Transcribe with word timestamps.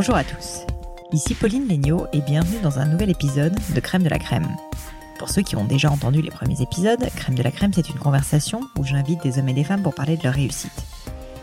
Bonjour 0.00 0.16
à 0.16 0.24
tous. 0.24 0.64
Ici 1.12 1.34
Pauline 1.34 1.68
Legnaud 1.68 2.06
et 2.14 2.22
bienvenue 2.22 2.58
dans 2.62 2.78
un 2.78 2.86
nouvel 2.86 3.10
épisode 3.10 3.54
de 3.74 3.80
Crème 3.80 4.02
de 4.02 4.08
la 4.08 4.18
Crème. 4.18 4.48
Pour 5.18 5.28
ceux 5.28 5.42
qui 5.42 5.56
ont 5.56 5.66
déjà 5.66 5.90
entendu 5.90 6.22
les 6.22 6.30
premiers 6.30 6.62
épisodes, 6.62 7.06
Crème 7.16 7.34
de 7.34 7.42
la 7.42 7.50
Crème, 7.50 7.74
c'est 7.74 7.90
une 7.90 7.98
conversation 7.98 8.62
où 8.78 8.84
j'invite 8.84 9.22
des 9.22 9.38
hommes 9.38 9.50
et 9.50 9.52
des 9.52 9.62
femmes 9.62 9.82
pour 9.82 9.94
parler 9.94 10.16
de 10.16 10.24
leur 10.24 10.32
réussite. 10.32 10.72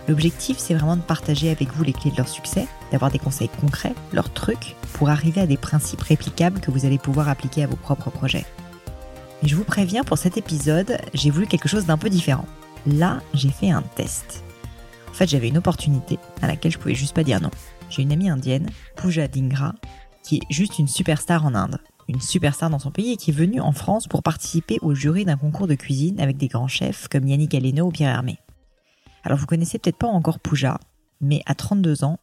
L'objectif, 0.07 0.57
c'est 0.57 0.73
vraiment 0.73 0.95
de 0.95 1.03
partager 1.03 1.51
avec 1.51 1.71
vous 1.71 1.83
les 1.83 1.93
clés 1.93 2.09
de 2.09 2.17
leur 2.17 2.27
succès, 2.27 2.65
d'avoir 2.91 3.11
des 3.11 3.19
conseils 3.19 3.51
concrets, 3.61 3.93
leurs 4.11 4.33
trucs, 4.33 4.75
pour 4.93 5.11
arriver 5.11 5.41
à 5.41 5.45
des 5.45 5.57
principes 5.57 6.01
réplicables 6.01 6.59
que 6.59 6.71
vous 6.71 6.87
allez 6.87 6.97
pouvoir 6.97 7.29
appliquer 7.29 7.61
à 7.61 7.67
vos 7.67 7.75
propres 7.75 8.09
projets. 8.09 8.47
Et 9.43 9.47
je 9.47 9.55
vous 9.55 9.65
préviens, 9.65 10.03
pour 10.03 10.17
cet 10.17 10.35
épisode, 10.35 10.97
j'ai 11.13 11.29
voulu 11.29 11.45
quelque 11.45 11.69
chose 11.69 11.85
d'un 11.85 11.99
peu 11.99 12.09
différent. 12.09 12.47
Là, 12.87 13.19
j'ai 13.35 13.51
fait 13.51 13.69
un 13.69 13.83
test. 13.83 14.43
En 15.11 15.13
fait, 15.13 15.29
j'avais 15.29 15.47
une 15.47 15.59
opportunité 15.59 16.17
à 16.41 16.47
laquelle 16.47 16.71
je 16.71 16.79
pouvais 16.79 16.95
juste 16.95 17.13
pas 17.13 17.23
dire 17.23 17.39
non. 17.39 17.51
J'ai 17.89 18.01
une 18.01 18.11
amie 18.11 18.29
indienne, 18.29 18.69
Pooja 18.95 19.27
Dhingra, 19.27 19.73
qui 20.23 20.37
est 20.37 20.41
juste 20.49 20.77
une 20.79 20.87
superstar 20.87 21.45
en 21.45 21.55
Inde. 21.55 21.79
Une 22.09 22.21
superstar 22.21 22.69
dans 22.69 22.79
son 22.79 22.91
pays 22.91 23.13
et 23.13 23.17
qui 23.17 23.31
est 23.31 23.33
venue 23.33 23.61
en 23.61 23.71
France 23.71 24.07
pour 24.07 24.23
participer 24.23 24.77
au 24.81 24.93
jury 24.93 25.25
d'un 25.25 25.37
concours 25.37 25.67
de 25.67 25.75
cuisine 25.75 26.19
avec 26.19 26.37
des 26.37 26.47
grands 26.47 26.67
chefs 26.67 27.07
comme 27.07 27.27
Yannick 27.27 27.53
Aleno 27.53 27.87
ou 27.87 27.91
Pierre 27.91 28.11
Hermé. 28.11 28.39
Alors 29.23 29.37
vous 29.37 29.45
connaissez 29.45 29.79
peut-être 29.79 29.97
pas 29.97 30.07
encore 30.07 30.39
Pooja, 30.39 30.79
mais 31.19 31.41
à 31.45 31.55
32 31.55 32.03
ans, 32.03 32.19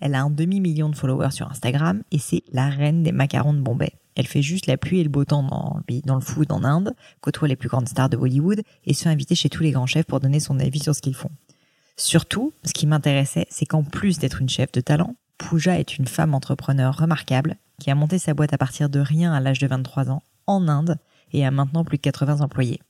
elle 0.00 0.14
a 0.14 0.22
un 0.22 0.30
demi-million 0.30 0.88
de 0.88 0.96
followers 0.96 1.30
sur 1.30 1.50
Instagram 1.50 2.02
et 2.10 2.18
c'est 2.18 2.42
la 2.52 2.68
reine 2.68 3.02
des 3.02 3.12
macarons 3.12 3.54
de 3.54 3.60
Bombay. 3.60 3.92
Elle 4.16 4.26
fait 4.26 4.42
juste 4.42 4.66
la 4.66 4.76
pluie 4.76 5.00
et 5.00 5.04
le 5.04 5.08
beau 5.08 5.24
temps 5.24 5.42
dans, 5.42 5.80
dans 6.04 6.14
le 6.14 6.20
food 6.20 6.52
en 6.52 6.64
Inde, 6.64 6.94
côtoie 7.20 7.48
les 7.48 7.56
plus 7.56 7.68
grandes 7.68 7.88
stars 7.88 8.10
de 8.10 8.16
Hollywood 8.16 8.62
et 8.84 8.94
se 8.94 9.04
fait 9.04 9.08
inviter 9.08 9.34
chez 9.34 9.48
tous 9.48 9.62
les 9.62 9.70
grands 9.70 9.86
chefs 9.86 10.06
pour 10.06 10.20
donner 10.20 10.40
son 10.40 10.58
avis 10.58 10.80
sur 10.80 10.94
ce 10.94 11.00
qu'ils 11.00 11.14
font. 11.14 11.30
Surtout, 12.04 12.52
ce 12.64 12.72
qui 12.72 12.88
m'intéressait, 12.88 13.46
c'est 13.48 13.64
qu'en 13.64 13.84
plus 13.84 14.18
d'être 14.18 14.40
une 14.40 14.48
chef 14.48 14.72
de 14.72 14.80
talent, 14.80 15.14
Pooja 15.38 15.78
est 15.78 15.98
une 15.98 16.08
femme 16.08 16.34
entrepreneur 16.34 16.96
remarquable 16.96 17.58
qui 17.78 17.92
a 17.92 17.94
monté 17.94 18.18
sa 18.18 18.34
boîte 18.34 18.52
à 18.52 18.58
partir 18.58 18.88
de 18.88 18.98
rien 18.98 19.32
à 19.32 19.38
l'âge 19.38 19.60
de 19.60 19.68
23 19.68 20.10
ans 20.10 20.24
en 20.48 20.66
Inde 20.66 20.96
et 21.32 21.46
a 21.46 21.52
maintenant 21.52 21.84
plus 21.84 21.98
de 21.98 22.02
80 22.02 22.40
employés. 22.40 22.80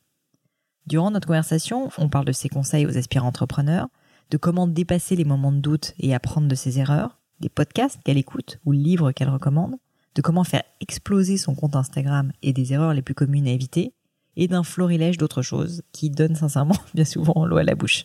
Durant 0.86 1.10
notre 1.10 1.26
conversation, 1.26 1.90
on 1.98 2.08
parle 2.08 2.24
de 2.24 2.32
ses 2.32 2.48
conseils 2.48 2.86
aux 2.86 2.96
aspirants 2.96 3.28
entrepreneurs, 3.28 3.88
de 4.30 4.38
comment 4.38 4.66
dépasser 4.66 5.14
les 5.14 5.26
moments 5.26 5.52
de 5.52 5.60
doute 5.60 5.92
et 5.98 6.14
apprendre 6.14 6.48
de 6.48 6.54
ses 6.54 6.78
erreurs, 6.78 7.18
des 7.38 7.50
podcasts 7.50 8.00
qu'elle 8.04 8.16
écoute 8.16 8.60
ou 8.64 8.72
livres 8.72 9.12
qu'elle 9.12 9.28
recommande, 9.28 9.76
de 10.14 10.22
comment 10.22 10.42
faire 10.42 10.64
exploser 10.80 11.36
son 11.36 11.54
compte 11.54 11.76
Instagram 11.76 12.32
et 12.40 12.54
des 12.54 12.72
erreurs 12.72 12.94
les 12.94 13.02
plus 13.02 13.14
communes 13.14 13.46
à 13.46 13.52
éviter, 13.52 13.92
et 14.36 14.48
d'un 14.48 14.62
florilège 14.62 15.18
d'autres 15.18 15.42
choses 15.42 15.82
qui 15.92 16.08
donnent 16.08 16.34
sincèrement 16.34 16.78
bien 16.94 17.04
souvent 17.04 17.44
l'eau 17.44 17.58
à 17.58 17.62
la 17.62 17.74
bouche. 17.74 18.04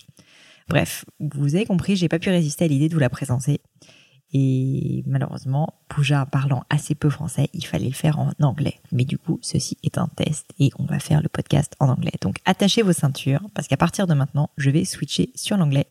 Bref, 0.67 1.05
vous 1.19 1.55
avez 1.55 1.65
compris, 1.65 1.95
j'ai 1.95 2.09
pas 2.09 2.19
pu 2.19 2.29
résister 2.29 2.65
à 2.65 2.67
l'idée 2.67 2.89
de 2.89 2.93
vous 2.93 2.99
la 2.99 3.09
présenter. 3.09 3.61
Et 4.33 5.03
malheureusement, 5.05 5.75
Pooja 5.87 6.25
parlant 6.25 6.65
assez 6.69 6.95
peu 6.95 7.09
français, 7.09 7.49
il 7.53 7.65
fallait 7.65 7.87
le 7.87 7.93
faire 7.93 8.19
en 8.19 8.31
anglais. 8.41 8.75
Mais 8.91 9.05
du 9.05 9.17
coup, 9.17 9.39
ceci 9.41 9.77
est 9.83 9.97
un 9.97 10.07
test 10.07 10.47
et 10.59 10.69
on 10.77 10.85
va 10.85 10.99
faire 10.99 11.21
le 11.21 11.29
podcast 11.29 11.73
en 11.79 11.87
anglais. 11.87 12.11
Donc 12.21 12.39
attachez 12.43 12.81
vos 12.81 12.91
ceintures 12.91 13.47
parce 13.53 13.69
qu'à 13.69 13.77
partir 13.77 14.05
de 14.05 14.13
maintenant, 14.13 14.49
je 14.57 14.69
vais 14.69 14.83
switcher 14.83 15.31
sur 15.35 15.55
l'anglais. 15.55 15.87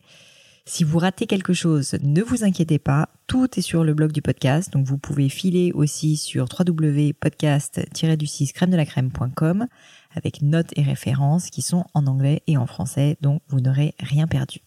Si 0.65 0.83
vous 0.83 0.99
ratez 0.99 1.25
quelque 1.27 1.53
chose, 1.53 1.95
ne 2.03 2.21
vous 2.21 2.43
inquiétez 2.43 2.77
pas, 2.77 3.07
tout 3.25 3.57
est 3.57 3.61
sur 3.61 3.85
le 3.85 3.93
blog 3.93 4.11
du 4.11 4.21
podcast, 4.21 4.73
donc 4.73 4.85
vous 4.85 4.97
pouvez 4.97 5.29
filer 5.29 5.71
aussi 5.71 6.17
sur 6.17 6.45
www.podcast-du6 6.59 8.51
crème 8.51 8.71
de 8.71 8.75
la 8.75 8.85
crème.com 8.85 9.65
avec 10.13 10.41
notes 10.41 10.73
et 10.75 10.83
références 10.83 11.49
qui 11.51 11.61
sont 11.61 11.85
en 11.93 12.05
anglais 12.05 12.43
et 12.47 12.57
en 12.57 12.67
français, 12.67 13.15
donc 13.21 13.41
vous 13.47 13.61
n'aurez 13.61 13.95
rien 14.01 14.27
perdu. 14.27 14.59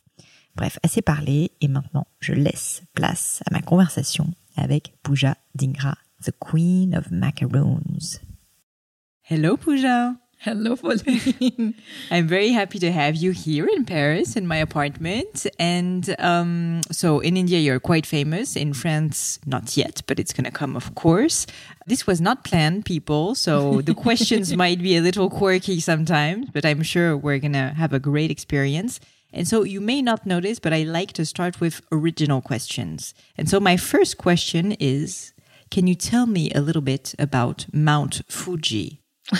Bref, 0.61 0.79
assez 0.83 1.01
parlé 1.01 1.53
et 1.63 1.69
maintenant 1.69 2.07
je 2.21 2.35
laisse 2.35 2.83
place 2.93 3.43
à 3.47 3.51
ma 3.51 3.63
conversation 3.63 4.27
avec 4.57 4.93
Pooja 5.03 5.39
Dhingra, 5.55 5.97
the 6.23 6.33
Queen 6.39 6.95
of 6.95 7.11
Macaroons. 7.11 8.21
Hello 9.23 9.57
Pooja. 9.57 10.17
Hello, 10.43 10.77
Pauline. 10.77 11.75
I'm 12.11 12.27
very 12.27 12.51
happy 12.53 12.79
to 12.79 12.91
have 12.91 13.17
you 13.17 13.31
here 13.31 13.67
in 13.67 13.85
Paris 13.85 14.37
in 14.37 14.47
my 14.47 14.57
apartment. 14.57 15.47
And 15.59 16.15
um, 16.19 16.81
so 16.91 17.21
in 17.21 17.37
India, 17.37 17.59
you're 17.59 17.81
quite 17.81 18.07
famous. 18.07 18.57
In 18.57 18.73
France, 18.73 19.39
not 19.47 19.77
yet, 19.77 20.03
but 20.07 20.19
it's 20.19 20.33
going 20.33 20.47
to 20.47 20.51
come, 20.51 20.77
of 20.77 20.95
course. 20.95 21.47
This 21.87 22.07
was 22.07 22.23
not 22.23 22.45
planned, 22.45 22.87
people. 22.87 23.35
So 23.35 23.83
the 23.83 23.95
questions 23.95 24.57
might 24.65 24.83
be 24.83 24.97
a 24.97 25.03
little 25.03 25.29
quirky 25.29 25.79
sometimes, 25.79 26.49
but 26.53 26.65
I'm 26.65 26.83
sure 26.83 27.19
we're 27.19 27.39
going 27.39 27.53
to 27.53 27.75
have 27.77 27.93
a 27.93 27.99
great 27.99 28.31
experience. 28.31 28.99
And 29.33 29.47
so 29.47 29.63
you 29.63 29.81
may 29.81 30.03
not 30.03 30.27
notice, 30.27 30.59
but 30.59 30.73
I 30.73 30.83
like 30.83 31.13
to 31.15 31.25
start 31.25 31.61
with 31.61 31.83
original 31.93 32.41
questions. 32.41 33.15
And 33.37 33.49
so 33.49 33.61
my 33.61 33.77
first 33.77 34.19
question 34.19 34.73
is 34.81 35.33
Can 35.71 35.87
you 35.87 35.95
tell 35.95 36.27
me 36.27 36.51
a 36.53 36.61
little 36.61 36.83
bit 36.83 37.15
about 37.19 37.67
Mount 37.73 38.23
Fuji? 38.29 39.03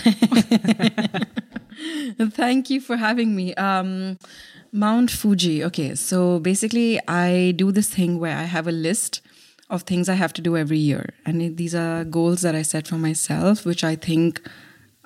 Thank 2.21 2.71
you 2.71 2.81
for 2.81 2.97
having 2.97 3.35
me. 3.35 3.55
Um, 3.55 4.19
Mount 4.73 5.11
Fuji. 5.11 5.65
Okay, 5.65 5.95
so 5.95 6.39
basically, 6.39 7.01
I 7.09 7.55
do 7.57 7.73
this 7.73 7.93
thing 7.93 8.21
where 8.21 8.37
I 8.37 8.45
have 8.45 8.69
a 8.69 8.73
list 8.73 9.21
of 9.69 9.83
things 9.83 10.09
I 10.09 10.15
have 10.15 10.33
to 10.35 10.43
do 10.43 10.57
every 10.57 10.79
year. 10.79 11.15
And 11.25 11.57
these 11.57 11.75
are 11.75 12.05
goals 12.05 12.43
that 12.43 12.55
I 12.55 12.63
set 12.63 12.89
for 12.89 12.97
myself, 12.97 13.65
which 13.65 13.85
I 13.85 13.97
think 13.97 14.43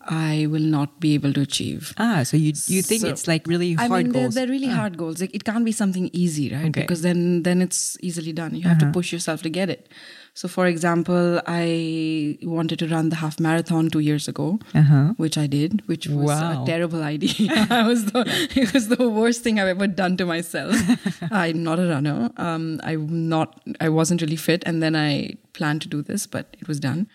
I 0.07 0.47
will 0.51 0.61
not 0.61 1.01
be 1.01 1.15
able 1.15 1.33
to 1.33 1.41
achieve. 1.41 1.93
Ah, 1.99 2.23
so 2.23 2.37
you 2.37 2.53
you 2.67 2.83
think 2.83 3.03
so, 3.03 3.09
it's 3.09 3.27
like 3.27 3.47
really 3.47 3.75
hard 3.75 3.93
I 3.93 4.03
mean, 4.03 4.13
goals? 4.13 4.35
They're, 4.35 4.47
they're 4.47 4.53
really 4.53 4.71
ah. 4.71 4.77
hard 4.77 4.97
goals. 4.97 5.21
Like, 5.21 5.35
it 5.35 5.45
can't 5.45 5.65
be 5.65 5.73
something 5.73 6.11
easy, 6.13 6.51
right? 6.53 6.67
Okay. 6.67 6.83
Because 6.83 7.03
then 7.03 7.43
then 7.43 7.63
it's 7.63 7.97
easily 8.01 8.33
done. 8.33 8.55
You 8.55 8.63
have 8.63 8.83
uh-huh. 8.83 8.93
to 8.93 8.93
push 8.93 9.13
yourself 9.13 9.43
to 9.43 9.51
get 9.51 9.71
it. 9.71 9.89
So, 10.37 10.49
for 10.49 10.67
example, 10.67 11.41
I 11.47 12.39
wanted 12.43 12.81
to 12.81 12.89
run 12.89 13.11
the 13.11 13.17
half 13.17 13.39
marathon 13.39 13.89
two 13.89 14.01
years 14.01 14.27
ago, 14.27 14.59
uh-huh. 14.75 15.15
which 15.17 15.39
I 15.39 15.47
did, 15.47 15.87
which 15.87 16.09
was 16.09 16.27
wow. 16.27 16.65
a 16.65 16.67
terrible 16.67 17.03
idea. 17.15 17.67
I 17.71 17.87
was 17.87 18.07
the, 18.07 18.25
it 18.57 18.75
was 18.75 18.89
the 18.89 19.09
worst 19.09 19.43
thing 19.43 19.61
I've 19.61 19.69
ever 19.69 19.87
done 19.87 20.17
to 20.17 20.27
myself. 20.27 20.75
I'm 21.31 21.63
not 21.63 21.79
a 21.79 21.87
runner. 21.87 22.31
Um, 22.37 22.81
I'm 22.83 23.29
not. 23.29 23.61
I 23.81 23.89
wasn't 23.89 24.23
really 24.23 24.37
fit, 24.37 24.65
and 24.67 24.83
then 24.83 24.97
I 24.97 25.37
planned 25.53 25.83
to 25.83 25.89
do 25.89 26.03
this, 26.03 26.27
but 26.27 26.57
it 26.61 26.67
was 26.67 26.81
done. 26.81 27.07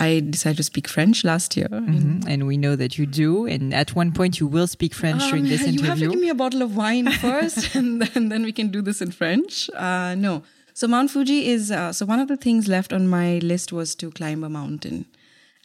I 0.00 0.20
decided 0.20 0.56
to 0.56 0.62
speak 0.62 0.88
French 0.88 1.24
last 1.24 1.56
year. 1.56 1.68
Mm-hmm. 1.68 2.26
And 2.26 2.46
we 2.46 2.56
know 2.56 2.74
that 2.74 2.96
you 2.96 3.04
do. 3.04 3.46
And 3.46 3.74
at 3.74 3.94
one 3.94 4.12
point, 4.12 4.40
you 4.40 4.46
will 4.46 4.66
speak 4.66 4.94
French 4.94 5.22
um, 5.22 5.28
during 5.28 5.44
this 5.44 5.60
interview. 5.60 5.82
You 5.82 5.88
have 5.90 5.98
to 5.98 6.08
give 6.08 6.20
me 6.20 6.30
a 6.30 6.34
bottle 6.34 6.62
of 6.62 6.74
wine 6.74 7.10
first, 7.26 7.74
and 7.74 8.00
then, 8.02 8.30
then, 8.30 8.42
we 8.42 8.52
can 8.52 8.68
do 8.68 8.80
this 8.80 9.02
in 9.02 9.10
French. 9.12 9.68
Uh, 9.74 10.14
no. 10.14 10.42
So, 10.72 10.88
Mount 10.88 11.10
Fuji 11.10 11.48
is 11.48 11.70
uh, 11.70 11.92
so 11.92 12.06
one 12.06 12.18
of 12.18 12.28
the 12.28 12.38
things 12.38 12.66
left 12.66 12.92
on 12.92 13.06
my 13.06 13.38
list 13.38 13.72
was 13.72 13.94
to 13.96 14.10
climb 14.10 14.42
a 14.42 14.48
mountain. 14.48 15.04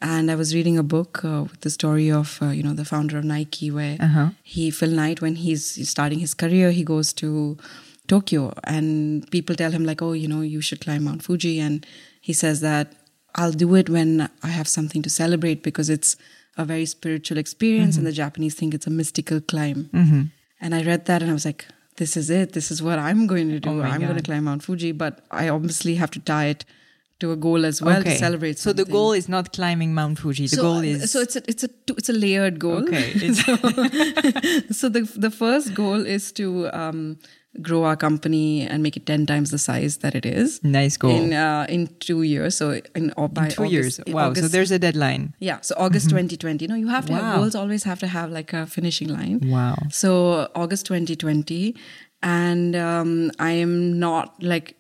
And 0.01 0.29
I 0.29 0.35
was 0.35 0.53
reading 0.53 0.77
a 0.77 0.83
book 0.83 1.23
uh, 1.23 1.43
with 1.43 1.61
the 1.61 1.69
story 1.69 2.11
of, 2.11 2.37
uh, 2.41 2.47
you 2.47 2.61
know, 2.61 2.73
the 2.73 2.83
founder 2.83 3.17
of 3.17 3.23
Nike, 3.23 3.71
where 3.71 3.95
uh-huh. 3.99 4.31
he, 4.43 4.69
Phil 4.69 4.89
Knight, 4.89 5.21
when 5.21 5.35
he's 5.35 5.89
starting 5.89 6.19
his 6.19 6.33
career, 6.33 6.71
he 6.71 6.83
goes 6.83 7.13
to 7.13 7.57
Tokyo 8.07 8.53
and 8.65 9.29
people 9.31 9.55
tell 9.55 9.71
him, 9.71 9.85
like, 9.85 10.01
oh, 10.01 10.11
you 10.11 10.27
know, 10.27 10.41
you 10.41 10.59
should 10.59 10.81
climb 10.81 11.05
Mount 11.05 11.23
Fuji. 11.23 11.59
And 11.59 11.85
he 12.19 12.33
says 12.33 12.59
that 12.59 12.93
I'll 13.35 13.51
do 13.51 13.75
it 13.75 13.89
when 13.89 14.29
I 14.43 14.47
have 14.47 14.67
something 14.67 15.01
to 15.03 15.09
celebrate 15.09 15.61
because 15.61 15.89
it's 15.89 16.15
a 16.57 16.63
very 16.65 16.85
spiritual 16.85 17.37
experience, 17.37 17.97
and 17.97 18.05
the 18.07 18.11
Japanese 18.13 18.55
think 18.55 18.73
it's 18.73 18.87
a 18.87 18.89
mystical 18.89 19.41
climb. 19.41 19.89
And 20.61 20.73
I 20.73 20.83
read 20.83 21.05
that 21.05 21.21
and 21.21 21.29
I 21.29 21.33
was 21.33 21.45
like, 21.45 21.65
this 21.97 22.17
is 22.17 22.29
it. 22.29 22.53
This 22.53 22.71
is 22.71 22.81
what 22.81 22.97
I'm 22.99 23.27
going 23.27 23.49
to 23.49 23.59
do. 23.59 23.69
Oh 23.69 23.81
I'm 23.81 24.01
going 24.01 24.15
to 24.15 24.23
climb 24.23 24.45
Mount 24.45 24.63
Fuji, 24.63 24.91
but 24.93 25.25
I 25.31 25.49
obviously 25.49 25.95
have 25.95 26.11
to 26.11 26.19
tie 26.19 26.45
it 26.45 26.65
to 27.19 27.31
a 27.31 27.35
goal 27.35 27.65
as 27.65 27.81
well 27.81 28.03
to 28.03 28.15
celebrate. 28.17 28.57
So 28.59 28.73
the 28.73 28.83
goal 28.85 29.11
is 29.13 29.29
not 29.29 29.53
climbing 29.53 29.93
Mount 29.93 30.19
Fuji. 30.19 30.47
The 30.47 30.55
so, 30.57 30.61
goal 30.61 30.79
is 30.79 31.11
so 31.11 31.21
it's 31.21 31.35
a 31.35 31.43
it's 31.47 31.63
a 31.63 31.69
it's 31.89 32.09
a 32.09 32.13
layered 32.13 32.59
goal. 32.59 32.83
Okay, 32.83 33.11
it's- 33.15 33.45
so 34.79 34.89
the 34.89 35.01
the 35.15 35.31
first 35.31 35.73
goal 35.73 36.05
is 36.05 36.31
to 36.33 36.69
um, 36.73 37.17
grow 37.62 37.84
our 37.84 37.96
company 37.96 38.62
and 38.68 38.84
make 38.84 38.98
it 38.98 39.06
ten 39.06 39.25
times 39.25 39.52
the 39.52 39.57
size 39.57 39.98
that 39.98 40.16
it 40.16 40.25
is. 40.25 40.63
nice 40.63 40.98
goal. 40.98 41.12
In 41.16 41.34
uh, 41.34 41.66
in 41.69 41.88
two 42.00 42.22
years, 42.24 42.56
so 42.57 42.81
in 42.96 43.13
or 43.18 43.28
by 43.30 43.46
In 43.46 43.52
two 43.52 43.63
August- 43.63 43.74
years. 43.74 44.00
Wow. 44.07 44.34
So 44.34 44.48
there's 44.48 44.72
a 44.72 44.80
deadline. 44.80 45.34
yeah. 45.40 45.62
So 45.62 45.75
August 45.78 46.10
2020. 46.10 46.68
No, 46.68 46.75
you 46.75 46.88
have 46.88 47.06
to 47.07 47.13
Mm-hmm. 47.13 47.22
Wow. 47.22 47.31
have 47.31 47.40
goals. 47.40 47.56
Always 47.56 47.84
have 47.84 48.00
to 48.00 48.07
have 48.07 48.31
like 48.31 48.54
a 48.54 48.66
finishing 48.68 49.10
line. 49.10 49.40
Wow. 49.44 49.75
So 49.92 50.48
August 50.56 50.86
2020, 50.88 51.75
and 52.24 52.75
um, 52.75 53.31
I 53.40 53.52
am 53.52 54.00
not 54.00 54.42
like 54.42 54.75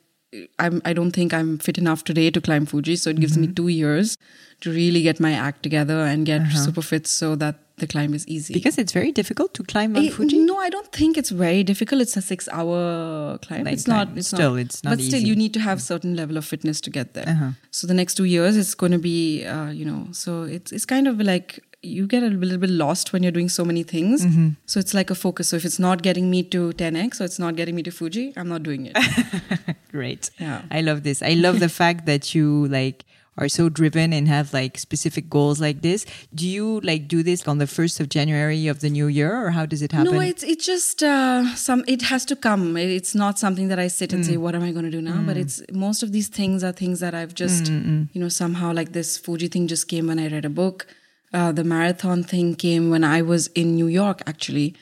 I'm. 0.59 0.81
I 0.85 0.93
don't 0.93 1.11
think 1.11 1.33
I'm 1.33 1.57
fit 1.57 1.77
enough 1.77 2.03
today 2.03 2.29
to 2.31 2.41
climb 2.41 2.65
Fuji. 2.65 2.95
So 2.95 3.09
it 3.09 3.19
gives 3.19 3.33
Mm-hmm. 3.33 3.41
me 3.49 3.53
two 3.53 3.67
years 3.69 4.17
to 4.61 4.71
really 4.71 5.01
get 5.01 5.19
my 5.19 5.31
act 5.33 5.63
together 5.63 5.99
and 6.05 6.25
get 6.25 6.41
Uh-huh. 6.41 6.65
super 6.65 6.81
fit 6.81 7.07
so 7.07 7.35
that 7.35 7.59
the 7.77 7.87
climb 7.87 8.13
is 8.13 8.25
easy. 8.27 8.53
Because 8.53 8.77
it's 8.77 8.93
very 8.93 9.11
difficult 9.11 9.53
to 9.55 9.63
climb 9.63 9.93
Mount 9.93 10.07
Eh, 10.07 10.09
Fuji. 10.09 10.37
No, 10.39 10.57
I 10.57 10.69
don't 10.69 10.91
think 10.91 11.17
it's 11.17 11.29
very 11.29 11.63
difficult. 11.63 12.01
It's 12.01 12.15
a 12.15 12.21
six-hour 12.21 13.37
climb. 13.39 13.65
Like 13.65 13.73
it's 13.73 13.87
not. 13.87 14.07
climb. 14.07 14.17
It's 14.17 14.27
Still, 14.27 14.51
not, 14.51 14.59
it's 14.59 14.83
not 14.83 14.91
But 14.91 15.01
still, 15.01 15.21
you 15.21 15.35
need 15.35 15.53
to 15.55 15.59
have 15.59 15.81
certain 15.81 16.15
level 16.15 16.37
of 16.37 16.45
fitness 16.45 16.79
to 16.81 16.89
get 16.89 17.13
there. 17.13 17.27
Uh-huh. 17.27 17.49
So 17.71 17.87
the 17.87 17.93
next 17.93 18.15
two 18.15 18.23
years, 18.23 18.55
it's 18.55 18.75
going 18.75 18.93
to 18.93 18.97
be, 18.97 19.45
uh, 19.45 19.69
you 19.69 19.85
know, 19.85 20.07
so 20.11 20.43
it's 20.43 20.71
it's 20.71 20.85
kind 20.85 21.07
of 21.07 21.19
like 21.19 21.59
you 21.81 22.07
get 22.07 22.23
a 22.23 22.27
little 22.27 22.57
bit 22.57 22.69
lost 22.69 23.13
when 23.13 23.21
you're 23.23 23.31
doing 23.31 23.49
so 23.49 23.63
many 23.63 23.83
things. 23.83 24.25
Mm-hmm. 24.25 24.49
So 24.65 24.79
it's 24.79 24.93
like 24.93 25.09
a 25.09 25.15
focus. 25.15 25.49
So 25.49 25.55
if 25.57 25.65
it's 25.65 25.77
not 25.79 26.01
getting 26.01 26.29
me 26.31 26.43
to 26.43 26.71
10x, 26.71 27.21
or 27.21 27.25
it's 27.25 27.39
not 27.39 27.55
getting 27.55 27.75
me 27.75 27.83
to 27.83 27.91
Fuji, 27.91 28.33
I'm 28.35 28.47
not 28.47 28.63
doing 28.63 28.89
it. 28.91 29.75
Great. 29.91 30.31
Yeah. 30.39 30.63
I 30.71 30.81
love 30.81 31.03
this. 31.03 31.21
I 31.21 31.33
love 31.33 31.59
the 31.59 31.69
fact 31.81 32.05
that 32.07 32.33
you 32.33 32.67
like 32.67 33.05
are 33.37 33.49
so 33.49 33.67
driven 33.69 34.13
and 34.13 34.27
have 34.27 34.53
like 34.53 34.77
specific 34.77 35.29
goals 35.29 35.59
like 35.59 35.81
this. 35.81 36.05
Do 36.33 36.47
you 36.47 36.79
like 36.81 37.07
do 37.07 37.21
this 37.21 37.47
on 37.47 37.57
the 37.57 37.65
1st 37.67 37.99
of 37.99 38.07
January 38.09 38.67
of 38.67 38.79
the 38.79 38.89
new 38.89 39.07
year 39.07 39.31
or 39.45 39.51
how 39.51 39.65
does 39.65 39.81
it 39.81 39.91
happen? 39.91 40.13
No, 40.15 40.19
it's 40.21 40.43
it's 40.43 40.65
just 40.65 41.03
uh, 41.03 41.43
some. 41.55 41.83
It 41.87 42.01
has 42.03 42.23
to 42.25 42.35
come. 42.35 42.77
It's 42.77 43.13
not 43.13 43.37
something 43.37 43.67
that 43.69 43.79
I 43.79 43.87
sit 43.89 44.13
and 44.13 44.23
Mm. 44.23 44.27
say, 44.27 44.37
"What 44.37 44.55
am 44.55 44.63
I 44.63 44.71
going 44.71 44.85
to 44.85 44.91
do 44.91 45.01
now?" 45.01 45.19
But 45.21 45.35
it's 45.37 45.61
most 45.71 46.03
of 46.03 46.11
these 46.11 46.29
things 46.29 46.63
are 46.63 46.71
things 46.71 46.99
that 47.01 47.13
I've 47.13 47.33
just, 47.43 47.65
Mm, 47.71 48.07
you 48.13 48.21
know, 48.21 48.29
somehow 48.29 48.69
like 48.73 48.91
this 48.93 49.17
Fuji 49.17 49.47
thing 49.49 49.67
just 49.67 49.87
came 49.87 50.07
when 50.07 50.19
I 50.19 50.27
read 50.35 50.45
a 50.45 50.49
book. 50.61 50.87
Uh, 51.33 51.51
the 51.51 51.63
marathon 51.63 52.23
thing 52.23 52.55
came 52.55 52.89
when 52.89 53.03
I 53.03 53.21
was 53.21 53.47
in 53.47 53.75
New 53.75 53.87
York 53.87 54.21
actually, 54.31 54.75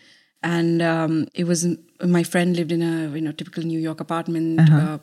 and 0.44 0.82
um, 0.82 1.28
it 1.34 1.46
was 1.46 1.66
my 2.18 2.22
friend 2.24 2.56
lived 2.56 2.72
in 2.72 2.82
a 2.84 2.94
you 3.16 3.22
know 3.22 3.32
typical 3.32 3.64
New 3.64 3.80
York 3.80 4.00
apartment, 4.00 4.60
uh, 4.70 4.98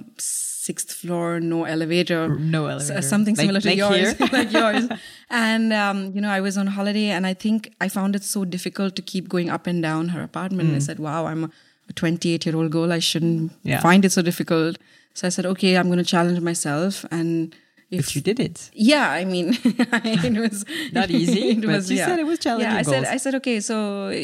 sixth 0.70 0.90
floor, 1.00 1.26
no 1.54 1.58
elevator. 1.74 2.22
No 2.56 2.62
elevator. 2.72 3.02
something 3.14 3.34
Like- 3.36 3.44
similar 3.44 3.60
to 3.60 3.68
like 3.68 3.78
yours, 3.84 4.20
like 4.38 4.52
yours. 4.60 4.84
And 5.46 5.72
um, 5.84 5.98
you 6.14 6.20
know, 6.24 6.32
I 6.38 6.40
was 6.46 6.54
on 6.62 6.66
holiday, 6.78 7.08
and 7.16 7.24
I 7.32 7.34
think 7.44 7.58
I 7.84 7.88
found 7.98 8.12
it 8.18 8.24
so 8.34 8.40
difficult 8.56 8.92
to 8.98 9.02
keep 9.12 9.24
going 9.34 9.48
up 9.56 9.64
and 9.72 9.78
down 9.88 10.02
her 10.14 10.22
apartment. 10.30 10.64
And 10.68 10.76
I 10.80 10.82
said, 10.88 10.98
"Wow, 11.08 11.20
I'm 11.30 11.42
a 11.90 11.92
28 11.94 12.46
year 12.46 12.56
old 12.60 12.70
girl. 12.76 12.90
I 12.98 13.00
shouldn't 13.10 13.40
Mm. 13.42 13.56
Yeah. 13.72 13.80
find 13.88 14.04
it 14.04 14.12
so 14.18 14.22
difficult." 14.30 14.74
So 15.14 15.26
I 15.28 15.30
said, 15.36 15.46
"Okay, 15.52 15.72
I'm 15.78 15.86
going 15.92 16.02
to 16.06 16.10
challenge 16.16 16.40
myself." 16.50 17.04
And 17.18 17.54
if, 17.96 18.00
But 18.06 18.14
you 18.16 18.22
did 18.30 18.38
it. 18.48 18.56
yeah, 18.90 19.06
I 19.20 19.24
mean, 19.34 19.46
it 19.64 20.36
was 20.46 20.58
Not 20.98 21.08
easy, 21.20 21.40
it 21.50 21.60
but 21.70 21.82
you 21.94 21.98
said 22.08 22.18
it 22.24 22.26
was 22.32 22.38
challenging 22.46 22.70
Yeah, 22.70 22.82
I 22.82 22.84
said. 22.92 23.04
I 23.16 23.18
said, 23.24 23.34
okay, 23.40 23.56
so 23.70 23.76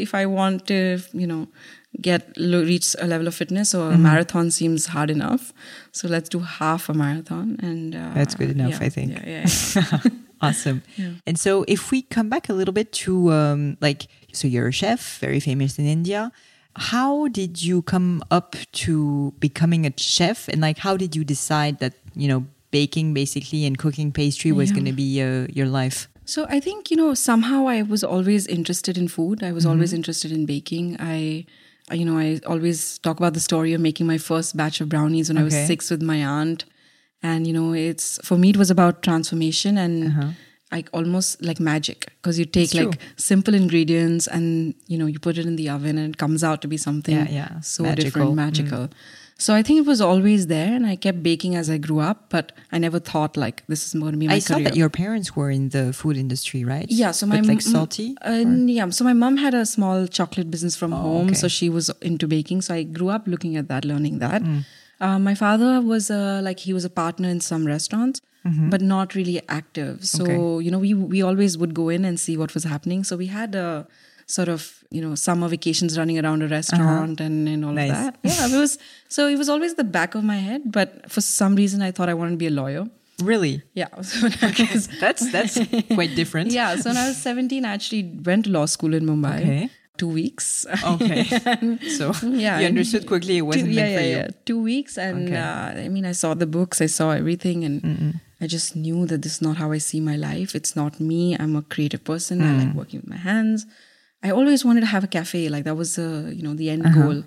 if 0.07 0.13
I 0.23 0.25
want 0.39 0.59
to, 0.73 0.79
you 1.23 1.27
know, 1.33 1.43
get 2.01 2.23
reach 2.37 2.95
a 2.99 3.07
level 3.07 3.27
of 3.29 3.35
fitness, 3.35 3.71
so 3.71 3.79
Mm-hmm. 3.81 3.95
a 3.95 3.99
marathon 3.99 4.51
seems 4.51 4.87
hard 4.87 5.11
enough. 5.11 5.53
So 5.93 6.09
let's 6.09 6.29
do 6.29 6.41
half 6.41 6.89
a 6.89 6.95
marathon, 6.95 7.57
and 7.63 7.95
uh, 7.95 8.13
That's 8.15 8.35
good 8.35 8.51
enough, 8.51 8.71
yeah, 8.81 8.87
I 8.87 8.89
think. 8.91 9.13
Yeah, 9.13 9.47
yeah, 9.47 10.01
awesome. 10.41 10.83
And 11.27 11.39
so 11.39 11.65
if 11.69 11.91
we 11.91 12.03
come 12.03 12.29
back 12.29 12.49
a 12.49 12.53
little 12.55 12.75
bit 12.75 12.93
to 13.05 13.33
um, 13.33 13.77
like, 13.81 14.07
so 14.33 14.47
you're 14.49 14.69
a 14.69 14.73
chef, 14.73 15.19
very 15.21 15.41
famous 15.41 15.79
in 15.79 15.87
India. 15.87 16.31
How 16.79 17.29
did 17.29 17.63
you 17.63 17.81
come 17.81 18.23
up 18.31 18.55
to 18.85 19.33
becoming 19.41 19.87
a 19.87 19.93
chef? 19.97 20.47
And 20.49 20.61
like, 20.61 20.77
how 20.77 20.95
did 20.99 21.17
you 21.17 21.25
decide 21.25 21.79
that, 21.79 21.95
you 22.15 22.29
know, 22.29 22.45
baking 22.71 23.15
basically 23.15 23.65
and 23.65 23.79
cooking 23.79 24.13
pastry 24.13 24.53
was 24.53 24.73
going 24.73 24.85
to 24.85 24.93
be 24.93 25.23
uh, 25.23 25.47
your 25.51 25.67
life? 25.67 26.07
So 26.27 26.45
I 26.51 26.61
think 26.61 26.91
you 26.91 26.97
know 26.99 27.15
somehow 27.15 27.67
I 27.67 27.81
was 27.81 28.05
always 28.05 28.47
interested 28.47 28.99
in 28.99 29.09
food. 29.09 29.43
I 29.43 29.53
was 29.53 29.65
Mm-hmm. 29.65 29.73
always 29.73 29.93
interested 29.95 30.31
in 30.33 30.45
baking. 30.45 30.97
I, 31.01 31.47
you 31.93 32.05
know, 32.05 32.19
I 32.19 32.41
always 32.47 32.99
talk 32.99 33.19
about 33.19 33.35
the 33.35 33.41
story 33.41 33.73
of 33.73 33.81
making 33.81 34.07
my 34.07 34.19
first 34.19 34.57
batch 34.57 34.81
of 34.81 34.89
brownies 34.89 35.29
when 35.29 35.39
I 35.39 35.43
was 35.45 35.55
six 35.67 35.91
with 35.91 36.03
my 36.03 36.25
aunt, 36.25 36.65
and 37.23 37.47
you 37.47 37.53
know, 37.53 37.73
it's 37.75 38.19
for 38.25 38.37
me 38.39 38.51
it 38.51 38.57
was 38.57 38.71
about 38.71 39.03
transformation 39.03 39.79
and 39.79 40.35
like 40.73 40.89
almost 40.93 41.41
like 41.43 41.61
magic 41.61 42.07
because 42.21 42.39
you 42.41 42.45
take 42.45 42.75
Uh-huh. 42.75 42.89
It's 42.89 42.91
like 42.91 42.99
true. 43.01 43.09
simple 43.17 43.55
ingredients 43.55 44.27
and 44.27 44.75
you 44.89 44.99
know 44.99 45.07
you 45.07 45.19
put 45.21 45.39
it 45.39 45.47
in 45.47 45.55
the 45.57 45.69
oven 45.69 45.97
and 45.97 46.13
it 46.15 46.19
comes 46.19 46.43
out 46.43 46.61
to 46.63 46.69
be 46.69 46.77
something 46.77 47.15
Yeah, 47.15 47.29
yeah. 47.31 47.61
so 47.61 47.85
Magical. 47.85 48.05
different, 48.05 48.37
Mm. 48.37 48.91
So 49.39 49.55
I 49.55 49.63
think 49.63 49.79
it 49.81 49.87
was 49.87 50.01
always 50.01 50.47
there, 50.47 50.73
and 50.75 50.87
I 50.87 50.97
kept 50.97 51.23
baking 51.23 51.57
as 51.57 51.69
I 51.69 51.77
grew 51.77 51.99
up. 52.01 52.31
But 52.31 52.53
I 52.73 52.79
never 52.79 52.99
thought 52.99 53.37
like 53.37 53.63
this 53.67 53.87
is 53.87 53.93
going 53.93 54.13
to 54.13 54.19
be 54.19 54.29
my 54.29 54.35
I 54.35 54.39
saw 54.39 54.55
career. 54.55 54.65
that 54.65 54.77
your 54.77 54.89
parents 54.89 55.37
were 55.37 55.51
in 55.51 55.69
the 55.71 55.93
food 55.93 56.17
industry, 56.17 56.65
right? 56.65 56.87
Yeah, 56.89 57.11
so 57.11 57.27
my 57.27 57.41
But, 57.41 57.47
like 57.49 57.61
salty. 57.61 58.17
Uh, 58.23 58.45
yeah, 58.79 58.89
so 58.91 59.05
my 59.05 59.13
mom 59.13 59.37
had 59.37 59.53
a 59.53 59.67
small 59.67 60.07
chocolate 60.07 60.51
business 60.51 60.75
from 60.75 60.93
home, 60.93 61.27
okay. 61.27 61.35
so 61.35 61.49
she 61.49 61.69
was 61.69 61.91
into 62.01 62.27
baking. 62.27 62.63
So 62.63 62.75
I 62.75 62.83
grew 62.85 63.11
up 63.11 63.27
looking 63.27 63.57
at 63.57 63.69
that, 63.69 63.85
learning 63.85 64.21
that. 64.21 64.43
Mm. 64.43 64.65
Uh, 64.99 65.19
my 65.19 65.35
father 65.35 65.83
was 65.83 66.11
uh, 66.11 66.41
like 66.43 66.61
he 66.61 66.73
was 66.73 66.87
a 66.87 66.91
partner 66.91 67.29
in 67.29 67.41
some 67.41 67.67
restaurants, 67.67 68.23
but 68.71 68.81
not 68.81 69.15
really 69.15 69.43
active. 69.49 70.05
So 70.07 70.25
Mm-hmm. 70.25 70.41
Okay. 70.41 70.65
you 70.65 70.71
know, 70.71 70.79
we 70.79 70.95
we 70.95 71.21
always 71.21 71.59
would 71.59 71.75
go 71.75 71.89
in 71.91 72.05
and 72.07 72.19
see 72.19 72.37
what 72.39 72.55
was 72.55 72.65
happening. 72.65 73.05
So 73.05 73.17
we 73.17 73.27
had 73.27 73.55
a 73.55 73.87
sort 74.27 74.49
of 74.49 74.83
you 74.91 75.01
know 75.01 75.15
summer 75.15 75.49
vacations 75.49 75.97
running 75.99 76.19
around 76.23 76.43
a 76.43 76.49
restaurant 76.49 77.21
and, 77.21 77.49
and 77.49 77.65
all 77.65 77.77
Uh-huh. 77.79 77.87
Nice. 77.87 77.91
of 77.91 78.05
that. 78.23 78.51
Yeah, 78.53 78.57
it 78.57 78.61
was 78.61 78.79
so 79.09 79.29
it 79.29 79.37
was 79.37 79.49
always 79.49 79.75
the 79.75 79.85
back 79.85 80.15
of 80.15 80.25
my 80.25 80.37
head. 80.37 80.63
But 80.79 81.11
for 81.11 81.21
some 81.21 81.55
reason, 81.57 81.83
I 81.83 81.91
thought 81.93 82.09
I 82.09 82.15
wanted 82.15 82.33
to 82.33 82.37
be 82.37 82.47
a 82.49 82.51
lawyer. 82.63 82.87
Really? 83.23 83.63
Yeah, 83.75 83.89
so 84.03 84.29
was- 84.29 84.89
That's 85.01 85.31
that's 85.33 85.59
quite 85.95 86.15
different. 86.15 86.51
yeah, 86.61 86.77
so 86.77 86.91
when 86.91 86.97
I 86.99 87.09
was 87.09 87.17
17, 87.17 87.65
I 87.65 87.73
actually 87.73 88.03
went 88.25 88.45
to 88.45 88.51
law 88.51 88.67
school 88.67 88.93
in 88.95 89.07
Mumbai. 89.07 89.41
Okay. 89.41 89.71
Two 89.97 90.09
weeks. 90.09 90.67
Okay. 90.85 91.25
so 91.97 92.13
yeah. 92.23 92.61
you 92.61 92.67
understood 92.67 93.07
quickly 93.07 93.39
it 93.39 93.43
wasn't 93.43 93.65
two, 93.69 93.73
yeah, 93.73 93.83
meant 93.83 93.97
for 93.97 94.03
yeah, 94.03 94.11
you. 94.11 94.17
Yeah. 94.17 94.29
Two 94.45 94.61
weeks. 94.63 94.99
And 94.99 95.29
Okay. 95.29 95.37
uh, 95.41 95.85
I 95.87 95.89
mean, 95.89 96.05
I 96.05 96.13
saw 96.13 96.35
the 96.35 96.47
books, 96.47 96.83
I 96.83 96.87
saw 96.99 97.13
everything, 97.13 97.65
and 97.65 98.21
I 98.43 98.47
just 98.47 98.77
knew 98.77 99.07
that 99.07 99.23
this 99.23 99.33
is 99.37 99.41
not 99.41 99.57
how 99.57 99.73
I 99.73 99.79
see 99.79 100.01
my 100.01 100.17
life. 100.17 100.55
It's 100.55 100.77
not 100.77 101.01
me. 101.01 101.35
I'm 101.41 101.57
a 101.57 101.63
creative 101.63 102.05
person. 102.05 102.43
I 102.43 102.45
Mm. 102.53 102.59
like 102.67 102.75
working 102.75 103.01
with 103.01 103.09
my 103.09 103.17
hands. 103.17 103.65
I 104.23 104.31
always 104.31 104.65
wanted 104.65 104.81
to 104.81 104.87
have 104.87 105.05
a 105.05 105.09
cafe. 105.09 105.49
Like 105.49 105.65
that 105.65 105.77
was, 105.77 105.99
uh, 105.99 106.31
you 106.35 106.43
know, 106.43 106.55
the 106.55 106.71
end 106.71 106.87
Uh-huh. 106.87 107.03
goal. 107.03 107.23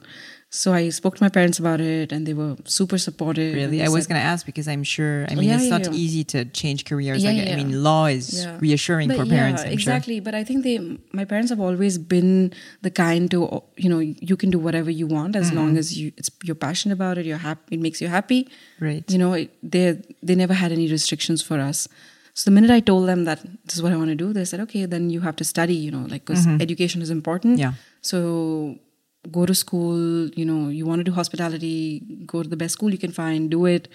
So 0.52 0.74
I 0.74 0.90
spoke 0.90 1.16
to 1.18 1.24
my 1.24 1.30
parents 1.30 1.60
about 1.60 1.80
it, 1.80 2.12
and 2.12 2.26
they 2.26 2.34
were 2.34 2.56
super 2.66 2.98
supportive. 2.98 3.54
Really? 3.54 3.84
I 3.84 3.90
was 3.90 4.08
going 4.08 4.20
to 4.20 4.26
ask 4.26 4.48
because 4.48 4.68
I'm 4.68 4.82
sure, 4.84 5.28
I 5.30 5.36
mean, 5.36 5.48
Yeah, 5.48 5.56
it's 5.58 5.66
yeah, 5.66 5.78
not 5.78 5.86
yeah. 5.86 5.92
easy 6.04 6.24
to 6.34 6.46
change 6.46 6.86
careers. 6.86 7.24
Like, 7.24 7.48
I 7.48 7.56
mean, 7.56 7.84
law 7.84 8.08
is 8.08 8.48
reassuring 8.60 9.10
But 9.10 9.18
for 9.18 9.26
parents, 9.28 9.62
I'm 9.62 9.72
exactly. 9.72 10.20
But 10.20 10.34
I 10.34 10.44
think 10.44 10.64
they, 10.64 10.80
my 11.14 11.24
parents 11.24 11.52
have 11.52 11.60
always 11.60 12.00
been 12.00 12.52
the 12.82 12.90
kind 12.90 13.30
to, 13.30 13.62
you 13.78 13.90
know, 13.90 14.00
you 14.00 14.36
can 14.36 14.50
do 14.50 14.58
whatever 14.58 14.90
you 14.90 15.06
want 15.06 15.36
as 15.36 15.54
long 15.54 15.78
as 15.78 15.96
you, 16.00 16.14
it's 16.18 16.32
you're 16.44 16.56
passionate 16.56 16.96
about 16.96 17.20
it. 17.20 17.28
You're 17.28 17.38
happy. 17.38 17.76
It 17.76 17.80
makes 17.80 18.02
you 18.02 18.08
happy. 18.08 18.48
Right. 18.80 19.06
You 19.14 19.20
know, 19.20 19.34
it, 19.34 19.54
they 19.62 20.02
they 20.24 20.34
never 20.34 20.56
had 20.56 20.72
any 20.72 20.88
restrictions 20.90 21.44
for 21.44 21.60
us. 21.60 21.88
So 22.40 22.50
the 22.50 22.56
minute 22.56 22.72
I 22.72 22.80
told 22.80 23.06
them 23.10 23.26
that 23.26 23.42
this 23.66 23.76
is 23.76 23.84
what 23.84 23.92
I 23.92 23.98
want 23.98 24.12
to 24.12 24.16
do, 24.16 24.32
they 24.32 24.46
said, 24.46 24.62
okay, 24.62 24.86
then 24.86 25.10
you 25.10 25.20
have 25.20 25.36
to 25.42 25.44
study. 25.44 25.76
You 25.76 25.92
know, 25.92 26.06
like 26.12 26.26
because 26.26 26.46
mm-hmm. 26.46 26.62
education 26.62 27.02
is 27.02 27.10
important. 27.10 27.60
Yeah. 27.60 27.74
So 28.02 28.78
go 29.30 29.46
to 29.46 29.54
school. 29.54 30.30
You 30.42 30.46
know, 30.46 30.70
you 30.70 30.86
want 30.86 31.02
to 31.02 31.04
do 31.04 31.12
hospitality, 31.12 32.02
go 32.26 32.42
to 32.42 32.48
the 32.48 32.56
best 32.56 32.76
school 32.76 32.92
you 32.92 32.98
can 32.98 33.12
find, 33.12 33.52
do 33.52 33.66
it, 33.66 33.90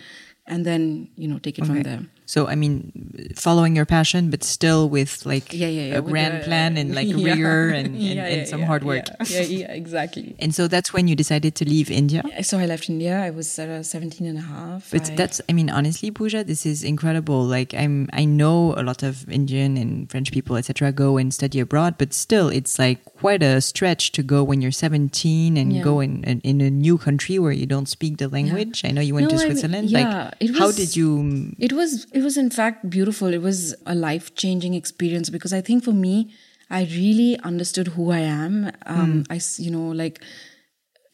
and 0.47 0.67
then 0.67 1.09
you 1.17 1.27
know 1.27 1.39
take 1.39 1.59
it 1.59 1.65
from 1.65 1.83
there. 1.83 2.03
So, 2.27 2.47
I 2.49 2.55
mean, 2.55 2.91
following 3.37 3.77
your 3.77 3.85
passion, 3.85 4.31
but 4.31 4.43
still 4.43 4.89
with 4.89 5.27
like 5.27 5.53
Yeah, 5.53 5.69
yeah, 5.69 5.87
yeah. 5.89 5.95
a 5.99 6.03
with 6.03 6.11
grand 6.13 6.41
the- 6.41 6.45
plan 6.47 6.77
and 6.79 6.95
like 6.95 7.07
Yeah. 7.15 7.33
rigor 7.35 7.69
and, 7.71 7.95
and, 8.11 8.19
and 8.19 8.49
some 8.49 8.63
hard 8.63 8.83
work. 8.85 9.05
Yeah, 9.29 9.43
yeah, 9.43 9.73
exactly. 9.73 10.35
And 10.45 10.55
so 10.55 10.67
that's 10.69 10.93
when 10.93 11.07
you 11.09 11.15
decided 11.17 11.55
to 11.57 11.65
leave 11.69 11.91
India. 11.91 12.23
So 12.43 12.59
I 12.59 12.67
left 12.67 12.89
India. 12.89 13.21
I 13.21 13.31
was 13.31 13.59
uh, 13.59 13.83
17 13.83 14.27
and 14.27 14.39
a 14.39 14.41
half. 14.41 14.91
But 14.91 15.11
I- 15.11 15.15
that's, 15.17 15.41
I 15.49 15.53
mean, 15.53 15.69
honestly, 15.71 16.11
Pooja, 16.11 16.45
this 16.45 16.65
is 16.67 16.83
incredible. 16.83 17.45
Like, 17.45 17.75
I'm, 17.75 18.09
I 18.13 18.25
know 18.25 18.75
a 18.77 18.83
lot 18.83 19.03
of 19.03 19.29
Indian 19.29 19.77
and 19.77 20.11
French 20.11 20.33
people, 20.33 20.57
etc., 20.57 20.93
go 20.93 21.17
and 21.19 21.33
study 21.33 21.61
abroad, 21.61 21.97
but 21.99 22.15
still, 22.15 22.49
it's 22.49 22.79
like 22.79 23.05
quite 23.05 23.43
a 23.43 23.61
stretch 23.61 24.13
to 24.13 24.23
go 24.23 24.43
when 24.43 24.61
you're 24.63 24.73
17 24.73 25.57
and 25.57 25.83
go 25.83 26.01
in, 26.01 26.25
in 26.25 26.41
in 26.41 26.61
a 26.61 26.71
new 26.71 26.97
country 26.99 27.39
where 27.39 27.53
you 27.53 27.67
don't 27.67 27.89
speak 27.89 28.17
the 28.19 28.29
language. 28.29 28.83
I 28.85 28.91
know 28.91 29.01
you 29.01 29.15
went 29.15 29.31
No, 29.31 29.37
to 29.37 29.37
I 29.37 29.39
mean, 29.39 29.57
Switzerland. 29.57 29.91
yeah, 29.91 30.25
like, 30.25 30.35
it 30.41 30.57
how 30.59 30.71
did 30.73 30.95
you? 30.97 31.53
It 31.59 31.73
was 31.73 32.07
It 32.15 32.23
was, 32.23 32.37
in 32.37 32.51
fact, 32.51 32.89
beautiful. 32.89 33.35
It 33.35 33.43
was 33.43 33.75
a 33.87 33.95
life 33.95 34.35
changing 34.37 34.75
experience 34.75 35.31
because 35.31 35.53
I 35.53 35.61
think 35.61 35.85
for 35.85 35.93
me, 35.93 36.33
I 36.71 36.85
really 36.85 37.39
understood 37.41 37.89
who 37.89 38.11
I 38.11 38.21
am. 38.21 38.71
Um, 38.87 39.25
mm. 39.25 39.27
I, 39.31 39.41
you 39.63 39.71
know, 39.71 39.89
like 39.89 40.23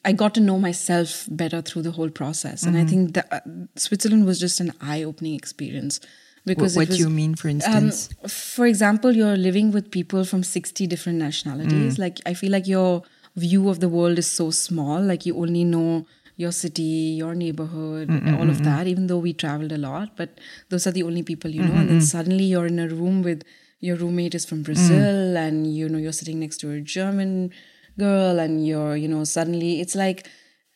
I 0.04 0.12
got 0.12 0.34
to 0.34 0.40
know 0.40 0.58
myself 0.58 1.26
better 1.30 1.62
through 1.62 1.82
the 1.82 1.90
whole 1.90 2.10
process, 2.10 2.62
and 2.62 2.76
mm-hmm. 2.76 2.86
I 2.86 2.90
think 2.90 3.14
that 3.14 3.32
uh, 3.32 3.40
Switzerland 3.76 4.26
was 4.26 4.38
just 4.38 4.60
an 4.60 4.72
eye 4.80 5.02
opening 5.02 5.34
experience. 5.34 6.00
Because 6.46 6.76
what, 6.76 6.82
what 6.82 6.88
was, 6.88 6.98
do 6.98 7.04
you 7.04 7.10
mean, 7.10 7.34
for 7.34 7.48
um, 7.48 7.56
instance? 7.56 8.10
Um, 8.22 8.28
for 8.28 8.66
example, 8.66 9.14
you're 9.14 9.36
living 9.36 9.72
with 9.72 9.90
people 9.90 10.24
from 10.24 10.42
sixty 10.42 10.86
different 10.86 11.18
nationalities. 11.18 11.96
Mm. 11.96 11.98
Like 11.98 12.20
I 12.24 12.34
feel 12.34 12.52
like 12.52 12.66
your 12.66 13.02
view 13.36 13.68
of 13.68 13.80
the 13.80 13.88
world 13.88 14.18
is 14.18 14.30
so 14.30 14.50
small. 14.50 15.02
Like 15.02 15.26
you 15.26 15.36
only 15.36 15.64
know 15.64 16.06
your 16.40 16.52
city, 16.52 17.16
your 17.22 17.34
neighborhood, 17.34 18.08
Mm-mm-mm. 18.08 18.38
all 18.38 18.48
of 18.48 18.56
mm, 18.56 18.60
mm. 18.60 18.64
that, 18.64 18.86
even 18.86 19.08
though 19.08 19.18
we 19.18 19.32
traveled 19.32 19.72
a 19.72 19.78
lot. 19.78 20.16
But 20.16 20.38
those 20.70 20.86
are 20.86 20.90
the 20.98 21.02
only 21.02 21.22
people 21.22 21.50
you 21.50 21.62
mm, 21.62 21.68
know. 21.68 21.74
Mm-mm-mm. 21.74 21.80
And 21.80 21.90
then 21.90 22.00
suddenly 22.00 22.44
you're 22.44 22.66
in 22.66 22.78
a 22.78 22.88
room 22.88 23.22
with 23.22 23.42
your 23.80 23.96
roommate 23.96 24.34
is 24.34 24.46
from 24.46 24.62
Brazil 24.62 25.34
mm. 25.34 25.36
and 25.36 25.74
you 25.74 25.88
know 25.88 25.98
you're 25.98 26.12
sitting 26.12 26.40
next 26.40 26.58
to 26.58 26.70
a 26.70 26.80
German 26.80 27.50
girl 27.98 28.38
and 28.38 28.66
you're, 28.66 28.96
you 28.96 29.08
know, 29.08 29.24
suddenly 29.24 29.80
it's 29.80 29.94
like 29.94 30.26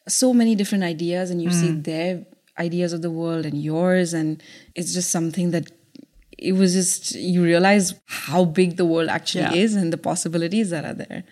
so 0.09 0.33
many 0.35 0.55
different 0.55 0.85
ideas 0.85 1.31
and 1.31 1.43
you 1.43 1.51
mm. 1.51 1.61
see 1.61 1.71
their 1.71 2.27
ideas 2.59 2.93
of 2.93 3.01
the 3.03 3.11
world 3.11 3.47
and 3.47 3.63
yours 3.63 4.13
and 4.13 4.43
it's 4.75 4.93
just 4.93 5.11
something 5.11 5.51
that 5.51 5.71
it 6.39 6.53
was 6.53 6.75
just 6.75 7.15
you 7.15 7.43
realize 7.43 7.95
how 8.07 8.45
big 8.45 8.77
the 8.77 8.85
world 8.85 9.09
actually 9.09 9.45
yeah. 9.45 9.65
is 9.65 9.75
and 9.75 9.93
the 9.93 10.03
possibilities 10.11 10.71
that 10.71 10.85
are 10.85 10.95
there 10.95 11.25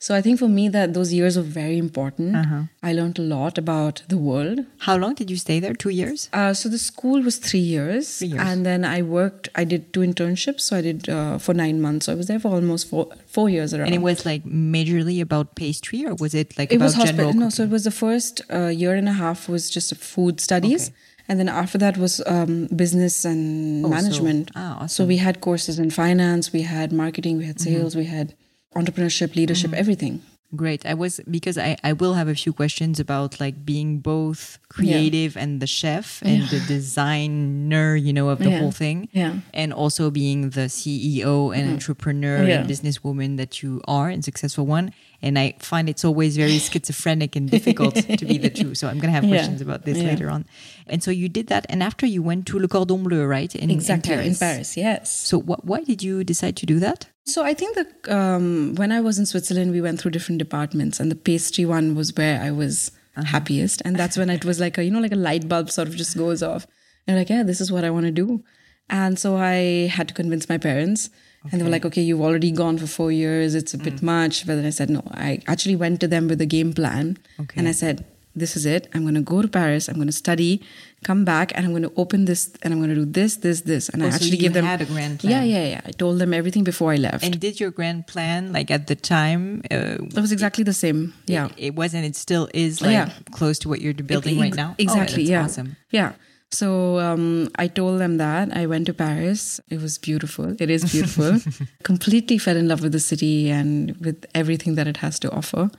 so 0.00 0.14
I 0.14 0.20
think 0.20 0.38
for 0.38 0.48
me 0.48 0.68
that 0.68 0.94
those 0.94 1.12
years 1.12 1.36
were 1.36 1.42
very 1.42 1.76
important. 1.76 2.36
Uh-huh. 2.36 2.62
I 2.84 2.92
learned 2.92 3.18
a 3.18 3.22
lot 3.22 3.58
about 3.58 4.02
the 4.08 4.16
world. 4.16 4.60
How 4.78 4.96
long 4.96 5.14
did 5.14 5.28
you 5.28 5.36
stay 5.36 5.58
there? 5.58 5.74
Two 5.74 5.88
years? 5.88 6.28
Uh, 6.32 6.54
so 6.54 6.68
the 6.68 6.78
school 6.78 7.20
was 7.20 7.38
three 7.38 7.58
years, 7.58 8.18
three 8.18 8.28
years, 8.28 8.40
and 8.40 8.64
then 8.64 8.84
I 8.84 9.02
worked. 9.02 9.48
I 9.56 9.64
did 9.64 9.92
two 9.92 10.00
internships. 10.00 10.60
So 10.60 10.76
I 10.76 10.82
did 10.82 11.08
uh, 11.08 11.38
for 11.38 11.52
nine 11.52 11.80
months. 11.80 12.06
So 12.06 12.12
I 12.12 12.14
was 12.14 12.28
there 12.28 12.38
for 12.38 12.48
almost 12.48 12.88
four 12.88 13.08
four 13.26 13.50
years 13.50 13.74
around. 13.74 13.86
And 13.86 13.94
it 13.96 14.02
was 14.02 14.24
like 14.24 14.44
majorly 14.44 15.20
about 15.20 15.56
pastry, 15.56 16.06
or 16.06 16.14
was 16.14 16.32
it 16.32 16.56
like 16.56 16.72
it 16.72 16.76
about 16.76 16.84
was 16.84 16.94
hospital? 16.94 17.32
No, 17.32 17.50
so 17.50 17.64
it 17.64 17.70
was 17.70 17.82
the 17.82 17.90
first 17.90 18.40
uh, 18.52 18.68
year 18.68 18.94
and 18.94 19.08
a 19.08 19.12
half 19.12 19.48
was 19.48 19.68
just 19.68 19.94
food 19.96 20.40
studies. 20.40 20.88
Okay. 20.88 20.96
And 21.30 21.38
then 21.38 21.48
after 21.50 21.76
that 21.76 21.98
was 21.98 22.22
um, 22.26 22.68
business 22.74 23.24
and 23.24 23.84
oh, 23.84 23.88
management. 23.90 24.48
So, 24.54 24.60
ah, 24.60 24.76
awesome. 24.76 24.88
so 24.88 25.04
we 25.04 25.18
had 25.18 25.42
courses 25.42 25.78
in 25.78 25.90
finance, 25.90 26.54
we 26.54 26.62
had 26.62 26.90
marketing, 26.90 27.36
we 27.36 27.44
had 27.44 27.56
mm-hmm. 27.56 27.74
sales, 27.74 27.92
mm-hmm. 27.92 28.00
we 28.00 28.06
had 28.06 28.34
entrepreneurship, 28.74 29.34
leadership, 29.34 29.70
mm. 29.70 29.74
everything. 29.74 30.22
Great. 30.56 30.86
I 30.86 30.94
was 30.94 31.20
because 31.30 31.58
I, 31.58 31.76
I 31.84 31.92
will 31.92 32.14
have 32.14 32.26
a 32.26 32.34
few 32.34 32.54
questions 32.54 32.98
about 32.98 33.38
like 33.38 33.66
being 33.66 33.98
both 33.98 34.58
creative 34.70 35.36
yeah. 35.36 35.42
and 35.42 35.60
the 35.60 35.66
chef 35.66 36.22
and 36.22 36.38
yeah. 36.38 36.48
the 36.48 36.60
designer, 36.60 37.94
you 37.96 38.14
know, 38.14 38.30
of 38.30 38.38
the 38.38 38.48
yeah. 38.48 38.58
whole 38.58 38.72
thing. 38.72 39.10
Yeah. 39.12 39.40
And 39.52 39.74
also 39.74 40.10
being 40.10 40.48
the 40.50 40.68
CEO 40.72 41.54
and 41.54 41.68
mm. 41.68 41.72
entrepreneur 41.74 42.36
and 42.36 42.66
businesswoman 42.66 43.36
that 43.36 43.62
you 43.62 43.82
are 43.86 44.08
and 44.08 44.24
successful 44.24 44.64
one. 44.64 44.94
And 45.20 45.38
I 45.38 45.54
find 45.58 45.86
it's 45.86 46.04
always 46.04 46.38
very 46.38 46.58
schizophrenic 46.58 47.36
and 47.36 47.50
difficult 47.50 47.96
to 47.96 48.24
be 48.24 48.38
the 48.38 48.48
two. 48.48 48.74
So 48.74 48.88
I'm 48.88 48.98
going 49.00 49.12
to 49.12 49.20
have 49.20 49.28
questions 49.28 49.60
about 49.60 49.84
this 49.84 49.98
later 49.98 50.30
on. 50.30 50.46
And 50.90 51.02
so 51.02 51.10
you 51.10 51.28
did 51.28 51.48
that. 51.48 51.66
And 51.68 51.82
after 51.82 52.06
you 52.06 52.22
went 52.22 52.46
to 52.46 52.58
Le 52.58 52.68
Cordon 52.68 53.02
Bleu, 53.02 53.24
right? 53.24 53.54
In, 53.54 53.70
exactly. 53.70 54.12
In 54.12 54.18
Paris. 54.18 54.40
In 54.40 54.48
Paris, 54.48 54.76
yes. 54.76 55.10
So 55.10 55.38
what, 55.38 55.64
why 55.64 55.82
did 55.82 56.02
you 56.02 56.24
decide 56.24 56.56
to 56.58 56.66
do 56.66 56.78
that? 56.80 57.06
So 57.24 57.44
I 57.44 57.52
think 57.52 57.76
that 57.76 58.10
um, 58.10 58.74
when 58.76 58.90
I 58.90 59.00
was 59.00 59.18
in 59.18 59.26
Switzerland, 59.26 59.72
we 59.72 59.82
went 59.82 60.00
through 60.00 60.12
different 60.12 60.38
departments, 60.38 60.98
and 60.98 61.10
the 61.10 61.14
pastry 61.14 61.66
one 61.66 61.94
was 61.94 62.14
where 62.16 62.40
I 62.40 62.50
was 62.50 62.90
uh-huh. 63.16 63.26
happiest, 63.26 63.82
and 63.84 63.96
that's 63.96 64.16
when 64.16 64.30
it 64.30 64.46
was 64.46 64.58
like 64.58 64.78
a 64.78 64.84
you 64.84 64.90
know 64.90 65.00
like 65.00 65.12
a 65.12 65.16
light 65.16 65.46
bulb 65.46 65.70
sort 65.70 65.88
of 65.88 65.96
just 65.96 66.16
goes 66.16 66.42
off, 66.42 66.66
and 67.06 67.18
like 67.18 67.28
yeah, 67.28 67.42
this 67.42 67.60
is 67.60 67.70
what 67.70 67.84
I 67.84 67.90
want 67.90 68.06
to 68.06 68.10
do, 68.10 68.42
and 68.88 69.18
so 69.18 69.36
I 69.36 69.88
had 69.92 70.08
to 70.08 70.14
convince 70.14 70.48
my 70.48 70.56
parents. 70.56 71.10
Okay. 71.44 71.50
And 71.52 71.60
they 71.60 71.64
were 71.64 71.70
like, 71.70 71.84
okay, 71.84 72.02
you've 72.02 72.20
already 72.20 72.50
gone 72.50 72.78
for 72.78 72.88
four 72.88 73.12
years. 73.12 73.54
It's 73.54 73.72
a 73.72 73.78
mm. 73.78 73.84
bit 73.84 74.02
much. 74.02 74.44
But 74.44 74.56
then 74.56 74.66
I 74.66 74.70
said, 74.70 74.90
no, 74.90 75.04
I 75.12 75.40
actually 75.46 75.76
went 75.76 76.00
to 76.00 76.08
them 76.08 76.26
with 76.26 76.40
a 76.40 76.46
game 76.46 76.72
plan. 76.72 77.16
Okay. 77.38 77.60
And 77.60 77.68
I 77.68 77.70
said, 77.70 78.04
this 78.34 78.56
is 78.56 78.66
it. 78.66 78.88
I'm 78.94 79.02
going 79.02 79.14
to 79.14 79.20
go 79.20 79.42
to 79.42 79.48
Paris. 79.48 79.88
I'm 79.88 79.96
going 79.96 80.06
to 80.06 80.12
study, 80.12 80.62
come 81.04 81.24
back, 81.24 81.52
and 81.54 81.64
I'm 81.66 81.72
going 81.72 81.82
to 81.82 81.92
open 81.96 82.24
this, 82.24 82.54
and 82.62 82.72
I'm 82.72 82.80
going 82.80 82.90
to 82.90 82.94
do 82.94 83.04
this, 83.04 83.36
this, 83.36 83.62
this. 83.62 83.88
And 83.88 84.02
oh, 84.02 84.06
I 84.06 84.10
actually 84.10 84.32
so 84.32 84.36
give 84.36 84.52
them. 84.52 84.64
had 84.64 84.80
a 84.80 84.84
grand 84.84 85.20
plan. 85.20 85.32
Yeah, 85.32 85.58
yeah, 85.58 85.68
yeah. 85.68 85.80
I 85.84 85.90
told 85.90 86.18
them 86.18 86.32
everything 86.32 86.64
before 86.64 86.92
I 86.92 86.96
left. 86.96 87.24
And 87.24 87.38
did 87.40 87.60
your 87.60 87.70
grand 87.70 88.06
plan 88.06 88.52
like 88.52 88.70
at 88.70 88.86
the 88.86 88.94
time? 88.94 89.62
Uh, 89.70 89.98
it 90.00 90.20
was 90.20 90.32
exactly 90.32 90.64
the 90.64 90.72
same. 90.72 91.14
Yeah, 91.26 91.46
it, 91.56 91.68
it 91.68 91.74
was, 91.74 91.94
and 91.94 92.04
It 92.04 92.16
still 92.16 92.48
is 92.54 92.80
like 92.80 92.92
yeah. 92.92 93.12
close 93.32 93.58
to 93.60 93.68
what 93.68 93.80
you're 93.80 93.94
building 93.94 94.38
it, 94.38 94.40
right 94.40 94.54
now. 94.54 94.74
Exactly. 94.78 95.24
Oh, 95.26 95.30
yeah. 95.30 95.44
Awesome. 95.44 95.76
Yeah. 95.90 96.12
So 96.50 96.98
um, 96.98 97.50
I 97.56 97.66
told 97.66 98.00
them 98.00 98.16
that 98.16 98.56
I 98.56 98.66
went 98.66 98.86
to 98.86 98.94
Paris. 98.94 99.60
It 99.68 99.82
was 99.82 99.98
beautiful. 99.98 100.56
It 100.58 100.70
is 100.70 100.90
beautiful. 100.90 101.38
Completely 101.82 102.38
fell 102.38 102.56
in 102.56 102.68
love 102.68 102.82
with 102.82 102.92
the 102.92 103.00
city 103.00 103.50
and 103.50 103.94
with 103.98 104.24
everything 104.34 104.74
that 104.76 104.86
it 104.86 104.98
has 104.98 105.18
to 105.20 105.30
offer. 105.30 105.70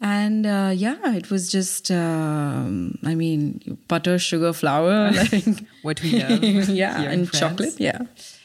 And 0.00 0.46
uh, 0.46 0.72
yeah, 0.74 1.14
it 1.14 1.30
was 1.30 1.50
just, 1.50 1.90
um, 1.90 2.98
I 3.04 3.14
mean, 3.14 3.78
butter, 3.88 4.18
sugar, 4.18 4.52
flour, 4.52 5.10
like 5.32 5.44
what 5.82 6.02
we 6.02 6.22
love. 6.22 6.42
yeah, 6.68 7.00
and 7.02 7.30
chocolate. 7.32 7.78
Yeah. 7.78 8.02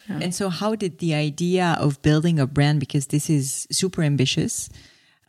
yeah. 0.10 0.20
And 0.22 0.34
so, 0.34 0.50
how 0.50 0.76
did 0.76 1.00
the 1.00 1.14
idea 1.14 1.76
of 1.80 2.02
building 2.02 2.40
a 2.40 2.48
brand, 2.48 2.80
because 2.80 3.08
this 3.08 3.30
is 3.30 3.68
super 3.70 4.02
ambitious, 4.02 4.70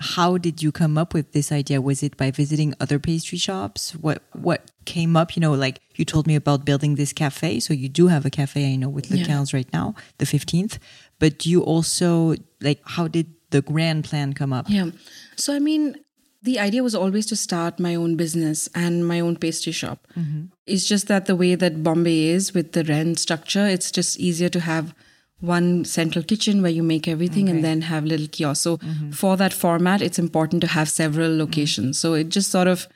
how 0.02 0.36
did 0.36 0.62
you 0.62 0.72
come 0.72 0.98
up 0.98 1.14
with 1.14 1.32
this 1.32 1.52
idea? 1.52 1.80
Was 1.80 2.02
it 2.02 2.16
by 2.16 2.30
visiting 2.30 2.74
other 2.80 2.98
pastry 2.98 3.38
shops? 3.38 3.92
What 3.94 4.22
what 4.32 4.70
came 4.84 5.16
up? 5.16 5.36
You 5.36 5.40
know, 5.40 5.52
like 5.52 5.80
you 5.94 6.04
told 6.04 6.26
me 6.26 6.34
about 6.34 6.64
building 6.64 6.96
this 6.96 7.12
cafe. 7.12 7.60
So 7.60 7.72
you 7.72 7.88
do 7.88 8.08
have 8.08 8.26
a 8.26 8.30
cafe, 8.30 8.72
I 8.72 8.76
know, 8.76 8.88
with 8.88 9.08
the 9.08 9.18
yeah. 9.18 9.44
right 9.52 9.72
now, 9.72 9.94
the 10.18 10.26
fifteenth. 10.26 10.78
But 11.18 11.38
do 11.38 11.48
you 11.50 11.62
also 11.62 12.34
like 12.60 12.80
how 12.84 13.06
did 13.06 13.32
the 13.50 13.62
grand 13.62 14.04
plan 14.04 14.32
come 14.32 14.52
up? 14.52 14.66
Yeah. 14.68 14.90
So 15.36 15.54
I 15.54 15.60
mean, 15.60 15.96
the 16.42 16.58
idea 16.58 16.82
was 16.82 16.94
always 16.94 17.26
to 17.26 17.36
start 17.36 17.78
my 17.78 17.94
own 17.94 18.16
business 18.16 18.68
and 18.74 19.06
my 19.06 19.20
own 19.20 19.36
pastry 19.36 19.72
shop. 19.72 20.06
Mm-hmm. 20.16 20.46
It's 20.66 20.86
just 20.86 21.06
that 21.06 21.26
the 21.26 21.36
way 21.36 21.54
that 21.54 21.82
Bombay 21.82 22.26
is 22.26 22.52
with 22.52 22.72
the 22.72 22.84
rent 22.84 23.20
structure, 23.20 23.66
it's 23.66 23.90
just 23.90 24.18
easier 24.18 24.48
to 24.48 24.60
have 24.60 24.94
one 25.40 25.84
central 25.84 26.24
kitchen 26.24 26.62
where 26.62 26.70
you 26.70 26.82
make 26.82 27.06
everything 27.06 27.48
okay. 27.48 27.56
and 27.56 27.64
then 27.64 27.82
have 27.82 28.04
little 28.04 28.28
kiosks. 28.28 28.62
So 28.62 28.76
mm-hmm. 28.78 29.10
for 29.10 29.36
that 29.36 29.52
format, 29.52 30.02
it's 30.02 30.18
important 30.18 30.60
to 30.62 30.68
have 30.68 30.88
several 30.88 31.36
locations. 31.36 31.98
Mm-hmm. 31.98 32.08
So 32.08 32.14
it 32.14 32.28
just 32.28 32.50
sort 32.50 32.68
of, 32.68 32.88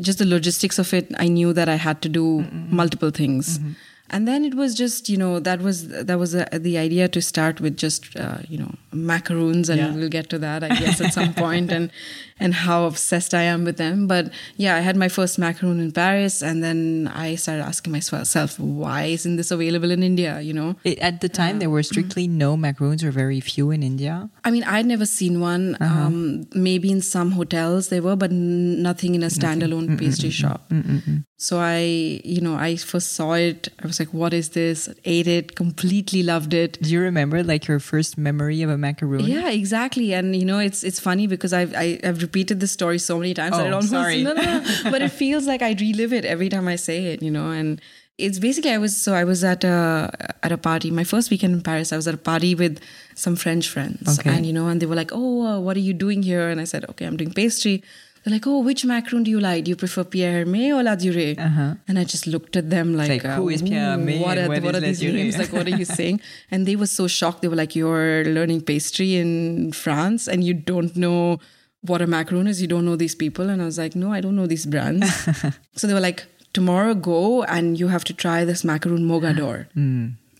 just 0.00 0.18
the 0.18 0.24
logistics 0.24 0.78
of 0.78 0.94
it, 0.94 1.12
I 1.18 1.28
knew 1.28 1.52
that 1.52 1.68
I 1.68 1.74
had 1.74 2.02
to 2.02 2.08
do 2.08 2.46
multiple 2.70 3.10
things. 3.10 3.58
Mm-hmm 3.58 3.72
and 4.12 4.28
then 4.28 4.44
it 4.44 4.54
was 4.54 4.74
just 4.74 5.08
you 5.08 5.16
know 5.16 5.40
that 5.40 5.60
was 5.62 5.88
that 5.88 6.18
was 6.18 6.34
a, 6.34 6.46
the 6.52 6.76
idea 6.78 7.08
to 7.08 7.20
start 7.20 7.60
with 7.60 7.76
just 7.76 8.14
uh, 8.16 8.38
you 8.48 8.58
know 8.58 8.72
macaroons 8.92 9.68
and 9.68 9.80
yeah. 9.80 9.94
we'll 9.94 10.08
get 10.08 10.28
to 10.28 10.38
that 10.38 10.62
i 10.62 10.68
guess 10.68 11.00
at 11.00 11.12
some 11.12 11.32
point 11.34 11.72
and 11.72 11.90
and 12.42 12.54
how 12.54 12.84
obsessed 12.84 13.32
i 13.34 13.42
am 13.42 13.64
with 13.64 13.76
them 13.76 14.06
but 14.06 14.30
yeah 14.56 14.76
i 14.76 14.80
had 14.80 14.96
my 14.96 15.08
first 15.08 15.38
macaroon 15.38 15.80
in 15.80 15.92
paris 15.92 16.42
and 16.42 16.62
then 16.62 17.10
i 17.14 17.34
started 17.34 17.62
asking 17.62 17.92
myself 17.92 18.58
why 18.58 19.04
isn't 19.16 19.36
this 19.36 19.50
available 19.50 19.90
in 19.90 20.02
india 20.02 20.40
you 20.40 20.52
know 20.52 20.74
it, 20.84 20.98
at 20.98 21.20
the 21.20 21.28
time 21.28 21.56
uh, 21.56 21.58
there 21.60 21.70
were 21.70 21.82
strictly 21.82 22.26
no 22.26 22.56
macaroons 22.56 23.04
or 23.04 23.10
very 23.10 23.40
few 23.40 23.70
in 23.70 23.82
india 23.82 24.28
i 24.44 24.50
mean 24.50 24.64
i'd 24.64 24.86
never 24.86 25.06
seen 25.06 25.40
one 25.40 25.76
uh-huh. 25.80 26.06
um, 26.06 26.46
maybe 26.54 26.90
in 26.90 27.00
some 27.00 27.32
hotels 27.32 27.88
they 27.88 28.00
were 28.00 28.16
but 28.16 28.32
nothing 28.32 29.14
in 29.14 29.22
a 29.22 29.32
standalone 29.38 29.88
nothing. 29.88 29.98
pastry 29.98 30.30
mm-mm, 30.30 30.32
shop 30.32 30.68
mm-mm. 30.70 31.24
So 31.42 31.58
I, 31.58 32.20
you 32.24 32.40
know, 32.40 32.54
I 32.54 32.76
first 32.76 33.14
saw 33.14 33.32
it. 33.32 33.66
I 33.82 33.88
was 33.88 33.98
like, 33.98 34.14
what 34.14 34.32
is 34.32 34.50
this? 34.50 34.88
Ate 35.04 35.26
it, 35.26 35.56
completely 35.56 36.22
loved 36.22 36.54
it. 36.54 36.80
Do 36.80 36.88
you 36.88 37.00
remember 37.00 37.42
like 37.42 37.66
your 37.66 37.80
first 37.80 38.16
memory 38.16 38.62
of 38.62 38.70
a 38.70 38.78
macaroon? 38.78 39.24
Yeah, 39.24 39.50
exactly. 39.50 40.14
And 40.14 40.36
you 40.36 40.44
know, 40.44 40.60
it's 40.60 40.84
it's 40.84 41.00
funny 41.00 41.26
because 41.26 41.52
I've 41.52 41.74
I, 41.74 41.98
have 42.04 42.04
i 42.04 42.06
have 42.06 42.31
repeated 42.32 42.60
this 42.60 42.72
story 42.72 42.98
so 42.98 43.18
many 43.18 43.34
times 43.34 43.54
oh, 43.54 43.58
that 43.58 43.66
I 43.66 43.70
don't 43.70 43.82
sorry. 43.82 44.22
No, 44.22 44.32
no, 44.32 44.64
but 44.90 45.02
it 45.02 45.10
feels 45.10 45.46
like 45.46 45.60
I 45.60 45.72
relive 45.78 46.12
it 46.12 46.24
every 46.24 46.48
time 46.48 46.66
I 46.66 46.76
say 46.76 47.06
it, 47.12 47.22
you 47.22 47.30
know, 47.30 47.50
and 47.50 47.80
it's 48.16 48.38
basically 48.38 48.70
I 48.70 48.78
was 48.78 48.96
so 48.96 49.14
I 49.14 49.24
was 49.24 49.44
at 49.44 49.64
a 49.64 50.10
at 50.42 50.52
a 50.52 50.58
party. 50.58 50.90
My 50.90 51.04
first 51.04 51.30
weekend 51.30 51.54
in 51.54 51.62
Paris, 51.62 51.92
I 51.92 51.96
was 51.96 52.08
at 52.08 52.14
a 52.14 52.24
party 52.32 52.54
with 52.54 52.80
some 53.14 53.36
French 53.36 53.68
friends, 53.68 54.18
okay. 54.18 54.30
and 54.34 54.46
you 54.46 54.52
know, 54.52 54.68
and 54.68 54.80
they 54.80 54.86
were 54.86 54.96
like, 54.96 55.12
"Oh, 55.12 55.42
uh, 55.46 55.60
what 55.60 55.76
are 55.76 55.86
you 55.88 55.92
doing 55.92 56.22
here?" 56.22 56.48
And 56.48 56.60
I 56.60 56.64
said, 56.64 56.88
"Okay, 56.90 57.04
I'm 57.04 57.16
doing 57.16 57.32
pastry." 57.32 57.82
They're 58.22 58.34
like, 58.34 58.46
oh, 58.46 58.60
which 58.60 58.84
macaron 58.84 59.24
do 59.24 59.32
you 59.32 59.40
like? 59.40 59.64
Do 59.64 59.70
you 59.70 59.76
prefer 59.76 60.04
Pierre 60.04 60.44
Hermé 60.44 60.68
or 60.70 60.84
Ladurée? 60.88 61.36
Uh-huh. 61.36 61.74
And 61.88 61.98
I 61.98 62.04
just 62.04 62.28
looked 62.28 62.54
at 62.54 62.70
them 62.70 62.94
like, 62.96 63.08
like 63.08 63.22
who 63.22 63.48
is 63.48 63.62
Pierre 63.62 63.96
Hermé? 63.96 64.20
What 64.20 64.38
are, 64.38 64.46
what 64.48 64.76
are 64.76 64.80
these 64.80 65.02
names? 65.02 65.38
like, 65.38 65.52
what 65.52 65.66
are 65.66 65.76
you 65.76 65.84
saying? 66.00 66.20
And 66.48 66.64
they 66.64 66.76
were 66.76 66.86
so 66.86 67.08
shocked. 67.08 67.42
They 67.42 67.48
were 67.48 67.56
like, 67.56 67.74
you're 67.74 68.24
learning 68.26 68.60
pastry 68.60 69.16
in 69.16 69.72
France 69.72 70.28
and 70.28 70.44
you 70.44 70.54
don't 70.54 70.94
know 70.94 71.40
what 71.82 72.00
a 72.00 72.06
macaron 72.06 72.48
is. 72.48 72.60
You 72.60 72.68
don't 72.68 72.84
know 72.84 72.96
these 72.96 73.14
people. 73.14 73.48
And 73.48 73.60
I 73.60 73.64
was 73.64 73.78
like, 73.78 73.94
no, 73.94 74.12
I 74.12 74.20
don't 74.20 74.36
know 74.36 74.46
these 74.46 74.66
brands. 74.66 75.12
so 75.76 75.86
they 75.86 75.94
were 75.94 76.00
like, 76.00 76.24
tomorrow 76.52 76.94
go 76.94 77.42
and 77.44 77.78
you 77.78 77.88
have 77.88 78.04
to 78.04 78.14
try 78.14 78.44
this 78.44 78.62
macaron 78.62 79.04
Mogador. 79.04 79.66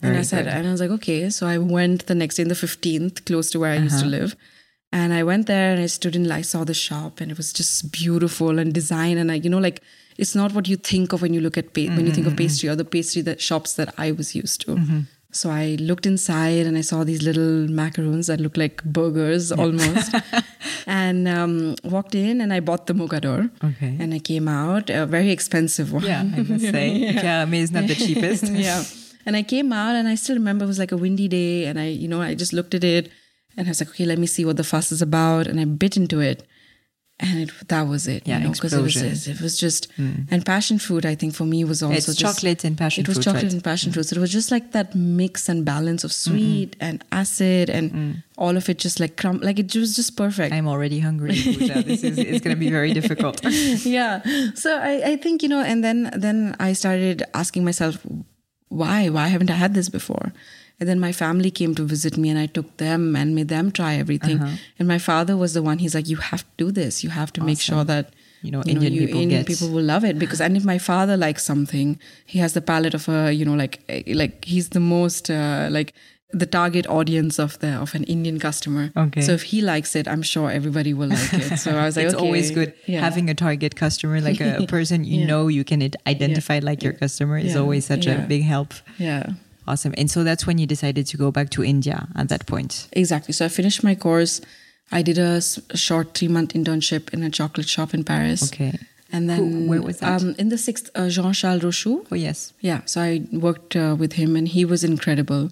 Mm, 0.03 0.09
and 0.09 0.19
I 0.19 0.23
said, 0.23 0.47
good. 0.47 0.55
and 0.55 0.67
I 0.67 0.73
was 0.73 0.81
like, 0.81 0.91
okay. 0.91 1.31
So 1.31 1.47
I 1.47 1.59
went 1.59 2.07
the 2.07 2.17
next 2.17 2.35
day, 2.35 2.43
in 2.43 2.49
the 2.49 2.57
15th, 2.57 3.25
close 3.25 3.53
to 3.53 3.61
where 3.61 3.71
I 3.71 3.77
uh-huh. 3.77 3.85
used 3.85 4.01
to 4.01 4.07
uh-huh. 4.07 4.17
live. 4.17 4.37
And 4.91 5.13
I 5.13 5.23
went 5.23 5.47
there 5.47 5.73
and 5.73 5.81
I 5.81 5.87
stood 5.87 6.17
in, 6.17 6.29
I 6.29 6.43
saw 6.43 6.65
the 6.65 6.75
shop 6.75 7.21
and 7.21 7.31
it 7.31 7.37
was 7.37 7.53
just 7.53 7.93
beautiful 7.93 8.59
and 8.59 8.75
design. 8.75 9.17
And 9.17 9.31
I, 9.31 9.37
you 9.37 9.49
know, 9.49 9.61
like 9.61 9.81
it's 10.19 10.35
not 10.35 10.55
what 10.55 10.67
you 10.67 10.77
think 10.77 11.13
of 11.13 11.23
when 11.23 11.33
you 11.33 11.41
look 11.41 11.57
at 11.57 11.73
pa- 11.73 11.95
when 11.95 12.05
you 12.05 12.13
think 12.13 12.27
of 12.27 12.37
pastry 12.37 12.69
or 12.69 12.77
the 12.77 12.85
pastry 12.85 13.23
that 13.23 13.41
shops 13.41 13.75
that 13.75 13.95
I 13.97 14.11
was 14.11 14.35
used 14.35 14.61
to. 14.63 14.77
So 15.35 15.49
I 15.49 15.77
looked 15.81 16.05
inside 16.05 16.67
and 16.67 16.77
I 16.77 16.83
saw 16.83 17.05
these 17.05 17.23
little 17.23 17.67
macaroons 17.69 18.27
that 18.27 18.39
looked 18.39 18.59
like 18.59 18.85
burgers 18.85 19.51
yeah. 19.51 19.65
almost. 19.65 20.15
and 20.87 21.27
um, 21.27 21.75
walked 21.85 22.15
in 22.15 22.43
and 22.43 22.53
I 22.53 22.61
bought 22.61 22.87
the 22.87 22.93
mogador. 22.93 23.51
Okay. 23.65 23.97
And 23.99 24.13
I 24.13 24.19
came 24.19 24.47
out, 24.47 24.91
a 24.91 25.07
very 25.07 25.31
expensive 25.31 25.91
one. 25.91 26.05
Yeah, 26.05 26.21
I 26.21 26.43
must 26.43 26.65
say. 26.71 26.89
yeah, 26.97 27.47
yeah 27.47 27.51
is 27.51 27.73
not 27.73 27.87
the 27.87 27.95
cheapest. 27.95 28.45
yeah. 28.53 28.85
And 29.25 29.35
I 29.35 29.43
came 29.43 29.73
out 29.73 29.97
and 29.97 30.07
I 30.07 30.17
still 30.17 30.37
remember 30.37 30.65
it 30.65 30.69
was 30.69 30.79
like 30.79 30.93
a 30.93 30.99
windy 30.99 31.29
day 31.29 31.65
and 31.65 31.81
I, 31.81 31.87
you 31.87 32.09
know, 32.09 32.21
I 32.21 32.35
just 32.35 32.53
looked 32.53 32.75
at 32.75 32.85
it 32.85 33.09
and 33.57 33.67
I 33.67 33.71
was 33.71 33.81
like, 33.81 33.91
okay, 33.91 34.05
let 34.05 34.19
me 34.19 34.27
see 34.27 34.45
what 34.45 34.59
the 34.59 34.65
fuss 34.65 34.93
is 34.93 35.01
about. 35.01 35.47
And 35.47 35.59
I 35.59 35.65
bit 35.65 35.97
into 35.97 36.21
it 36.21 36.47
and 37.21 37.39
it, 37.39 37.69
that 37.69 37.83
was 37.83 38.09
it. 38.09 38.27
Yeah, 38.27 38.41
because 38.41 38.73
it 38.73 38.83
was 38.83 39.29
it 39.29 39.41
was 39.41 39.57
just 39.57 39.93
mm. 39.97 40.27
and 40.31 40.45
passion 40.45 40.79
fruit. 40.79 41.05
I 41.05 41.15
think 41.15 41.35
for 41.35 41.45
me 41.45 41.63
was 41.65 41.83
also 41.83 41.97
it's 41.97 42.07
just, 42.07 42.19
chocolate 42.19 42.65
and 42.65 42.77
passion. 42.77 43.05
Fruit. 43.05 43.13
It 43.13 43.17
was 43.17 43.25
fruit, 43.25 43.33
chocolate 43.33 43.45
right? 43.45 43.53
and 43.53 43.65
passion 43.65 43.91
mm. 43.91 43.95
fruit. 43.95 44.07
So 44.07 44.17
it 44.17 44.21
was 44.21 44.33
just 44.33 44.51
like 44.51 44.73
that 44.73 44.95
mix 44.95 45.49
and 45.49 45.65
balance 45.65 46.03
of 46.03 46.13
sweet 46.13 46.73
mm-hmm. 46.73 46.85
and 46.85 47.05
acid 47.13 47.71
and 47.71 47.93
mm. 47.93 48.23
all 48.37 48.57
of 48.57 48.69
it 48.69 48.79
just 48.79 48.99
like 48.99 49.17
crumb. 49.17 49.39
Like 49.39 49.59
it 49.59 49.75
was 49.77 49.95
just 49.95 50.17
perfect. 50.17 50.53
I'm 50.53 50.67
already 50.67 50.99
hungry. 50.99 51.33
this 51.35 52.03
is 52.03 52.19
it's 52.19 52.41
going 52.41 52.57
to 52.57 52.61
be 52.61 52.71
very 52.71 52.93
difficult. 52.93 53.41
yeah. 53.85 54.23
So 54.55 54.77
I 54.77 55.13
I 55.13 55.17
think 55.17 55.43
you 55.43 55.49
know, 55.49 55.63
and 55.63 55.85
then 55.85 56.11
then 56.17 56.57
I 56.59 56.73
started 56.73 57.23
asking 57.35 57.65
myself, 57.65 58.05
why 58.69 59.09
why 59.11 59.29
haven't 59.29 59.51
I 59.51 59.55
had 59.55 59.75
this 59.75 59.89
before? 59.89 60.33
And 60.83 60.89
then 60.89 60.99
my 60.99 61.13
family 61.13 61.53
came 61.53 61.77
to 61.77 61.85
visit 61.85 62.17
me 62.17 62.29
and 62.29 62.37
I 62.37 62.47
took 62.47 62.77
them 62.79 63.15
and 63.15 63.37
made 63.37 63.47
them 63.47 63.71
try 63.71 63.95
everything. 63.95 64.43
Uh-huh. 64.43 64.57
And 64.81 64.89
my 64.89 64.99
father 64.99 65.37
was 65.37 65.55
the 65.55 65.63
one, 65.63 65.79
he's 65.79 65.95
like, 65.95 66.09
you 66.09 66.17
have 66.17 66.43
to 66.43 66.51
do 66.57 66.73
this. 66.73 67.05
You 67.05 67.11
have 67.11 67.33
to 67.35 67.41
awesome. 67.41 67.47
make 67.47 67.61
sure 67.61 67.85
that, 67.85 68.13
you 68.43 68.51
know, 68.51 68.65
you 68.67 68.73
Indian, 68.73 68.93
know, 68.93 69.01
you, 69.01 69.07
people, 69.07 69.21
Indian 69.21 69.45
people 69.45 69.69
will 69.69 69.85
love 69.85 70.05
it. 70.05 70.19
Because, 70.19 70.41
and 70.41 70.57
if 70.57 70.65
my 70.65 70.79
father 70.79 71.17
likes 71.17 71.45
something, 71.45 72.01
he 72.27 72.41
has 72.41 72.55
the 72.55 72.61
palate 72.61 72.95
of 72.95 73.09
a, 73.09 73.33
you 73.33 73.45
know, 73.45 73.55
like, 73.55 73.79
eh, 73.89 74.03
like 74.09 74.45
he's 74.45 74.71
the 74.71 74.81
most, 74.81 75.31
uh, 75.31 75.69
like, 75.71 75.95
the 76.33 76.47
target 76.47 76.85
audience 76.89 77.39
of 77.39 77.61
the 77.61 77.75
of 77.75 77.95
an 77.95 78.03
Indian 78.05 78.41
customer. 78.41 78.91
Okay. 78.97 79.21
So 79.21 79.33
if 79.33 79.43
he 79.43 79.61
likes 79.61 79.95
it, 79.95 80.09
I'm 80.09 80.23
sure 80.23 80.51
everybody 80.51 80.95
will 80.95 81.11
like 81.11 81.35
it. 81.35 81.59
So 81.59 81.77
I 81.77 81.85
was 81.85 81.97
like, 81.99 82.07
it's 82.07 82.15
okay. 82.15 82.25
always 82.25 82.51
good 82.51 82.75
yeah. 82.87 83.01
having 83.01 83.31
a 83.31 83.35
target 83.35 83.77
customer, 83.77 84.21
like 84.21 84.41
a 84.41 84.67
person 84.77 85.05
you 85.05 85.21
yeah. 85.21 85.27
know 85.27 85.47
you 85.47 85.63
can 85.63 85.83
identify 86.07 86.55
yeah. 86.55 86.65
like 86.65 86.83
your 86.83 86.95
customer 86.95 87.37
is 87.39 87.55
always 87.55 87.85
such 87.85 88.07
a 88.07 88.25
big 88.27 88.43
help. 88.43 88.73
Yeah. 88.99 89.35
Awesome. 89.67 89.95
And 89.97 90.11
so 90.11 90.25
that's 90.25 90.47
when 90.47 90.59
you 90.59 90.67
decided 90.67 91.07
to 91.07 91.17
go 91.17 91.31
back 91.31 91.51
to 91.51 91.65
India 91.65 92.09
at 92.17 92.29
that 92.29 92.47
point. 92.47 92.89
Exactly. 92.93 93.33
So 93.33 93.45
I 93.45 93.49
finished 93.49 93.85
my 93.85 93.95
course. 93.95 94.41
I 94.91 95.03
did 95.03 95.19
a, 95.19 95.41
short 95.75 96.15
three 96.15 96.29
month 96.29 96.53
internship 96.53 97.13
in 97.15 97.23
a 97.23 97.31
chocolate 97.31 97.69
shop 97.69 97.95
in 97.95 98.05
Paris. 98.05 98.53
Okay. 98.53 98.79
And 99.13 99.29
then 99.29 99.39
Who, 99.39 99.69
where 99.69 99.83
was 99.83 100.01
that? 100.01 100.23
Um, 100.23 100.35
in 100.39 100.49
the 100.49 100.59
sixth, 100.59 100.91
uh, 100.95 101.09
Jean 101.09 101.33
Charles 101.33 101.63
Rochoux. 101.63 102.07
Oh 102.11 102.15
yes. 102.15 102.55
Yeah. 102.61 102.81
So 102.87 103.01
I 103.01 103.23
worked 103.31 103.77
uh, 103.77 103.95
with 103.99 104.15
him, 104.15 104.37
and 104.37 104.49
he 104.49 104.65
was 104.65 104.85
incredible. 104.85 105.51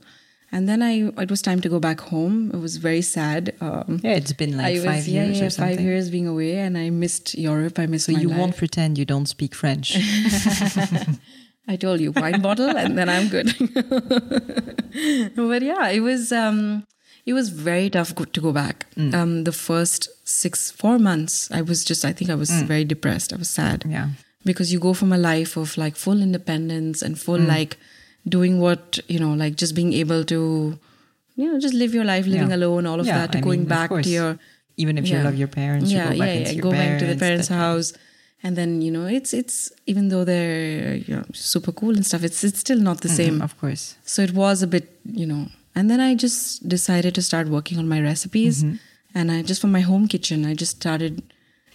And 0.52 0.69
then 0.69 0.83
I, 0.83 1.12
it 1.23 1.31
was 1.31 1.43
time 1.43 1.61
to 1.61 1.69
go 1.69 1.79
back 1.79 2.00
home. 2.00 2.50
It 2.52 2.57
was 2.57 2.79
very 2.79 3.02
sad. 3.02 3.55
Um, 3.61 4.00
yeah, 4.02 4.14
it's 4.14 4.33
been 4.33 4.57
like 4.57 4.75
was, 4.76 4.85
five 4.85 5.07
yeah, 5.07 5.25
years 5.25 5.38
yeah, 5.38 5.47
or 5.47 5.50
something. 5.50 5.76
Five 5.76 5.85
years 5.85 6.11
being 6.11 6.26
away, 6.26 6.57
and 6.59 6.76
I 6.76 6.90
missed 6.90 7.38
Europe. 7.38 7.79
I 7.79 7.87
missed. 7.87 8.07
So 8.07 8.12
you 8.12 8.29
life. 8.29 8.38
won't 8.38 8.57
pretend 8.57 8.99
you 8.99 9.05
don't 9.05 9.26
speak 9.26 9.55
French. 9.55 9.95
I 11.69 11.76
told 11.76 12.00
you 12.00 12.12
wine 12.12 12.40
bottle 12.40 12.76
and 12.76 12.99
then 12.99 13.09
I'm 13.09 13.29
good. 13.29 13.55
but 15.37 15.62
yeah, 15.62 15.88
it 15.88 16.00
was 16.00 16.33
um, 16.33 16.87
it 17.26 17.33
was 17.33 17.50
very 17.50 17.90
tough 17.90 18.14
to 18.14 18.40
go 18.40 18.52
back. 18.52 18.87
Mm. 18.97 19.14
Um, 19.14 19.45
the 19.45 19.52
first 19.52 20.09
six 20.25 20.71
four 20.71 20.99
months, 20.99 21.50
I 21.50 21.62
was 21.62 21.85
just 21.85 22.05
I 22.05 22.12
think 22.12 22.31
I 22.31 22.35
was 22.35 22.50
mm. 22.50 22.64
very 22.64 22.85
depressed. 22.85 23.33
I 23.33 23.37
was 23.37 23.49
sad. 23.49 23.85
Yeah, 23.87 24.09
because 24.45 24.73
you 24.73 24.81
go 24.81 24.95
from 24.95 25.12
a 25.12 25.19
life 25.19 25.57
of 25.57 25.76
like 25.76 25.97
full 25.97 26.21
independence 26.23 27.02
and 27.02 27.19
full 27.19 27.38
mm. 27.38 27.49
like 27.49 27.76
doing 28.29 28.61
what 28.61 28.99
you 29.09 29.19
know, 29.19 29.35
like 29.35 29.57
just 29.57 29.75
being 29.75 29.93
able 29.93 30.25
to 30.25 30.79
you 31.37 31.52
know 31.52 31.61
just 31.61 31.75
live 31.75 31.95
your 31.95 32.05
life, 32.05 32.26
living 32.26 32.50
yeah. 32.50 32.57
alone, 32.57 32.87
all 32.87 33.00
of 33.00 33.07
yeah, 33.07 33.19
that, 33.19 33.33
to 33.33 33.38
I 33.38 33.40
going 33.43 33.61
mean, 33.61 33.69
back 33.69 33.90
to 33.90 34.09
your 34.09 34.38
even 34.76 34.97
if 34.97 35.07
yeah. 35.07 35.19
you 35.19 35.25
love 35.25 35.37
your 35.37 35.49
parents, 35.49 35.93
yeah, 35.93 36.11
you 36.11 36.12
go 36.12 36.19
back 36.19 36.29
yeah, 36.29 36.50
yeah, 36.50 36.61
go 36.61 36.71
parents, 36.71 36.91
back 36.91 36.99
to 37.00 37.15
the 37.15 37.21
parents' 37.21 37.49
house 37.49 37.93
and 38.43 38.57
then 38.57 38.83
you 38.83 38.91
know 38.91 39.07
it's 39.07 39.33
it's 39.35 39.73
even 39.87 40.09
though 40.09 40.25
they're 40.25 40.97
you 40.97 41.17
know 41.17 41.25
super 41.33 41.73
cool 41.73 41.95
and 41.95 42.07
stuff 42.07 42.23
it's 42.23 42.43
it's 42.43 42.61
still 42.61 42.79
not 42.79 43.00
the 43.00 43.09
mm, 43.09 43.17
same 43.17 43.43
of 43.43 43.59
course 43.61 43.97
so 44.05 44.23
it 44.23 44.33
was 44.33 44.63
a 44.63 44.67
bit 44.67 44.99
you 45.05 45.26
know 45.26 45.47
and 45.75 45.91
then 45.91 46.00
i 46.00 46.15
just 46.15 46.69
decided 46.69 47.15
to 47.15 47.23
start 47.23 47.49
working 47.49 47.79
on 47.79 47.89
my 47.89 48.00
recipes 48.00 48.65
mm-hmm. 48.65 48.76
and 49.15 49.31
i 49.31 49.43
just 49.43 49.61
for 49.61 49.69
my 49.69 49.81
home 49.81 50.09
kitchen 50.09 50.45
i 50.45 50.55
just 50.55 50.76
started 50.76 51.23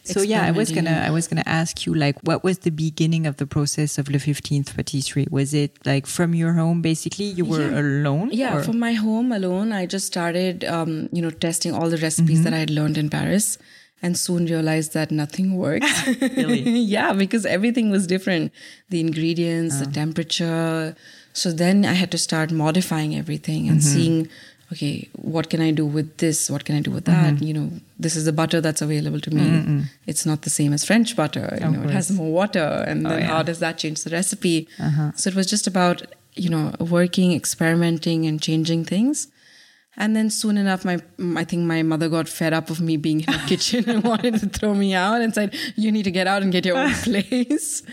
so 0.03 0.21
yeah 0.21 0.45
i 0.45 0.51
was 0.51 0.71
gonna 0.71 1.03
i 1.05 1.09
was 1.09 1.27
gonna 1.27 1.43
ask 1.47 1.85
you 1.85 1.93
like 1.93 2.15
what 2.21 2.43
was 2.43 2.59
the 2.59 2.69
beginning 2.69 3.25
of 3.25 3.37
the 3.37 3.47
process 3.47 3.97
of 3.97 4.07
le 4.07 4.19
15th 4.19 4.75
patisserie 4.75 5.27
was 5.31 5.53
it 5.53 5.83
like 5.85 6.05
from 6.05 6.35
your 6.35 6.53
home 6.53 6.81
basically 6.81 7.25
you 7.25 7.43
were 7.43 7.71
yeah. 7.71 7.79
alone 7.79 8.29
yeah 8.31 8.57
or? 8.57 8.63
from 8.63 8.77
my 8.77 8.93
home 8.93 9.31
alone 9.31 9.71
i 9.71 9.85
just 9.85 10.05
started 10.05 10.63
um, 10.65 11.09
you 11.11 11.21
know 11.21 11.31
testing 11.31 11.73
all 11.73 11.89
the 11.89 11.97
recipes 11.97 12.35
mm-hmm. 12.35 12.43
that 12.43 12.53
i 12.53 12.59
had 12.59 12.69
learned 12.69 12.99
in 12.99 13.09
paris 13.09 13.57
and 14.05 14.15
soon 14.15 14.45
realized 14.45 14.93
that 14.93 15.09
nothing 15.09 15.57
worked. 15.57 15.85
really? 16.21 16.61
yeah, 16.95 17.11
because 17.13 17.43
everything 17.57 17.89
was 17.89 18.05
different. 18.05 18.51
The 18.89 18.99
ingredients, 18.99 19.79
the 19.79 19.87
ah. 19.87 19.91
temperature. 20.01 20.95
So 21.33 21.51
then 21.51 21.85
I 21.85 21.93
had 21.93 22.11
to 22.11 22.19
start 22.19 22.51
modifying 22.51 23.15
everything 23.15 23.67
and 23.67 23.79
mm-hmm. 23.79 23.93
seeing, 23.93 24.29
okay, 24.71 25.09
what 25.13 25.49
can 25.49 25.59
I 25.59 25.71
do 25.71 25.87
with 25.87 26.17
this? 26.17 26.51
What 26.51 26.65
can 26.65 26.75
I 26.75 26.81
do 26.81 26.91
with 26.91 27.05
that? 27.05 27.33
Mm-hmm. 27.33 27.43
You 27.43 27.53
know, 27.55 27.71
this 27.97 28.15
is 28.15 28.25
the 28.25 28.31
butter 28.41 28.61
that's 28.61 28.83
available 28.83 29.21
to 29.21 29.31
me. 29.31 29.41
Mm-hmm. 29.41 29.81
It's 30.05 30.23
not 30.23 30.43
the 30.43 30.51
same 30.51 30.71
as 30.71 30.85
French 30.85 31.15
butter. 31.15 31.57
You 31.59 31.71
know, 31.71 31.81
it 31.81 31.89
has 31.89 32.11
more 32.11 32.31
water. 32.31 32.85
And 32.87 33.07
oh, 33.07 33.09
then 33.09 33.21
yeah. 33.21 33.27
how 33.33 33.41
does 33.41 33.59
that 33.59 33.79
change 33.79 34.03
the 34.03 34.11
recipe? 34.11 34.67
Uh-huh. 34.79 35.13
So 35.15 35.31
it 35.31 35.35
was 35.35 35.47
just 35.47 35.65
about, 35.65 36.03
you 36.35 36.49
know, 36.49 36.75
working, 36.79 37.33
experimenting 37.33 38.27
and 38.27 38.39
changing 38.39 38.85
things. 38.85 39.29
And 39.97 40.15
then 40.15 40.29
soon 40.29 40.57
enough, 40.57 40.83
my 40.85 40.99
I 41.35 41.43
think 41.43 41.63
my 41.63 41.83
mother 41.83 42.09
got 42.09 42.27
fed 42.27 42.53
up 42.53 42.69
of 42.69 42.81
me 42.81 42.97
being 42.97 43.21
in 43.21 43.31
the 43.31 43.43
kitchen 43.47 43.89
and 43.89 44.03
wanted 44.03 44.39
to 44.39 44.49
throw 44.49 44.73
me 44.73 44.93
out 44.93 45.21
and 45.21 45.33
said, 45.33 45.55
"You 45.75 45.91
need 45.91 46.03
to 46.03 46.11
get 46.11 46.27
out 46.27 46.43
and 46.43 46.51
get 46.51 46.65
your 46.65 46.77
own 46.77 46.93
place." 47.09 47.83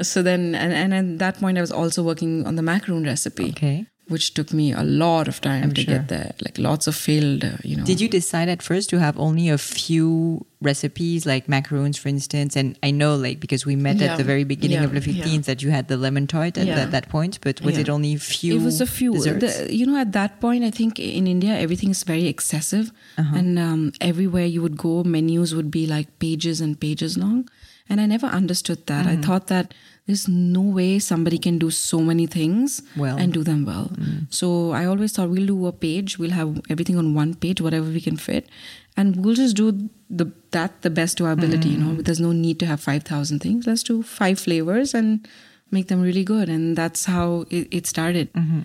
so 0.00 0.22
then, 0.22 0.54
and, 0.54 0.72
and 0.72 0.94
at 0.94 1.18
that 1.18 1.40
point, 1.40 1.58
I 1.58 1.60
was 1.60 1.72
also 1.72 2.02
working 2.02 2.46
on 2.46 2.56
the 2.56 2.62
macaroon 2.62 3.04
recipe. 3.04 3.50
Okay 3.50 3.86
which 4.08 4.34
took 4.34 4.52
me 4.52 4.72
a 4.72 4.82
lot 4.82 5.28
of 5.28 5.40
time 5.40 5.64
I'm 5.64 5.74
to 5.74 5.82
sure. 5.82 5.94
get 5.94 6.08
there. 6.08 6.32
Like 6.44 6.58
lots 6.58 6.86
of 6.86 6.96
failed, 6.96 7.44
uh, 7.44 7.58
you 7.62 7.76
know. 7.76 7.84
Did 7.84 8.00
you 8.00 8.08
decide 8.08 8.48
at 8.48 8.62
first 8.62 8.90
to 8.90 8.98
have 8.98 9.18
only 9.18 9.48
a 9.48 9.58
few 9.58 10.46
recipes, 10.60 11.26
like 11.26 11.48
macaroons, 11.48 11.98
for 11.98 12.08
instance? 12.08 12.56
And 12.56 12.78
I 12.82 12.90
know, 12.90 13.16
like, 13.16 13.38
because 13.40 13.66
we 13.66 13.76
met 13.76 13.96
yeah. 13.96 14.12
at 14.12 14.18
the 14.18 14.24
very 14.24 14.44
beginning 14.44 14.78
yeah. 14.78 14.84
of 14.84 14.92
the 14.92 15.00
15th, 15.00 15.32
yeah. 15.32 15.38
that 15.42 15.62
you 15.62 15.70
had 15.70 15.88
the 15.88 15.96
lemon 15.96 16.26
tart 16.26 16.56
at 16.58 16.66
that, 16.66 16.90
that 16.90 17.08
point, 17.08 17.38
but 17.42 17.60
was 17.60 17.76
it 17.76 17.88
only 17.88 18.14
a 18.14 18.18
few? 18.18 18.56
It 18.56 18.64
was 18.64 18.80
a 18.80 18.86
few. 18.86 19.12
The, 19.12 19.68
you 19.70 19.86
know, 19.86 19.98
at 19.98 20.12
that 20.12 20.40
point, 20.40 20.64
I 20.64 20.70
think 20.70 20.98
in 20.98 21.26
India, 21.26 21.52
everything 21.52 21.90
is 21.90 22.02
very 22.02 22.26
excessive. 22.26 22.90
Uh-huh. 23.16 23.36
And 23.36 23.58
um, 23.58 23.92
everywhere 24.00 24.46
you 24.46 24.62
would 24.62 24.76
go, 24.76 25.04
menus 25.04 25.54
would 25.54 25.70
be 25.70 25.86
like 25.86 26.18
pages 26.18 26.60
and 26.60 26.80
pages 26.80 27.18
long. 27.18 27.48
And 27.90 28.00
I 28.00 28.06
never 28.06 28.26
understood 28.26 28.86
that. 28.86 29.06
Mm-hmm. 29.06 29.22
I 29.22 29.26
thought 29.26 29.46
that 29.46 29.72
there's 30.08 30.26
no 30.26 30.62
way 30.62 30.98
somebody 30.98 31.36
can 31.36 31.58
do 31.58 31.70
so 31.70 32.00
many 32.00 32.26
things 32.26 32.80
well. 32.96 33.18
and 33.18 33.30
do 33.30 33.44
them 33.44 33.66
well. 33.66 33.90
Mm. 33.94 34.32
So 34.32 34.72
I 34.72 34.86
always 34.86 35.12
thought 35.12 35.28
we'll 35.28 35.46
do 35.46 35.66
a 35.66 35.72
page, 35.72 36.18
we'll 36.18 36.30
have 36.30 36.62
everything 36.70 36.96
on 36.96 37.14
one 37.14 37.34
page, 37.34 37.60
whatever 37.60 37.86
we 37.86 38.00
can 38.00 38.16
fit, 38.16 38.48
and 38.96 39.22
we'll 39.22 39.34
just 39.34 39.54
do 39.54 39.90
the 40.08 40.32
that 40.52 40.80
the 40.80 40.88
best 40.88 41.18
to 41.18 41.26
our 41.26 41.32
ability. 41.32 41.68
Mm. 41.68 41.72
You 41.72 41.78
know, 41.78 41.92
mm. 41.92 42.04
there's 42.06 42.20
no 42.20 42.32
need 42.32 42.58
to 42.60 42.66
have 42.66 42.80
five 42.80 43.02
thousand 43.02 43.40
things. 43.40 43.66
Let's 43.66 43.82
do 43.82 44.02
five 44.02 44.40
flavors 44.40 44.94
and 44.94 45.28
make 45.70 45.88
them 45.88 46.00
really 46.00 46.24
good, 46.24 46.48
and 46.48 46.74
that's 46.74 47.04
how 47.04 47.44
it, 47.50 47.68
it 47.70 47.86
started. 47.86 48.32
Mm-hmm. 48.32 48.60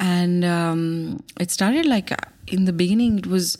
And 0.00 0.44
um, 0.44 1.22
it 1.38 1.52
started 1.52 1.86
like 1.86 2.10
in 2.48 2.64
the 2.64 2.72
beginning, 2.72 3.18
it 3.18 3.28
was 3.28 3.56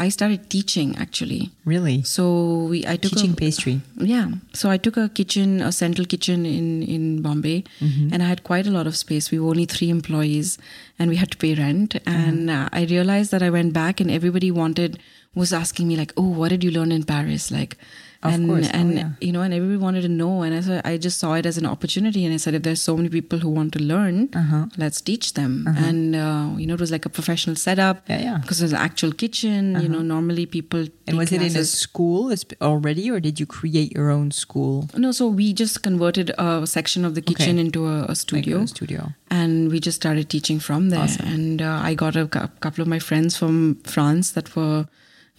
I 0.00 0.08
started 0.08 0.48
teaching 0.48 0.96
actually. 0.96 1.50
Really? 1.66 2.02
So 2.02 2.24
we 2.70 2.86
I 2.86 2.96
took 2.96 3.12
teaching 3.12 3.32
a, 3.32 3.36
pastry. 3.36 3.80
Yeah. 3.98 4.28
So 4.54 4.70
I 4.70 4.78
took 4.78 4.96
a 4.96 5.10
kitchen, 5.10 5.60
a 5.60 5.72
central 5.72 6.06
kitchen 6.06 6.46
in 6.46 6.82
in 6.82 7.20
Bombay, 7.20 7.64
mm-hmm. 7.80 8.08
and 8.12 8.22
I 8.22 8.28
had 8.32 8.42
quite 8.42 8.66
a 8.66 8.74
lot 8.76 8.86
of 8.86 8.96
space. 8.96 9.30
We 9.30 9.38
were 9.38 9.50
only 9.50 9.66
three 9.66 9.90
employees, 9.90 10.56
and 10.98 11.10
we 11.10 11.16
had 11.16 11.30
to 11.32 11.36
pay 11.36 11.54
rent. 11.54 11.96
And 12.06 12.48
mm-hmm. 12.48 12.64
uh, 12.64 12.80
I 12.80 12.84
realized 12.94 13.30
that 13.36 13.42
I 13.42 13.50
went 13.50 13.74
back, 13.74 14.00
and 14.00 14.10
everybody 14.10 14.50
wanted 14.50 14.98
was 15.34 15.52
asking 15.52 15.92
me 15.92 16.00
like, 16.02 16.14
"Oh, 16.16 16.30
what 16.40 16.48
did 16.48 16.64
you 16.64 16.72
learn 16.78 16.96
in 16.98 17.04
Paris?" 17.04 17.50
Like 17.50 17.76
of 18.22 18.34
and 18.34 18.48
course. 18.48 18.68
Oh, 18.68 18.78
and 18.78 18.94
yeah. 18.94 19.10
you 19.20 19.32
know, 19.32 19.42
and 19.42 19.54
everybody 19.54 19.78
wanted 19.78 20.02
to 20.02 20.08
know, 20.08 20.42
and 20.42 20.54
I 20.54 20.60
said 20.60 20.82
I 20.84 20.96
just 20.98 21.18
saw 21.18 21.34
it 21.34 21.46
as 21.46 21.56
an 21.56 21.66
opportunity, 21.66 22.24
and 22.24 22.34
I 22.34 22.36
said 22.36 22.54
if 22.54 22.62
there's 22.62 22.82
so 22.82 22.96
many 22.96 23.08
people 23.08 23.38
who 23.38 23.48
want 23.48 23.72
to 23.74 23.82
learn, 23.82 24.28
uh-huh. 24.34 24.66
let's 24.76 25.00
teach 25.00 25.34
them. 25.34 25.66
Uh-huh. 25.66 25.86
And 25.86 26.16
uh, 26.16 26.50
you 26.56 26.66
know, 26.66 26.74
it 26.74 26.80
was 26.80 26.90
like 26.90 27.06
a 27.06 27.08
professional 27.08 27.56
setup. 27.56 28.08
Yeah, 28.08 28.20
yeah. 28.20 28.38
Because 28.38 28.58
there's 28.58 28.72
an 28.72 28.78
actual 28.78 29.12
kitchen. 29.12 29.76
Uh-huh. 29.76 29.82
You 29.82 29.88
know, 29.88 30.02
normally 30.02 30.46
people. 30.46 30.86
And 31.06 31.18
was 31.18 31.30
classes. 31.30 31.54
it 31.54 31.58
in 31.58 31.62
a 31.62 31.64
school 31.64 32.32
already, 32.60 33.10
or 33.10 33.20
did 33.20 33.40
you 33.40 33.46
create 33.46 33.92
your 33.92 34.10
own 34.10 34.30
school? 34.30 34.88
No, 34.96 35.12
so 35.12 35.26
we 35.26 35.52
just 35.52 35.82
converted 35.82 36.30
a 36.38 36.66
section 36.66 37.04
of 37.04 37.14
the 37.14 37.22
kitchen 37.22 37.56
okay. 37.56 37.60
into 37.60 37.86
a, 37.86 38.04
a 38.04 38.14
studio. 38.14 38.58
Like 38.58 38.64
a 38.64 38.68
studio. 38.68 39.12
And 39.30 39.70
we 39.70 39.80
just 39.80 39.96
started 39.96 40.28
teaching 40.28 40.60
from 40.60 40.90
there. 40.90 41.00
Awesome. 41.00 41.26
And 41.26 41.62
uh, 41.62 41.80
I 41.82 41.94
got 41.94 42.16
a 42.16 42.26
couple 42.26 42.82
of 42.82 42.88
my 42.88 42.98
friends 42.98 43.36
from 43.36 43.76
France 43.84 44.32
that 44.32 44.54
were, 44.54 44.86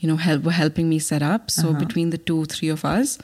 you 0.02 0.10
know, 0.10 0.18
help 0.18 0.44
were 0.44 0.58
helping 0.64 0.90
me 0.94 1.00
set 1.00 1.24
up. 1.34 1.50
So 1.60 1.70
Uh-huh. 1.70 1.86
between 1.86 2.10
the 2.16 2.22
two, 2.30 2.40
three 2.56 2.72
of 2.78 2.84
us 2.84 3.18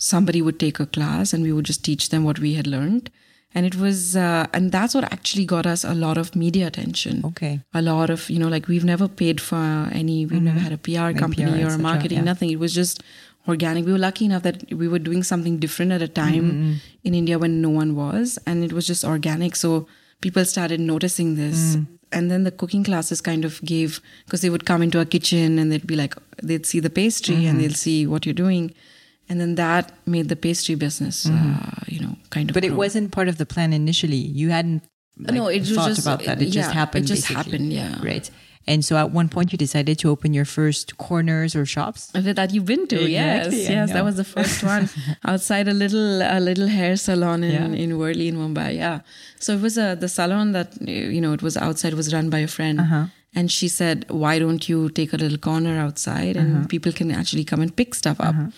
somebody 0.00 0.40
would 0.40 0.58
take 0.58 0.80
a 0.80 0.86
class 0.86 1.32
and 1.32 1.42
we 1.42 1.52
would 1.52 1.66
just 1.66 1.84
teach 1.84 2.08
them 2.08 2.24
what 2.24 2.38
we 2.38 2.54
had 2.54 2.66
learned 2.66 3.10
and 3.54 3.66
it 3.66 3.76
was 3.76 4.16
uh, 4.16 4.46
and 4.54 4.72
that's 4.72 4.94
what 4.94 5.04
actually 5.12 5.44
got 5.44 5.66
us 5.66 5.84
a 5.84 5.94
lot 5.94 6.16
of 6.16 6.34
media 6.34 6.66
attention 6.66 7.22
okay 7.24 7.60
a 7.74 7.82
lot 7.82 8.08
of 8.08 8.28
you 8.30 8.38
know 8.38 8.48
like 8.48 8.66
we've 8.66 8.84
never 8.84 9.06
paid 9.06 9.40
for 9.40 9.56
any 9.92 10.24
we've 10.24 10.36
mm-hmm. 10.36 10.46
never 10.46 10.58
had 10.58 10.72
a 10.72 10.78
pr 10.78 11.18
company 11.18 11.62
PR, 11.62 11.68
or 11.68 11.78
marketing 11.78 12.18
yeah. 12.18 12.24
nothing 12.24 12.50
it 12.50 12.58
was 12.58 12.74
just 12.74 13.02
organic 13.46 13.84
we 13.84 13.92
were 13.92 13.98
lucky 13.98 14.24
enough 14.24 14.42
that 14.42 14.72
we 14.72 14.88
were 14.88 14.98
doing 14.98 15.22
something 15.22 15.58
different 15.58 15.92
at 15.92 16.00
a 16.00 16.08
time 16.08 16.50
mm-hmm. 16.50 16.72
in 17.04 17.14
india 17.14 17.38
when 17.38 17.60
no 17.60 17.70
one 17.70 17.94
was 17.94 18.38
and 18.46 18.64
it 18.64 18.72
was 18.72 18.86
just 18.86 19.04
organic 19.04 19.54
so 19.54 19.86
people 20.20 20.44
started 20.44 20.80
noticing 20.80 21.36
this 21.36 21.76
mm. 21.76 21.86
And 22.12 22.30
then 22.30 22.44
the 22.44 22.50
cooking 22.50 22.84
classes 22.84 23.20
kind 23.20 23.44
of 23.44 23.60
gave 23.62 24.00
because 24.24 24.40
they 24.40 24.50
would 24.50 24.66
come 24.66 24.82
into 24.82 25.00
a 25.00 25.06
kitchen 25.06 25.58
and 25.58 25.70
they'd 25.70 25.86
be 25.86 25.96
like 25.96 26.14
they'd 26.42 26.66
see 26.66 26.80
the 26.80 26.90
pastry 26.90 27.36
mm-hmm. 27.36 27.46
and 27.48 27.60
they'll 27.60 27.70
see 27.70 28.06
what 28.06 28.26
you're 28.26 28.32
doing 28.32 28.74
and 29.30 29.40
then 29.40 29.54
that 29.54 29.92
made 30.06 30.28
the 30.28 30.34
pastry 30.34 30.74
business, 30.74 31.26
mm-hmm. 31.26 31.52
uh, 31.52 31.84
you 31.86 32.00
know, 32.00 32.16
kind 32.30 32.50
of. 32.50 32.54
But 32.54 32.64
grow. 32.64 32.72
it 32.72 32.76
wasn't 32.76 33.12
part 33.12 33.28
of 33.28 33.38
the 33.38 33.46
plan 33.46 33.72
initially. 33.72 34.16
You 34.16 34.50
hadn't 34.50 34.82
like, 35.16 35.34
no, 35.34 35.46
it 35.46 35.64
thought 35.64 35.88
just, 35.88 36.02
about 36.02 36.24
that. 36.24 36.42
It 36.42 36.46
yeah, 36.46 36.62
just 36.62 36.72
happened. 36.72 37.04
It 37.04 37.08
just 37.08 37.28
basically. 37.28 37.52
happened. 37.52 37.72
Yeah. 37.72 38.04
Right. 38.04 38.28
And 38.70 38.84
so 38.84 38.96
at 38.96 39.10
one 39.10 39.28
point 39.28 39.50
you 39.52 39.58
decided 39.58 39.98
to 39.98 40.10
open 40.10 40.32
your 40.32 40.44
first 40.44 40.96
corners 40.96 41.56
or 41.56 41.66
shops 41.66 42.06
that 42.14 42.50
you've 42.52 42.66
been 42.66 42.86
to. 42.92 42.98
Exactly, 43.02 43.62
yes, 43.62 43.68
yes, 43.68 43.92
that 43.92 44.04
was 44.04 44.16
the 44.16 44.28
first 44.36 44.62
one 44.74 44.88
outside 45.24 45.66
a 45.66 45.74
little 45.74 46.22
a 46.22 46.38
little 46.38 46.68
hair 46.68 46.94
salon 46.96 47.42
in 47.42 47.52
yeah. 47.52 47.82
in 47.82 47.90
Worli 48.00 48.26
in 48.28 48.36
Mumbai. 48.42 48.70
Yeah, 48.76 49.00
so 49.40 49.54
it 49.54 49.60
was 49.60 49.76
a 49.76 49.96
the 50.04 50.08
salon 50.08 50.52
that 50.52 50.80
you 51.16 51.20
know 51.20 51.32
it 51.32 51.42
was 51.42 51.56
outside 51.56 51.94
was 51.94 52.14
run 52.14 52.30
by 52.30 52.40
a 52.50 52.52
friend. 52.58 52.80
Uh-huh. 52.80 53.06
And 53.34 53.50
she 53.56 53.68
said, 53.68 54.06
"Why 54.22 54.38
don't 54.42 54.68
you 54.68 54.78
take 55.00 55.12
a 55.16 55.16
little 55.16 55.38
corner 55.38 55.74
outside, 55.86 56.36
and 56.36 56.50
uh-huh. 56.56 56.66
people 56.74 56.92
can 56.92 57.10
actually 57.10 57.44
come 57.44 57.60
and 57.66 57.74
pick 57.74 57.94
stuff 58.02 58.20
up?" 58.20 58.34
Uh-huh 58.34 58.50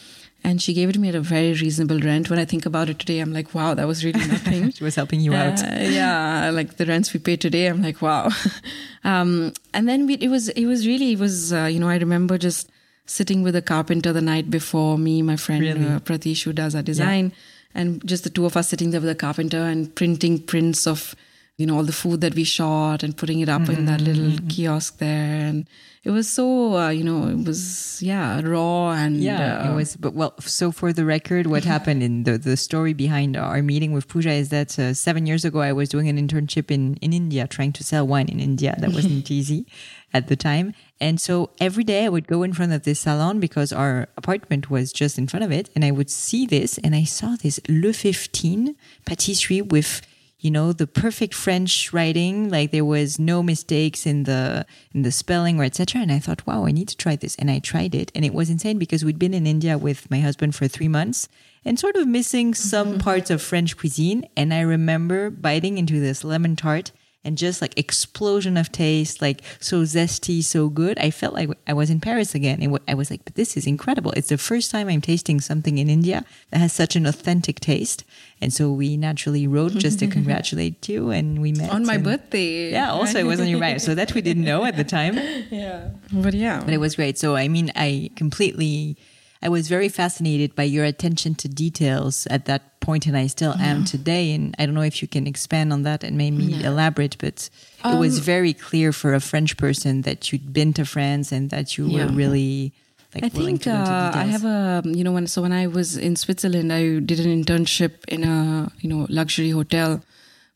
and 0.44 0.60
she 0.60 0.74
gave 0.74 0.88
it 0.88 0.92
to 0.94 0.98
me 0.98 1.08
at 1.08 1.14
a 1.14 1.20
very 1.20 1.52
reasonable 1.52 2.00
rent. 2.00 2.28
When 2.28 2.38
I 2.38 2.44
think 2.44 2.66
about 2.66 2.88
it 2.88 2.98
today, 2.98 3.20
I'm 3.20 3.32
like, 3.32 3.54
wow, 3.54 3.74
that 3.74 3.86
was 3.86 4.04
really 4.04 4.26
nothing. 4.26 4.70
she 4.72 4.82
was 4.82 4.96
helping 4.96 5.20
you 5.20 5.34
out. 5.34 5.62
Uh, 5.62 5.76
yeah, 5.80 6.50
like 6.50 6.76
the 6.76 6.86
rents 6.86 7.12
we 7.12 7.20
pay 7.20 7.36
today, 7.36 7.66
I'm 7.68 7.82
like, 7.82 8.02
wow. 8.02 8.30
um, 9.04 9.52
and 9.72 9.88
then 9.88 10.06
we, 10.06 10.14
it 10.14 10.28
was, 10.28 10.48
it 10.50 10.66
was 10.66 10.86
really, 10.86 11.12
it 11.12 11.18
was, 11.18 11.52
uh, 11.52 11.64
you 11.64 11.78
know, 11.78 11.88
I 11.88 11.96
remember 11.96 12.38
just 12.38 12.70
sitting 13.06 13.42
with 13.42 13.54
a 13.54 13.62
carpenter 13.62 14.12
the 14.12 14.20
night 14.20 14.50
before 14.50 14.98
me, 14.98 15.22
my 15.22 15.36
friend 15.36 15.62
really? 15.62 15.86
uh, 15.86 16.00
Pratish, 16.00 16.42
who 16.42 16.52
does 16.52 16.74
our 16.74 16.82
design, 16.82 17.32
yeah. 17.74 17.82
and 17.82 18.06
just 18.06 18.24
the 18.24 18.30
two 18.30 18.46
of 18.46 18.56
us 18.56 18.68
sitting 18.68 18.90
there 18.90 19.00
with 19.00 19.10
a 19.10 19.14
carpenter 19.14 19.62
and 19.62 19.94
printing 19.94 20.40
prints 20.40 20.86
of 20.86 21.14
you 21.62 21.66
know 21.68 21.76
all 21.76 21.84
the 21.84 22.00
food 22.04 22.20
that 22.22 22.34
we 22.34 22.42
shot 22.42 23.04
and 23.04 23.16
putting 23.16 23.38
it 23.38 23.48
up 23.48 23.62
mm-hmm. 23.62 23.78
in 23.78 23.84
that 23.86 24.00
little 24.00 24.32
mm-hmm. 24.32 24.48
kiosk 24.48 24.98
there. 24.98 25.46
And 25.48 25.68
it 26.02 26.10
was 26.10 26.28
so 26.28 26.74
uh, 26.76 26.88
you 26.88 27.04
know 27.04 27.28
it 27.28 27.46
was 27.46 28.02
yeah 28.02 28.40
raw 28.42 28.90
and 28.90 29.18
yeah 29.18 29.62
uh, 29.62 29.70
it 29.70 29.74
was 29.76 29.94
but 29.94 30.14
well 30.14 30.34
so 30.40 30.72
for 30.72 30.92
the 30.92 31.04
record 31.04 31.46
what 31.46 31.62
happened 31.62 32.02
in 32.02 32.24
the 32.24 32.36
the 32.36 32.56
story 32.56 32.92
behind 32.92 33.36
our 33.36 33.62
meeting 33.62 33.92
with 33.92 34.08
Pooja 34.08 34.32
is 34.32 34.48
that 34.48 34.76
uh, 34.80 34.92
7 34.92 35.26
years 35.26 35.44
ago 35.44 35.60
I 35.60 35.72
was 35.72 35.88
doing 35.88 36.08
an 36.08 36.18
internship 36.18 36.72
in 36.72 36.96
in 36.96 37.12
India 37.12 37.46
trying 37.46 37.72
to 37.74 37.84
sell 37.84 38.04
wine 38.06 38.28
in 38.28 38.40
India. 38.40 38.74
That 38.80 38.90
wasn't 38.98 39.30
easy 39.30 39.66
at 40.12 40.26
the 40.26 40.36
time. 40.36 40.74
And 41.00 41.20
so 41.20 41.50
every 41.60 41.84
day 41.84 42.04
I 42.04 42.08
would 42.08 42.26
go 42.26 42.42
in 42.42 42.52
front 42.52 42.72
of 42.72 42.82
this 42.82 43.00
salon 43.00 43.40
because 43.40 43.72
our 43.72 44.08
apartment 44.16 44.70
was 44.70 44.92
just 44.92 45.18
in 45.18 45.26
front 45.26 45.44
of 45.44 45.50
it. 45.50 45.70
And 45.74 45.84
I 45.84 45.90
would 45.90 46.10
see 46.10 46.46
this 46.46 46.78
and 46.78 46.94
I 46.94 47.04
saw 47.04 47.36
this 47.36 47.60
Le 47.68 47.92
15 47.92 48.76
patisserie 49.04 49.62
with 49.62 50.02
you 50.42 50.50
know 50.50 50.72
the 50.72 50.88
perfect 50.88 51.32
french 51.32 51.92
writing 51.92 52.50
like 52.50 52.72
there 52.72 52.84
was 52.84 53.18
no 53.18 53.42
mistakes 53.42 54.04
in 54.04 54.24
the 54.24 54.66
in 54.92 55.02
the 55.02 55.12
spelling 55.12 55.58
or 55.58 55.64
etc 55.64 56.02
and 56.02 56.10
i 56.10 56.18
thought 56.18 56.44
wow 56.46 56.66
i 56.66 56.72
need 56.72 56.88
to 56.88 56.96
try 56.96 57.16
this. 57.16 57.36
And 57.36 57.50
i 57.50 57.58
tried 57.60 57.94
it. 57.94 58.10
And 58.14 58.24
it 58.24 58.34
was 58.34 58.50
insane 58.50 58.78
because 58.78 59.04
we'd 59.04 59.18
been 59.18 59.34
in 59.34 59.46
india 59.46 59.78
with 59.78 60.10
my 60.10 60.20
husband 60.20 60.54
for 60.54 60.66
three 60.68 60.88
months 60.88 61.28
and 61.64 61.78
sort 61.78 61.94
of 61.96 62.08
missing 62.08 62.54
some 62.54 62.88
mm-hmm. 62.88 62.98
parts 62.98 63.30
of 63.30 63.40
french 63.40 63.78
cuisine. 63.78 64.28
And 64.36 64.52
i 64.52 64.60
remember 64.60 65.30
biting 65.30 65.78
into 65.78 66.00
this 66.00 66.24
lemon 66.24 66.56
tart 66.56 66.90
and 67.24 67.38
just 67.38 67.62
like 67.62 67.78
explosion 67.78 68.56
of 68.56 68.72
taste, 68.72 69.22
like 69.22 69.42
so 69.60 69.82
zesty, 69.82 70.42
so 70.42 70.68
good. 70.68 70.98
I 70.98 71.10
felt 71.10 71.34
like 71.34 71.50
I 71.66 71.72
was 71.72 71.88
in 71.88 72.00
Paris 72.00 72.34
again. 72.34 72.60
And 72.62 72.78
I 72.88 72.94
was 72.94 73.10
like, 73.10 73.24
but 73.24 73.36
this 73.36 73.56
is 73.56 73.66
incredible. 73.66 74.10
It's 74.12 74.28
the 74.28 74.38
first 74.38 74.70
time 74.70 74.88
I'm 74.88 75.00
tasting 75.00 75.40
something 75.40 75.78
in 75.78 75.88
India 75.88 76.24
that 76.50 76.58
has 76.58 76.72
such 76.72 76.96
an 76.96 77.06
authentic 77.06 77.60
taste. 77.60 78.04
And 78.40 78.52
so 78.52 78.72
we 78.72 78.96
naturally 78.96 79.46
wrote 79.46 79.72
just 79.72 80.00
to 80.00 80.06
congratulate 80.16 80.88
you 80.88 81.10
and 81.10 81.40
we 81.40 81.52
met. 81.52 81.70
On 81.70 81.86
my 81.86 81.94
and, 81.94 82.04
birthday. 82.04 82.72
Yeah, 82.72 82.90
also 82.90 83.20
it 83.20 83.26
was 83.26 83.40
on 83.40 83.46
your 83.46 83.60
birthday. 83.60 83.78
So 83.78 83.94
that 83.94 84.14
we 84.14 84.20
didn't 84.20 84.44
know 84.44 84.64
at 84.64 84.76
the 84.76 84.84
time. 84.84 85.18
Yeah. 85.52 85.90
But 86.12 86.34
yeah. 86.34 86.62
But 86.64 86.72
it 86.72 86.78
was 86.78 86.96
great. 86.96 87.18
So 87.18 87.36
I 87.36 87.46
mean, 87.48 87.70
I 87.76 88.10
completely 88.16 88.96
I 89.42 89.48
was 89.48 89.68
very 89.68 89.88
fascinated 89.88 90.54
by 90.54 90.62
your 90.62 90.84
attention 90.84 91.34
to 91.36 91.48
details 91.48 92.26
at 92.28 92.44
that 92.44 92.80
point, 92.80 93.06
and 93.06 93.16
I 93.16 93.26
still 93.26 93.54
yeah. 93.58 93.66
am 93.66 93.84
today. 93.84 94.32
And 94.32 94.54
I 94.58 94.66
don't 94.66 94.74
know 94.74 94.82
if 94.82 95.02
you 95.02 95.08
can 95.08 95.26
expand 95.26 95.72
on 95.72 95.82
that 95.82 96.04
and 96.04 96.16
maybe 96.16 96.44
yeah. 96.44 96.68
elaborate, 96.68 97.16
but 97.18 97.50
um, 97.82 97.96
it 97.96 97.98
was 97.98 98.18
um, 98.18 98.24
very 98.24 98.52
clear 98.52 98.92
for 98.92 99.14
a 99.14 99.20
French 99.20 99.56
person 99.56 100.02
that 100.02 100.32
you'd 100.32 100.52
been 100.52 100.72
to 100.74 100.84
France 100.84 101.32
and 101.32 101.50
that 101.50 101.76
you 101.76 101.86
yeah. 101.86 102.06
were 102.06 102.12
really. 102.12 102.72
Like 103.14 103.24
I 103.24 103.28
think 103.28 103.66
uh, 103.66 104.12
I 104.14 104.24
have 104.24 104.44
a 104.46 104.82
you 104.86 105.04
know 105.04 105.12
when 105.12 105.26
so 105.26 105.42
when 105.42 105.52
I 105.52 105.66
was 105.66 105.98
in 105.98 106.16
Switzerland 106.16 106.72
I 106.72 106.98
did 106.98 107.20
an 107.20 107.44
internship 107.44 108.02
in 108.08 108.24
a 108.24 108.72
you 108.80 108.88
know 108.88 109.06
luxury 109.10 109.50
hotel 109.50 110.02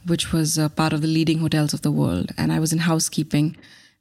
which 0.06 0.32
was 0.32 0.56
a 0.56 0.70
part 0.70 0.94
of 0.94 1.02
the 1.02 1.06
leading 1.06 1.40
hotels 1.40 1.74
of 1.74 1.82
the 1.82 1.90
world 1.90 2.30
and 2.38 2.50
I 2.54 2.58
was 2.58 2.72
in 2.72 2.78
housekeeping 2.78 3.58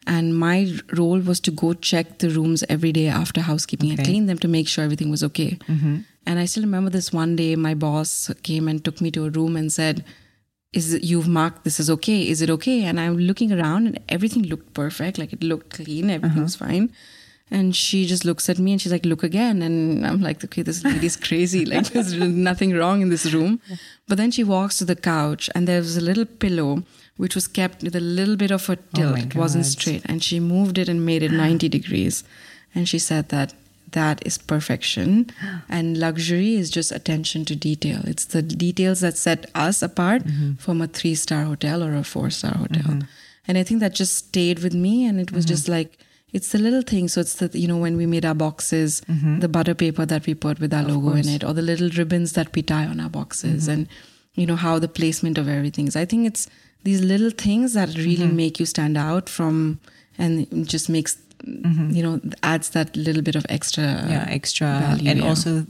and 0.07 0.37
my 0.37 0.71
role 0.93 1.19
was 1.19 1.39
to 1.41 1.51
go 1.51 1.73
check 1.73 2.19
the 2.19 2.29
rooms 2.29 2.63
every 2.69 2.91
day 2.91 3.07
after 3.07 3.41
housekeeping 3.41 3.91
okay. 3.91 3.97
and 3.97 4.05
clean 4.05 4.25
them 4.27 4.37
to 4.39 4.47
make 4.47 4.67
sure 4.67 4.83
everything 4.83 5.09
was 5.09 5.23
okay. 5.23 5.57
Mm-hmm. 5.67 5.97
And 6.27 6.39
I 6.39 6.45
still 6.45 6.63
remember 6.63 6.89
this 6.89 7.11
one 7.11 7.35
day, 7.35 7.55
my 7.55 7.73
boss 7.73 8.31
came 8.43 8.67
and 8.67 8.83
took 8.83 9.01
me 9.01 9.11
to 9.11 9.25
a 9.25 9.29
room 9.29 9.55
and 9.55 9.71
said, 9.71 10.03
"Is 10.73 10.93
it, 10.93 11.03
you've 11.03 11.27
marked 11.27 11.63
this 11.63 11.79
is 11.79 11.89
okay? 11.89 12.27
Is 12.27 12.41
it 12.41 12.49
okay?" 12.49 12.83
And 12.83 12.99
I'm 12.99 13.17
looking 13.17 13.51
around, 13.51 13.87
and 13.87 13.99
everything 14.09 14.43
looked 14.43 14.73
perfect. 14.73 15.17
Like 15.17 15.33
it 15.33 15.43
looked 15.43 15.75
clean, 15.75 16.09
everything 16.09 16.37
uh-huh. 16.37 16.43
was 16.43 16.55
fine. 16.55 16.91
And 17.51 17.75
she 17.75 18.07
just 18.07 18.25
looks 18.25 18.49
at 18.49 18.57
me 18.57 18.71
and 18.71 18.81
she's 18.81 18.91
like, 18.91 19.05
"Look 19.05 19.23
again." 19.23 19.61
And 19.61 20.05
I'm 20.05 20.21
like, 20.21 20.43
"Okay, 20.43 20.63
this 20.63 20.83
lady's 20.83 21.15
crazy. 21.15 21.65
Like 21.73 21.89
there's 21.89 22.13
nothing 22.13 22.75
wrong 22.75 23.01
in 23.01 23.09
this 23.09 23.31
room." 23.31 23.59
But 24.07 24.17
then 24.17 24.31
she 24.31 24.43
walks 24.43 24.79
to 24.79 24.85
the 24.85 24.95
couch, 24.95 25.49
and 25.53 25.67
there's 25.67 25.97
a 25.97 26.01
little 26.01 26.25
pillow 26.25 26.83
which 27.17 27.35
was 27.35 27.47
kept 27.47 27.81
with 27.81 27.95
a 27.95 28.01
little 28.01 28.35
bit 28.35 28.51
of 28.51 28.69
a 28.69 28.73
oh 28.73 28.77
tilt. 28.93 29.17
Oh 29.17 29.21
it 29.21 29.35
wasn't 29.35 29.65
straight. 29.65 30.03
And 30.05 30.23
she 30.23 30.39
moved 30.39 30.77
it 30.77 30.89
and 30.89 31.05
made 31.05 31.23
it 31.23 31.31
90 31.31 31.69
degrees. 31.77 32.23
And 32.73 32.87
she 32.89 32.99
said 32.99 33.29
that 33.29 33.53
that 33.91 34.25
is 34.25 34.37
perfection. 34.37 35.31
And 35.69 35.97
luxury 35.97 36.55
is 36.55 36.69
just 36.69 36.91
attention 36.91 37.45
to 37.45 37.55
detail. 37.55 38.01
It's 38.03 38.25
the 38.25 38.41
details 38.41 38.99
that 39.01 39.17
set 39.17 39.45
us 39.55 39.81
apart 39.81 40.23
mm-hmm. 40.23 40.53
from 40.55 40.81
a 40.81 40.87
three 40.87 41.15
star 41.15 41.43
hotel 41.43 41.83
or 41.83 41.95
a 41.95 42.03
four 42.03 42.29
star 42.29 42.53
hotel. 42.53 42.83
Mm-hmm. 42.83 43.47
And 43.47 43.57
I 43.57 43.63
think 43.63 43.79
that 43.79 43.93
just 43.93 44.15
stayed 44.15 44.59
with 44.59 44.73
me. 44.73 45.05
And 45.05 45.19
it 45.19 45.31
was 45.31 45.45
mm-hmm. 45.45 45.53
just 45.53 45.69
like, 45.69 45.97
it's 46.33 46.51
the 46.51 46.57
little 46.57 46.81
things. 46.81 47.13
So 47.13 47.21
it's 47.21 47.35
the, 47.35 47.49
you 47.57 47.67
know, 47.67 47.77
when 47.77 47.95
we 47.95 48.05
made 48.05 48.25
our 48.25 48.35
boxes, 48.35 49.01
mm-hmm. 49.07 49.39
the 49.39 49.47
butter 49.47 49.73
paper 49.73 50.05
that 50.05 50.25
we 50.25 50.33
put 50.33 50.59
with 50.59 50.73
our 50.73 50.81
of 50.81 50.89
logo 50.89 51.11
course. 51.11 51.27
in 51.27 51.33
it, 51.33 51.43
or 51.43 51.53
the 51.53 51.61
little 51.61 51.89
ribbons 51.89 52.33
that 52.33 52.53
we 52.53 52.61
tie 52.61 52.85
on 52.85 52.99
our 52.99 53.09
boxes, 53.09 53.63
mm-hmm. 53.63 53.71
and, 53.71 53.87
you 54.33 54.45
know, 54.45 54.57
how 54.57 54.77
the 54.79 54.89
placement 54.89 55.37
of 55.37 55.47
everything 55.47 55.87
is. 55.87 55.95
I 55.95 56.03
think 56.03 56.27
it's, 56.27 56.49
these 56.85 57.01
little 57.01 57.31
things 57.31 57.73
that 57.73 57.89
really 57.97 58.27
mm-hmm. 58.27 58.35
make 58.35 58.59
you 58.59 58.65
stand 58.65 58.97
out 58.97 59.27
from 59.27 59.79
and 60.17 60.67
just 60.67 60.87
makes 60.87 61.17
mm-hmm. 61.43 61.89
you 61.89 62.01
know 62.01 62.21
adds 62.43 62.69
that 62.69 62.95
little 62.95 63.21
bit 63.21 63.35
of 63.35 63.45
extra 63.49 63.83
yeah 63.83 64.25
extra 64.29 64.67
value, 64.67 65.09
and 65.09 65.19
yeah. 65.19 65.27
also 65.27 65.65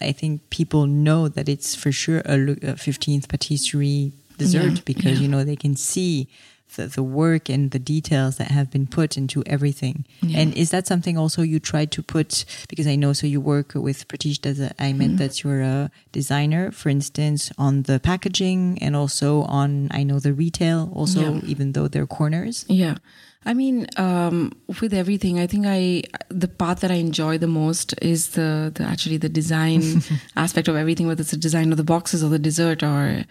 i 0.00 0.12
think 0.12 0.40
people 0.50 0.86
know 0.86 1.28
that 1.28 1.48
it's 1.48 1.74
for 1.74 1.92
sure 1.92 2.18
a, 2.24 2.36
a 2.72 2.74
15th 2.86 3.28
patisserie 3.28 4.12
dessert 4.38 4.76
yeah. 4.76 4.82
because 4.84 5.18
yeah. 5.18 5.22
you 5.22 5.28
know 5.28 5.44
they 5.44 5.56
can 5.56 5.76
see 5.76 6.28
the, 6.76 6.86
the 6.86 7.02
work 7.02 7.48
and 7.48 7.70
the 7.70 7.78
details 7.78 8.36
that 8.36 8.50
have 8.50 8.70
been 8.70 8.86
put 8.86 9.16
into 9.16 9.42
everything. 9.46 10.04
Yeah. 10.22 10.40
And 10.40 10.54
is 10.54 10.70
that 10.70 10.86
something 10.86 11.18
also 11.18 11.42
you 11.42 11.60
try 11.60 11.84
to 11.86 12.02
put, 12.02 12.44
because 12.68 12.86
I 12.86 12.96
know, 12.96 13.12
so 13.12 13.26
you 13.26 13.40
work 13.40 13.72
with 13.74 14.08
Pratish, 14.08 14.44
as 14.46 14.60
I 14.78 14.92
meant 14.92 15.12
mm-hmm. 15.12 15.16
that 15.16 15.42
you're 15.42 15.62
a 15.62 15.90
designer, 16.12 16.70
for 16.70 16.88
instance, 16.88 17.52
on 17.58 17.82
the 17.82 18.00
packaging 18.00 18.78
and 18.80 18.96
also 18.96 19.42
on, 19.42 19.88
I 19.90 20.02
know, 20.02 20.18
the 20.18 20.32
retail 20.32 20.92
also, 20.94 21.34
yeah. 21.34 21.40
even 21.44 21.72
though 21.72 21.88
they're 21.88 22.06
corners. 22.06 22.64
Yeah. 22.68 22.96
I 23.44 23.54
mean, 23.54 23.86
um, 23.96 24.52
with 24.82 24.92
everything, 24.92 25.38
I 25.38 25.46
think 25.46 25.64
I 25.66 26.02
the 26.28 26.48
part 26.48 26.80
that 26.80 26.90
I 26.90 26.96
enjoy 26.96 27.38
the 27.38 27.46
most 27.46 27.94
is 28.02 28.30
the, 28.30 28.70
the 28.74 28.84
actually 28.84 29.16
the 29.16 29.30
design 29.30 30.02
aspect 30.36 30.68
of 30.68 30.76
everything, 30.76 31.06
whether 31.06 31.22
it's 31.22 31.30
the 31.30 31.38
design 31.38 31.70
of 31.70 31.78
the 31.78 31.84
boxes 31.84 32.22
or 32.22 32.28
the 32.28 32.38
dessert, 32.38 32.82
or 32.82 33.24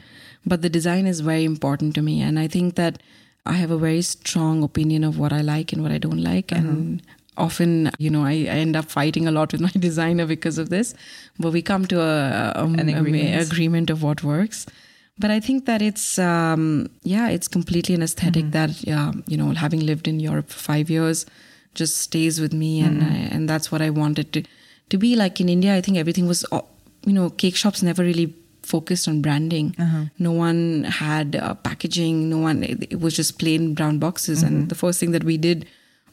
but 0.45 0.63
the 0.63 0.69
design 0.69 1.06
is 1.06 1.19
very 1.19 1.45
important 1.45 1.93
to 1.95 2.02
me, 2.02 2.21
and 2.21 2.39
I 2.39 2.47
think 2.47 2.73
that 2.75 3.04
I 3.50 3.54
have 3.54 3.72
a 3.72 3.78
very 3.78 4.02
strong 4.02 4.64
opinion 4.64 5.04
of 5.04 5.18
what 5.18 5.34
I 5.34 5.42
like 5.42 5.74
and 5.74 5.82
what 5.82 5.92
I 5.92 5.98
don't 5.98 6.24
like. 6.24 6.52
Uh-huh. 6.52 6.62
And 6.62 7.02
often, 7.38 7.92
you 7.98 8.10
know, 8.10 8.24
I, 8.24 8.34
I, 8.54 8.60
end 8.66 8.76
up 8.76 8.86
fighting 8.86 9.28
a 9.28 9.32
lot 9.32 9.52
with 9.52 9.62
my 9.68 9.72
designer 9.72 10.26
because 10.26 10.58
of 10.58 10.70
this. 10.70 10.94
But 11.40 11.52
we 11.52 11.62
come 11.62 11.86
to 11.88 12.02
a, 12.02 12.54
a, 12.56 12.64
An 12.64 12.90
agreement. 12.90 13.36
a 13.36 13.42
agreement. 13.42 13.90
of 13.90 14.04
what 14.04 14.24
works. 14.24 14.66
But 15.18 15.32
I 15.32 15.40
think 15.40 15.66
that 15.66 15.82
it's, 15.82 16.18
um, 16.18 16.90
yeah, 17.04 17.30
it's 17.30 17.48
completely 17.48 17.96
an 17.96 18.04
esthetic 18.04 18.46
mm-hmm. 18.46 18.52
that, 18.52 18.84
yeah, 18.84 19.12
you 19.28 19.36
know, 19.36 19.52
having 19.52 19.82
lived 19.82 20.08
in 20.08 20.20
Europe 20.20 20.50
for 20.50 20.60
five 20.60 20.90
years 20.90 21.26
just 21.74 21.98
stays 21.98 22.40
with 22.40 22.54
me. 22.54 22.82
Mm-hmm. 22.82 23.02
And, 23.02 23.04
I, 23.04 23.16
and 23.36 23.50
that's 23.50 23.72
what 23.72 23.82
I 23.82 23.90
wanted 23.90 24.32
to, 24.34 24.44
to 24.90 24.98
be 24.98 25.16
like 25.16 25.42
in 25.42 25.50
India. 25.50 25.76
I 25.76 25.82
think 25.82 25.98
everything 25.98 26.28
was 26.28 26.46
you 27.06 27.14
know, 27.14 27.30
cake 27.30 27.56
shops 27.56 27.82
never 27.82 28.04
really 28.04 28.34
focused 28.69 29.08
on 29.08 29.21
branding. 29.21 29.75
Uh-huh. 29.77 30.05
No 30.19 30.32
one 30.32 30.86
had 30.86 31.36
uh, 31.36 31.55
packaging. 31.55 32.29
No 32.29 32.38
one. 32.38 32.63
It, 32.63 32.93
it, 32.93 32.99
was 32.99 33.15
just 33.15 33.39
plain 33.39 33.73
brown 33.73 33.97
boxes. 33.97 34.43
Mm-hmm. 34.43 34.47
And 34.47 34.69
the 34.69 34.75
first 34.75 34.99
thing 34.99 35.12
that 35.12 35.23
we 35.23 35.38
did 35.38 35.65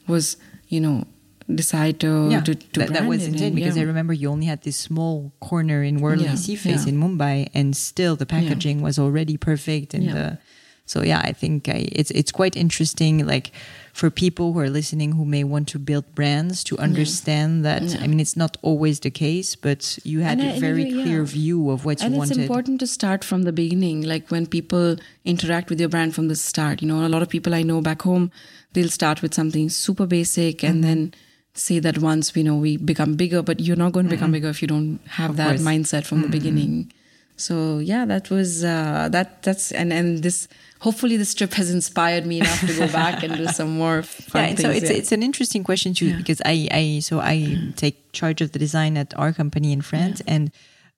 was, 0.07 0.37
you 0.67 0.81
know, 0.81 1.05
decide 1.53 1.99
to 2.01 2.27
yeah, 2.29 2.41
to, 2.41 2.55
to 2.55 2.79
that, 2.79 2.89
that 2.89 3.05
was 3.05 3.25
insane 3.25 3.55
because 3.55 3.77
yeah. 3.77 3.83
I 3.83 3.85
remember 3.85 4.11
you 4.11 4.29
only 4.29 4.47
had 4.47 4.63
this 4.63 4.75
small 4.75 5.31
corner 5.39 5.81
in 5.81 6.01
Worli 6.01 6.23
yeah, 6.23 6.33
Seaface 6.33 6.83
yeah. 6.83 6.89
in 6.89 6.99
Mumbai, 6.99 7.49
and 7.53 7.77
still 7.77 8.15
the 8.15 8.25
packaging 8.25 8.81
was 8.81 8.99
already 8.99 9.37
perfect. 9.37 9.93
And 9.93 10.09
the, 10.09 10.37
so 10.85 11.03
yeah, 11.03 11.21
I 11.23 11.31
think 11.31 11.69
I, 11.69 11.87
it's 11.91 12.11
it's 12.11 12.31
quite 12.31 12.57
interesting. 12.57 13.25
Like 13.25 13.51
for 13.97 14.11
people 14.11 14.53
who 14.53 14.59
are 14.59 14.69
listening 14.69 15.13
who 15.13 15.25
may 15.25 15.43
want 15.43 15.67
to 15.67 15.79
build 15.79 16.05
brands 16.13 16.63
to 16.63 16.77
understand 16.77 17.65
that 17.65 17.81
I 17.99 18.05
mean 18.05 18.19
it's 18.19 18.37
not 18.37 18.55
always 18.61 18.99
the 18.99 19.09
case, 19.09 19.55
but 19.55 19.97
you 20.03 20.19
had 20.19 20.39
and 20.39 20.55
a 20.55 20.59
very 20.59 20.91
clear 20.91 21.23
view 21.23 21.71
of 21.71 21.83
what 21.83 22.03
and 22.03 22.13
you 22.13 22.19
wanted. 22.19 22.33
And 22.33 22.41
it's 22.41 22.47
important 22.47 22.79
to 22.81 22.85
start 22.85 23.23
from 23.23 23.41
the 23.41 23.51
beginning, 23.51 24.03
like 24.03 24.29
when 24.29 24.45
people 24.45 24.97
interact 25.25 25.71
with 25.71 25.79
your 25.79 25.89
brand 25.89 26.13
from 26.13 26.27
the 26.27 26.35
start. 26.35 26.83
You 26.83 26.87
know, 26.89 27.07
a 27.07 27.09
lot 27.09 27.23
of 27.23 27.29
people 27.29 27.55
I 27.55 27.63
know 27.63 27.81
back 27.81 28.03
home, 28.03 28.29
they'll 28.73 28.89
start 28.89 29.23
with 29.23 29.33
something 29.33 29.67
super 29.67 30.05
basic 30.05 30.63
and 30.63 30.75
mm-hmm. 30.75 30.81
then 30.81 31.13
say 31.55 31.79
that 31.79 31.97
once 31.97 32.35
we 32.35 32.43
know 32.43 32.55
we 32.55 32.77
become 32.77 33.15
bigger, 33.15 33.41
but 33.41 33.59
you're 33.61 33.75
not 33.75 33.93
going 33.93 34.05
to 34.05 34.11
become 34.11 34.27
mm-hmm. 34.27 34.33
bigger 34.33 34.49
if 34.49 34.61
you 34.61 34.67
don't 34.67 34.99
have 35.07 35.31
of 35.31 35.37
that 35.37 35.57
course. 35.57 35.61
mindset 35.63 36.05
from 36.05 36.19
mm-hmm. 36.19 36.29
the 36.29 36.37
beginning. 36.37 36.93
So 37.37 37.77
yeah, 37.77 38.05
that 38.05 38.29
was 38.29 38.63
uh, 38.63 39.09
that. 39.11 39.43
That's 39.43 39.71
and 39.71 39.93
and 39.93 40.23
this. 40.23 40.47
Hopefully, 40.79 41.17
this 41.17 41.33
trip 41.33 41.53
has 41.53 41.71
inspired 41.71 42.25
me 42.25 42.39
enough 42.39 42.59
to 42.61 42.73
go 42.73 42.87
back 42.91 43.23
and 43.23 43.37
do 43.37 43.47
some 43.47 43.77
more. 43.77 44.01
Fun 44.01 44.41
yeah, 44.41 44.47
things, 44.47 44.61
so 44.61 44.69
it's 44.71 44.89
yeah. 44.89 44.97
it's 44.97 45.11
an 45.11 45.23
interesting 45.23 45.63
question 45.63 45.93
too 45.93 46.07
yeah. 46.07 46.17
because 46.17 46.41
I 46.45 46.67
I 46.71 46.99
so 46.99 47.19
I 47.19 47.71
take 47.75 48.11
charge 48.11 48.41
of 48.41 48.51
the 48.51 48.59
design 48.59 48.97
at 48.97 49.13
our 49.17 49.31
company 49.31 49.71
in 49.71 49.81
France 49.81 50.21
yeah. 50.25 50.33
and. 50.33 50.51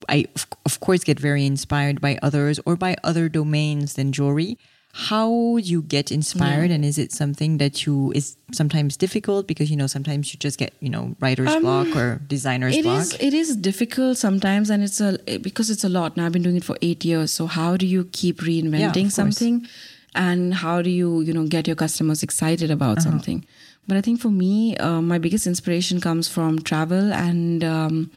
I, 0.07 0.27
of 0.65 0.79
course, 0.79 1.03
get 1.03 1.19
very 1.19 1.45
inspired 1.45 1.99
by 1.99 2.17
others 2.21 2.57
or 2.65 2.77
by 2.77 2.95
other 3.03 3.27
domains 3.27 3.95
than 3.95 4.13
jewelry 4.13 4.57
how 4.93 5.57
you 5.57 5.83
get 5.83 6.11
inspired 6.11 6.69
yeah. 6.69 6.75
and 6.75 6.83
is 6.83 6.97
it 6.97 7.11
something 7.11 7.59
that 7.59 7.85
you 7.85 8.11
is 8.15 8.37
sometimes 8.51 8.97
difficult 8.97 9.47
because 9.47 9.69
you 9.69 9.77
know 9.77 9.85
sometimes 9.85 10.33
you 10.33 10.39
just 10.39 10.57
get 10.57 10.73
you 10.79 10.89
know 10.89 11.15
writer's 11.19 11.49
um, 11.49 11.61
block 11.61 11.95
or 11.95 12.21
designer's 12.27 12.75
it 12.75 12.83
block? 12.83 13.01
is, 13.01 13.13
it 13.19 13.33
is 13.33 13.55
difficult 13.55 14.17
sometimes 14.17 14.69
and 14.69 14.83
it's 14.83 14.99
a 14.99 15.19
because 15.39 15.69
it's 15.69 15.83
a 15.83 15.89
lot. 15.89 16.17
Now 16.17 16.25
i've 16.25 16.31
been 16.31 16.41
doing 16.41 16.57
it 16.57 16.63
for 16.63 16.77
eight 16.81 17.05
years. 17.05 17.31
So 17.31 17.45
how 17.45 17.77
do 17.77 17.85
you 17.85 18.05
keep 18.11 18.39
reinventing 18.39 19.03
yeah, 19.03 19.09
something? 19.09 19.67
And 20.15 20.55
how 20.55 20.81
do 20.81 20.89
you 20.89 21.21
you 21.21 21.33
know 21.33 21.45
get 21.45 21.67
your 21.67 21.75
customers 21.75 22.23
excited 22.23 22.71
about 22.71 22.97
uh-huh. 22.97 23.11
something? 23.11 23.45
But 23.87 23.97
i 23.97 24.01
think 24.01 24.19
for 24.19 24.29
me 24.29 24.75
uh, 24.77 25.01
my 25.01 25.19
biggest 25.19 25.45
inspiration 25.45 26.01
comes 26.01 26.27
from 26.27 26.59
travel. 26.63 27.13
And 27.13 27.63
um, 27.63 28.11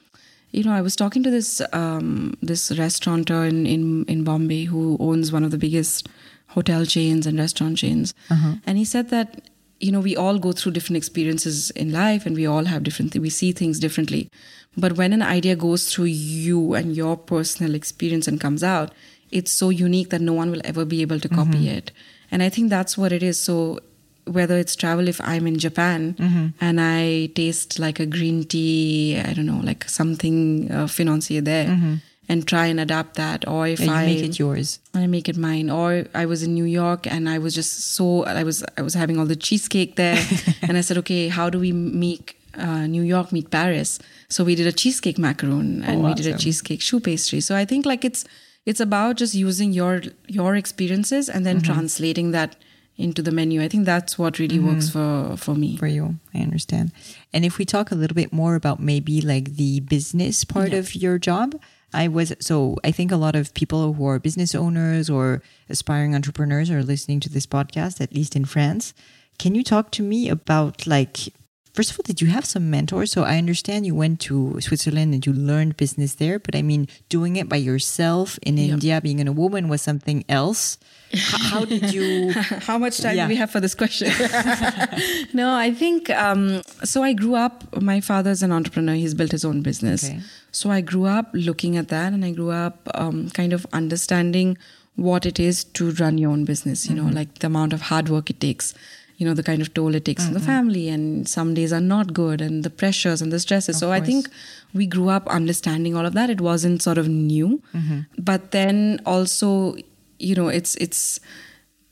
you 0.52 0.62
know, 0.64 0.72
I 0.72 0.82
was 0.82 0.96
talking 0.96 1.22
to 1.22 1.30
this 1.30 1.60
um, 1.72 2.36
this 2.42 2.70
restaurateur 2.78 3.44
in, 3.44 3.66
in 3.66 4.04
in 4.04 4.24
Bombay 4.24 4.64
who 4.64 4.96
owns 5.00 5.32
one 5.32 5.44
of 5.44 5.50
the 5.50 5.58
biggest 5.58 6.08
hotel 6.52 6.84
chains 6.84 7.26
and 7.26 7.38
restaurant 7.38 7.78
chains. 7.78 8.14
Uh-huh. 8.30 8.54
And 8.66 8.78
he 8.78 8.84
said 8.84 9.10
that, 9.10 9.48
you 9.80 9.90
know, 9.90 10.00
we 10.00 10.16
all 10.16 10.38
go 10.38 10.52
through 10.52 10.72
different 10.72 10.96
experiences 10.96 11.70
in 11.70 11.92
life 11.92 12.26
and 12.26 12.36
we 12.36 12.46
all 12.46 12.66
have 12.66 12.82
different, 12.82 13.16
we 13.16 13.30
see 13.30 13.52
things 13.52 13.78
differently. 13.78 14.28
But 14.76 14.92
when 14.96 15.12
an 15.12 15.22
idea 15.22 15.56
goes 15.56 15.92
through 15.92 16.06
you 16.06 16.74
and 16.74 16.96
your 16.96 17.16
personal 17.16 17.74
experience 17.74 18.28
and 18.28 18.40
comes 18.40 18.62
out, 18.62 18.92
it's 19.30 19.50
so 19.50 19.70
unique 19.70 20.10
that 20.10 20.20
no 20.20 20.32
one 20.32 20.50
will 20.50 20.60
ever 20.64 20.84
be 20.84 21.02
able 21.02 21.20
to 21.20 21.28
copy 21.28 21.66
mm-hmm. 21.66 21.78
it. 21.78 21.92
And 22.30 22.42
I 22.42 22.48
think 22.48 22.70
that's 22.70 22.96
what 22.96 23.12
it 23.12 23.22
is. 23.22 23.40
So 23.40 23.80
whether 24.24 24.56
it's 24.56 24.76
travel, 24.76 25.08
if 25.08 25.20
I'm 25.20 25.46
in 25.46 25.58
Japan 25.58 26.14
mm-hmm. 26.14 26.46
and 26.60 26.80
I 26.80 27.26
taste 27.34 27.78
like 27.78 27.98
a 27.98 28.06
green 28.06 28.44
tea, 28.44 29.18
I 29.18 29.32
don't 29.32 29.46
know, 29.46 29.60
like 29.62 29.88
something 29.88 30.70
uh, 30.70 30.86
financier 30.86 31.40
there. 31.40 31.66
Mm-hmm 31.66 31.94
and 32.32 32.48
try 32.48 32.66
and 32.72 32.80
adapt 32.80 33.16
that. 33.16 33.46
Or 33.46 33.68
if 33.68 33.80
I 33.86 34.06
make 34.06 34.24
it 34.24 34.38
yours, 34.38 34.78
I 34.94 35.06
make 35.06 35.28
it 35.28 35.36
mine. 35.36 35.68
Or 35.68 36.06
I 36.14 36.24
was 36.32 36.42
in 36.42 36.54
New 36.54 36.64
York 36.64 37.06
and 37.06 37.28
I 37.28 37.38
was 37.44 37.54
just 37.54 37.72
so 37.96 38.24
I 38.24 38.42
was 38.42 38.64
I 38.78 38.82
was 38.88 38.94
having 38.94 39.18
all 39.18 39.26
the 39.34 39.40
cheesecake 39.46 39.96
there, 39.96 40.18
and 40.62 40.78
I 40.78 40.80
said, 40.80 40.96
okay, 41.02 41.28
how 41.28 41.50
do 41.50 41.58
we 41.58 41.72
make 41.72 42.40
uh, 42.54 42.86
New 42.86 43.02
York 43.02 43.32
meet 43.36 43.50
Paris? 43.50 43.98
So 44.28 44.44
we 44.44 44.54
did 44.54 44.66
a 44.66 44.72
cheesecake 44.72 45.18
macaroon 45.18 45.84
and 45.84 45.96
oh, 46.00 46.08
we 46.08 46.14
did 46.14 46.26
a 46.34 46.38
cheesecake 46.38 46.80
choux 46.80 47.00
pastry. 47.00 47.40
So 47.40 47.54
I 47.54 47.64
think 47.66 47.84
like 47.84 48.02
it's 48.10 48.24
it's 48.64 48.80
about 48.80 49.16
just 49.16 49.34
using 49.34 49.72
your 49.80 50.02
your 50.26 50.56
experiences 50.56 51.28
and 51.28 51.44
then 51.44 51.56
mm-hmm. 51.56 51.72
translating 51.72 52.30
that 52.32 52.56
into 52.96 53.20
the 53.20 53.34
menu. 53.38 53.62
I 53.62 53.68
think 53.68 53.84
that's 53.84 54.18
what 54.18 54.38
really 54.38 54.58
mm-hmm. 54.58 54.72
works 54.72 54.88
for 54.94 55.36
for 55.36 55.54
me. 55.54 55.76
For 55.76 55.90
you, 55.98 56.16
I 56.34 56.38
understand. 56.48 56.92
And 57.34 57.44
if 57.44 57.58
we 57.58 57.66
talk 57.66 57.92
a 57.92 57.98
little 58.02 58.18
bit 58.22 58.32
more 58.32 58.54
about 58.54 58.80
maybe 58.80 59.20
like 59.20 59.56
the 59.56 59.80
business 59.80 60.44
part 60.44 60.72
yeah. 60.72 60.78
of 60.78 60.94
your 60.94 61.18
job, 61.18 61.60
I 61.92 62.08
was 62.08 62.32
so 62.40 62.76
I 62.84 62.90
think 62.90 63.12
a 63.12 63.16
lot 63.16 63.36
of 63.36 63.54
people 63.54 63.92
who 63.92 64.06
are 64.06 64.18
business 64.18 64.54
owners 64.54 65.10
or 65.10 65.42
aspiring 65.68 66.14
entrepreneurs 66.14 66.70
are 66.70 66.82
listening 66.82 67.20
to 67.20 67.28
this 67.28 67.46
podcast, 67.46 68.00
at 68.00 68.14
least 68.14 68.36
in 68.36 68.44
France. 68.44 68.94
Can 69.38 69.54
you 69.54 69.64
talk 69.64 69.90
to 69.92 70.02
me 70.02 70.28
about 70.28 70.86
like 70.86 71.32
first 71.74 71.90
of 71.90 71.98
all, 71.98 72.04
did 72.04 72.20
you 72.20 72.28
have 72.28 72.44
some 72.44 72.70
mentors? 72.70 73.12
So 73.12 73.24
I 73.24 73.38
understand 73.38 73.86
you 73.86 73.94
went 73.94 74.20
to 74.20 74.60
Switzerland 74.60 75.14
and 75.14 75.24
you 75.24 75.32
learned 75.32 75.76
business 75.76 76.14
there, 76.14 76.38
but 76.38 76.54
I 76.54 76.62
mean, 76.62 76.88
doing 77.08 77.36
it 77.36 77.48
by 77.48 77.56
yourself 77.56 78.38
in 78.42 78.56
yep. 78.56 78.74
India, 78.74 79.00
being 79.00 79.26
a 79.26 79.32
woman 79.32 79.68
was 79.68 79.82
something 79.82 80.24
else. 80.28 80.78
How, 81.14 81.38
how 81.38 81.64
did 81.64 81.92
you? 81.92 82.30
how 82.66 82.78
much 82.78 82.98
time 82.98 83.16
yeah. 83.16 83.26
do 83.26 83.28
we 83.28 83.36
have 83.36 83.50
for 83.50 83.60
this 83.60 83.74
question? 83.74 84.08
no, 85.32 85.54
I 85.54 85.72
think 85.72 86.10
um, 86.10 86.62
so. 86.84 87.02
I 87.02 87.12
grew 87.12 87.34
up. 87.34 87.80
My 87.80 88.00
father's 88.00 88.42
an 88.42 88.52
entrepreneur. 88.52 88.94
He's 88.94 89.14
built 89.14 89.32
his 89.32 89.44
own 89.44 89.62
business. 89.62 90.04
Okay. 90.04 90.20
So 90.50 90.70
I 90.70 90.80
grew 90.80 91.06
up 91.06 91.30
looking 91.32 91.76
at 91.76 91.88
that, 91.88 92.12
and 92.12 92.24
I 92.24 92.30
grew 92.32 92.50
up 92.50 92.88
um, 92.94 93.30
kind 93.30 93.52
of 93.52 93.66
understanding 93.72 94.56
what 94.96 95.24
it 95.24 95.40
is 95.40 95.64
to 95.64 95.90
run 95.92 96.18
your 96.18 96.30
own 96.30 96.44
business. 96.44 96.86
You 96.86 96.96
mm-hmm. 96.96 97.08
know, 97.08 97.14
like 97.14 97.38
the 97.38 97.46
amount 97.46 97.72
of 97.72 97.82
hard 97.82 98.08
work 98.08 98.30
it 98.30 98.40
takes 98.40 98.74
you 99.22 99.28
know 99.28 99.34
the 99.34 99.42
kind 99.42 99.62
of 99.62 99.72
toll 99.72 99.94
it 99.94 100.04
takes 100.04 100.24
mm-hmm. 100.24 100.34
on 100.34 100.40
the 100.40 100.46
family 100.46 100.88
and 100.88 101.28
some 101.28 101.54
days 101.54 101.72
are 101.72 101.80
not 101.80 102.12
good 102.12 102.40
and 102.40 102.64
the 102.64 102.70
pressures 102.70 103.22
and 103.22 103.32
the 103.32 103.38
stresses 103.38 103.76
of 103.76 103.80
so 103.80 103.86
course. 103.86 104.00
i 104.00 104.04
think 104.04 104.28
we 104.74 104.84
grew 104.94 105.08
up 105.08 105.28
understanding 105.28 105.96
all 105.96 106.04
of 106.04 106.14
that 106.14 106.28
it 106.28 106.40
wasn't 106.40 106.82
sort 106.82 106.98
of 106.98 107.06
new 107.08 107.62
mm-hmm. 107.72 108.00
but 108.18 108.50
then 108.50 109.00
also 109.06 109.76
you 110.22 110.34
know 110.34 110.48
it's 110.48 110.74
it's 110.76 111.20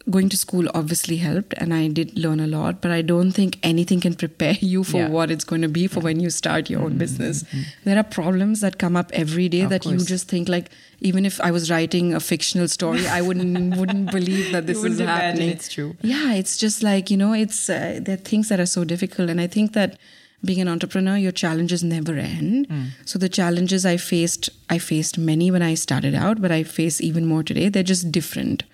going 0.08 0.28
to 0.30 0.36
school 0.36 0.68
obviously 0.74 1.18
helped 1.18 1.52
and 1.58 1.74
I 1.74 1.88
did 1.88 2.18
learn 2.18 2.40
a 2.40 2.46
lot, 2.46 2.80
but 2.80 2.90
I 2.90 3.02
don't 3.02 3.32
think 3.32 3.58
anything 3.62 4.00
can 4.00 4.14
prepare 4.14 4.54
you 4.60 4.82
for 4.82 4.98
yeah. 4.98 5.08
what 5.08 5.30
it's 5.30 5.44
going 5.44 5.62
to 5.62 5.68
be 5.68 5.86
for 5.86 6.00
yeah. 6.00 6.04
when 6.04 6.20
you 6.20 6.30
start 6.30 6.70
your 6.70 6.80
own 6.80 6.90
mm-hmm. 6.90 6.98
business. 6.98 7.42
Mm-hmm. 7.44 7.62
There 7.84 7.98
are 7.98 8.02
problems 8.02 8.60
that 8.60 8.78
come 8.78 8.96
up 8.96 9.10
every 9.12 9.48
day 9.48 9.62
of 9.62 9.70
that 9.70 9.82
course. 9.82 10.00
you 10.00 10.06
just 10.06 10.28
think 10.28 10.48
like 10.48 10.70
even 11.00 11.26
if 11.26 11.40
I 11.40 11.50
was 11.50 11.70
writing 11.70 12.14
a 12.14 12.20
fictional 12.20 12.68
story, 12.68 13.06
I 13.06 13.20
wouldn't 13.20 13.76
wouldn't 13.80 14.10
believe 14.10 14.52
that 14.52 14.66
this 14.66 14.82
is 14.82 14.98
happening. 14.98 15.50
It's 15.50 15.68
true. 15.68 15.96
Yeah, 16.02 16.34
it's 16.34 16.56
just 16.56 16.82
like, 16.82 17.10
you 17.10 17.16
know, 17.16 17.32
it's 17.32 17.68
uh, 17.68 18.00
there 18.02 18.14
are 18.14 18.18
things 18.18 18.48
that 18.48 18.58
are 18.60 18.66
so 18.66 18.84
difficult 18.84 19.28
and 19.28 19.40
I 19.40 19.46
think 19.46 19.74
that 19.74 19.98
being 20.44 20.60
an 20.60 20.68
entrepreneur 20.68 21.16
your 21.16 21.32
challenges 21.32 21.82
never 21.84 22.16
end 22.16 22.68
mm. 22.68 22.86
so 23.04 23.18
the 23.18 23.28
challenges 23.28 23.84
i 23.84 23.96
faced 23.96 24.48
i 24.70 24.78
faced 24.78 25.18
many 25.18 25.50
when 25.50 25.62
i 25.62 25.74
started 25.74 26.14
out 26.14 26.40
but 26.40 26.50
i 26.50 26.62
face 26.62 27.00
even 27.00 27.26
more 27.26 27.42
today 27.42 27.68
they're 27.68 27.82
just 27.82 28.10
different 28.10 28.64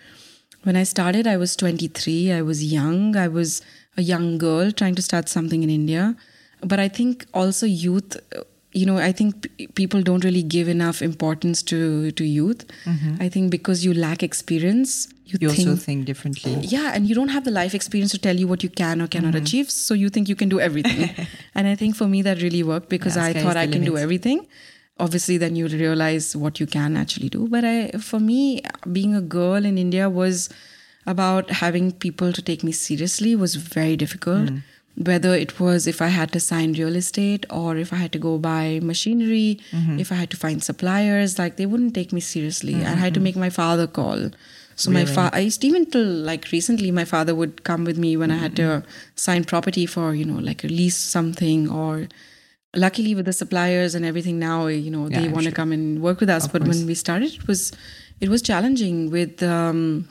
when 0.66 0.74
I 0.74 0.83
started, 0.83 1.29
I 1.29 1.37
was 1.37 1.55
23. 1.55 2.33
I 2.33 2.42
was 2.42 2.64
young. 2.64 3.14
I 3.14 3.29
was 3.29 3.62
a 3.96 4.02
young 4.02 4.37
girl 4.37 4.72
trying 4.72 4.96
to 4.96 5.02
start 5.02 5.29
something 5.29 5.62
in 5.62 5.70
India. 5.70 6.16
But 6.61 6.81
I 6.81 6.88
think 6.88 7.24
also 7.33 7.66
youth, 7.66 8.16
you 8.76 8.84
know, 8.84 8.98
I 8.98 9.10
think 9.10 9.42
p- 9.42 9.66
people 9.68 10.02
don't 10.02 10.22
really 10.22 10.42
give 10.42 10.68
enough 10.68 11.00
importance 11.00 11.62
to, 11.64 12.10
to 12.12 12.24
youth. 12.24 12.66
Mm-hmm. 12.84 13.16
I 13.20 13.28
think 13.30 13.50
because 13.50 13.84
you 13.84 13.94
lack 13.94 14.22
experience, 14.22 15.08
you, 15.24 15.38
you 15.40 15.48
think, 15.48 15.68
also 15.68 15.82
think 15.82 16.04
differently. 16.04 16.52
Yeah, 16.60 16.92
and 16.94 17.08
you 17.08 17.14
don't 17.14 17.30
have 17.30 17.44
the 17.44 17.50
life 17.50 17.74
experience 17.74 18.12
to 18.12 18.18
tell 18.18 18.36
you 18.36 18.46
what 18.46 18.62
you 18.62 18.68
can 18.68 19.00
or 19.00 19.06
cannot 19.06 19.34
mm-hmm. 19.34 19.44
achieve. 19.44 19.70
So 19.70 19.94
you 19.94 20.10
think 20.10 20.28
you 20.28 20.36
can 20.36 20.50
do 20.50 20.60
everything. 20.60 21.10
and 21.54 21.66
I 21.66 21.74
think 21.74 21.96
for 21.96 22.06
me, 22.06 22.22
that 22.22 22.42
really 22.42 22.62
worked 22.62 22.90
because 22.90 23.16
yeah, 23.16 23.24
I 23.24 23.32
thought 23.32 23.56
I 23.56 23.64
can 23.64 23.82
limits. 23.82 23.90
do 23.90 23.96
everything 23.96 24.46
obviously 24.98 25.36
then 25.36 25.54
you 25.54 25.66
realize 25.68 26.34
what 26.34 26.58
you 26.58 26.66
can 26.66 26.96
actually 26.96 27.28
do 27.28 27.46
but 27.48 27.66
i 27.66 27.90
for 27.98 28.18
me 28.18 28.62
being 28.92 29.14
a 29.14 29.20
girl 29.20 29.66
in 29.70 29.76
india 29.76 30.08
was 30.08 30.48
about 31.06 31.50
having 31.50 31.92
people 31.92 32.32
to 32.32 32.40
take 32.40 32.64
me 32.64 32.72
seriously 32.72 33.34
was 33.36 33.56
very 33.56 33.94
difficult 33.94 34.48
mm. 34.48 34.62
Whether 34.96 35.35
it 35.35 35.61
was 35.61 35.87
if 35.87 36.00
i 36.00 36.09
had 36.09 36.32
to 36.32 36.40
sign 36.40 36.72
real 36.72 36.96
estate 36.96 37.44
or 37.50 37.76
if 37.76 37.92
i 37.92 37.96
had 37.96 38.12
to 38.12 38.18
go 38.18 38.38
buy 38.38 38.80
machinery 38.82 39.59
mm-hmm. 39.70 39.98
if 39.98 40.11
i 40.11 40.14
had 40.14 40.30
to 40.30 40.37
find 40.37 40.62
suppliers 40.62 41.38
like 41.38 41.56
they 41.56 41.66
wouldn't 41.66 41.94
take 41.94 42.12
me 42.12 42.20
seriously 42.20 42.74
mm-hmm. 42.74 42.87
i 42.87 42.94
had 42.94 43.12
to 43.12 43.20
make 43.20 43.37
my 43.37 43.50
father 43.50 43.87
call 43.87 44.30
so 44.76 44.90
really? 44.90 45.04
my 45.04 45.11
father, 45.11 45.37
I 45.37 45.40
used 45.40 45.64
even 45.64 45.87
till 45.87 46.04
like 46.04 46.52
recently, 46.52 46.90
my 46.90 47.06
father 47.06 47.35
would 47.35 47.64
come 47.64 47.85
with 47.85 47.96
me 47.96 48.14
when 48.14 48.28
mm-hmm. 48.28 48.38
I 48.38 48.42
had 48.42 48.56
to 48.56 48.62
mm-hmm. 48.62 48.90
sign 49.14 49.44
property 49.44 49.87
for 49.87 50.14
you 50.14 50.26
know 50.26 50.38
like 50.38 50.62
lease 50.64 50.98
something 50.98 51.70
or 51.70 52.09
luckily 52.74 53.14
with 53.14 53.24
the 53.24 53.32
suppliers 53.32 53.94
and 53.94 54.04
everything 54.04 54.38
now 54.38 54.66
you 54.66 54.90
know 54.90 55.09
yeah, 55.09 55.20
they 55.20 55.28
want 55.28 55.44
to 55.44 55.50
sure. 55.50 55.52
come 55.52 55.72
and 55.72 56.02
work 56.02 56.20
with 56.20 56.28
us 56.28 56.44
of 56.44 56.52
but 56.52 56.62
course. 56.62 56.76
when 56.76 56.87
we 56.87 56.94
started 56.94 57.32
it 57.32 57.46
was 57.46 57.72
it 58.20 58.28
was 58.28 58.42
challenging 58.42 59.11
with 59.11 59.42
um, 59.42 60.06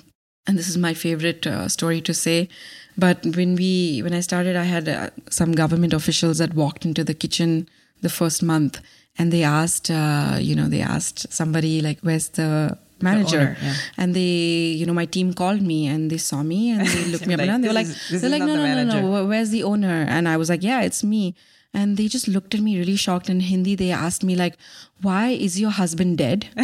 and 0.48 0.58
this 0.58 0.68
is 0.68 0.78
my 0.78 0.96
favorite 0.96 1.46
uh, 1.46 1.68
story 1.68 2.02
to 2.02 2.14
say 2.14 2.50
but 2.98 3.26
when 3.38 3.56
we 3.56 4.02
when 4.04 4.14
i 4.14 4.20
started 4.20 4.56
i 4.56 4.64
had 4.64 4.88
uh, 4.88 5.10
some 5.30 5.52
government 5.54 5.94
officials 5.94 6.38
that 6.38 6.54
walked 6.54 6.86
into 6.86 7.04
the 7.04 7.14
kitchen 7.14 7.68
the 8.02 8.10
first 8.10 8.42
month 8.44 8.82
and 9.18 9.32
they 9.32 9.44
asked 9.44 9.90
uh, 9.90 10.38
you 10.40 10.56
know 10.56 10.68
they 10.68 10.82
asked 10.82 11.32
somebody 11.32 11.82
like 11.82 12.00
where's 12.02 12.30
the 12.30 12.78
manager 13.02 13.40
owner, 13.40 13.58
yeah. 13.62 13.74
and 13.98 14.16
they 14.16 14.36
you 14.80 14.86
know 14.86 14.94
my 14.94 15.06
team 15.06 15.34
called 15.34 15.62
me 15.62 15.86
and 15.88 16.10
they 16.10 16.18
saw 16.18 16.42
me 16.44 16.72
and 16.72 16.88
they 16.88 17.06
looked 17.06 17.28
me 17.28 17.34
up 17.34 17.40
Like, 17.44 17.50
and 17.50 17.64
they 17.64 17.68
were 17.68 17.74
like 17.74 17.88
is- 17.88 18.22
they're 18.22 18.30
like 18.30 18.42
no 18.42 18.48
the 18.48 18.56
no 18.56 18.64
no 18.64 18.76
manager." 18.76 19.02
no 19.02 19.26
wh- 19.26 19.30
where's 19.30 19.50
the 19.50 19.64
owner? 19.64 20.06
And 20.08 20.28
i 20.30 20.38
was 20.38 20.50
like 20.50 20.64
yeah 20.64 20.82
it's 20.82 21.04
me. 21.04 21.36
And 21.74 21.98
they 21.98 22.08
just 22.08 22.30
looked 22.30 22.56
at 22.56 22.62
me 22.62 22.78
really 22.80 22.96
shocked 22.96 23.30
in 23.30 23.42
hindi 23.42 23.76
they 23.76 23.92
asked 23.92 24.24
me 24.24 24.36
like 24.44 24.56
why 25.02 25.24
is 25.48 25.60
your 25.60 25.72
husband 25.72 26.18
dead? 26.18 26.48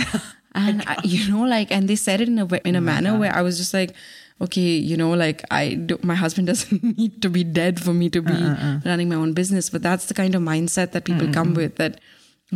And 0.53 0.83
I, 0.85 0.97
you 1.05 1.31
know 1.31 1.43
like 1.43 1.69
and 1.71 1.87
they 1.89 1.95
said 1.95 2.19
it 2.19 2.27
in 2.27 2.37
a 2.37 2.45
Oh 2.45 2.57
in 2.69 2.75
a 2.75 2.81
manner 2.81 3.17
where 3.17 3.33
i 3.33 3.41
was 3.41 3.57
just 3.57 3.73
like 3.73 3.91
okay 4.45 4.71
you 4.91 4.95
know 5.01 5.11
like 5.25 5.43
i 5.51 5.63
do, 5.89 5.97
my 6.11 6.15
husband 6.23 6.47
doesn't 6.51 6.83
need 6.97 7.21
to 7.25 7.29
be 7.29 7.43
dead 7.43 7.79
for 7.87 7.93
me 8.01 8.09
to 8.17 8.21
be 8.31 8.33
Uh, 8.33 8.79
running 8.89 9.09
my 9.13 9.19
own 9.23 9.33
business 9.41 9.69
but 9.75 9.81
that's 9.89 10.05
the 10.11 10.15
kind 10.21 10.33
of 10.35 10.41
mindset 10.53 10.91
that 10.97 11.03
people 11.11 11.27
come 11.39 11.53
with 11.61 11.75
that 11.83 11.99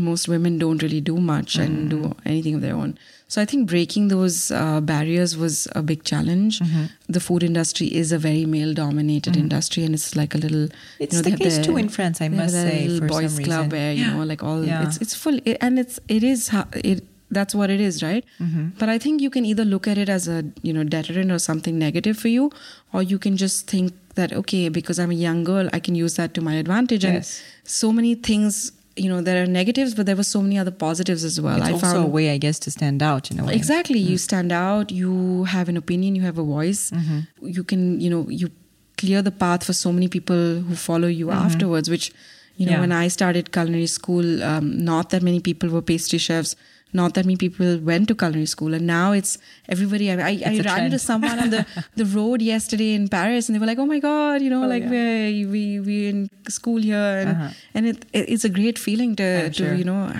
most 0.07 0.27
women 0.27 0.57
don't 0.61 0.81
really 0.83 0.99
do 1.09 1.15
much 1.33 1.55
and 1.65 1.89
do 1.91 1.99
anything 2.25 2.55
of 2.55 2.61
their 2.63 2.75
own. 2.75 2.97
So 3.33 3.41
I 3.41 3.45
think 3.51 3.69
breaking 3.69 4.09
those 4.09 4.51
uh, 4.51 4.81
barriers 4.81 5.37
was 5.43 5.69
a 5.73 5.81
big 5.91 6.03
challenge. 6.03 6.59
The 7.07 7.21
food 7.27 7.43
industry 7.49 7.87
is 8.01 8.11
a 8.11 8.19
very 8.25 8.43
male-dominated 8.55 9.37
industry, 9.37 9.85
and 9.85 9.95
it's 9.95 10.09
like 10.21 10.35
a 10.35 10.37
little. 10.37 10.67
It's 10.99 11.15
you 11.15 11.21
know, 11.21 11.29
the 11.29 11.37
case 11.43 11.57
too 11.67 11.77
in 11.77 11.87
France, 11.87 12.19
I 12.19 12.27
must 12.27 12.53
say, 12.53 12.87
little 12.89 12.99
for 13.07 13.07
boys 13.13 13.35
some 13.35 13.45
club 13.45 13.65
reason. 13.71 13.77
where 13.77 13.93
you 13.93 14.05
know, 14.11 14.23
like 14.33 14.43
all 14.43 14.61
Yeah. 14.65 14.83
it's 14.85 14.97
it's 14.97 15.15
full, 15.15 15.39
it, 15.45 15.57
and 15.61 15.79
it's 15.79 15.97
it 16.09 16.23
is 16.33 16.51
it. 16.93 16.99
That's 17.31 17.55
what 17.55 17.69
it 17.69 17.81
is, 17.81 18.01
right? 18.03 18.23
Mm-hmm. 18.39 18.69
But 18.79 18.89
I 18.89 18.97
think 18.99 19.21
you 19.21 19.29
can 19.29 19.45
either 19.45 19.65
look 19.65 19.87
at 19.87 19.97
it 19.97 20.09
as 20.09 20.27
a 20.27 20.43
you 20.61 20.71
know 20.73 20.83
deterrent 20.83 21.31
or 21.31 21.39
something 21.39 21.77
negative 21.79 22.17
for 22.17 22.27
you, 22.27 22.51
or 22.93 23.01
you 23.03 23.17
can 23.19 23.35
just 23.35 23.67
think 23.67 23.93
that 24.15 24.31
okay, 24.33 24.69
because 24.69 24.99
I'm 24.99 25.11
a 25.11 25.15
young 25.15 25.43
girl, 25.43 25.69
I 25.73 25.79
can 25.79 25.95
use 25.95 26.15
that 26.15 26.33
to 26.35 26.41
my 26.41 26.55
advantage. 26.55 27.03
And 27.03 27.15
Yes. 27.15 27.41
so 27.63 27.91
many 27.91 28.13
things, 28.15 28.71
you 28.95 29.09
know, 29.09 29.21
there 29.21 29.41
are 29.43 29.47
negatives, 29.47 29.95
but 29.95 30.05
there 30.05 30.15
were 30.15 30.23
so 30.31 30.41
many 30.41 30.57
other 30.57 30.71
positives 30.71 31.23
as 31.23 31.41
well. 31.41 31.57
It's 31.57 31.67
I 31.67 31.71
also 31.73 31.85
found 31.87 32.05
a 32.05 32.07
way, 32.17 32.29
I 32.33 32.37
guess, 32.37 32.59
to 32.59 32.71
stand 32.71 33.01
out 33.01 33.31
in 33.31 33.39
a 33.39 33.45
way. 33.45 33.55
exactly 33.55 33.99
Mm. 34.03 34.09
you 34.11 34.17
stand 34.17 34.51
out, 34.51 34.91
you 34.91 35.43
have 35.55 35.67
an 35.67 35.77
opinion, 35.77 36.15
you 36.15 36.21
have 36.21 36.37
a 36.37 36.43
voice. 36.43 36.91
Mm-hmm. 36.91 37.19
You 37.57 37.63
can, 37.63 37.99
you 37.99 38.09
know, 38.13 38.21
you 38.29 38.51
clear 38.97 39.21
the 39.21 39.31
path 39.31 39.63
for 39.65 39.73
so 39.73 39.91
many 39.91 40.07
people 40.07 40.61
who 40.69 40.75
follow 40.75 41.07
you 41.07 41.31
afterwards. 41.31 41.89
Which, 41.89 42.07
you 42.09 42.65
know, 42.67 42.71
Mm-hmm. 42.71 42.71
Yeah. 42.71 42.79
when 42.81 42.91
I 43.03 43.09
started 43.09 43.51
culinary 43.51 43.87
school, 43.87 44.41
um, 44.43 44.71
not 44.93 45.09
that 45.09 45.21
many 45.23 45.39
people 45.41 45.69
were 45.69 45.81
pastry 45.81 46.19
chefs. 46.19 46.55
Not 46.93 47.13
that 47.15 47.25
many 47.25 47.35
people 47.35 47.77
went 47.79 48.07
to 48.07 48.15
culinary 48.15 48.45
school, 48.45 48.73
and 48.73 48.87
now 48.87 49.11
it's 49.11 49.37
everybody. 49.67 50.09
I 50.11 50.15
ran 50.15 50.63
trend. 50.63 50.85
into 50.85 50.99
someone 50.99 51.39
on 51.39 51.49
the, 51.49 51.65
the 51.95 52.05
road 52.05 52.41
yesterday 52.41 52.93
in 52.93 53.09
Paris, 53.09 53.49
and 53.49 53.55
they 53.55 53.59
were 53.59 53.65
like, 53.65 53.79
"Oh 53.79 53.85
my 53.85 53.99
god, 53.99 54.41
you 54.41 54.49
know, 54.49 54.65
like 54.65 54.83
yeah. 54.83 54.87
Uh-huh. 54.87 54.95
we 54.95 55.45
we 55.45 55.79
we 55.81 56.07
in 56.07 56.29
school 56.47 56.81
here," 56.81 56.95
and 57.25 57.53
and 57.73 57.85
it, 57.87 58.05
it 58.13 58.29
it's 58.29 58.45
a 58.45 58.49
great 58.49 58.79
feeling 58.79 59.15
to 59.17 59.23
I'm 59.45 59.51
to 59.51 59.63
sure. 59.65 59.73
you 59.73 59.83
know 59.83 60.13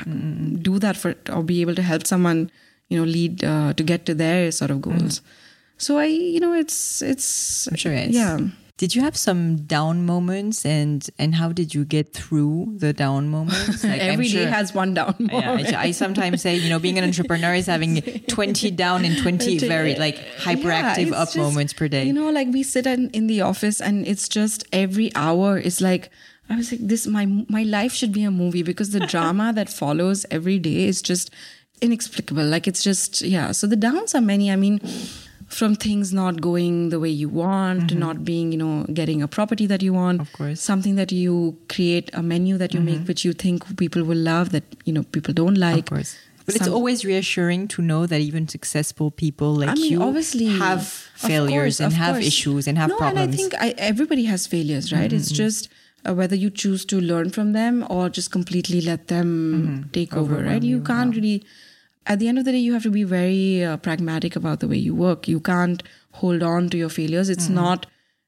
do 0.69 0.77
that 0.79 0.97
for 0.97 1.15
or 1.31 1.43
be 1.43 1.61
able 1.61 1.75
to 1.75 1.81
help 1.81 2.05
someone 2.05 2.51
you 2.89 2.97
know 2.99 3.05
lead 3.05 3.43
uh, 3.43 3.71
to 3.73 3.83
get 3.83 4.05
to 4.07 4.13
their 4.13 4.51
sort 4.51 4.71
of 4.71 4.81
goals. 4.81 5.21
So 5.77 5.97
I 5.97 6.05
you 6.05 6.39
know 6.41 6.53
it's 6.53 7.01
it's 7.01 7.67
I'm 7.67 7.75
sure 7.77 7.93
it's- 7.93 8.13
yeah. 8.13 8.39
Did 8.77 8.93
you 8.93 9.03
have 9.03 9.15
some 9.15 9.55
down 9.55 10.05
moments, 10.05 10.65
and 10.65 11.07
and 11.17 11.35
how 11.35 11.53
did 11.53 11.73
you 11.73 11.85
get 11.85 12.11
through 12.11 12.75
the 12.77 12.91
down 12.91 13.29
moments? 13.29 13.83
Like, 13.85 14.01
Every 14.01 14.27
day 14.27 14.43
has 14.45 14.73
one 14.73 14.93
down 14.93 15.15
Yeah, 15.17 15.47
moment. 15.47 15.73
I, 15.73 15.83
I 15.83 15.91
sometimes 15.91 16.41
say, 16.41 16.57
you 16.57 16.69
know, 16.69 16.79
being 16.79 16.97
an 16.97 17.05
entrepreneur 17.05 17.53
is 17.53 17.67
having 17.67 18.01
20 18.27 18.71
down 18.71 19.05
and 19.05 19.17
20 19.17 19.59
very 19.59 19.95
like 19.95 20.17
hyperactive 20.37 21.11
Yeah, 21.11 21.21
up 21.21 21.27
just, 21.29 21.37
moments 21.37 21.71
per 21.71 21.87
day. 21.87 22.03
You 22.03 22.11
know, 22.11 22.29
like 22.29 22.49
we 22.49 22.63
sit 22.63 22.85
in, 22.85 23.09
in 23.11 23.27
the 23.27 23.41
office 23.41 23.79
and 23.79 24.05
it's 24.05 24.27
just 24.27 24.65
every 24.73 25.09
hour 25.15 25.57
is 25.57 25.79
like 25.79 26.09
I 26.49 26.57
was 26.57 26.71
like, 26.71 26.81
this 26.81 27.07
my 27.07 27.25
my 27.47 27.63
life 27.63 27.93
should 27.93 28.11
be 28.11 28.23
a 28.25 28.31
movie 28.31 28.61
because 28.63 28.89
the 28.91 28.99
drama 29.13 29.53
that 29.53 29.69
follows 29.69 30.25
every 30.29 30.59
day 30.59 30.83
is 30.85 31.01
just 31.01 31.31
inexplicable. 31.81 32.43
Like 32.43 32.67
it's 32.67 32.83
just 32.83 33.21
yeah. 33.21 33.51
So 33.53 33.67
the 33.67 33.77
downs 33.77 34.13
are 34.15 34.21
many. 34.21 34.51
I 34.51 34.55
mean, 34.57 34.79
from 35.47 35.75
things 35.75 36.11
not 36.11 36.41
going 36.41 36.89
the 36.89 36.99
way 36.99 37.09
you 37.09 37.29
want 37.29 37.89
to 37.89 37.95
not 37.95 38.25
being, 38.25 38.51
you 38.51 38.57
know, 38.57 38.83
getting 38.93 39.21
a 39.21 39.27
property 39.27 39.65
that 39.67 39.81
you 39.81 39.93
want. 39.93 40.15
Mm-hmm. 40.19 40.21
Of 40.21 40.33
course. 40.33 40.59
Mm-hmm. 40.59 40.71
Something 40.73 40.95
that 40.95 41.11
you 41.11 41.57
create, 41.69 42.09
a 42.13 42.21
menu 42.23 42.57
that 42.57 42.73
you 42.73 42.81
make 42.81 43.07
which 43.07 43.23
you 43.23 43.33
think 43.33 43.77
people 43.77 44.03
will 44.03 44.17
love 44.17 44.49
that, 44.49 44.63
you 44.85 44.93
know, 44.93 45.03
people 45.03 45.33
don't 45.33 45.55
like. 45.57 45.79
of 45.79 45.85
course. 45.85 46.17
But 46.45 46.55
it's 46.57 46.67
always 46.67 47.03
reassuring 47.03 47.67
to 47.69 47.81
know 47.81 48.05
that 48.05 48.21
even 48.21 48.47
successful 48.47 49.09
people 49.09 49.55
like 49.55 49.69
I 49.69 49.73
mean, 49.73 49.91
you 49.91 50.01
obviously 50.03 50.45
have 50.45 50.85
failures 50.85 51.77
course, 51.77 51.79
and 51.79 51.93
have 51.93 52.15
course. 52.17 52.27
issues 52.27 52.67
and 52.67 52.77
have 52.77 52.89
no, 52.89 52.97
problems. 52.97 53.19
and 53.25 53.33
I 53.33 53.35
think 53.35 53.53
I, 53.59 53.69
everybody 53.79 54.25
has 54.25 54.45
failures, 54.45 54.93
right? 54.93 55.11
It's 55.11 55.31
Mm-hmm. 55.31 55.43
just 55.43 55.69
uh, 56.07 56.13
whether 56.13 56.35
you 56.35 56.51
choose 56.51 56.85
to 56.85 57.01
learn 57.01 57.31
from 57.31 57.53
them 57.53 57.83
or 57.89 58.09
just 58.09 58.29
completely 58.31 58.79
let 58.81 59.07
them 59.07 59.89
take 59.91 60.15
over, 60.15 60.35
right? 60.43 60.61
You 60.61 60.81
can't 60.81 61.15
really. 61.15 61.43
At 62.07 62.19
the 62.19 62.27
end 62.27 62.37
of 62.37 62.45
the 62.45 62.51
day, 62.51 62.59
you 62.59 62.73
have 62.73 62.83
to 62.83 62.91
be 62.91 63.03
very 63.03 63.63
uh, 63.63 63.77
pragmatic 63.77 64.35
about 64.35 64.59
the 64.59 64.67
way 64.67 64.77
you 64.77 64.93
work. 64.93 65.27
You 65.27 65.39
can't 65.39 65.81
hold 66.11 66.43
on 66.43 66.69
to 66.69 66.77
your 66.77 66.89
failures. 66.89 67.29
It's 67.29 67.45
Mm-hmm. 67.45 67.55
not 67.55 67.85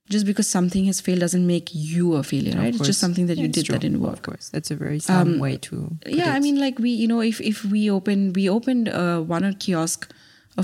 just 0.10 0.26
because 0.26 0.48
something 0.48 0.86
has 0.86 1.02
failed 1.02 1.20
doesn't 1.20 1.46
make 1.46 1.70
you 1.74 2.14
a 2.16 2.24
failure, 2.24 2.56
right? 2.58 2.74
It's 2.74 2.86
just 2.86 3.00
something 3.00 3.28
that 3.28 3.38
you 3.38 3.46
Yeah, 3.48 3.52
did 3.52 3.68
that 3.68 3.82
didn't 3.82 4.00
work. 4.02 4.14
Of 4.14 4.22
course, 4.24 4.50
that's 4.50 4.72
a 4.72 4.76
very 4.76 5.00
sound 5.00 5.42
way 5.42 5.58
to. 5.68 5.80
yeah 6.20 6.32
i 6.36 6.40
mean 6.46 6.58
like 6.66 6.80
we 6.86 6.92
you 7.04 7.08
know 7.12 7.20
if 7.32 7.42
if 7.42 7.58
we 7.74 7.82
opened 7.96 8.36
we 8.40 8.46
opened 8.54 8.88
uh, 9.02 9.20
one 9.34 9.44
or 9.48 9.52
kiosk 9.66 10.08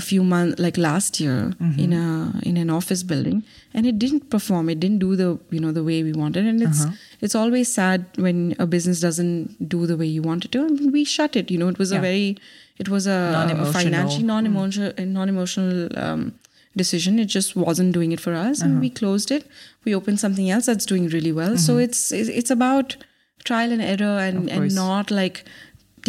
few 0.06 0.22
months 0.30 0.58
like 0.66 0.78
last 0.86 1.20
year 1.24 1.36
Mm-hmm. 1.66 1.82
in 1.84 1.92
a 1.98 2.06
in 2.50 2.56
an 2.62 2.70
office 2.78 3.02
building 3.12 3.42
and 3.74 3.90
it 3.92 3.98
didn't 4.04 4.24
perform 4.36 4.70
it 4.74 4.80
didn't 4.84 5.02
do 5.04 5.10
the 5.22 5.28
you 5.56 5.60
know 5.64 5.72
the 5.80 5.84
way 5.90 5.98
we 6.08 6.14
wanted 6.24 6.46
and 6.52 6.62
it's 6.68 6.82
Uh-huh. 6.86 6.96
it's 7.28 7.36
always 7.44 7.68
sad 7.80 8.06
when 8.28 8.40
a 8.66 8.66
business 8.76 9.04
doesn't 9.06 9.68
do 9.76 9.80
the 9.92 9.98
way 10.02 10.08
you 10.16 10.22
want 10.30 10.46
it 10.50 10.52
to 10.56 10.64
and 10.68 10.92
we 10.98 11.04
shut 11.16 11.36
it 11.42 11.50
you 11.56 11.58
know 11.64 11.70
it 11.76 11.82
was 11.86 11.92
a 11.92 12.00
very 12.10 12.26
it 12.78 12.88
was 12.88 13.06
a, 13.06 13.18
Non-emotional. 13.32 13.72
Mm. 13.72 13.82
financially 13.82 14.22
non-emotional 14.24 14.92
non-emotional 15.06 15.88
um, 16.04 16.32
decision 16.76 17.18
it 17.18 17.26
just 17.38 17.54
wasn't 17.56 17.92
doing 17.92 18.12
it 18.12 18.20
for 18.20 18.34
us 18.34 18.60
Uh-huh. 18.60 18.66
and 18.70 18.80
we 18.80 18.90
closed 18.90 19.30
it 19.30 19.46
we 19.84 19.94
opened 19.94 20.18
something 20.20 20.48
else 20.50 20.66
that's 20.66 20.86
doing 20.92 21.06
really 21.08 21.32
well 21.40 21.56
so 21.56 21.78
it's 21.78 22.10
it's 22.12 22.50
about 22.50 22.96
trial 23.44 23.70
and 23.72 23.82
error 23.82 24.18
and 24.28 24.36
Mm-hmm. 24.48 24.62
And 24.62 24.74
not 24.74 25.10
like 25.10 25.44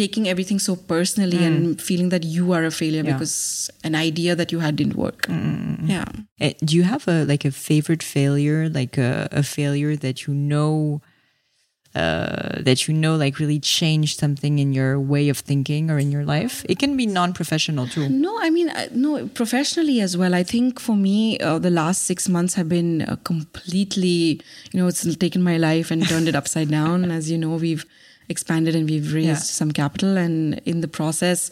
taking 0.02 0.28
everything 0.28 0.58
so 0.58 0.76
personally 0.76 1.42
and 1.48 1.80
feeling 1.80 2.10
that 2.10 2.24
you 2.24 2.52
are 2.52 2.64
a 2.64 2.70
failure 2.70 3.02
Mm. 3.02 3.06
Yeah. 3.08 3.12
because 3.14 3.70
an 3.84 3.94
idea 3.94 4.34
that 4.40 4.52
you 4.52 4.58
had 4.60 4.74
didn't 4.76 4.96
work 4.96 5.26
yeah 5.94 6.04
Eh, 6.46 6.52
Do 6.66 6.72
you 6.76 6.82
have 6.92 7.04
a 7.08 7.24
like 7.32 7.44
a 7.48 7.52
favorite 7.68 8.02
failure, 8.02 8.68
like 8.80 8.98
a, 8.98 9.28
a 9.32 9.42
failure 9.42 9.94
that 10.04 10.16
you 10.26 10.34
know 10.34 11.00
uh, 11.96 12.60
that 12.68 12.78
you 12.86 12.92
know 13.02 13.14
like 13.16 13.34
really 13.42 13.58
changed 13.78 14.18
something 14.24 14.54
in 14.64 14.68
your 14.78 14.92
way 15.12 15.24
of 15.32 15.38
thinking 15.50 15.90
or 15.90 15.98
in 16.04 16.10
your 16.16 16.24
life? 16.34 16.54
It 16.68 16.78
can 16.78 16.92
be 16.96 17.06
non-professional 17.06 17.86
too. 17.94 18.08
No, 18.26 18.32
I 18.46 18.50
mean, 18.56 18.68
I- 18.80 18.88
no, 19.04 19.10
professionally 19.40 19.98
as 20.06 20.12
well. 20.20 20.34
I 20.34 20.44
think 20.52 20.78
for 20.86 20.96
me, 21.08 21.38
uh, 21.38 21.58
the 21.58 21.70
last 21.82 22.02
six 22.10 22.28
months 22.28 22.54
have 22.58 22.68
been 22.68 23.02
uh, 23.02 23.16
completely, 23.24 24.40
you 24.72 24.80
know, 24.80 24.86
it's 24.88 25.04
taken 25.16 25.42
my 25.42 25.56
life 25.56 25.90
and 25.90 26.06
turned 26.06 26.28
it 26.28 26.34
upside 26.34 26.70
down. 26.70 27.10
As 27.18 27.30
you 27.30 27.38
know, 27.38 27.54
we've 27.56 27.84
expanded 28.28 28.74
and 28.74 28.88
we've 28.90 29.12
raised 29.14 29.28
Yeah. 29.28 29.58
some 29.60 29.72
capital. 29.72 30.16
And 30.16 30.60
in 30.64 30.80
the 30.80 30.88
process, 30.88 31.50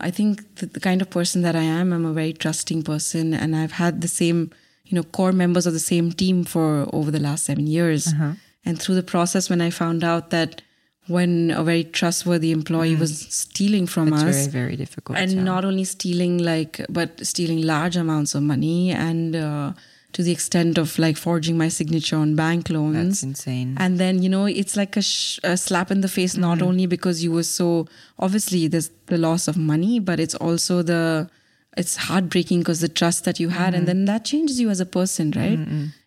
I 0.00 0.10
think 0.10 0.32
the 0.56 0.80
kind 0.80 1.02
of 1.02 1.10
person 1.10 1.42
that 1.42 1.56
I 1.56 1.62
am, 1.80 1.92
I'm 1.92 2.06
a 2.06 2.12
very 2.12 2.32
trusting 2.32 2.82
person. 2.92 3.34
And 3.34 3.56
I've 3.56 3.72
had 3.72 4.00
the 4.00 4.08
same, 4.08 4.50
you 4.86 4.94
know, 4.96 5.02
core 5.02 5.32
members 5.32 5.66
of 5.66 5.72
the 5.72 5.78
same 5.92 6.12
team 6.12 6.44
for 6.44 6.88
over 6.92 7.10
the 7.10 7.20
last 7.20 7.44
seven 7.44 7.66
years. 7.66 8.08
Uh-huh. 8.08 8.32
And 8.64 8.78
through 8.80 8.94
the 8.96 9.02
process, 9.02 9.48
when 9.50 9.60
I 9.60 9.70
found 9.70 10.04
out 10.04 10.30
that 10.30 10.62
when 11.06 11.50
a 11.50 11.62
very 11.64 11.84
trustworthy 11.84 12.52
employee 12.52 12.94
was 12.94 13.18
stealing 13.34 13.86
from 13.86 14.12
It's 14.12 14.22
us, 14.22 14.46
very 14.46 14.48
very 14.66 14.76
difficult. 14.76 15.18
and 15.18 15.32
yeah. 15.32 15.42
not 15.42 15.64
only 15.64 15.84
stealing 15.84 16.38
like 16.38 16.80
but 16.88 17.26
stealing 17.26 17.62
large 17.62 17.96
amounts 17.96 18.34
of 18.34 18.42
money 18.42 18.90
and 18.92 19.34
uh, 19.34 19.72
to 20.12 20.22
the 20.22 20.30
extent 20.30 20.76
of 20.78 20.98
like 20.98 21.16
forging 21.16 21.56
my 21.58 21.68
signature 21.68 22.16
on 22.16 22.36
bank 22.36 22.68
loans. 22.70 23.22
That's 23.22 23.22
insane. 23.22 23.76
and 23.80 23.98
then 23.98 24.22
you 24.22 24.28
know 24.28 24.44
it's 24.46 24.76
like 24.76 24.96
a, 24.96 25.02
sh- 25.02 25.40
a 25.42 25.56
slap 25.56 25.90
in 25.90 26.00
the 26.02 26.08
face 26.08 26.36
not 26.36 26.58
Mm-hmm. 26.58 26.66
only 26.68 26.86
because 26.86 27.24
you 27.24 27.32
were 27.32 27.44
so 27.44 27.88
obviously 28.18 28.68
there's 28.68 28.90
the 29.06 29.18
loss 29.18 29.48
of 29.48 29.56
money 29.56 29.98
but 29.98 30.20
it's 30.20 30.34
also 30.36 30.82
the 30.82 31.28
it's 31.76 31.96
heartbreaking 31.96 32.58
because 32.60 32.80
the 32.80 32.88
trust 32.88 33.24
that 33.24 33.38
you 33.38 33.48
had 33.48 33.68
Mm-hmm. 33.72 33.74
and 33.78 33.88
then 33.88 34.04
that 34.06 34.24
changes 34.24 34.58
you 34.60 34.70
as 34.70 34.80
a 34.80 34.86
person 34.86 35.30
right 35.36 35.58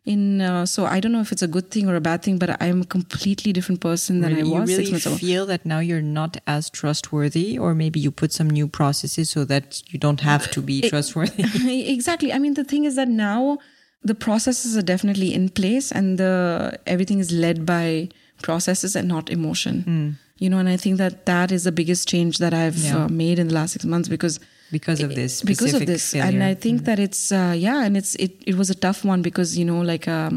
in 0.05 0.41
uh, 0.41 0.65
so 0.65 0.85
i 0.85 0.99
don't 0.99 1.13
know 1.13 1.21
if 1.21 1.31
it's 1.31 1.41
a 1.41 1.47
good 1.47 1.71
thing 1.71 1.87
or 1.89 1.95
a 1.95 2.01
bad 2.01 2.21
thing 2.21 2.37
but 2.37 2.49
i'm 2.61 2.81
a 2.81 2.85
completely 2.85 3.53
different 3.53 3.79
person 3.79 4.19
than 4.21 4.35
Really- 4.35 4.53
i 4.55 4.59
was 4.59 4.69
you 4.69 4.75
six 4.75 4.79
really 4.79 4.91
months 4.91 5.05
ago 5.05 5.15
feel 5.15 5.45
that 5.45 5.65
now 5.65 5.79
you're 5.79 6.01
not 6.01 6.35
as 6.47 6.69
trustworthy, 6.69 7.57
or 7.57 7.73
maybe 7.73 7.99
you 8.05 8.11
put 8.11 8.33
some 8.33 8.49
new 8.49 8.67
processes 8.67 9.29
so 9.29 9.45
that 9.45 9.81
you 9.93 9.97
don't 10.05 10.19
have 10.21 10.51
to 10.51 10.61
be 10.61 10.81
trustworthy. 10.89 11.43
exactly. 11.95 12.33
I 12.33 12.39
mean, 12.39 12.55
the 12.55 12.65
thing 12.65 12.83
is 12.83 12.95
that 12.97 13.07
now 13.07 13.57
the 14.03 14.15
processes 14.15 14.75
are 14.77 14.81
definitely 14.93 15.33
in 15.33 15.47
place, 15.49 15.91
and 15.97 16.17
the 16.17 16.77
everything 16.85 17.19
is 17.19 17.31
led 17.31 17.65
by 17.65 18.09
processes 18.41 18.95
and 18.97 19.07
not 19.07 19.29
emotion. 19.29 20.17
You 20.39 20.49
know, 20.49 20.57
and 20.57 20.67
I 20.67 20.77
think 20.83 20.97
that 20.97 21.25
that 21.25 21.51
is 21.51 21.63
the 21.63 21.71
biggest 21.71 22.07
change 22.09 22.37
that 22.39 22.53
I've. 22.53 22.77
Yeah. 22.77 23.05
uh, 23.05 23.07
made 23.07 23.39
in 23.39 23.47
the 23.47 23.53
last 23.53 23.71
six 23.73 23.85
months 23.85 24.09
because 24.09 24.39
because 24.77 24.99
of 25.05 25.11
this 25.19 25.33
because 25.53 25.73
of 25.79 25.85
this 25.91 26.03
failure. 26.11 26.29
And 26.29 26.43
i 26.51 26.53
think 26.63 26.77
that 26.87 26.99
it's 27.05 27.23
uh, 27.41 27.53
yeah 27.67 27.79
and 27.85 27.93
it's 27.99 28.13
it, 28.25 28.31
it 28.51 28.55
was 28.61 28.69
a 28.75 28.77
tough 28.85 28.99
one 29.13 29.21
because 29.29 29.49
you 29.59 29.65
know 29.69 29.81
like 29.93 30.05
um 30.19 30.35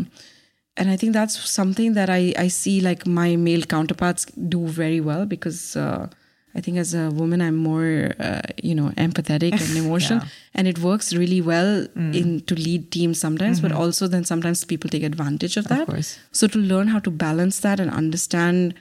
and 0.76 0.90
I 0.90 0.96
think 0.96 1.12
that's 1.12 1.36
something 1.48 1.94
that 1.94 2.10
I, 2.10 2.34
I 2.36 2.48
see 2.48 2.80
like 2.80 3.06
my 3.06 3.36
male 3.36 3.62
counterparts 3.62 4.26
do 4.26 4.66
very 4.66 5.00
well 5.00 5.24
because 5.24 5.74
uh, 5.74 6.08
I 6.54 6.60
think 6.60 6.76
as 6.78 6.94
a 6.94 7.10
woman 7.10 7.40
I'm 7.40 7.56
more 7.56 8.12
uh, 8.18 8.42
you 8.62 8.74
know 8.74 8.88
empathetic 8.96 9.52
and 9.52 9.76
emotional, 9.84 10.20
yeah. 10.20 10.28
and 10.54 10.68
it 10.68 10.78
works 10.78 11.14
really 11.14 11.40
well 11.40 11.86
mm. 11.88 12.14
in 12.14 12.40
to 12.42 12.54
lead 12.54 12.90
teams 12.90 13.20
sometimes, 13.20 13.58
mm-hmm. 13.58 13.68
but 13.68 13.76
also 13.76 14.06
then 14.06 14.24
sometimes 14.24 14.64
people 14.64 14.90
take 14.90 15.02
advantage 15.02 15.56
of 15.56 15.68
that. 15.68 15.88
Of 15.88 16.18
so 16.32 16.46
to 16.46 16.58
learn 16.58 16.88
how 16.88 16.98
to 17.00 17.10
balance 17.10 17.60
that 17.60 17.80
and 17.80 17.90
understand 17.90 18.74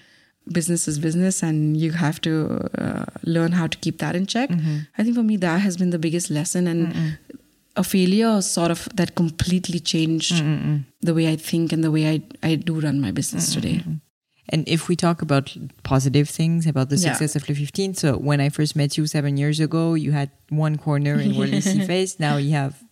business 0.52 0.88
is 0.88 1.00
business 1.00 1.42
and 1.42 1.78
you 1.78 1.92
have 1.92 2.22
to 2.22 2.70
uh, 2.78 3.06
learn 3.24 3.52
how 3.52 3.68
to 3.68 3.78
keep 3.80 4.00
that 4.00 4.16
in 4.16 4.26
check 4.26 4.50
mm-hmm. 4.50 4.78
i 4.98 5.04
think 5.04 5.16
for 5.16 5.24
me 5.24 5.38
that 5.38 5.60
has 5.60 5.78
been 5.78 5.90
the 5.90 6.00
biggest 6.00 6.30
lesson 6.30 6.68
and 6.68 6.94
Mm-mm. 6.94 7.18
a 7.76 7.84
failure 7.84 8.42
sort 8.42 8.72
of 8.72 8.88
that 8.94 9.16
completely 9.16 9.80
changed 9.80 10.34
Mm-mm. 10.34 10.84
the 11.02 11.14
way 11.14 11.28
i 11.28 11.36
think 11.36 11.72
and 11.72 11.84
the 11.84 11.92
way 11.92 12.10
i, 12.10 12.22
I 12.44 12.56
do 12.56 12.80
run 12.80 13.02
my 13.02 13.12
business 13.12 13.50
Mm-mm. 13.50 13.54
today 13.54 13.84
and 14.50 14.68
if 14.70 14.88
we 14.88 14.96
talk 14.96 15.24
about 15.24 15.58
positive 15.82 16.30
things 16.30 16.68
about 16.68 16.90
the 16.90 16.98
success 16.98 17.34
yeah. 17.34 17.42
of 17.42 17.50
Le 17.50 17.56
15 17.56 17.96
so 17.96 18.18
when 18.18 18.40
i 18.40 18.50
first 18.50 18.76
met 18.76 18.98
you 18.98 19.08
seven 19.08 19.38
years 19.38 19.60
ago 19.60 19.96
you 19.96 20.12
had 20.12 20.30
one 20.50 20.78
corner 20.78 21.20
in 21.20 21.36
Worldly 21.36 21.62
Face 21.88 22.20
now 22.20 22.38
you 22.38 22.52
have 22.52 22.84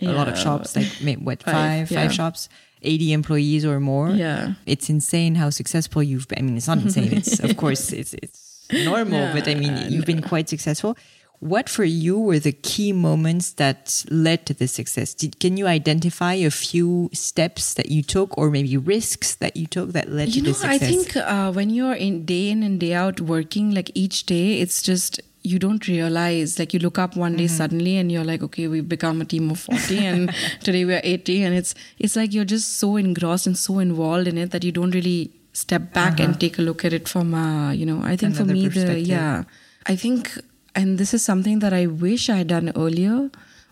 a 0.00 0.06
yeah. 0.06 0.10
lot 0.12 0.28
of 0.28 0.36
shops 0.36 0.76
like 0.76 1.18
what 1.18 1.42
five 1.42 1.54
five, 1.54 1.90
yeah. 1.90 2.02
five 2.02 2.12
shops 2.12 2.48
80 2.82 3.12
employees 3.12 3.64
or 3.64 3.80
more. 3.80 4.10
Yeah. 4.10 4.54
It's 4.66 4.88
insane 4.88 5.34
how 5.34 5.50
successful 5.50 6.02
you've 6.02 6.28
been. 6.28 6.38
I 6.38 6.42
mean, 6.42 6.56
it's 6.56 6.68
not 6.68 6.78
insane. 6.78 7.12
It's, 7.12 7.40
of 7.40 7.56
course, 7.62 7.92
it's, 7.92 8.14
it's 8.14 8.66
normal, 8.72 9.20
yeah, 9.20 9.32
but 9.32 9.48
I 9.48 9.54
mean, 9.54 9.90
you've 9.90 10.06
been 10.06 10.22
quite 10.22 10.48
successful. 10.48 10.96
What 11.40 11.68
for 11.68 11.84
you 11.84 12.18
were 12.18 12.40
the 12.40 12.52
key 12.52 12.92
moments 12.92 13.52
that 13.52 14.04
led 14.10 14.44
to 14.46 14.54
this 14.54 14.72
success? 14.72 15.14
Did, 15.14 15.38
can 15.38 15.56
you 15.56 15.68
identify 15.68 16.34
a 16.34 16.50
few 16.50 17.10
steps 17.12 17.74
that 17.74 17.90
you 17.90 18.02
took 18.02 18.36
or 18.36 18.50
maybe 18.50 18.76
risks 18.76 19.36
that 19.36 19.56
you 19.56 19.68
took 19.68 19.92
that 19.92 20.10
led 20.10 20.34
you 20.34 20.42
to 20.42 20.48
this 20.48 20.58
success? 20.58 20.82
I 20.82 20.86
think 20.86 21.16
uh, 21.16 21.52
when 21.52 21.70
you're 21.70 21.94
in 21.94 22.24
day 22.24 22.50
in 22.50 22.64
and 22.64 22.80
day 22.80 22.92
out 22.92 23.20
working, 23.20 23.72
like 23.72 23.92
each 23.94 24.26
day, 24.26 24.60
it's 24.60 24.82
just 24.82 25.20
you 25.48 25.58
don't 25.58 25.88
realize 25.88 26.58
like 26.58 26.74
you 26.74 26.80
look 26.80 26.98
up 26.98 27.16
one 27.16 27.36
day 27.36 27.44
mm-hmm. 27.44 27.56
suddenly 27.56 27.96
and 27.96 28.12
you're 28.12 28.24
like 28.24 28.42
okay 28.42 28.68
we've 28.68 28.88
become 28.88 29.20
a 29.20 29.24
team 29.24 29.50
of 29.50 29.60
40 29.60 29.98
and 30.10 30.34
today 30.62 30.84
we're 30.84 31.00
80 31.02 31.42
and 31.42 31.54
it's 31.54 31.74
it's 31.98 32.16
like 32.16 32.32
you're 32.32 32.50
just 32.56 32.78
so 32.78 32.96
engrossed 32.96 33.46
and 33.46 33.56
so 33.56 33.78
involved 33.78 34.28
in 34.28 34.38
it 34.38 34.50
that 34.50 34.64
you 34.64 34.72
don't 34.72 34.94
really 34.94 35.30
step 35.52 35.92
back 35.92 36.14
uh-huh. 36.14 36.24
and 36.24 36.40
take 36.40 36.58
a 36.58 36.62
look 36.62 36.84
at 36.84 36.92
it 36.92 37.08
from 37.08 37.34
uh 37.34 37.72
you 37.72 37.86
know 37.86 38.00
i 38.04 38.16
think 38.16 38.36
Another 38.36 38.44
for 38.44 38.52
me 38.52 38.68
the 38.68 39.00
yeah 39.00 39.44
i 39.86 39.96
think 39.96 40.30
and 40.74 40.98
this 40.98 41.14
is 41.14 41.24
something 41.24 41.58
that 41.60 41.72
i 41.72 41.86
wish 41.86 42.28
i 42.30 42.36
had 42.36 42.48
done 42.48 42.72
earlier 42.76 43.30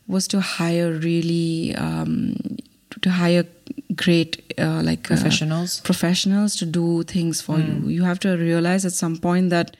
was 0.08 0.28
to 0.28 0.40
hire 0.40 0.92
really 0.92 1.74
um 1.76 2.36
to 3.02 3.10
hire 3.10 3.44
great 3.94 4.54
uh, 4.58 4.80
like 4.82 5.02
professionals 5.02 5.80
uh, 5.80 5.84
professionals 5.84 6.56
to 6.56 6.66
do 6.66 7.02
things 7.02 7.40
for 7.40 7.56
mm. 7.56 7.66
you 7.66 7.88
you 7.88 8.02
have 8.04 8.18
to 8.18 8.36
realize 8.36 8.84
at 8.84 8.92
some 8.92 9.16
point 9.16 9.50
that 9.50 9.76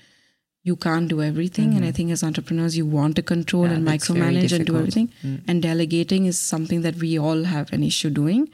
you 0.67 0.75
can't 0.75 1.09
do 1.09 1.23
everything. 1.23 1.69
Mm-hmm. 1.69 1.77
And 1.77 1.85
I 1.85 1.89
mm-hmm. 1.89 1.97
think 1.97 2.11
as 2.11 2.25
entrepreneurs, 2.25 2.77
you 2.77 2.85
want 2.85 3.15
to 3.17 3.23
control 3.23 3.67
yeah, 3.67 3.75
and 3.75 3.87
micromanage 3.87 4.53
and 4.53 4.67
do 4.67 4.77
everything. 4.77 5.13
Mm. 5.25 5.43
And 5.47 5.63
delegating 5.63 6.27
is 6.27 6.41
something 6.41 6.83
that 6.83 6.97
we 6.97 7.17
all 7.17 7.45
have 7.45 7.73
an 7.73 7.85
issue 7.85 8.11
doing. 8.11 8.49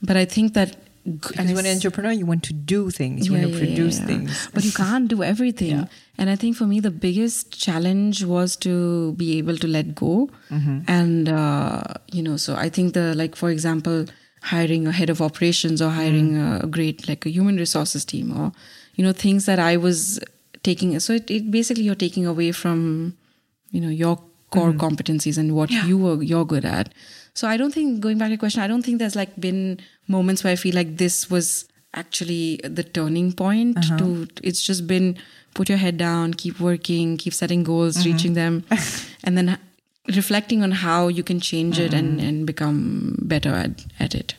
But 0.00 0.16
I 0.16 0.26
think 0.26 0.54
that 0.54 0.76
because 1.04 1.52
when 1.52 1.66
an 1.66 1.72
entrepreneur, 1.72 2.12
you 2.12 2.26
want 2.26 2.44
to 2.44 2.52
do 2.52 2.90
things, 2.90 3.26
you 3.26 3.32
yeah, 3.32 3.40
want 3.40 3.52
to 3.52 3.58
produce 3.58 3.98
yeah, 3.98 4.06
things, 4.06 4.48
but 4.54 4.64
you 4.64 4.72
can't 4.72 5.08
do 5.08 5.22
everything. 5.22 5.88
And 6.18 6.30
I 6.30 6.36
think 6.36 6.56
for 6.56 6.66
me, 6.66 6.80
the 6.80 6.90
biggest 6.90 7.60
challenge 7.60 8.24
was 8.24 8.56
to 8.66 9.12
be 9.22 9.36
able 9.38 9.58
to 9.58 9.68
let 9.68 9.94
go. 9.94 10.30
Mm-hmm. 10.50 10.78
And 10.88 11.28
uh, 11.28 11.82
you 12.10 12.22
know, 12.22 12.36
so 12.36 12.54
I 12.54 12.70
think 12.70 12.94
the 12.94 13.14
like, 13.14 13.36
for 13.36 13.50
example, 13.50 14.06
hiring 14.42 14.86
a 14.86 14.92
head 14.92 15.10
of 15.10 15.20
operations 15.20 15.82
or 15.82 15.90
hiring 15.90 16.32
mm. 16.32 16.64
a 16.64 16.66
great 16.78 17.06
like 17.08 17.26
a 17.26 17.30
human 17.30 17.56
resources 17.56 18.04
team 18.04 18.32
or 18.40 18.52
you 18.94 19.04
know 19.04 19.12
things 19.12 19.46
that 19.46 19.58
I 19.58 19.76
was 19.76 20.20
taking 20.66 20.98
so 21.06 21.14
it, 21.18 21.30
it 21.30 21.50
basically 21.50 21.84
you're 21.88 22.02
taking 22.06 22.26
away 22.26 22.50
from 22.62 22.80
you 23.70 23.80
know 23.80 23.92
your 24.02 24.16
core 24.50 24.72
mm. 24.72 24.78
competencies 24.78 25.38
and 25.38 25.54
what 25.54 25.70
yeah. 25.70 25.86
you 25.86 25.98
were 25.98 26.22
you're 26.22 26.48
good 26.54 26.64
at 26.64 26.92
so 27.34 27.48
i 27.48 27.56
don't 27.56 27.74
think 27.78 28.00
going 28.00 28.18
back 28.18 28.26
to 28.26 28.36
your 28.36 28.42
question 28.44 28.62
i 28.62 28.68
don't 28.72 28.84
think 28.88 28.98
there's 28.98 29.16
like 29.16 29.34
been 29.46 29.78
moments 30.16 30.44
where 30.44 30.52
i 30.52 30.56
feel 30.56 30.74
like 30.74 30.96
this 30.96 31.30
was 31.30 31.68
actually 31.94 32.60
the 32.78 32.84
turning 32.84 33.32
point 33.32 33.78
uh-huh. 33.78 33.98
to 33.98 34.28
it's 34.42 34.62
just 34.70 34.86
been 34.86 35.16
put 35.54 35.68
your 35.68 35.78
head 35.78 35.96
down 35.96 36.34
keep 36.34 36.60
working 36.60 37.16
keep 37.16 37.34
setting 37.42 37.64
goals 37.64 37.96
mm-hmm. 37.96 38.12
reaching 38.12 38.34
them 38.34 38.64
and 39.24 39.38
then 39.38 39.58
reflecting 40.14 40.62
on 40.62 40.70
how 40.70 41.08
you 41.08 41.22
can 41.22 41.40
change 41.40 41.76
mm-hmm. 41.76 41.86
it 41.86 41.94
and, 41.94 42.18
mm-hmm. 42.18 42.28
and 42.28 42.46
become 42.46 43.16
better 43.22 43.50
at, 43.50 43.84
at 43.98 44.14
it 44.14 44.34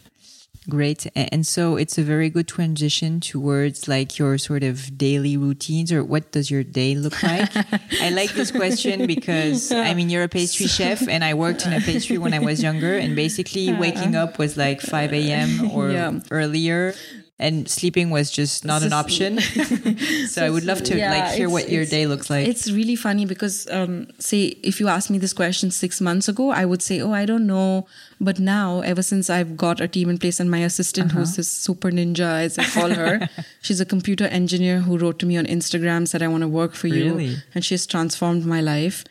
Great. 0.69 1.07
And 1.15 1.47
so 1.47 1.77
it's 1.77 1.97
a 1.97 2.03
very 2.03 2.29
good 2.29 2.47
transition 2.47 3.21
towards 3.21 3.87
like 3.87 4.19
your 4.19 4.37
sort 4.37 4.63
of 4.63 4.97
daily 4.97 5.37
routines 5.37 5.93
or 5.93 6.03
what 6.03 6.33
does 6.33 6.51
your 6.51 6.63
day 6.63 6.93
look 6.93 7.23
like? 7.23 7.49
I 8.01 8.09
like 8.09 8.33
this 8.33 8.51
question 8.51 9.07
because 9.07 9.71
I 9.71 9.93
mean, 9.93 10.09
you're 10.09 10.23
a 10.23 10.29
pastry 10.29 10.67
chef 10.67 11.07
and 11.07 11.23
I 11.23 11.35
worked 11.35 11.65
in 11.65 11.71
a 11.71 11.79
pastry 11.79 12.17
when 12.17 12.33
I 12.33 12.39
was 12.39 12.61
younger 12.61 12.97
and 12.97 13.15
basically 13.15 13.69
uh-huh. 13.69 13.79
waking 13.79 14.15
up 14.15 14.39
was 14.39 14.57
like 14.57 14.81
5 14.81 15.13
a.m. 15.13 15.71
or 15.71 15.89
yeah. 15.91 16.19
earlier 16.31 16.93
and 17.39 17.69
sleeping 17.69 18.09
was 18.09 18.31
just 18.31 18.65
not 18.65 18.81
an 18.81 18.93
option. 18.93 19.39
so 20.27 20.43
I 20.43 20.49
would 20.49 20.65
love 20.65 20.83
to 20.83 20.97
yeah, 20.97 21.11
like 21.11 21.35
hear 21.35 21.49
what 21.49 21.69
your 21.69 21.85
day 21.85 22.07
looks 22.07 22.31
like. 22.31 22.47
It's 22.47 22.71
really 22.71 22.95
funny 22.95 23.25
because 23.25 23.67
um, 23.69 24.07
say 24.17 24.45
if 24.63 24.79
you 24.79 24.87
asked 24.87 25.11
me 25.11 25.19
this 25.19 25.33
question 25.33 25.69
six 25.69 26.01
months 26.01 26.27
ago, 26.27 26.49
I 26.49 26.65
would 26.65 26.81
say, 26.81 26.99
oh, 26.99 27.13
I 27.13 27.25
don't 27.25 27.45
know. 27.45 27.85
But 28.19 28.39
now, 28.39 28.81
ever 28.81 29.03
since 29.03 29.29
I've 29.29 29.55
got 29.55 29.79
a 29.79 29.87
team 29.87 30.09
in 30.09 30.17
place 30.17 30.39
and 30.39 30.49
my 30.49 30.59
assistant, 30.59 31.11
uh-huh. 31.11 31.19
who's 31.19 31.35
this 31.35 31.49
super 31.49 31.91
ninja, 31.91 32.41
as 32.41 32.57
I 32.57 32.65
call 32.65 32.89
her, 32.89 33.29
she's 33.61 33.79
a 33.79 33.85
computer 33.85 34.25
engineer 34.25 34.79
who 34.79 34.97
wrote 34.97 35.19
to 35.19 35.27
me 35.27 35.37
on 35.37 35.45
Instagram 35.45 36.07
said, 36.07 36.23
I 36.23 36.27
want 36.27 36.41
to 36.41 36.47
work 36.47 36.73
for 36.73 36.87
you, 36.87 37.13
really? 37.13 37.35
and 37.53 37.63
she's 37.63 37.85
transformed 37.85 38.45
my 38.45 38.61
life. 38.61 39.03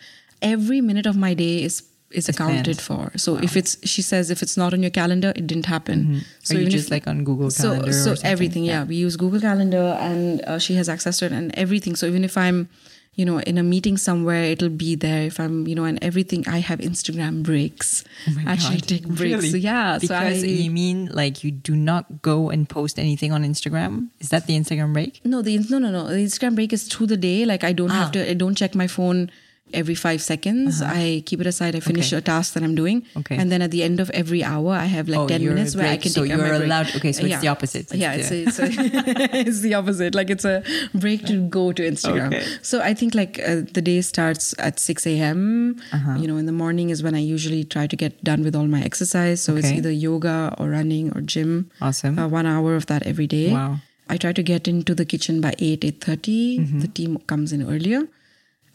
Every 0.43 0.81
minute 0.81 1.07
of 1.07 1.17
my 1.17 1.35
day 1.35 1.63
is 1.63 1.83
is 2.11 2.29
accounted 2.29 2.81
for. 2.81 3.11
So 3.17 3.35
wow. 3.35 3.41
if 3.43 3.57
it's, 3.57 3.77
she 3.87 4.03
says, 4.03 4.31
if 4.31 4.43
it's 4.43 4.57
not 4.57 4.73
on 4.73 4.83
your 4.83 4.91
calendar, 4.91 5.33
it 5.35 5.47
didn't 5.47 5.67
happen. 5.67 6.05
Mm-hmm. 6.05 6.19
So 6.43 6.57
Are 6.57 6.61
you 6.61 6.69
just 6.69 6.87
if, 6.87 6.91
like 6.91 7.07
on 7.07 7.25
Google 7.25 7.51
Calendar? 7.51 7.93
So, 7.93 8.15
so 8.15 8.27
everything, 8.27 8.65
yeah. 8.65 8.81
yeah. 8.81 8.85
We 8.85 8.97
use 8.97 9.17
Google 9.17 9.41
Calendar, 9.41 9.97
and 10.01 10.41
uh, 10.43 10.59
she 10.59 10.75
has 10.75 10.89
access 10.89 11.19
to 11.19 11.27
it 11.27 11.33
and 11.33 11.55
everything. 11.55 11.97
So 11.97 12.07
even 12.07 12.25
if 12.25 12.37
I'm, 12.37 12.69
you 13.15 13.25
know, 13.25 13.41
in 13.41 13.59
a 13.59 13.63
meeting 13.63 13.97
somewhere, 13.97 14.45
it'll 14.45 14.69
be 14.69 14.95
there. 14.95 15.23
If 15.23 15.41
I'm, 15.41 15.67
you 15.67 15.75
know, 15.75 15.85
and 15.85 15.99
everything, 16.03 16.47
I 16.47 16.59
have 16.59 16.81
Instagram 16.81 17.43
breaks. 17.43 18.05
Oh 18.29 18.35
Actually, 18.47 18.81
God. 18.81 18.89
take 18.89 19.09
breaks. 19.09 19.21
Really? 19.21 19.51
So 19.51 19.57
yeah. 19.57 19.99
Because 19.99 20.41
so 20.41 20.47
I, 20.47 20.51
you 20.51 20.71
mean 20.71 21.07
like 21.07 21.43
you 21.43 21.51
do 21.51 21.75
not 21.75 22.23
go 22.23 22.51
and 22.51 22.69
post 22.69 22.99
anything 22.99 23.33
on 23.33 23.43
Instagram? 23.43 24.09
Is 24.21 24.29
that 24.29 24.47
the 24.47 24.57
Instagram 24.57 24.93
break? 24.93 25.25
No, 25.25 25.41
the 25.41 25.59
no, 25.71 25.79
no, 25.79 25.91
no. 25.91 26.09
The 26.09 26.17
Instagram 26.17 26.55
break 26.55 26.75
is 26.75 26.87
through 26.89 27.07
the 27.07 27.17
day. 27.17 27.47
Like 27.47 27.65
I 27.65 27.73
don't 27.73 27.91
ah. 27.91 27.95
have 27.95 28.13
to. 28.13 28.31
I 28.31 28.35
don't 28.35 28.55
check 28.55 28.75
my 28.75 28.87
phone 28.87 29.31
every 29.75 29.95
five 29.95 30.23
seconds. 30.23 30.81
Uh-huh. 30.81 30.93
I 30.95 31.23
keep 31.27 31.41
it 31.41 31.47
aside. 31.47 31.75
I 31.75 31.81
finish 31.81 32.13
okay. 32.13 32.19
a 32.19 32.21
task 32.21 32.55
that 32.55 32.63
I'm 32.63 32.75
doing. 32.75 33.05
Okay. 33.17 33.37
And 33.37 33.51
then 33.51 33.63
at 33.63 33.71
the 33.71 33.83
end 33.83 34.01
of 34.01 34.11
every 34.11 34.43
hour, 34.45 34.73
I 34.73 34.85
have 34.85 35.09
like 35.09 35.21
oh, 35.21 35.29
10 35.29 35.45
minutes 35.45 35.77
where 35.77 35.89
I 35.89 35.97
can 35.97 36.11
so 36.11 36.23
take 36.23 36.37
you're 36.37 36.53
allowed. 36.53 36.95
Okay. 36.97 37.13
So 37.13 37.25
yeah. 37.25 37.35
it's 37.35 37.43
the 37.43 37.49
opposite. 37.49 37.93
It's 37.93 37.95
yeah. 37.95 38.13
It's, 38.15 38.31
a, 38.31 38.43
it's, 38.43 38.59
a, 38.59 38.67
it's, 39.37 39.61
the 39.61 39.75
opposite. 39.75 40.15
Like 40.15 40.31
it's 40.31 40.45
a 40.45 40.63
break 40.95 41.27
to 41.27 41.49
go 41.49 41.73
to 41.73 41.83
Instagram. 41.83 42.29
Okay. 42.29 42.47
So 42.63 42.81
I 42.81 42.95
think 42.95 43.15
like 43.15 43.39
uh, 43.41 43.63
the 43.73 43.83
day 43.83 44.01
starts 44.01 44.55
at 44.59 44.79
6 44.79 45.07
a.m. 45.07 45.81
Uh-huh. 45.93 46.15
You 46.15 46.29
know, 46.29 46.37
in 46.37 46.47
the 46.47 46.53
morning 46.53 46.91
is 46.91 47.03
when 47.03 47.15
I 47.15 47.21
usually 47.21 47.65
try 47.65 47.87
to 47.87 47.97
get 47.97 48.23
done 48.23 48.43
with 48.43 48.55
all 48.55 48.67
my 48.67 48.83
exercise. 48.83 49.43
So 49.43 49.53
okay. 49.55 49.61
it's 49.61 49.73
either 49.73 49.91
yoga 49.91 50.55
or 50.59 50.71
running 50.71 51.17
or 51.17 51.21
gym. 51.21 51.71
Awesome. 51.81 52.19
Uh, 52.19 52.29
one 52.29 52.47
hour 52.47 52.77
of 52.77 52.87
that 52.87 53.07
every 53.07 53.27
day. 53.27 53.53
Wow. 53.53 53.79
I 54.09 54.17
try 54.17 54.33
to 54.33 54.43
get 54.43 54.69
into 54.69 54.95
the 54.95 55.05
kitchen 55.05 55.41
by 55.41 55.55
8, 55.59 55.81
8.30. 55.81 56.61
Mm-hmm. 56.61 56.79
The 56.79 56.89
team 56.89 57.19
comes 57.27 57.53
in 57.53 57.69
earlier 57.69 58.07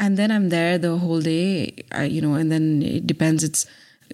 and 0.02 0.18
then 0.18 0.32
i'm 0.32 0.50
there 0.50 0.78
the 0.78 0.98
whole 0.98 1.22
day 1.22 1.74
I, 1.94 2.04
you 2.06 2.22
know 2.22 2.34
and 2.34 2.52
then 2.52 2.82
it 2.82 3.08
depends 3.08 3.44
it's 3.44 3.66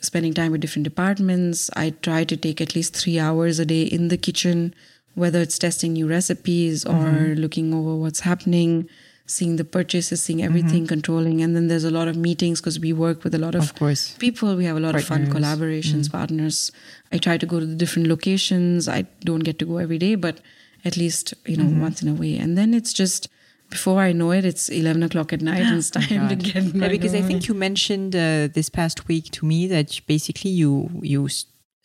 spending 0.02 0.34
time 0.36 0.52
with 0.52 0.62
different 0.62 0.84
departments 0.84 1.72
i 1.76 1.90
try 1.90 2.24
to 2.26 2.38
take 2.38 2.62
at 2.62 2.76
least 2.76 2.96
three 2.96 3.18
hours 3.18 3.58
a 3.58 3.66
day 3.66 3.84
in 3.84 4.10
the 4.10 4.18
kitchen 4.18 4.76
whether 5.16 5.42
it's 5.42 5.58
testing 5.58 5.94
new 5.94 6.08
recipes 6.08 6.86
or 6.86 6.94
mm-hmm. 6.94 7.42
looking 7.42 7.74
over 7.74 7.96
what's 7.96 8.20
happening 8.20 8.88
seeing 9.26 9.56
the 9.56 9.64
purchases 9.64 10.22
seeing 10.22 10.44
everything 10.44 10.84
mm-hmm. 10.84 10.96
controlling 10.96 11.42
and 11.42 11.56
then 11.56 11.68
there's 11.68 11.84
a 11.84 11.92
lot 11.92 12.08
of 12.08 12.16
meetings 12.16 12.62
because 12.62 12.80
we 12.80 12.94
work 12.94 13.24
with 13.24 13.34
a 13.34 13.38
lot 13.38 13.56
of, 13.56 13.64
of 13.64 13.76
course. 13.76 14.16
people 14.20 14.56
we 14.56 14.66
have 14.66 14.78
a 14.78 14.80
lot 14.80 14.94
partners. 14.94 15.04
of 15.04 15.34
fun 15.34 15.42
collaborations 15.42 16.08
mm. 16.08 16.12
partners 16.12 16.72
i 17.12 17.18
try 17.18 17.38
to 17.38 17.46
go 17.46 17.60
to 17.60 17.66
the 17.66 17.76
different 17.76 18.08
locations 18.08 18.88
i 18.88 19.02
don't 19.22 19.44
get 19.44 19.60
to 19.60 19.66
go 19.66 19.78
every 19.78 19.98
day 19.98 20.16
but 20.16 20.40
at 20.86 20.96
least 20.96 21.34
you 21.46 21.58
know 21.58 21.66
mm-hmm. 21.66 21.82
once 21.82 22.02
in 22.02 22.08
a 22.08 22.14
way 22.14 22.38
and 22.38 22.58
then 22.58 22.74
it's 22.74 22.94
just 22.94 23.28
before 23.70 24.01
I 24.01 24.11
know 24.11 24.32
it, 24.32 24.45
it's 24.45 24.70
11 24.70 25.03
o'clock 25.03 25.34
at 25.34 25.41
night 25.41 25.61
and 25.61 25.78
it's 25.78 25.91
oh 25.95 25.99
time 25.99 26.26
oh 26.26 26.30
to 26.30 26.36
get 26.36 26.63
yeah, 26.76 26.88
Because 26.88 27.13
I 27.13 27.22
think 27.22 27.47
you 27.47 27.53
mentioned 27.53 28.15
uh, 28.15 28.47
this 28.47 28.70
past 28.70 29.07
week 29.07 29.26
to 29.32 29.45
me 29.45 29.68
that 29.68 29.99
basically 30.07 30.51
you, 30.51 30.89
you 31.01 31.28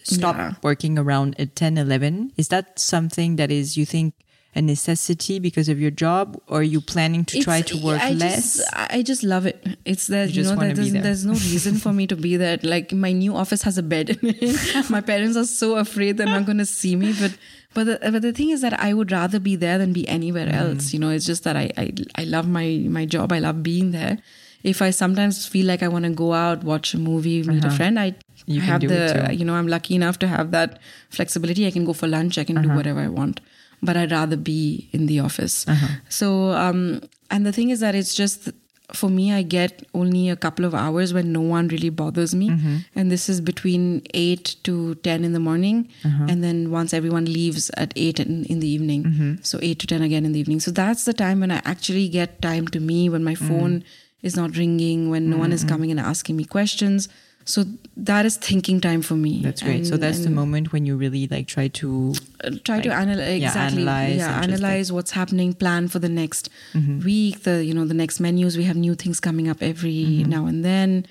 stop 0.03 0.37
yeah. 0.37 0.55
working 0.63 0.99
around 0.99 1.39
at 1.39 1.57
10, 1.57 1.79
11. 1.79 2.33
Is 2.37 2.49
that 2.49 2.79
something 2.79 3.37
that 3.37 3.51
is, 3.51 3.77
you 3.77 3.87
think, 3.87 4.15
a 4.55 4.61
necessity 4.61 5.39
because 5.39 5.69
of 5.71 5.81
your 5.81 5.91
job 5.91 6.39
or 6.47 6.59
are 6.61 6.63
you 6.63 6.81
planning 6.81 7.25
to 7.25 7.39
It's- 7.39 7.45
try 7.45 7.63
to 7.63 7.77
work 7.85 8.01
I 8.03 8.13
less 8.13 8.57
Just, 8.59 8.69
I 8.75 9.03
just 9.03 9.23
love 9.23 9.47
it. 9.47 9.67
It's 9.87 10.09
that 10.09 10.31
You 10.35 10.43
you, 10.43 10.49
know 10.51 10.57
that 10.57 10.77
there's, 10.77 10.93
there. 10.93 11.03
there's 11.03 11.25
no 11.25 11.33
reason 11.33 11.77
for 11.77 11.93
me 11.93 12.07
to 12.09 12.17
be 12.17 12.37
there. 12.37 12.59
Like 12.63 12.93
my 12.93 13.13
new 13.13 13.35
office 13.35 13.63
has 13.63 13.79
a 13.79 13.83
bed 13.83 14.11
in 14.11 14.19
it. 14.23 14.91
my 14.97 15.01
parents 15.01 15.37
are 15.39 15.47
so 15.47 15.77
afraid 15.77 16.19
they're 16.19 16.27
not 16.27 16.45
going 16.45 16.59
to 16.59 16.67
see 16.67 16.97
me. 16.97 17.15
But 17.19 17.37
but 17.75 17.85
the, 17.85 18.11
but 18.13 18.21
the 18.21 18.33
thing 18.33 18.51
is 18.51 18.61
that 18.61 18.79
I 18.79 18.93
would 18.93 19.11
rather 19.11 19.41
be 19.41 19.57
there 19.57 19.79
than 19.79 19.95
be 19.95 20.07
anywhere 20.07 20.47
Mm. 20.49 20.55
else. 20.63 20.93
You 20.93 20.99
know, 21.01 21.09
it's 21.09 21.25
just 21.25 21.45
that 21.45 21.57
I, 21.57 21.71
I 21.79 21.93
I 22.17 22.25
love 22.25 22.47
my 22.47 22.67
my 22.99 23.07
job. 23.07 23.33
I 23.33 23.39
love 23.39 23.63
being 23.63 23.93
there. 23.93 24.19
If 24.63 24.83
I 24.83 24.91
sometimes 24.91 25.47
feel 25.47 25.67
like 25.67 25.83
I 25.83 25.89
want 25.89 26.05
to 26.05 26.11
go 26.11 26.35
out, 26.35 26.63
watch 26.63 26.93
a 26.95 26.99
movie, 26.99 27.43
meet 27.43 27.65
a 27.65 27.71
friend, 27.71 27.99
I 27.99 28.09
Uh-huh. 28.09 28.29
You 28.55 28.59
I 28.61 28.65
can 28.65 28.69
have 28.73 28.81
do 28.83 28.89
the 28.89 29.35
you 29.39 29.45
know 29.49 29.55
I'm 29.55 29.69
lucky 29.69 29.95
enough 29.95 30.19
to 30.19 30.27
have 30.35 30.51
that 30.51 30.79
flexibility. 31.11 31.67
I 31.67 31.71
can 31.71 31.85
go 31.85 31.93
for 32.03 32.07
lunch. 32.09 32.37
I 32.39 32.45
can 32.45 32.59
Uh-huh. 32.59 32.69
do 32.69 32.75
whatever 32.77 33.01
I 33.01 33.09
want, 33.09 33.41
but 33.83 33.97
I'd 33.97 34.13
rather 34.13 34.37
be 34.37 34.89
in 34.93 35.07
the 35.07 35.21
office. 35.21 35.67
Uh-huh. 35.69 35.89
So 36.09 36.51
um, 36.53 37.01
and 37.31 37.45
the 37.47 37.53
thing 37.53 37.71
is 37.71 37.81
that 37.81 37.95
it's 37.95 38.15
just 38.15 38.51
for 38.93 39.09
me. 39.09 39.33
I 39.33 39.43
get 39.43 39.87
only 39.95 40.29
a 40.29 40.37
couple 40.37 40.65
of 40.67 40.75
hours 40.75 41.15
when 41.15 41.33
no 41.33 41.41
one 41.41 41.69
really 41.69 41.89
bothers 41.89 42.35
me, 42.35 42.51
Mm-hmm. 42.51 42.77
and 42.95 43.11
this 43.11 43.29
is 43.29 43.41
between 43.41 44.03
eight 44.13 44.57
to 44.65 44.95
ten 44.97 45.25
in 45.25 45.33
the 45.33 45.41
morning, 45.41 45.89
Uh-huh. 46.05 46.27
and 46.29 46.45
then 46.45 46.71
once 46.71 46.93
everyone 46.93 47.25
leaves 47.25 47.71
at 47.85 47.93
eight 47.97 48.21
in, 48.21 48.45
in 48.47 48.61
the 48.61 48.69
evening, 48.69 49.05
Mm-hmm. 49.05 49.33
so 49.43 49.59
eight 49.63 49.79
to 49.81 49.87
ten 49.87 50.03
again 50.03 50.27
in 50.27 50.33
the 50.33 50.41
evening. 50.41 50.61
So 50.61 50.71
that's 50.71 51.05
the 51.07 51.15
time 51.15 51.41
when 51.41 51.51
I 51.51 51.61
actually 51.65 52.09
get 52.09 52.43
time 52.43 52.69
to 52.69 52.81
me 52.81 53.09
when 53.09 53.25
my 53.25 53.35
Mm-hmm. 53.35 53.49
phone 53.49 53.85
is 54.23 54.37
not 54.37 54.57
ringing, 54.57 55.09
when 55.11 55.31
no 55.31 55.37
one 55.39 55.53
is 55.53 55.65
coming 55.65 55.91
and 55.91 55.99
asking 55.99 56.37
me 56.37 56.45
questions. 56.45 57.09
So 57.45 57.65
that 57.97 58.25
is 58.27 58.37
thinking 58.37 58.81
time 58.81 59.03
for 59.03 59.15
me. 59.15 59.41
that's 59.43 59.63
great. 59.63 59.87
So 59.87 59.97
that's 59.97 60.21
the 60.21 60.31
moment 60.31 60.73
when 60.73 60.87
you 60.87 60.97
really 60.97 61.27
like 61.27 61.47
try 61.47 61.69
to 61.69 62.15
uh, 62.45 62.51
try 62.65 62.81
to 62.81 62.93
analyze 62.93 63.41
yeah, 63.41 63.47
exactly. 63.49 63.83
analyze 63.83 64.17
yeah 64.17 64.41
and 64.43 64.51
just, 64.51 64.63
like- 64.63 64.71
analyze 64.71 64.93
what's 64.93 65.11
happening 65.11 65.53
plan 65.53 65.89
for 65.89 65.99
the 65.99 66.09
next 66.09 66.49
Mm-hmm. 66.75 67.01
week 67.01 67.43
the 67.43 67.65
you 67.65 67.75
know 67.75 67.85
the 67.85 67.95
next 67.95 68.21
menus. 68.21 68.57
We 68.57 68.65
have 68.65 68.77
new 68.77 68.95
things 68.95 69.21
coming 69.21 69.49
up 69.49 69.63
every 69.63 69.93
Mm-hmm. 70.05 70.31
now 70.31 70.47
and 70.47 70.65
then. 70.65 71.07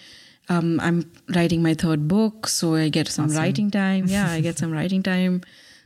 Um, 0.49 0.79
i'm 0.81 1.09
writing 1.35 1.61
my 1.63 1.73
third 1.75 2.07
book 2.09 2.47
so 2.47 2.75
i 2.75 2.89
get 2.89 3.07
some 3.07 3.29
writing 3.29 3.69
time. 3.71 4.05
Yeah 4.07 4.29
i 4.31 4.41
get 4.41 4.57
some 4.57 4.71
writing 4.77 5.03
time. 5.03 5.41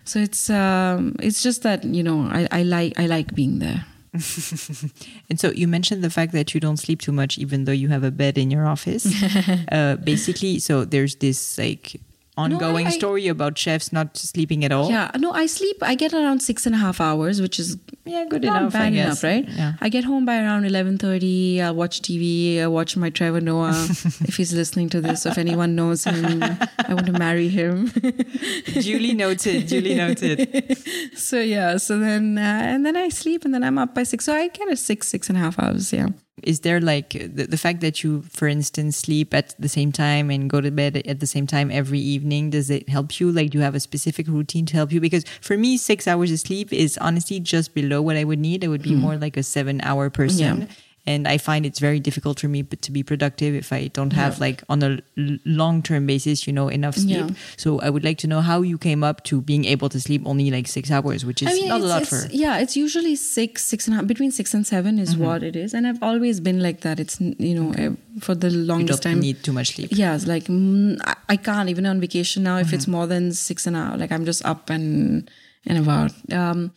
So 0.05 0.19
it's 0.19 0.49
um, 0.49 1.15
it's 1.19 1.41
just 1.43 1.61
that 1.63 1.83
you 1.83 2.03
know 2.03 2.21
I, 2.31 2.47
I 2.51 2.61
like 2.63 2.93
i 2.99 3.05
like 3.05 3.33
being 3.35 3.59
there 3.59 3.85
And 5.29 5.39
so 5.39 5.51
you 5.51 5.67
mentioned 5.67 6.03
the 6.03 6.09
fact 6.09 6.31
that 6.33 6.53
you 6.53 6.59
don't 6.59 6.77
sleep 6.77 7.01
too 7.01 7.11
much, 7.11 7.37
even 7.37 7.65
though 7.65 7.71
you 7.71 7.89
have 7.89 8.03
a 8.03 8.11
bed 8.11 8.37
in 8.37 8.51
your 8.51 8.65
office. 8.65 9.05
uh, 9.71 9.95
basically, 9.97 10.59
so 10.59 10.85
there's 10.85 11.15
this 11.15 11.57
like 11.57 12.01
ongoing 12.37 12.87
I- 12.87 12.89
story 12.89 13.27
about 13.27 13.57
chefs 13.57 13.91
not 13.93 14.17
sleeping 14.17 14.65
at 14.65 14.71
all. 14.71 14.89
yeah 14.89 15.11
no 15.17 15.31
i 15.31 15.45
sleep 15.45 15.77
i 15.81 15.95
get 15.95 16.13
around 16.13 16.41
six 16.41 16.65
and 16.65 16.75
a 16.75 16.77
half 16.77 16.99
hours 16.99 17.41
which 17.41 17.59
is 17.59 17.77
yeah, 18.07 18.23
good 18.29 18.43
enough. 18.45 18.73
bad 18.73 18.93
I 18.93 18.97
enough, 18.97 19.23
right? 19.23 19.49
Yeah. 19.49 19.73
I 19.81 19.89
get 19.89 20.03
home 20.03 20.25
by 20.25 20.37
around 20.37 20.63
eleven 20.65 20.99
thirty. 20.99 21.59
I'll 21.59 21.73
watch 21.73 22.03
TV. 22.03 22.61
I 22.61 22.67
watch 22.67 22.95
my 22.95 23.09
Trevor 23.09 23.41
Noah 23.41 23.71
if 23.89 24.37
he's 24.37 24.53
listening 24.53 24.89
to 24.89 25.01
this. 25.01 25.25
If 25.25 25.39
anyone 25.39 25.73
knows 25.75 26.03
him, 26.03 26.43
I 26.43 26.93
want 26.93 27.07
to 27.07 27.13
marry 27.13 27.47
him. 27.47 27.87
duly 28.79 29.13
noted. 29.13 29.65
Duly 29.65 29.95
noted. 29.95 30.77
so 31.17 31.39
yeah. 31.39 31.77
So 31.77 31.97
then 31.97 32.37
uh, 32.37 32.41
and 32.41 32.85
then 32.85 32.95
I 32.95 33.09
sleep 33.09 33.43
and 33.43 33.51
then 33.55 33.63
I'm 33.63 33.79
up 33.79 33.95
by 33.95 34.03
six. 34.03 34.25
So 34.25 34.35
I 34.35 34.49
get 34.49 34.71
a 34.71 34.75
six 34.75 35.07
six 35.07 35.27
and 35.27 35.37
a 35.37 35.41
half 35.41 35.57
hours. 35.57 35.91
Yeah. 35.91 36.09
Is 36.45 36.59
there 36.59 36.79
like 36.79 37.09
the, 37.09 37.47
the 37.47 37.57
fact 37.57 37.81
that 37.81 38.03
you, 38.03 38.21
for 38.29 38.47
instance, 38.47 38.97
sleep 38.97 39.33
at 39.33 39.55
the 39.59 39.67
same 39.67 39.91
time 39.91 40.29
and 40.29 40.49
go 40.49 40.61
to 40.61 40.69
bed 40.71 41.01
at 41.05 41.19
the 41.19 41.27
same 41.27 41.47
time 41.47 41.71
every 41.71 41.99
evening? 41.99 42.51
Does 42.51 42.69
it 42.69 42.87
help 42.87 43.19
you? 43.19 43.31
Like, 43.31 43.49
do 43.49 43.57
you 43.57 43.63
have 43.63 43.75
a 43.75 43.79
specific 43.79 44.27
routine 44.27 44.65
to 44.67 44.75
help 44.75 44.91
you? 44.91 45.01
Because 45.01 45.25
for 45.41 45.57
me, 45.57 45.75
six 45.75 46.07
hours 46.07 46.31
of 46.31 46.39
sleep 46.39 46.71
is 46.71 46.97
honestly 46.99 47.39
just 47.39 47.73
below 47.73 48.01
what 48.01 48.15
I 48.15 48.23
would 48.23 48.39
need. 48.39 48.63
I 48.63 48.67
would 48.67 48.83
be 48.83 48.93
hmm. 48.93 49.01
more 49.01 49.17
like 49.17 49.37
a 49.37 49.43
seven 49.43 49.81
hour 49.81 50.09
person. 50.09 50.61
Yeah. 50.61 50.67
And 51.07 51.27
I 51.27 51.37
find 51.37 51.65
it's 51.67 51.77
very 51.79 51.99
difficult 51.99 52.39
for 52.39 52.47
me 52.47 52.63
to 52.63 52.91
be 52.91 53.03
productive 53.03 53.53
if 53.53 53.71
I 53.71 53.87
don't 53.93 54.11
have 54.13 54.39
like 54.39 54.63
on 54.69 54.81
a 54.81 54.97
long 55.45 55.83
term 55.83 56.07
basis, 56.07 56.47
you 56.47 56.53
know, 56.53 56.67
enough 56.67 56.95
sleep. 56.95 57.17
Yeah. 57.29 57.29
So 57.57 57.79
I 57.79 57.89
would 57.91 58.03
like 58.03 58.17
to 58.19 58.27
know 58.27 58.41
how 58.41 58.61
you 58.63 58.77
came 58.79 59.03
up 59.03 59.23
to 59.25 59.39
being 59.41 59.65
able 59.65 59.87
to 59.89 59.99
sleep 60.01 60.23
only 60.25 60.49
like 60.49 60.67
six 60.67 60.89
hours, 60.89 61.23
which 61.23 61.43
is 61.43 61.63
not 61.65 61.81
a 61.81 61.83
lot 61.83 62.07
for. 62.07 62.25
yeah. 62.31 62.57
It's 62.57 62.75
usually 62.75 63.15
six 63.15 63.63
six 63.63 63.85
and 63.87 63.93
a 63.93 63.97
half 63.97 64.07
between 64.07 64.31
six 64.31 64.53
and 64.55 64.65
seven 64.65 64.97
is 64.97 65.15
what 65.15 65.43
it 65.43 65.55
is, 65.55 65.73
and 65.75 65.85
I've 65.85 66.01
always 66.01 66.39
been 66.39 66.59
like 66.61 66.81
that. 66.81 66.99
It's 66.99 67.21
you 67.21 67.53
know 67.53 67.71
eh, 67.77 67.91
for 68.19 68.33
the 68.33 68.49
You 68.49 68.65
longest 68.65 69.03
don't 69.03 69.13
time. 69.13 69.19
need 69.21 69.43
too 69.43 69.53
much 69.53 69.75
sleep. 69.75 69.89
Yeah, 69.91 70.15
it's 70.15 70.25
like 70.25 70.45
mm, 70.45 70.99
I, 71.05 71.15
I 71.29 71.37
can't 71.37 71.69
even 71.69 71.85
on 71.85 71.99
vacation 72.01 72.41
now. 72.43 72.57
If 72.57 72.73
it's 72.73 72.87
more 72.87 73.05
than 73.05 73.31
six 73.31 73.67
an 73.67 73.75
hour, 73.75 73.95
like 73.95 74.11
I'm 74.11 74.25
just 74.25 74.43
up 74.43 74.69
and 74.71 75.29
and 75.67 75.77
about. 75.77 76.11
Um, 76.31 76.71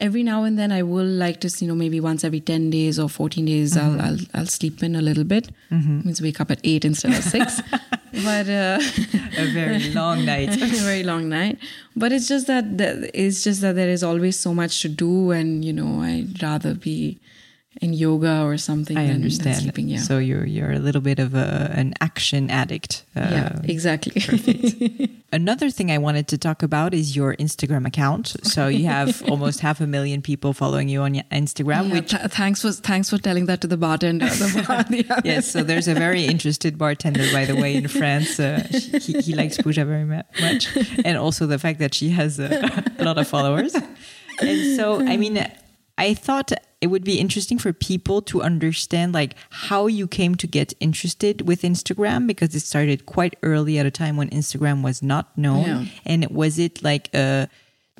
every 0.00 0.22
now 0.22 0.44
and 0.44 0.58
then, 0.58 0.70
I 0.72 0.82
will 0.82 1.04
like 1.06 1.40
to, 1.40 1.50
you 1.60 1.68
know, 1.68 1.74
maybe 1.74 2.00
once 2.00 2.24
every 2.24 2.40
ten 2.40 2.70
days 2.70 2.98
or 2.98 3.08
fourteen 3.08 3.46
days, 3.46 3.76
I'll, 3.76 4.00
I'll 4.00 4.18
I'll 4.34 4.46
sleep 4.46 4.82
in 4.82 4.94
a 4.96 5.02
little 5.02 5.24
bit. 5.24 5.50
Means 5.70 6.20
wake 6.22 6.40
up 6.40 6.50
at 6.50 6.60
eight 6.64 6.84
instead 6.84 7.12
of 7.12 7.22
six. 7.24 7.60
but 8.24 8.48
uh, 8.48 8.78
A 9.38 9.46
very 9.52 9.90
long 9.92 10.24
night. 10.24 10.50
a 10.62 10.66
very 10.66 11.02
long 11.02 11.28
night. 11.28 11.58
But 11.96 12.12
it's 12.12 12.28
just 12.28 12.46
that 12.46 12.78
that- 12.78 13.10
it's 13.14 13.42
just 13.44 13.60
that 13.60 13.74
there 13.74 13.90
is 13.90 14.02
always 14.02 14.38
so 14.38 14.54
much 14.54 14.80
to 14.82 14.88
do, 14.88 15.30
and 15.30 15.64
you 15.64 15.72
know, 15.72 16.00
I'd 16.02 16.42
rather 16.42 16.74
be 16.74 17.18
in 17.80 17.92
yoga 17.92 18.42
or 18.42 18.56
something 18.58 18.96
I 18.96 19.08
understand. 19.08 19.56
sleeping. 19.62 19.88
Yeah. 19.88 19.98
So 19.98 20.18
you're 20.18 20.44
you're 20.44 20.72
a 20.72 20.78
little 20.78 21.00
bit 21.00 21.18
of 21.18 21.34
a, 21.34 21.70
an 21.74 21.94
action 22.00 22.50
addict. 22.50 23.04
Uh, 23.16 23.20
yeah, 23.30 23.60
exactly. 23.64 25.14
Another 25.32 25.70
thing 25.70 25.90
I 25.90 25.98
wanted 25.98 26.26
to 26.28 26.38
talk 26.38 26.62
about 26.62 26.94
is 26.94 27.14
your 27.14 27.36
Instagram 27.36 27.86
account. 27.86 28.34
So 28.44 28.68
you 28.68 28.86
have 28.86 29.22
almost 29.30 29.60
half 29.60 29.80
a 29.80 29.86
million 29.86 30.22
people 30.22 30.52
following 30.54 30.88
you 30.88 31.02
on 31.02 31.14
your 31.14 31.24
Instagram. 31.30 31.88
Yeah, 31.88 31.94
which 31.94 32.10
th- 32.10 32.30
thanks 32.32 32.62
for 32.62 32.72
thanks 32.72 33.10
for 33.10 33.18
telling 33.18 33.46
that 33.46 33.60
to 33.60 33.66
the 33.66 33.76
bartender. 33.76 34.28
The 34.38 34.64
bar, 34.66 34.82
the 34.84 35.22
yes, 35.24 35.50
so 35.50 35.62
there's 35.62 35.88
a 35.88 35.94
very 35.94 36.24
interested 36.24 36.78
bartender, 36.78 37.26
by 37.32 37.44
the 37.44 37.54
way, 37.54 37.74
in 37.74 37.86
France. 37.88 38.40
Uh, 38.40 38.66
he, 38.70 39.20
he 39.20 39.34
likes 39.34 39.58
Pooja 39.58 39.84
very 39.84 40.04
much, 40.04 40.74
and 41.04 41.18
also 41.18 41.46
the 41.46 41.58
fact 41.58 41.78
that 41.80 41.94
she 41.94 42.08
has 42.10 42.38
a, 42.38 42.48
a 42.98 43.04
lot 43.04 43.18
of 43.18 43.28
followers. 43.28 43.74
And 44.40 44.76
so, 44.76 45.00
I 45.00 45.16
mean, 45.16 45.44
I 45.98 46.14
thought 46.14 46.52
it 46.80 46.86
would 46.86 47.02
be 47.02 47.18
interesting 47.18 47.58
for 47.58 47.72
people 47.72 48.22
to 48.22 48.40
understand 48.40 49.12
like 49.12 49.34
how 49.50 49.88
you 49.88 50.06
came 50.06 50.36
to 50.36 50.46
get 50.46 50.72
interested 50.78 51.46
with 51.46 51.62
Instagram 51.62 52.26
because 52.28 52.54
it 52.54 52.60
started 52.60 53.04
quite 53.04 53.36
early 53.42 53.78
at 53.78 53.84
a 53.84 53.90
time 53.90 54.16
when 54.16 54.30
Instagram 54.30 54.82
was 54.82 55.02
not 55.02 55.36
known. 55.36 55.66
Yeah. 55.66 55.84
And 56.06 56.30
was 56.30 56.58
it 56.58 56.82
like 56.84 57.12
a 57.12 57.48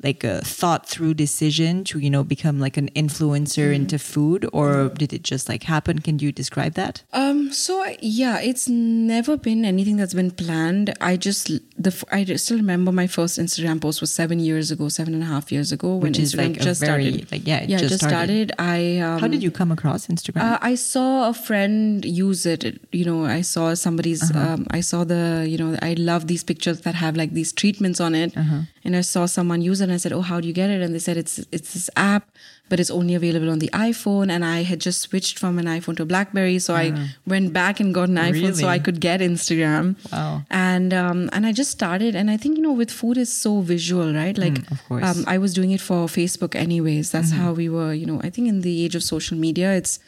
like 0.03 0.23
a 0.23 0.41
thought 0.41 0.87
through 0.87 1.13
decision 1.13 1.83
to 1.83 1.99
you 1.99 2.09
know 2.09 2.23
become 2.23 2.59
like 2.59 2.77
an 2.77 2.89
influencer 2.95 3.49
Mm-hmm. 3.69 3.73
into 3.81 3.99
food 3.99 4.47
or 4.53 4.89
did 4.89 5.11
it 5.13 5.23
just 5.23 5.49
like 5.49 5.63
happen 5.63 5.99
can 5.99 6.19
you 6.19 6.31
describe 6.31 6.73
that 6.73 7.03
Um. 7.13 7.51
So 7.51 7.73
yeah, 8.01 8.39
it's 8.39 8.67
never 8.69 9.35
been 9.35 9.65
anything 9.65 9.97
that's 9.97 10.13
been 10.13 10.31
planned. 10.31 10.93
I 11.01 11.17
just 11.17 11.47
the 11.77 11.91
I 12.11 12.23
still 12.35 12.57
remember 12.57 12.91
my 12.91 13.07
first 13.07 13.39
Instagram 13.39 13.81
post 13.81 14.01
was 14.01 14.11
seven 14.11 14.39
years 14.39 14.69
ago, 14.71 14.87
seven 14.89 15.13
and 15.15 15.23
a 15.23 15.25
half 15.25 15.51
years 15.51 15.71
ago 15.71 15.89
when 15.95 16.11
Which 16.11 16.19
is 16.19 16.33
Instagram 16.33 16.37
like 16.55 16.61
just 16.61 16.81
very- 16.81 17.03
started. 17.11 17.31
like, 17.31 17.47
yeah, 17.47 17.61
yeah, 17.67 17.77
just 17.77 17.89
just 17.93 18.03
started. 18.05 18.51
started. 18.51 18.75
I 18.77 18.99
um, 18.99 19.19
how 19.19 19.27
did 19.27 19.41
you 19.41 19.51
come 19.51 19.71
across 19.71 20.07
instagram 20.07 20.41
Uh, 20.43 20.57
I 20.61 20.75
saw 20.75 21.29
a 21.29 21.33
friend 21.33 22.05
use 22.05 22.45
it. 22.45 22.61
You 22.91 23.05
know, 23.09 23.25
I 23.25 23.41
saw 23.41 23.73
somebody's. 23.73 24.21
Uh-huh. 24.29 24.53
Um, 24.53 24.67
I 24.71 24.81
saw 24.81 25.03
the. 25.03 25.23
You 25.51 25.57
know, 25.61 25.71
I 25.81 25.93
love 26.11 26.27
these 26.27 26.43
pictures 26.43 26.81
that 26.81 26.95
have 26.95 27.15
like 27.17 27.31
these 27.33 27.51
treatments 27.51 27.99
on 27.99 28.13
it. 28.23 28.37
Uh-huh. 28.37 28.61
And 28.83 28.95
I 28.95 29.01
saw 29.01 29.25
someone 29.25 29.61
use 29.61 29.81
it, 29.81 29.85
and 29.85 29.93
I 29.93 29.97
said, 29.97 30.13
"Oh, 30.13 30.21
how 30.21 30.39
do 30.41 30.47
you 30.47 30.53
get 30.53 30.69
it?" 30.69 30.81
And 30.81 30.93
they 30.95 30.99
said, 30.99 31.17
"It's 31.17 31.39
it's 31.51 31.73
this 31.73 31.89
app, 31.95 32.29
but 32.69 32.79
it's 32.79 32.89
only 32.89 33.13
available 33.15 33.49
on 33.49 33.59
the 33.59 33.69
iPhone." 33.73 34.31
And 34.31 34.45
I 34.45 34.63
had 34.63 34.79
just 34.79 35.01
switched 35.01 35.37
from 35.37 35.59
an 35.59 35.65
iPhone 35.65 35.97
to 35.97 36.03
a 36.03 36.05
BlackBerry, 36.05 36.59
so 36.59 36.75
I 36.75 36.93
went 37.25 37.51
back 37.53 37.79
and 37.79 37.93
got 37.93 38.09
an 38.09 38.15
iPhone 38.15 38.55
so. 38.55 38.67
I 38.67 38.79
could 38.79 38.99
get 39.01 39.19
Instagram. 39.21 39.95
Wow. 40.11 40.43
And 40.49 40.93
um, 40.93 41.29
and 41.33 41.45
I 41.45 41.51
just 41.51 41.71
started, 41.71 42.15
and 42.15 42.31
I 42.31 42.37
think 42.37 42.57
you 42.57 42.63
know, 42.63 42.71
with 42.83 42.91
food 42.91 43.17
is 43.17 43.31
so 43.31 43.59
visual, 43.61 44.13
right? 44.13 44.37
Like, 44.37 44.53
Mm, 44.53 44.71
of 44.71 44.79
course. 44.87 45.03
Mm-hmm. 45.03 45.19
um, 45.19 45.25
I 45.35 45.37
was 45.37 45.53
doing 45.53 45.71
it 45.71 45.81
for 45.81 46.07
Facebook 46.07 46.55
anyways. 46.55 47.11
That's 47.11 47.31
how 47.31 47.51
we 47.53 47.67
were, 47.69 47.93
you 47.93 48.05
know, 48.05 48.19
I 48.23 48.29
think 48.29 48.47
in 48.47 48.61
the 48.61 48.85
age 48.85 48.95
of 48.95 49.03
social 49.03 49.37
media, 49.37 49.73
it's 49.73 49.99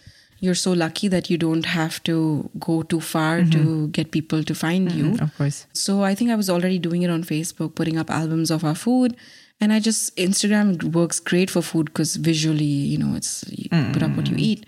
you're 0.43 0.55
so 0.61 0.71
lucky 0.73 1.07
that 1.07 1.29
you 1.29 1.37
don't 1.37 1.65
have 1.65 2.01
to 2.03 2.15
go 2.59 2.81
too 2.93 2.99
far 2.99 3.41
Mm-hmm. 3.41 3.51
to 3.51 3.87
get 3.97 4.11
people 4.11 4.43
to 4.43 4.55
find 4.55 4.91
you. 4.91 5.07
of 5.25 5.31
course 5.37 5.57
So 5.73 6.03
I 6.03 6.13
think 6.15 6.31
I 6.31 6.35
was 6.35 6.49
already 6.49 6.79
doing 6.87 7.03
it 7.03 7.11
on 7.15 7.23
Facebook, 7.23 7.75
putting 7.75 7.97
up 8.03 8.09
albums 8.09 8.49
of 8.55 8.63
our 8.69 8.75
food. 8.75 9.15
And 9.63 9.71
I 9.71 9.79
just, 9.79 10.15
Instagram 10.17 10.83
works 10.95 11.19
great 11.19 11.49
for 11.55 11.61
food 11.61 11.85
because 11.93 12.15
visually, 12.15 12.73
you 12.93 12.97
know, 12.97 13.15
it's, 13.15 13.33
you 13.47 13.69
put 13.93 14.01
up 14.01 14.15
what 14.17 14.27
you 14.31 14.35
eat. 14.49 14.65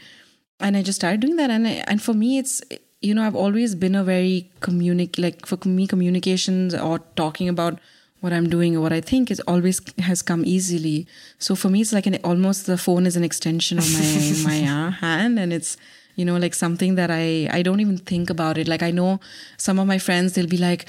And 0.60 0.78
I 0.78 0.84
just 0.84 1.00
started 1.02 1.20
doing 1.22 1.38
that. 1.38 1.50
And, 1.50 1.68
I, 1.68 1.72
and 1.88 2.00
for 2.08 2.14
me, 2.14 2.38
it's, 2.38 2.62
you 3.02 3.16
know, 3.16 3.24
I've 3.26 3.36
always 3.36 3.74
been 3.74 3.96
a 3.96 4.04
very 4.04 4.52
communic, 4.62 5.18
like 5.18 5.48
for 5.48 5.58
me, 5.68 5.88
communications 5.88 6.76
or 6.76 7.00
talking 7.16 7.50
about 7.50 7.80
what 8.24 8.32
I'm 8.32 8.50
doing 8.50 8.78
or 8.78 8.80
what 8.80 8.94
I 8.94 9.02
think 9.02 9.30
is 9.30 9.42
always 9.42 9.82
has 10.00 10.22
come 10.22 10.44
easily. 10.46 11.06
So 11.40 11.56
for 11.56 11.68
me, 11.68 11.82
it's 11.82 11.92
like 11.92 12.06
an 12.06 12.18
almost 12.24 12.68
the 12.68 12.78
phone 12.78 13.06
is 13.06 13.18
an 13.18 13.24
extension 13.26 13.78
of 13.78 13.86
my 13.94 14.34
my 14.50 14.60
uh, 14.64 14.92
hand, 14.92 15.38
and 15.38 15.52
it's 15.52 15.76
you 16.16 16.24
know 16.24 16.38
like 16.38 16.54
something 16.54 16.96
that 16.96 17.12
I 17.12 17.50
I 17.52 17.62
don't 17.64 17.82
even 17.82 17.98
think 17.98 18.30
about 18.30 18.58
it. 18.58 18.66
Like 18.66 18.82
I 18.82 18.92
know 18.92 19.20
some 19.58 19.78
of 19.78 19.88
my 19.88 19.98
friends, 19.98 20.34
they'll 20.34 20.48
be 20.48 20.64
like, 20.70 20.86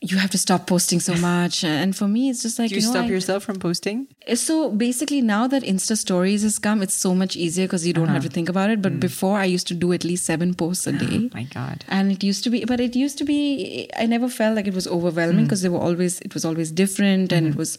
you 0.00 0.16
have 0.16 0.30
to 0.30 0.38
stop 0.38 0.66
posting 0.68 1.00
so 1.00 1.14
much. 1.16 1.64
And 1.64 1.94
for 1.96 2.06
me, 2.06 2.30
it's 2.30 2.42
just 2.42 2.56
like 2.58 2.68
Do 2.68 2.76
you, 2.76 2.80
you 2.80 2.86
know, 2.86 2.92
stop 2.92 3.06
I- 3.06 3.08
yourself 3.08 3.42
from 3.42 3.58
posting? 3.58 4.06
so 4.34 4.70
basically, 4.70 5.20
now 5.20 5.48
that 5.48 5.62
Insta 5.64 5.96
Stories 5.98 6.42
has 6.42 6.58
come, 6.60 6.82
it's 6.82 6.94
so 6.94 7.14
much 7.16 7.34
easier 7.36 7.66
because 7.66 7.84
you 7.86 7.92
don't 7.92 8.06
have 8.08 8.18
Uh-huh. 8.18 8.28
to 8.28 8.34
think 8.34 8.48
about 8.48 8.70
it. 8.70 8.78
Mm. 8.78 8.82
But 8.82 9.00
before, 9.00 9.38
I 9.38 9.44
used 9.46 9.66
to 9.68 9.74
do 9.74 9.92
at 9.92 10.04
least 10.04 10.24
seven 10.24 10.54
posts 10.54 10.86
a 10.86 10.92
day. 10.92 11.18
Oh 11.26 11.30
My 11.34 11.42
God. 11.44 11.84
And 11.88 12.12
it 12.12 12.22
used 12.22 12.44
to 12.44 12.50
be, 12.50 12.64
but 12.64 12.78
it 12.80 12.94
used 12.94 13.18
to 13.18 13.24
be, 13.24 13.88
I 13.98 14.06
never 14.06 14.28
felt 14.28 14.54
like 14.54 14.68
it 14.68 14.74
was 14.74 14.86
overwhelming 14.86 15.44
Mm. 15.44 15.48
because 15.48 15.62
they 15.62 15.68
were 15.68 15.84
always, 15.88 16.20
it 16.20 16.32
was 16.32 16.44
always 16.44 16.70
different 16.70 17.32
and 17.32 17.46
it 17.46 17.50
Mm-hmm. 17.50 17.58
was 17.58 17.78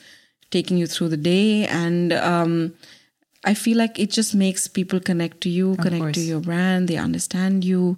taking 0.51 0.77
you 0.77 0.87
through 0.87 1.09
the 1.09 1.23
day. 1.35 1.67
And 1.67 2.11
um, 2.11 2.73
I 3.45 3.53
feel 3.53 3.77
like 3.77 3.97
it 3.97 4.11
just 4.11 4.35
makes 4.35 4.67
people 4.67 4.99
connect 4.99 5.39
to 5.41 5.49
you, 5.49 5.77
connect 5.77 6.15
to 6.15 6.21
your 6.21 6.41
brand. 6.41 6.89
They 6.89 6.97
understand 6.97 7.63
you. 7.63 7.95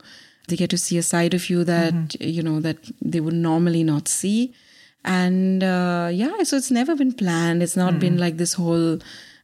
They 0.48 0.56
get 0.56 0.70
to 0.72 0.78
see 0.78 0.98
a 0.98 1.04
side 1.04 1.34
of 1.34 1.50
you 1.50 1.64
that, 1.64 1.94
Mm-hmm. 1.94 2.24
you 2.30 2.44
know, 2.44 2.60
that 2.62 2.78
they 3.02 3.20
would 3.20 3.34
normally 3.36 3.84
not 3.84 4.08
see. 4.08 4.54
And 5.04 5.64
uh, 5.64 6.10
yeah, 6.12 6.44
so 6.44 6.58
it's 6.58 6.72
never 6.72 6.96
been 6.96 7.14
planned. 7.14 7.64
It's 7.64 7.76
not 7.78 7.92
Mm-hmm. 7.92 8.00
been 8.00 8.18
like 8.18 8.38
this 8.38 8.54
whole, 8.54 9.00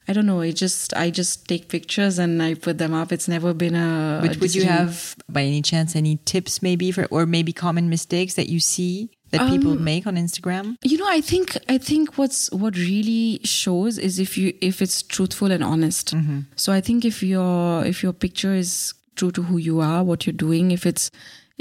I 0.08 0.14
don't 0.14 0.26
know. 0.26 0.42
It 0.42 0.54
just 0.54 0.94
I 0.94 1.10
just 1.10 1.48
take 1.48 1.68
pictures 1.68 2.20
and 2.20 2.42
I 2.42 2.54
put 2.54 2.78
them 2.78 2.94
up. 2.94 3.12
It's 3.12 3.28
never 3.28 3.54
been 3.54 3.76
a. 3.76 4.20
But 4.22 4.36
a 4.36 4.40
would 4.40 4.56
you 4.56 4.64
have, 4.66 5.16
by 5.30 5.42
any 5.44 5.62
chance, 5.62 5.96
any 5.96 6.18
tips 6.26 6.62
maybe 6.62 6.92
for, 6.92 7.06
or 7.06 7.26
maybe 7.26 7.52
common 7.54 7.90
mistakes 7.90 8.36
that 8.36 8.48
you 8.50 8.60
see 8.60 9.10
that 9.32 9.42
Um, 9.42 9.50
people 9.50 9.76
make 9.76 10.08
on 10.08 10.16
Instagram? 10.16 10.76
You 10.84 10.98
know, 10.98 11.08
I 11.10 11.20
think 11.22 11.58
I 11.68 11.78
think 11.78 12.18
what's 12.18 12.50
what 12.52 12.78
really 12.78 13.42
shows 13.44 13.98
is 13.98 14.18
if 14.20 14.38
you 14.38 14.54
if 14.62 14.82
it's 14.82 15.02
truthful 15.02 15.52
and 15.52 15.64
honest. 15.64 16.14
So 16.56 16.72
I 16.72 16.82
think 16.82 17.04
if 17.04 17.22
your 17.24 17.84
if 17.86 18.02
your 18.04 18.14
picture 18.14 18.54
is 18.54 18.94
true 19.18 19.32
to 19.32 19.42
who 19.44 19.58
you 19.58 19.80
are, 19.82 20.04
what 20.04 20.26
you're 20.26 20.42
doing, 20.48 20.72
if 20.72 20.86
it's 20.86 21.12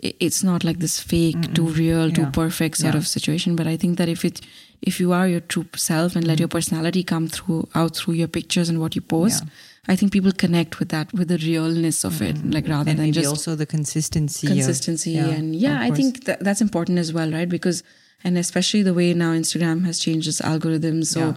it's 0.02 0.42
not 0.44 0.62
like 0.62 0.78
this 0.78 1.00
fake, 1.00 1.54
too 1.54 1.68
real, 1.68 2.10
too 2.16 2.26
perfect 2.26 2.76
sort 2.76 2.92
Yeah. 2.94 2.98
of 3.00 3.06
situation. 3.08 3.56
But 3.56 3.66
I 3.66 3.76
think 3.78 3.96
that 3.98 4.08
if 4.10 4.24
it 4.26 4.40
if 4.82 5.00
you 5.00 5.12
are 5.18 5.26
your 5.26 5.40
true 5.52 5.64
self 5.74 6.16
and 6.16 6.26
let 6.26 6.38
your 6.38 6.48
personality 6.48 7.02
come 7.02 7.28
through 7.28 7.66
out 7.74 7.96
through 7.96 8.14
your 8.22 8.28
pictures 8.28 8.68
and 8.68 8.78
what 8.78 8.94
you 8.94 9.00
post, 9.00 9.42
I 9.88 9.96
think 9.96 10.12
people 10.12 10.32
connect 10.32 10.78
with 10.80 10.90
that 10.90 11.14
with 11.14 11.28
the 11.28 11.38
realness 11.38 12.04
of 12.04 12.20
it, 12.20 12.36
like 12.56 12.68
rather 12.68 12.90
And 12.90 12.98
than 13.00 13.12
just 13.12 13.28
also 13.28 13.54
the 13.56 13.64
consistency. 13.76 14.46
of- 14.48 14.52
consistency 14.52 15.12
yeah, 15.12 15.28
and 15.38 15.56
yeah 15.56 15.80
i 15.80 15.86
course. 15.88 15.98
think 15.98 16.24
that, 16.26 16.38
that's 16.44 16.60
important 16.68 16.98
as 17.04 17.10
well 17.16 17.30
right 17.38 17.48
because 17.48 17.82
and 18.24 18.36
especially 18.36 18.82
the 18.82 18.92
way 19.00 19.14
now 19.14 19.32
instagram 19.32 19.78
has 19.88 19.98
changed 19.98 20.28
its 20.28 20.40
algorithm 20.52 21.04
so 21.04 21.20
Yeah. 21.20 21.34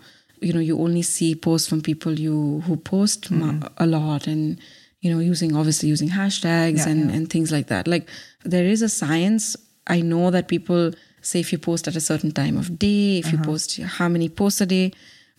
you 0.47 0.53
know 0.55 0.59
you 0.70 0.76
only 0.88 1.01
see 1.15 1.32
posts 1.36 1.67
from 1.70 1.80
people 1.89 2.13
you 2.28 2.38
who 2.65 2.76
post 2.76 3.20
Mm-hmm. 3.32 3.59
ma- 3.59 3.70
a 3.78 3.88
lot 3.97 4.28
and 4.28 4.57
you 5.02 5.10
know 5.14 5.20
using 5.20 5.56
obviously 5.56 5.89
using 5.89 6.10
hashtags 6.10 6.78
Yeah, 6.80 6.89
and 6.89 7.10
yeah. 7.10 7.16
and 7.16 7.30
things 7.30 7.52
like 7.52 7.68
that 7.68 7.88
like 7.88 8.08
there 8.43 8.66
is 8.66 8.82
a 8.82 8.89
science 8.89 9.56
i 9.88 10.02
know 10.02 10.30
that 10.32 10.47
people 10.47 10.91
say 11.22 11.39
if 11.39 11.52
you 11.54 11.58
post 11.58 11.88
at 11.88 11.95
a 11.95 12.02
certain 12.02 12.32
time 12.32 12.58
of 12.58 12.78
day 12.80 13.20
if 13.20 13.26
Uh-huh. 13.28 13.38
you 13.38 13.43
post 13.43 13.78
how 14.00 14.08
many 14.10 14.28
posts 14.30 14.62
a 14.62 14.66
day 14.66 14.91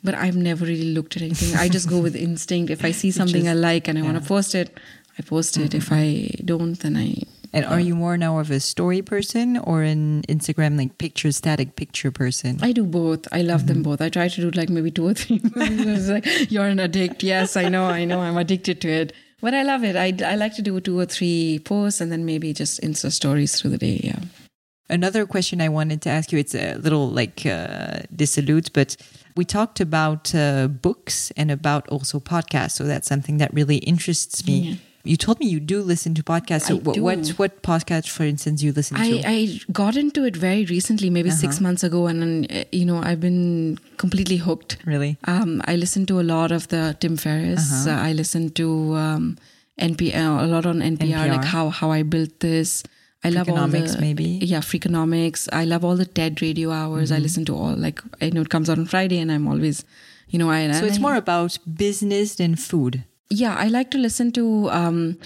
but 0.03 0.15
i've 0.15 0.37
never 0.37 0.65
really 0.65 0.93
looked 0.95 1.17
at 1.17 1.23
anything 1.23 1.57
i 1.57 1.69
just 1.69 1.89
go 1.89 1.99
with 2.01 2.17
instinct 2.29 2.71
if 2.71 2.85
i 2.85 2.91
see 2.91 3.11
something 3.11 3.49
i 3.49 3.55
like 3.55 3.87
and 3.89 3.99
i 3.99 4.03
want 4.03 4.19
to 4.23 4.27
post 4.35 4.55
it 4.55 4.69
i 5.19 5.23
post 5.23 5.57
it 5.59 5.75
if 5.75 5.87
Mm-hmm. 5.91 5.95
i 5.95 6.45
don't 6.53 6.81
then 6.81 6.97
i 6.97 7.09
And 7.53 7.65
are 7.67 7.81
you 7.89 7.95
more 8.01 8.17
now 8.17 8.39
of 8.39 8.51
a 8.55 8.61
story 8.65 9.03
person 9.03 9.59
or 9.71 9.79
an 9.83 10.03
Instagram 10.35 10.77
like 10.81 10.93
picture 11.05 11.33
static 11.39 11.71
picture 11.81 12.13
person? 12.19 12.53
I 12.67 12.71
do 12.71 12.85
both. 12.99 13.27
I 13.39 13.41
love 13.43 13.63
Mm-hmm. 13.63 13.73
them 13.73 13.83
both. 13.89 14.01
I 14.07 14.09
try 14.17 14.27
to 14.35 14.41
do 14.45 14.51
like 14.59 14.71
maybe 14.77 14.93
two 14.99 15.07
or 15.11 15.15
three. 15.23 15.41
it's 15.95 16.07
like 16.15 16.29
you're 16.55 16.69
an 16.75 16.79
addict. 16.85 17.25
Yes, 17.31 17.57
I 17.63 17.67
know. 17.75 17.87
I 18.01 18.05
know. 18.11 18.21
I'm 18.27 18.39
addicted 18.45 18.79
to 18.87 18.89
it. 19.01 19.09
But 19.41 19.55
I 19.55 19.63
love 19.63 19.85
it. 19.85 19.97
I, 19.97 20.13
I 20.25 20.37
like 20.37 20.55
to 20.57 20.63
do 20.63 20.79
two 20.81 20.99
or 20.99 21.07
three 21.07 21.61
posts 21.65 22.01
and 22.01 22.13
then 22.13 22.25
maybe 22.25 22.53
just 22.53 22.81
Insta 22.83 23.11
stories 23.11 23.59
through 23.59 23.71
the 23.71 23.79
day. 23.79 24.01
Yeah. 24.05 24.21
Another 24.89 25.25
question 25.25 25.61
I 25.61 25.69
wanted 25.69 26.03
to 26.03 26.11
ask 26.11 26.33
you, 26.33 26.39
it's 26.39 26.55
a 26.55 26.75
little 26.75 27.09
like 27.09 27.47
uh, 27.47 28.01
dissolute, 28.15 28.73
but 28.73 28.97
we 29.37 29.45
talked 29.45 29.81
about 29.81 30.35
uh, 30.35 30.67
books 30.67 31.31
and 31.37 31.51
about 31.51 31.89
also 31.89 32.19
podcasts. 32.19 32.73
So 32.73 32.85
that's 32.85 33.07
something 33.09 33.39
that 33.39 33.55
really 33.55 33.77
interests 33.77 34.45
me. 34.47 34.59
Yeah. 34.59 34.75
You 35.03 35.17
told 35.17 35.41
me 35.41 35.47
you 35.47 35.61
do 35.61 35.81
listen 35.81 36.15
to 36.15 36.23
podcasts. 36.23 36.67
So 36.69 36.77
what, 36.77 36.99
what 36.99 37.29
what 37.39 37.63
podcast, 37.63 38.09
for 38.11 38.25
instance, 38.25 38.63
you 38.63 38.73
listen 38.73 38.97
I, 38.99 39.11
to? 39.11 39.29
I 39.29 39.61
got 39.73 39.97
into 39.97 40.25
it 40.25 40.37
very 40.37 40.67
recently, 40.67 41.09
maybe 41.09 41.31
six 41.31 41.57
Uh-huh. 41.57 41.63
months 41.63 41.83
ago, 41.83 42.07
and 42.07 42.23
then, 42.23 42.47
uh, 42.51 42.65
you 42.71 42.85
know 42.85 42.99
I've 43.03 43.21
been 43.21 43.79
completely 43.97 44.37
hooked. 44.37 44.77
really? 44.85 45.17
Um, 45.25 45.63
I 45.65 45.77
listen 45.77 46.05
to 46.07 46.21
a 46.21 46.27
lot 46.35 46.53
of 46.53 46.69
the 46.69 46.97
Tim 47.01 47.17
Ferriss. 47.17 47.87
Uh-huh. 47.87 47.97
Uh, 47.97 48.09
I 48.09 48.13
listen 48.13 48.51
to 48.61 48.95
um, 48.97 49.39
NP 49.81 50.15
uh, 50.15 50.45
a 50.45 50.47
lot 50.47 50.67
on 50.67 50.81
NPR, 50.81 51.29
like 51.31 51.45
how 51.45 51.71
how 51.71 51.91
I 51.91 52.03
built 52.03 52.41
this. 52.41 52.83
I 53.25 53.29
love 53.31 53.49
all 53.51 53.69
the 53.69 53.97
maybe? 54.01 54.25
yeah 54.43 54.61
Freakonomics. 54.61 55.49
I 55.53 55.65
love 55.65 55.83
all 55.85 55.97
the 55.97 56.07
TED 56.07 56.41
radio 56.43 56.71
hours. 56.73 57.09
Mm-hmm. 57.11 57.17
I 57.21 57.23
listen 57.27 57.45
to 57.47 57.55
all 57.57 57.75
like 57.75 58.01
I 58.21 58.31
know 58.31 58.43
it 58.43 58.51
comes 58.51 58.69
out 58.71 58.79
on 58.79 58.87
Friday, 58.87 59.19
and 59.19 59.31
I'm 59.33 59.47
always, 59.49 59.85
you 60.29 60.39
know, 60.39 60.51
I 60.51 60.71
So 60.73 60.85
it's 60.85 60.99
I- 60.99 61.07
more 61.09 61.15
about 61.17 61.59
business 61.87 62.35
than 62.37 62.57
food. 62.57 63.05
Yeah. 63.31 63.55
I 63.57 63.69
like 63.69 63.91
to 63.93 63.99
listen 63.99 64.33
to. 64.33 64.69
Um, 64.71 65.19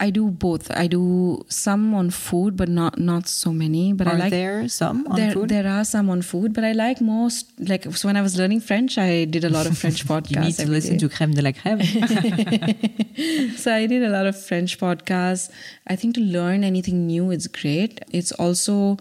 I 0.00 0.10
do 0.10 0.30
both. 0.30 0.68
I 0.72 0.88
do 0.88 1.44
some 1.48 1.94
on 1.94 2.10
food, 2.10 2.56
but 2.56 2.68
not 2.68 2.98
not 2.98 3.28
so 3.28 3.52
many. 3.52 3.92
But 3.92 4.08
Are 4.08 4.14
I 4.14 4.16
like 4.16 4.30
there 4.30 4.66
some 4.68 5.06
on 5.06 5.16
there, 5.16 5.32
food? 5.32 5.48
there 5.48 5.68
are 5.68 5.84
some 5.84 6.10
on 6.10 6.22
food, 6.22 6.52
but 6.54 6.64
I 6.64 6.72
like 6.72 7.00
most 7.00 7.52
like 7.60 7.84
so 7.94 8.08
when 8.08 8.16
I 8.16 8.22
was 8.22 8.36
learning 8.36 8.62
French, 8.62 8.98
I 8.98 9.26
did 9.26 9.44
a 9.44 9.48
lot 9.48 9.66
of 9.66 9.78
French 9.78 10.04
podcasts. 10.04 10.30
you 10.34 10.40
need 10.40 10.54
to 10.56 10.68
listen 10.68 10.96
day. 10.96 11.06
to 11.06 11.14
Crème 11.14 11.34
de 11.34 11.42
la 11.42 11.52
Crème. 11.52 11.82
So 13.56 13.72
I 13.72 13.86
did 13.86 14.02
a 14.02 14.08
lot 14.08 14.26
of 14.26 14.34
French 14.42 14.78
podcasts. 14.78 15.50
I 15.86 15.94
think 15.94 16.14
to 16.16 16.20
learn 16.20 16.64
anything 16.64 17.06
new, 17.06 17.30
it's 17.30 17.46
great. 17.46 18.00
It's 18.10 18.32
also 18.32 18.96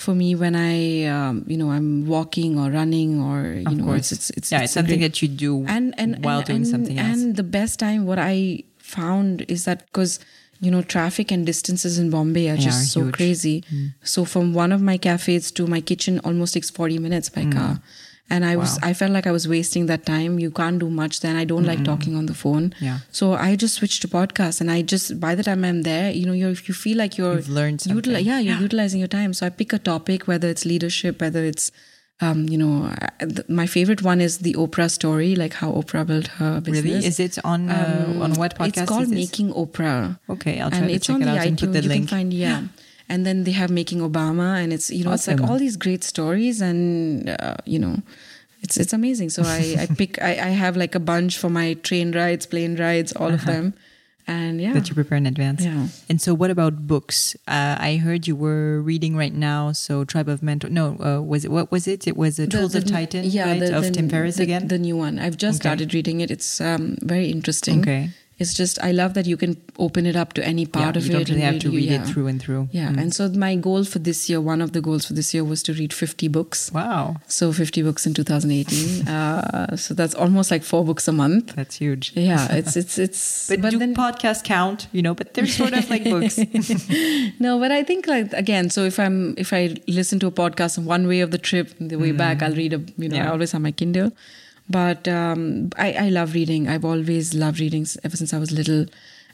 for 0.00 0.14
me 0.14 0.34
when 0.34 0.54
I, 0.56 1.04
um, 1.16 1.44
you 1.46 1.56
know, 1.60 1.70
I'm 1.70 2.06
walking 2.06 2.58
or 2.58 2.70
running 2.70 3.20
or 3.20 3.38
you 3.62 3.66
Of 3.66 3.76
know, 3.76 3.84
course. 3.84 4.12
it's 4.12 4.30
it's 4.30 4.30
it's, 4.38 4.52
yeah, 4.52 4.62
it's 4.64 4.72
something 4.72 4.98
great- 5.00 5.12
that 5.14 5.22
you 5.22 5.28
do 5.28 5.64
and 5.68 5.94
and 6.02 6.24
while 6.24 6.38
and, 6.38 6.46
doing 6.46 6.56
and, 6.64 6.66
something 6.74 6.98
else. 6.98 7.08
And 7.22 7.36
the 7.36 7.48
best 7.58 7.78
time, 7.78 8.06
what 8.06 8.18
I 8.18 8.64
found 8.78 9.42
is 9.54 9.64
that 9.66 9.86
because 9.86 10.18
you 10.60 10.70
know 10.70 10.82
traffic 10.82 11.30
and 11.30 11.46
distances 11.46 11.98
in 11.98 12.10
Bombay 12.10 12.48
are 12.50 12.56
They 12.56 12.62
just 12.68 12.82
are 12.82 12.86
so 12.96 13.00
huge. 13.00 13.12
Mm. 13.12 13.16
crazy. 13.18 13.64
So 14.02 14.24
from 14.24 14.52
one 14.54 14.72
of 14.72 14.80
my 14.90 14.96
cafes 14.98 15.50
to 15.52 15.66
my 15.66 15.80
kitchen 15.80 16.20
almost 16.24 16.54
takes 16.54 16.70
forty 16.70 16.98
minutes 16.98 17.28
by 17.28 17.44
car. 17.56 17.80
And 18.30 18.44
I 18.44 18.54
was. 18.56 18.78
Wow. 18.80 18.88
I 18.90 18.92
felt 18.94 19.10
like 19.12 19.26
I 19.26 19.32
was 19.32 19.46
wasting 19.48 19.86
that 19.86 20.06
time. 20.06 20.38
You 20.38 20.50
can't 20.52 20.78
do 20.78 20.88
much 20.88 21.18
then. 21.20 21.34
I 21.36 21.44
don't 21.44 21.64
like 21.64 21.84
talking 21.84 22.14
on 22.16 22.26
the 22.26 22.34
phone. 22.34 22.72
Yeah. 22.80 22.98
So 23.10 23.32
I 23.34 23.56
just 23.56 23.74
switched 23.74 24.02
to 24.02 24.08
podcast, 24.08 24.60
and 24.60 24.70
I 24.70 24.82
just 24.82 25.18
by 25.18 25.34
the 25.34 25.42
time 25.42 25.64
I'm 25.64 25.82
there, 25.82 26.10
you 26.12 26.26
know, 26.26 26.32
you're 26.32 26.50
you 26.50 26.74
feel 26.74 26.96
like 26.96 27.18
you're 27.18 27.34
You've 27.36 27.48
learned 27.48 27.80
utili- 27.80 28.02
something. 28.04 28.24
yeah, 28.24 28.38
you're 28.38 28.58
utilizing 28.68 29.00
your 29.00 29.08
time. 29.08 29.32
So 29.34 29.46
I 29.46 29.50
pick 29.50 29.72
a 29.72 29.78
topic, 29.78 30.28
whether 30.28 30.48
it's 30.48 30.64
leadership, 30.64 31.20
whether 31.20 31.44
it's 31.44 31.72
um, 32.22 32.48
you 32.50 32.58
know, 32.58 32.84
uh, 32.84 33.26
th- 33.26 33.48
my 33.48 33.66
favorite 33.66 34.02
one 34.02 34.20
is 34.20 34.38
the 34.40 34.52
Oprah 34.54 34.90
story, 34.90 35.34
like 35.36 35.54
how 35.54 35.72
Oprah 35.72 36.06
built 36.06 36.26
her 36.38 36.60
business. 36.60 36.84
Really? 36.84 37.06
Is 37.06 37.18
it 37.18 37.38
on 37.44 37.68
uh, 37.70 38.18
on 38.20 38.34
what 38.34 38.56
podcast? 38.58 38.76
It's 38.82 38.88
called 38.90 39.02
is 39.04 39.10
this? 39.10 39.18
Making 39.30 39.52
Oprah. 39.54 40.18
Okay, 40.28 40.60
I'll 40.60 40.68
try 40.70 40.78
and 40.80 40.88
to 40.88 40.94
it's 40.94 41.06
check 41.06 41.14
on 41.16 41.22
it 41.22 41.24
the 41.24 41.30
out 41.32 41.46
and 41.46 41.56
iTunes. 41.56 41.60
put 41.60 41.72
the 41.72 41.82
you 41.82 41.88
link. 41.88 42.08
can 42.08 42.16
find 42.18 42.32
yeah. 42.34 42.62
And 43.10 43.26
then 43.26 43.42
they 43.42 43.50
have 43.52 43.70
Making 43.74 44.00
Obama, 44.06 44.62
and 44.62 44.72
it's 44.72 44.88
you 44.94 45.02
know 45.04 45.10
it's 45.18 45.26
like 45.26 45.40
all 45.42 45.58
these 45.58 45.76
great 45.76 46.04
stories, 46.04 46.60
and 46.62 47.28
uh, 47.28 47.56
you 47.66 47.78
know, 47.82 47.94
it's 48.62 48.76
it's 48.78 48.92
amazing. 48.94 49.30
So 49.34 49.42
I 49.42 49.74
I 49.82 49.86
pick 50.00 50.22
I, 50.22 50.32
I 50.48 50.50
have 50.62 50.76
like 50.78 50.94
a 50.94 51.02
bunch 51.02 51.34
for 51.42 51.50
my 51.50 51.74
train 51.88 52.12
rides, 52.14 52.46
plane 52.46 52.76
rides, 52.78 53.10
all 53.18 53.32
of 53.34 53.42
them, 53.50 53.74
and 54.30 54.60
yeah, 54.62 54.70
Uh-huh. 54.70 54.78
that 54.78 54.88
you 54.88 54.94
prepare 54.94 55.18
in 55.18 55.26
advance. 55.26 55.64
Yeah. 55.66 55.88
And 56.08 56.22
so, 56.22 56.30
what 56.38 56.50
about 56.54 56.86
books? 56.86 57.34
Uh, 57.50 57.74
I 57.90 57.96
heard 57.98 58.28
you 58.30 58.36
were 58.38 58.78
reading 58.80 59.16
right 59.18 59.34
now. 59.34 59.72
So, 59.74 60.04
Tribe 60.06 60.28
of 60.30 60.38
Mentor. 60.40 60.70
No, 60.70 60.94
uh, 61.02 61.18
was 61.20 61.42
it 61.44 61.50
what 61.50 61.72
was 61.74 61.88
it? 61.90 62.06
It 62.06 62.14
was 62.16 62.38
uh, 62.38 62.46
The- 62.46 62.62
Tools 62.62 62.72
the- 62.78 62.78
of 62.78 62.84
Titan, 62.86 63.24
yeah, 63.26 63.50
right? 63.50 63.58
the, 63.58 63.74
of 63.76 63.82
the- 63.82 63.90
Tim 63.90 64.08
Ferriss 64.08 64.36
the- 64.38 64.44
again. 64.46 64.68
The 64.70 64.78
new 64.78 64.96
one. 64.96 65.18
I've 65.18 65.36
just 65.36 65.58
Okay. 65.58 65.66
started 65.66 65.94
reading 65.98 66.20
it. 66.22 66.30
It's 66.30 66.60
um, 66.62 66.94
very 67.02 67.26
interesting. 67.26 67.80
Okay. 67.82 68.14
It's 68.40 68.54
just 68.54 68.82
I 68.82 68.92
love 68.92 69.14
that 69.14 69.26
you 69.26 69.36
can 69.36 69.60
open 69.78 70.06
it 70.06 70.16
up 70.16 70.32
to 70.34 70.44
any 70.44 70.64
part 70.66 70.94
yeah, 70.96 70.98
of 71.00 71.06
you 71.06 71.12
it. 71.16 71.18
You 71.18 71.24
don't 71.24 71.34
really 71.36 71.46
have 71.52 71.60
to 71.60 71.70
read 71.70 71.90
yeah. 71.90 72.02
it 72.02 72.06
through 72.06 72.26
and 72.26 72.40
through. 72.40 72.68
Yeah, 72.72 72.88
Mm. 72.90 73.00
and 73.02 73.14
so 73.14 73.28
my 73.28 73.54
goal 73.56 73.84
for 73.84 73.98
this 73.98 74.28
year, 74.30 74.40
one 74.40 74.62
of 74.62 74.72
the 74.72 74.80
goals 74.80 75.04
for 75.04 75.12
this 75.12 75.34
year 75.34 75.44
was 75.44 75.62
to 75.64 75.74
read 75.74 75.92
50 75.92 76.28
books. 76.28 76.72
Wow, 76.72 77.16
So 77.26 77.52
50 77.52 77.82
books 77.82 78.06
in 78.06 78.14
2018. 78.14 79.06
uh, 79.16 79.76
so 79.76 79.94
that's 79.94 80.14
almost 80.14 80.50
like 80.50 80.62
four 80.62 80.84
books 80.84 81.06
a 81.06 81.12
month. 81.12 81.54
that's 81.54 81.76
huge. 81.76 82.12
Yeah, 82.16 82.52
it's 82.60 82.76
it's 82.76 82.98
it's. 82.98 83.48
But, 83.48 83.70
do 83.70 83.78
podcasts 83.94 84.42
count? 84.42 84.88
You 84.92 85.02
know, 85.02 85.14
but 85.14 85.34
they're 85.34 85.46
sort 85.46 85.74
of 85.74 85.90
like 85.90 86.04
books. 86.04 86.38
no, 87.40 87.58
but 87.58 87.70
I 87.70 87.82
think 87.84 88.06
like 88.06 88.32
again, 88.32 88.70
so 88.70 88.84
if 88.84 88.98
I'm 88.98 89.34
if 89.36 89.52
I 89.52 89.76
listen 89.86 90.18
to 90.20 90.26
a 90.26 90.32
podcast 90.32 90.78
on 90.78 90.84
one 90.86 91.06
way 91.06 91.20
of 91.20 91.30
the 91.30 91.38
trip, 91.38 91.74
the 91.78 91.96
way 91.96 92.12
back, 92.12 92.42
I'll 92.42 92.54
read 92.54 92.72
a 92.72 92.80
you 92.96 93.08
know 93.08 93.20
I 93.20 93.28
always 93.28 93.52
have 93.52 93.62
my 93.62 93.72
Kindle. 93.72 94.12
But 94.78 95.08
um, 95.08 95.70
I 95.76 95.88
I 96.06 96.08
love 96.10 96.34
reading. 96.34 96.68
I've 96.68 96.84
always 96.84 97.34
loved 97.34 97.58
reading 97.60 97.86
ever 98.04 98.16
since 98.16 98.32
I 98.32 98.38
was 98.38 98.52
little, 98.52 98.86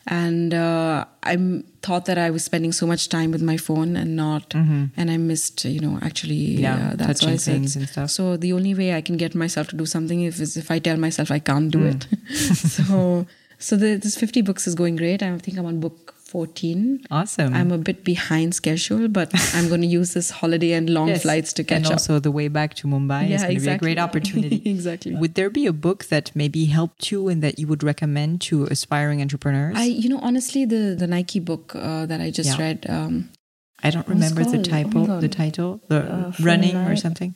and 0.07 0.55
uh, 0.55 1.05
I 1.23 1.37
thought 1.83 2.07
that 2.07 2.17
I 2.19 2.31
was 2.31 2.43
spending 2.45 2.73
so 2.73 2.87
much 2.87 3.09
time 3.09 3.31
with 3.33 3.43
my 3.43 3.57
phone 3.59 3.97
and 3.97 4.17
not, 4.17 4.55
and 4.55 5.11
I 5.11 5.17
missed 5.19 5.65
you 5.67 5.81
know 5.81 5.99
actually 6.03 6.41
Mm-hmm. 6.57 6.63
Yeah, 6.67 6.91
uh, 6.93 6.97
that's 6.97 7.23
why 7.23 7.33
touching 7.33 7.35
I 7.35 7.37
said. 7.37 7.53
things 7.55 7.77
and 7.77 7.89
stuff. 7.89 8.11
So 8.11 8.37
the 8.39 8.53
only 8.55 8.75
way 8.75 8.95
I 8.95 9.03
can 9.03 9.17
get 9.19 9.35
myself 9.35 9.69
to 9.69 9.77
do 9.77 9.87
something 9.87 10.23
if 10.23 10.41
is 10.41 10.57
if 10.57 10.71
I 10.71 10.79
tell 10.79 10.97
myself 10.97 11.31
I 11.31 11.39
can't 11.39 11.71
do 11.71 11.81
Mm. 11.81 11.93
it. 11.95 12.07
so 12.77 13.27
so 13.59 13.77
the, 13.77 13.97
this 13.97 14.17
50 14.17 14.43
books 14.43 14.67
is 14.67 14.75
going 14.75 14.97
great. 14.97 15.23
I 15.23 15.37
think 15.39 15.59
I'm 15.59 15.67
on 15.67 15.81
book 15.81 16.15
14. 16.37 17.07
Awesome. 17.11 17.55
I'm 17.55 17.73
a 17.73 17.79
bit 17.79 18.05
behind 18.05 18.55
schedule, 18.55 19.09
but 19.09 19.31
I'm 19.55 19.69
going 19.69 19.81
to 19.81 19.87
use 19.87 20.13
this 20.13 20.29
holiday 20.29 20.73
and 20.73 20.91
long 20.91 21.09
yes. 21.09 21.23
flights 21.23 21.55
to 21.55 21.65
catch 21.65 21.77
and 21.77 21.87
up. 21.87 21.93
And 21.93 21.99
also 21.99 22.19
the 22.19 22.31
way 22.31 22.49
back 22.49 22.75
to 22.75 22.87
Mumbai 22.87 23.31
yeah, 23.31 23.37
is 23.37 23.43
going 23.43 23.53
exactly. 23.53 23.55
to 23.55 23.71
be 23.71 23.71
a 23.71 23.79
great 23.79 23.99
opportunity. 23.99 24.63
exactly. 24.71 25.15
Would 25.15 25.35
there 25.35 25.49
be 25.49 25.65
a 25.65 25.73
book 25.73 26.05
that 26.13 26.37
maybe 26.37 26.67
helped 26.67 27.11
you 27.11 27.29
and 27.29 27.43
that 27.43 27.59
you 27.59 27.67
would 27.69 27.83
recommend 27.83 28.43
to 28.49 28.65
aspiring 28.65 29.23
entrepreneurs? 29.23 29.77
I, 29.79 29.85
you 29.85 30.11
know, 30.11 30.21
honestly, 30.21 30.67
the 30.67 30.95
the 31.03 31.07
Nike 31.07 31.41
book 31.41 31.75
uh, 31.75 32.05
that 32.05 32.21
I 32.21 32.31
just 32.31 32.59
yeah. 32.59 32.65
read. 32.65 32.87
Um, 32.87 33.31
I 33.83 33.89
don't 33.89 34.07
remember 34.07 34.45
the 34.45 34.63
title. 34.63 35.11
Oh 35.11 35.21
the 35.21 35.33
title, 35.43 35.81
the 35.89 36.01
uh, 36.01 36.33
running 36.41 36.77
or 36.77 36.97
something. 36.97 37.35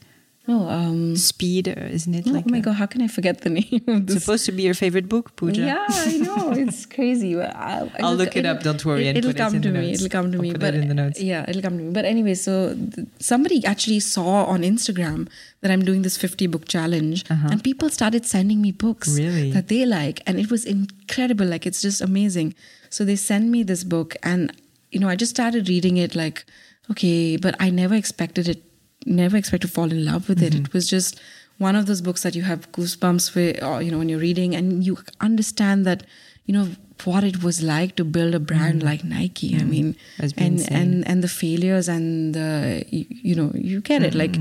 No, 0.50 0.68
um, 0.68 1.14
Speed, 1.14 1.68
uh, 1.68 1.94
isn't 1.96 2.12
it? 2.12 2.26
No, 2.26 2.32
like 2.32 2.44
oh 2.48 2.50
my 2.50 2.58
a, 2.58 2.60
god, 2.60 2.72
how 2.72 2.86
can 2.86 3.02
I 3.02 3.06
forget 3.06 3.42
the 3.42 3.50
name 3.50 3.84
of 3.86 4.08
this? 4.08 4.24
Supposed 4.24 4.46
to 4.46 4.52
be 4.52 4.64
your 4.64 4.74
favorite 4.74 5.08
book, 5.08 5.36
Pooja. 5.36 5.62
Yeah, 5.62 5.86
I 5.88 6.16
know 6.26 6.50
it's 6.50 6.86
crazy. 6.86 7.40
I, 7.40 7.84
will 8.00 8.16
look 8.16 8.34
it 8.34 8.44
up. 8.44 8.64
Don't 8.64 8.84
worry. 8.84 9.06
It, 9.06 9.24
will 9.24 9.32
come 9.32 9.54
it 9.54 9.62
to 9.62 9.70
me. 9.70 9.92
It'll 9.92 10.08
come 10.08 10.32
to 10.32 10.38
I'll 10.38 10.42
me. 10.42 10.52
but 10.52 10.74
it 10.74 10.82
in 10.82 10.88
the 10.88 10.94
notes. 10.94 11.20
Yeah, 11.20 11.44
it'll 11.48 11.62
come 11.62 11.78
to 11.78 11.84
me. 11.84 11.92
But 11.92 12.04
anyway, 12.04 12.34
so 12.34 12.74
th- 12.74 13.06
somebody 13.20 13.64
actually 13.64 14.00
saw 14.00 14.44
on 14.46 14.62
Instagram 14.62 15.28
that 15.60 15.70
I'm 15.70 15.84
doing 15.84 16.02
this 16.02 16.16
50 16.16 16.48
book 16.48 16.66
challenge, 16.66 17.30
uh-huh. 17.30 17.50
and 17.52 17.62
people 17.62 17.88
started 17.88 18.26
sending 18.26 18.60
me 18.60 18.72
books 18.72 19.16
really? 19.16 19.52
that 19.52 19.68
they 19.68 19.86
like, 19.86 20.20
and 20.26 20.40
it 20.40 20.50
was 20.50 20.64
incredible. 20.64 21.46
Like 21.46 21.64
it's 21.64 21.80
just 21.80 22.00
amazing. 22.00 22.56
So 22.88 23.04
they 23.04 23.14
send 23.14 23.52
me 23.52 23.62
this 23.62 23.84
book, 23.84 24.16
and 24.24 24.52
you 24.90 24.98
know, 24.98 25.08
I 25.08 25.14
just 25.14 25.30
started 25.30 25.68
reading 25.68 25.96
it. 25.96 26.16
Like, 26.16 26.44
okay, 26.90 27.36
but 27.36 27.54
I 27.60 27.70
never 27.70 27.94
expected 27.94 28.48
it 28.48 28.64
never 29.06 29.36
expect 29.36 29.62
to 29.62 29.68
fall 29.68 29.90
in 29.90 30.04
love 30.04 30.28
with 30.28 30.42
it. 30.42 30.52
Mm-hmm. 30.52 30.66
It 30.66 30.72
was 30.72 30.88
just 30.88 31.20
one 31.58 31.76
of 31.76 31.86
those 31.86 32.00
books 32.00 32.22
that 32.22 32.34
you 32.34 32.42
have 32.42 32.70
goosebumps 32.72 33.34
with, 33.34 33.62
or, 33.62 33.82
you 33.82 33.90
know, 33.90 33.98
when 33.98 34.08
you're 34.08 34.18
reading 34.18 34.54
and 34.54 34.84
you 34.84 34.98
understand 35.20 35.84
that, 35.86 36.04
you 36.46 36.54
know, 36.54 36.68
what 37.04 37.24
it 37.24 37.42
was 37.42 37.62
like 37.62 37.96
to 37.96 38.04
build 38.04 38.34
a 38.34 38.40
brand 38.40 38.82
mm. 38.82 38.84
like 38.84 39.04
Nike. 39.04 39.50
Mm. 39.50 39.60
I 39.60 39.64
mean, 39.64 39.96
and, 40.36 40.72
and, 40.72 41.06
and 41.06 41.22
the 41.22 41.28
failures 41.28 41.88
and 41.88 42.34
the, 42.34 42.84
you, 42.88 43.06
you 43.08 43.34
know, 43.34 43.50
you 43.54 43.80
get 43.80 44.02
it. 44.02 44.14
Like, 44.14 44.36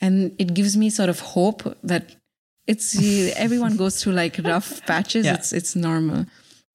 and 0.00 0.34
it 0.38 0.54
gives 0.54 0.76
me 0.76 0.90
sort 0.90 1.08
of 1.08 1.20
hope 1.20 1.62
that 1.82 2.16
it's, 2.66 2.96
everyone 3.36 3.76
goes 3.76 4.02
through 4.02 4.14
like 4.14 4.38
rough 4.42 4.84
patches. 4.86 5.26
Yeah. 5.26 5.34
It's, 5.34 5.52
it's 5.52 5.76
normal. 5.76 6.26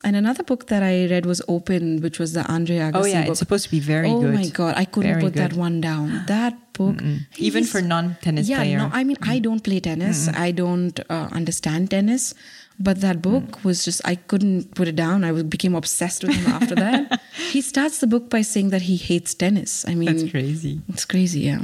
And 0.03 0.15
another 0.15 0.43
book 0.43 0.67
that 0.67 0.83
I 0.83 1.07
read 1.07 1.25
was 1.25 1.41
Open, 1.47 2.01
which 2.01 2.19
was 2.19 2.33
the 2.33 2.45
Andre 2.51 2.77
Agassi 2.77 2.95
Oh 2.95 3.05
yeah, 3.05 3.21
book. 3.23 3.31
it's 3.31 3.39
supposed 3.39 3.63
to 3.65 3.71
be 3.71 3.79
very 3.79 4.09
oh 4.09 4.21
good. 4.21 4.35
Oh 4.35 4.37
my 4.37 4.47
god, 4.49 4.75
I 4.77 4.85
couldn't 4.85 5.11
very 5.11 5.23
put 5.23 5.33
good. 5.33 5.51
that 5.51 5.53
one 5.53 5.81
down. 5.81 6.23
That 6.27 6.73
book, 6.73 7.01
even 7.37 7.63
for 7.63 7.81
non-tennis 7.81 8.47
yeah, 8.47 8.57
player. 8.57 8.77
no, 8.77 8.89
I 8.93 9.03
mean 9.03 9.17
I 9.23 9.39
don't 9.39 9.63
play 9.63 9.79
tennis. 9.79 10.27
Mm-mm. 10.29 10.37
I 10.37 10.51
don't 10.51 10.99
uh, 11.09 11.29
understand 11.31 11.89
tennis, 11.89 12.35
but 12.79 13.01
that 13.01 13.23
book 13.23 13.43
mm. 13.43 13.63
was 13.63 13.83
just 13.83 14.01
I 14.05 14.15
couldn't 14.15 14.75
put 14.75 14.87
it 14.87 14.95
down. 14.95 15.23
I 15.23 15.31
became 15.41 15.73
obsessed 15.73 16.23
with 16.23 16.35
him 16.35 16.45
after 16.53 16.75
that. 16.85 17.19
he 17.51 17.61
starts 17.61 17.97
the 17.97 18.07
book 18.07 18.29
by 18.29 18.43
saying 18.43 18.69
that 18.69 18.83
he 18.83 18.97
hates 18.97 19.33
tennis. 19.33 19.83
I 19.87 19.95
mean, 19.95 20.15
that's 20.15 20.29
crazy. 20.29 20.81
It's 20.89 21.05
crazy, 21.05 21.39
yeah. 21.41 21.61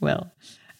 Well, 0.00 0.30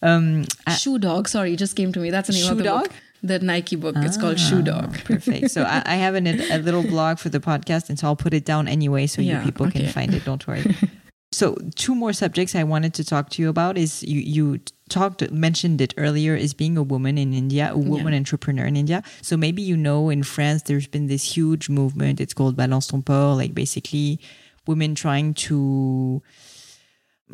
um, 0.02 0.44
Shoe 0.76 0.98
Dog. 0.98 1.28
Sorry, 1.28 1.54
it 1.54 1.56
just 1.56 1.76
came 1.76 1.92
to 1.92 1.98
me. 2.00 2.10
That's 2.10 2.28
the 2.28 2.34
name 2.34 2.44
Shoe 2.44 2.52
of 2.52 2.58
the 2.58 2.64
Dog? 2.64 2.82
book 2.84 2.92
the 3.22 3.38
Nike 3.38 3.76
book. 3.76 3.94
Ah, 3.98 4.04
it's 4.04 4.16
called 4.16 4.38
Shoe 4.38 4.58
ah, 4.58 4.62
Dog. 4.62 5.04
perfect. 5.04 5.50
So 5.50 5.62
I, 5.62 5.82
I 5.84 5.94
have 5.96 6.14
an, 6.14 6.26
a 6.26 6.58
little 6.68 6.82
blog 6.82 7.18
for 7.18 7.28
the 7.28 7.40
podcast, 7.40 7.88
and 7.88 7.98
so 7.98 8.06
I'll 8.06 8.16
put 8.16 8.34
it 8.34 8.44
down 8.44 8.68
anyway, 8.68 9.06
so 9.06 9.22
yeah, 9.22 9.38
you 9.38 9.44
people 9.44 9.66
okay. 9.66 9.80
can 9.80 9.88
find 9.92 10.14
it. 10.14 10.24
Don't 10.24 10.46
worry. 10.46 10.64
so 11.32 11.56
two 11.74 11.94
more 11.94 12.12
subjects 12.12 12.54
I 12.54 12.64
wanted 12.64 12.94
to 12.94 13.04
talk 13.04 13.30
to 13.30 13.42
you 13.42 13.48
about 13.48 13.76
is 13.76 14.02
you 14.02 14.20
you 14.20 14.60
talked 14.88 15.30
mentioned 15.30 15.80
it 15.80 15.92
earlier 15.96 16.34
is 16.34 16.54
being 16.54 16.76
a 16.76 16.82
woman 16.82 17.18
in 17.18 17.34
India, 17.34 17.70
a 17.72 17.78
woman 17.78 18.12
yeah. 18.12 18.18
entrepreneur 18.18 18.64
in 18.64 18.76
India. 18.76 19.02
So 19.22 19.36
maybe 19.36 19.62
you 19.62 19.76
know 19.76 20.08
in 20.10 20.22
France 20.22 20.62
there's 20.62 20.86
been 20.86 21.08
this 21.08 21.36
huge 21.36 21.68
movement. 21.68 22.20
It's 22.20 22.34
called 22.34 22.56
Balance 22.56 22.86
ton 22.86 23.02
porc, 23.02 23.36
like 23.36 23.54
basically 23.54 24.20
women 24.66 24.94
trying 24.94 25.34
to 25.34 26.22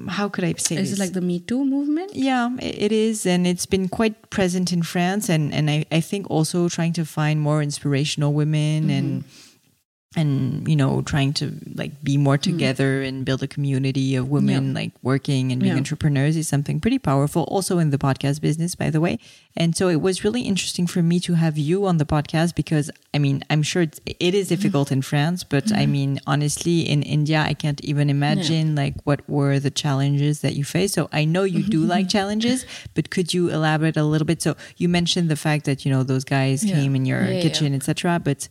how 0.09 0.29
could 0.29 0.45
I 0.45 0.55
say 0.55 0.77
is 0.77 0.91
this? 0.91 0.99
it 0.99 1.03
like 1.03 1.13
the 1.13 1.21
Me 1.21 1.41
Too 1.41 1.65
movement? 1.65 2.15
Yeah, 2.15 2.51
it 2.61 2.93
is, 2.93 3.27
and 3.27 3.47
it's 3.47 3.67
been 3.67 3.89
quite 3.89 4.31
present 4.31 4.73
in 4.73 4.83
France, 4.83 5.29
and 5.29 5.55
and 5.55 5.71
I, 5.71 5.85
I 5.93 6.01
think 6.01 6.31
also 6.31 6.69
trying 6.69 6.93
to 6.95 7.05
find 7.05 7.41
more 7.41 7.63
inspirational 7.63 8.33
women 8.33 8.85
mm-hmm. 8.85 8.91
and 8.91 9.25
and 10.17 10.67
you 10.69 10.77
know 10.77 11.03
trying 11.03 11.33
to 11.33 11.59
like 11.75 12.03
be 12.03 12.17
more 12.17 12.37
mm-hmm. 12.37 12.53
together 12.53 13.03
mm. 13.03 13.09
and 13.09 13.25
build 13.25 13.43
a 13.43 13.47
community 13.47 14.15
of 14.15 14.29
women 14.29 14.69
yeah. 14.69 14.75
like 14.75 14.93
working 15.03 15.53
and 15.53 15.61
being 15.61 15.73
yeah. 15.73 15.79
entrepreneurs 15.79 16.37
is 16.37 16.49
something 16.49 16.81
pretty 16.81 16.99
powerful 16.99 17.43
also 17.45 17.79
in 17.79 17.91
the 17.91 17.99
podcast 17.99 18.41
business 18.41 18.75
by 18.75 18.91
the 18.91 19.01
way 19.01 19.19
and 19.57 19.77
so 19.77 19.89
it 19.89 20.01
was 20.01 20.25
really 20.25 20.43
interesting 20.43 20.87
for 20.87 21.03
me 21.03 21.19
to 21.21 21.35
have 21.35 21.59
you 21.59 21.87
on 21.87 21.99
the 21.99 22.05
podcast 22.05 22.55
because 22.55 22.91
i 23.13 23.19
mean 23.19 23.43
i'm 23.51 23.63
sure 23.63 23.83
it's, 23.83 24.01
it 24.07 24.35
is 24.35 24.49
difficult 24.49 24.89
mm. 24.89 24.93
in 24.93 25.03
france 25.03 25.43
but 25.45 25.67
mm. 25.67 25.79
i 25.79 25.87
mean 25.87 26.21
honestly 26.27 26.81
in 26.81 27.03
india 27.03 27.41
i 27.41 27.55
can't 27.55 27.83
even 27.85 28.09
imagine 28.09 28.69
yeah. 28.69 28.83
like 28.85 28.95
what 29.05 29.29
were 29.29 29.59
the 29.59 29.71
challenges 29.71 30.41
that 30.41 30.55
you 30.55 30.65
face 30.65 30.93
so 30.93 31.09
i 31.13 31.25
know 31.25 31.43
you 31.43 31.63
do 31.63 31.81
like 31.81 32.09
challenges 32.09 32.65
but 32.95 33.11
could 33.11 33.35
you 33.35 33.51
elaborate 33.51 33.97
a 33.97 34.05
little 34.05 34.27
bit 34.27 34.41
so 34.41 34.55
you 34.77 34.89
mentioned 34.89 35.29
the 35.29 35.37
fact 35.37 35.65
that 35.65 35.85
you 35.85 35.91
know 35.91 36.03
those 36.03 36.25
guys 36.25 36.63
came 36.63 36.95
in 36.95 37.05
your 37.05 37.25
kitchen 37.43 37.75
etc 37.75 38.21
but 38.23 38.49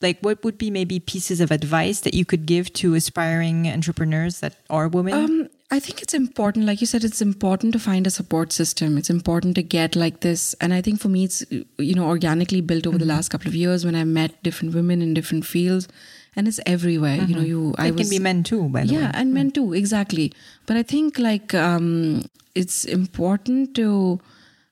like 0.00 0.18
what 0.20 0.42
would 0.44 0.58
be 0.58 0.70
maybe 0.70 0.98
pieces 0.98 1.40
of 1.40 1.50
advice 1.50 2.00
that 2.00 2.14
you 2.14 2.24
could 2.24 2.46
give 2.46 2.72
to 2.74 2.94
aspiring 2.94 3.68
entrepreneurs 3.68 4.40
that 4.40 4.56
are 4.68 4.88
women? 4.88 5.14
Um, 5.14 5.48
i 5.70 5.78
think 5.78 6.02
it's 6.02 6.14
important 6.14 6.66
like 6.66 6.80
you 6.80 6.86
said 6.86 7.04
it's 7.04 7.22
important 7.22 7.72
to 7.72 7.78
find 7.78 8.06
a 8.06 8.10
support 8.10 8.52
system. 8.52 8.98
It's 8.98 9.10
important 9.10 9.54
to 9.56 9.62
get 9.62 9.96
like 9.96 10.20
this. 10.20 10.54
And 10.60 10.74
i 10.74 10.80
think 10.80 11.00
for 11.00 11.08
me 11.08 11.24
it's 11.24 11.44
you 11.50 11.94
know 11.94 12.06
organically 12.06 12.60
built 12.60 12.86
over 12.86 12.96
mm-hmm. 12.96 13.06
the 13.06 13.14
last 13.14 13.28
couple 13.28 13.48
of 13.48 13.54
years 13.54 13.84
when 13.84 13.94
i 13.94 14.04
met 14.04 14.42
different 14.42 14.74
women 14.74 15.02
in 15.02 15.14
different 15.14 15.44
fields 15.44 15.88
and 16.34 16.48
it's 16.48 16.60
everywhere 16.64 17.18
mm-hmm. 17.18 17.30
you 17.30 17.36
know 17.36 17.42
you 17.42 17.70
it 17.70 17.80
i 17.80 17.90
was, 17.90 18.00
can 18.00 18.10
be 18.10 18.18
men 18.18 18.42
too 18.42 18.68
by 18.68 18.84
the 18.84 18.94
yeah, 18.94 18.98
way. 18.98 19.04
yeah 19.04 19.12
and 19.14 19.34
men 19.34 19.50
too 19.50 19.72
exactly. 19.72 20.32
But 20.66 20.76
i 20.76 20.82
think 20.82 21.18
like 21.18 21.54
um, 21.54 22.24
it's 22.54 22.84
important 22.84 23.74
to 23.76 24.20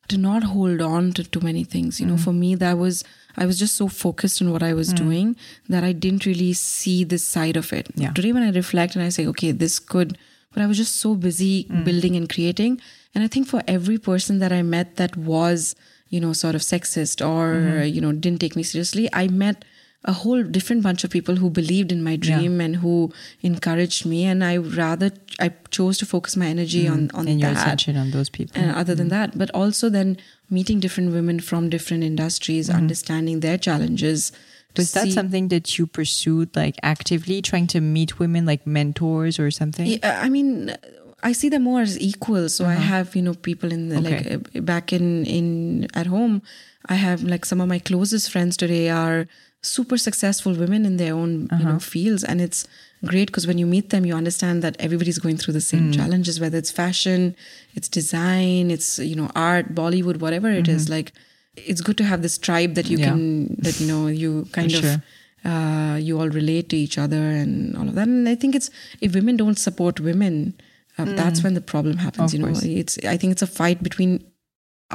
to 0.08 0.16
not 0.16 0.42
hold 0.42 0.80
on 0.80 1.12
to 1.12 1.24
too 1.24 1.40
many 1.40 1.64
things. 1.64 2.00
You 2.00 2.06
know 2.06 2.14
mm-hmm. 2.14 2.24
for 2.24 2.32
me 2.32 2.54
that 2.56 2.78
was 2.78 3.04
I 3.38 3.46
was 3.46 3.58
just 3.58 3.76
so 3.76 3.88
focused 3.88 4.42
on 4.42 4.52
what 4.52 4.62
I 4.62 4.74
was 4.74 4.92
mm. 4.92 4.96
doing 4.96 5.36
that 5.68 5.84
I 5.84 5.92
didn't 5.92 6.26
really 6.26 6.52
see 6.52 7.04
this 7.04 7.24
side 7.24 7.56
of 7.56 7.72
it. 7.72 7.88
Yeah. 7.94 8.12
Today, 8.12 8.32
when 8.32 8.42
I 8.42 8.50
reflect 8.50 8.96
and 8.96 9.04
I 9.04 9.08
say, 9.08 9.26
okay, 9.28 9.52
this 9.52 9.78
could, 9.78 10.18
but 10.52 10.62
I 10.62 10.66
was 10.66 10.76
just 10.76 10.96
so 10.96 11.14
busy 11.14 11.64
mm. 11.64 11.84
building 11.84 12.16
and 12.16 12.28
creating. 12.28 12.80
And 13.14 13.24
I 13.24 13.28
think 13.28 13.46
for 13.46 13.62
every 13.66 13.98
person 13.98 14.38
that 14.40 14.52
I 14.52 14.62
met 14.62 14.96
that 14.96 15.16
was, 15.16 15.74
you 16.08 16.20
know, 16.20 16.32
sort 16.32 16.54
of 16.54 16.62
sexist 16.62 17.26
or, 17.26 17.54
mm-hmm. 17.54 17.94
you 17.94 18.00
know, 18.00 18.12
didn't 18.12 18.40
take 18.40 18.56
me 18.56 18.62
seriously, 18.62 19.08
I 19.12 19.28
met 19.28 19.64
a 20.04 20.12
whole 20.12 20.42
different 20.42 20.82
bunch 20.82 21.02
of 21.02 21.10
people 21.10 21.36
who 21.36 21.50
believed 21.50 21.90
in 21.90 22.02
my 22.02 22.14
dream 22.16 22.58
yeah. 22.58 22.66
and 22.66 22.76
who 22.76 23.12
encouraged 23.42 24.06
me 24.06 24.24
and 24.24 24.44
i 24.44 24.56
rather 24.56 25.10
i 25.40 25.52
chose 25.70 25.98
to 25.98 26.06
focus 26.06 26.36
my 26.36 26.46
energy 26.46 26.84
mm. 26.84 26.92
on 26.92 27.10
on 27.14 27.28
and 27.28 27.42
that 27.42 27.52
your 27.52 27.62
attention 27.62 27.96
on 27.96 28.10
those 28.12 28.28
people 28.28 28.60
and 28.60 28.70
other 28.76 28.94
mm. 28.94 28.98
than 28.98 29.08
that 29.08 29.36
but 29.36 29.50
also 29.50 29.88
then 29.88 30.16
meeting 30.50 30.78
different 30.78 31.12
women 31.12 31.40
from 31.40 31.68
different 31.68 32.04
industries 32.04 32.68
mm. 32.68 32.74
understanding 32.74 33.40
their 33.40 33.58
challenges 33.58 34.30
was 34.76 34.92
that 34.92 35.10
something 35.10 35.48
that 35.48 35.76
you 35.78 35.86
pursued 35.86 36.54
like 36.54 36.76
actively 36.84 37.42
trying 37.42 37.66
to 37.66 37.80
meet 37.80 38.20
women 38.20 38.46
like 38.46 38.64
mentors 38.66 39.38
or 39.40 39.50
something 39.50 39.98
i 40.04 40.28
mean 40.28 40.74
I 41.20 41.32
see 41.32 41.48
them 41.48 41.64
more 41.64 41.80
as 41.80 41.98
equal. 41.98 42.48
So 42.48 42.64
uh-huh. 42.64 42.74
I 42.74 42.76
have, 42.76 43.16
you 43.16 43.22
know, 43.22 43.34
people 43.34 43.72
in 43.72 43.88
the, 43.88 43.98
okay. 43.98 44.36
like 44.36 44.56
uh, 44.56 44.60
back 44.60 44.92
in 44.92 45.26
in 45.26 45.88
at 45.94 46.06
home. 46.06 46.42
I 46.86 46.94
have 46.94 47.24
like 47.24 47.44
some 47.44 47.60
of 47.60 47.68
my 47.68 47.80
closest 47.80 48.30
friends 48.30 48.56
today 48.56 48.88
are 48.88 49.26
super 49.62 49.98
successful 49.98 50.52
women 50.54 50.86
in 50.86 50.96
their 50.98 51.14
own 51.14 51.46
uh-huh. 51.46 51.56
you 51.58 51.64
know 51.64 51.70
uh-huh. 51.72 51.78
fields 51.80 52.22
and 52.22 52.40
it's 52.40 52.66
great 53.04 53.26
because 53.26 53.46
when 53.46 53.58
you 53.58 53.66
meet 53.66 53.90
them 53.90 54.04
you 54.06 54.14
understand 54.14 54.62
that 54.62 54.76
everybody's 54.78 55.18
going 55.18 55.36
through 55.36 55.54
the 55.54 55.60
same 55.60 55.90
mm. 55.90 55.94
challenges 55.94 56.40
whether 56.40 56.58
it's 56.58 56.70
fashion 56.70 57.34
it's 57.74 57.88
design 57.88 58.70
it's 58.70 58.98
you 58.98 59.16
know 59.16 59.30
art 59.34 59.74
bollywood 59.74 60.20
whatever 60.20 60.50
it 60.50 60.64
mm-hmm. 60.64 60.76
is 60.76 60.88
like 60.88 61.12
it's 61.56 61.80
good 61.80 61.98
to 61.98 62.04
have 62.04 62.22
this 62.22 62.38
tribe 62.38 62.74
that 62.74 62.88
you 62.88 62.98
yeah. 62.98 63.06
can 63.06 63.56
that 63.56 63.80
you 63.80 63.86
know 63.86 64.06
you 64.06 64.46
kind 64.52 64.70
For 64.70 64.78
of 64.78 64.84
sure. 64.84 65.02
uh, 65.44 65.96
you 65.96 66.20
all 66.20 66.28
relate 66.28 66.68
to 66.70 66.76
each 66.76 66.98
other 66.98 67.16
and 67.16 67.76
all 67.76 67.88
of 67.88 67.94
that 67.94 68.06
and 68.06 68.28
i 68.28 68.34
think 68.34 68.54
it's 68.54 68.70
if 69.00 69.14
women 69.14 69.36
don't 69.36 69.58
support 69.58 69.98
women 69.98 70.54
uh, 70.98 71.04
mm. 71.04 71.16
that's 71.16 71.42
when 71.42 71.54
the 71.54 71.60
problem 71.60 71.98
happens 71.98 72.32
of 72.32 72.38
you 72.38 72.44
know 72.44 72.52
course. 72.52 72.64
it's 72.64 72.98
i 73.04 73.16
think 73.16 73.32
it's 73.32 73.42
a 73.42 73.46
fight 73.46 73.82
between 73.82 74.24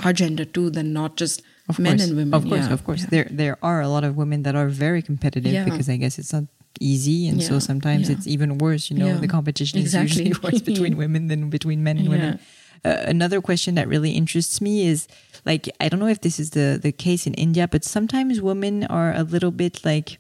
our 0.04 0.14
gender 0.14 0.46
too 0.46 0.70
than 0.70 0.94
not 0.94 1.18
just 1.18 1.42
of 1.70 1.80
men 1.80 1.98
course. 1.98 2.10
and 2.10 2.18
women. 2.18 2.34
Of 2.34 2.44
course, 2.44 2.68
yeah. 2.68 2.74
of 2.74 2.84
course. 2.84 3.02
Yeah. 3.02 3.10
There 3.10 3.28
there 3.32 3.58
are 3.62 3.82
a 3.82 3.88
lot 3.88 4.04
of 4.04 4.16
women 4.16 4.44
that 4.44 4.56
are 4.56 4.68
very 4.68 5.02
competitive 5.02 5.54
yeah. 5.54 5.64
because 5.64 5.90
I 5.90 5.98
guess 5.98 6.20
it's 6.20 6.34
not 6.34 6.46
easy 6.80 7.28
and 7.28 7.42
so 7.42 7.60
sometimes 7.60 8.10
it's 8.10 8.28
even 8.28 8.58
worse 8.58 8.90
you 8.90 8.98
know 8.98 9.18
the 9.18 9.28
competition 9.28 9.80
exactly. 9.80 10.12
is 10.12 10.18
usually 10.28 10.40
worse 10.52 10.62
between 10.62 10.98
women 11.04 11.28
than 11.28 11.50
between 11.50 11.84
men 11.84 11.98
and 11.98 12.10
women 12.10 12.40
uh, 12.86 12.98
another 13.06 13.42
question 13.42 13.76
that 13.76 13.88
really 13.88 14.12
interests 14.12 14.60
me 14.60 14.86
is 14.86 15.08
like 15.46 15.70
i 15.80 15.88
don't 15.88 16.00
know 16.00 16.08
if 16.08 16.22
this 16.22 16.40
is 16.40 16.52
the 16.52 16.80
the 16.82 16.92
case 16.92 17.28
in 17.28 17.34
india 17.36 17.68
but 17.68 17.84
sometimes 17.84 18.42
women 18.42 18.84
are 18.86 19.14
a 19.14 19.24
little 19.24 19.52
bit 19.52 19.86
like 19.86 20.20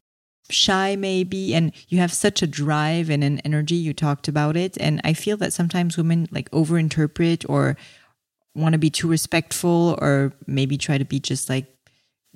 shy 0.49 0.95
maybe 0.95 1.55
and 1.55 1.71
you 1.87 1.97
have 1.97 2.13
such 2.13 2.41
a 2.41 2.47
drive 2.47 3.09
and 3.09 3.23
an 3.23 3.39
energy 3.39 3.75
you 3.75 3.93
talked 3.93 4.27
about 4.27 4.55
it 4.55 4.77
and 4.79 5.01
i 5.03 5.13
feel 5.13 5.37
that 5.37 5.53
sometimes 5.53 5.97
women 5.97 6.27
like 6.31 6.49
overinterpret 6.51 7.45
or 7.49 7.75
want 8.55 8.73
to 8.73 8.79
be 8.79 8.89
too 8.89 9.07
respectful 9.07 9.97
or 9.99 10.33
maybe 10.45 10.77
try 10.77 10.97
to 10.97 11.05
be 11.05 11.19
just 11.19 11.49
like 11.49 11.65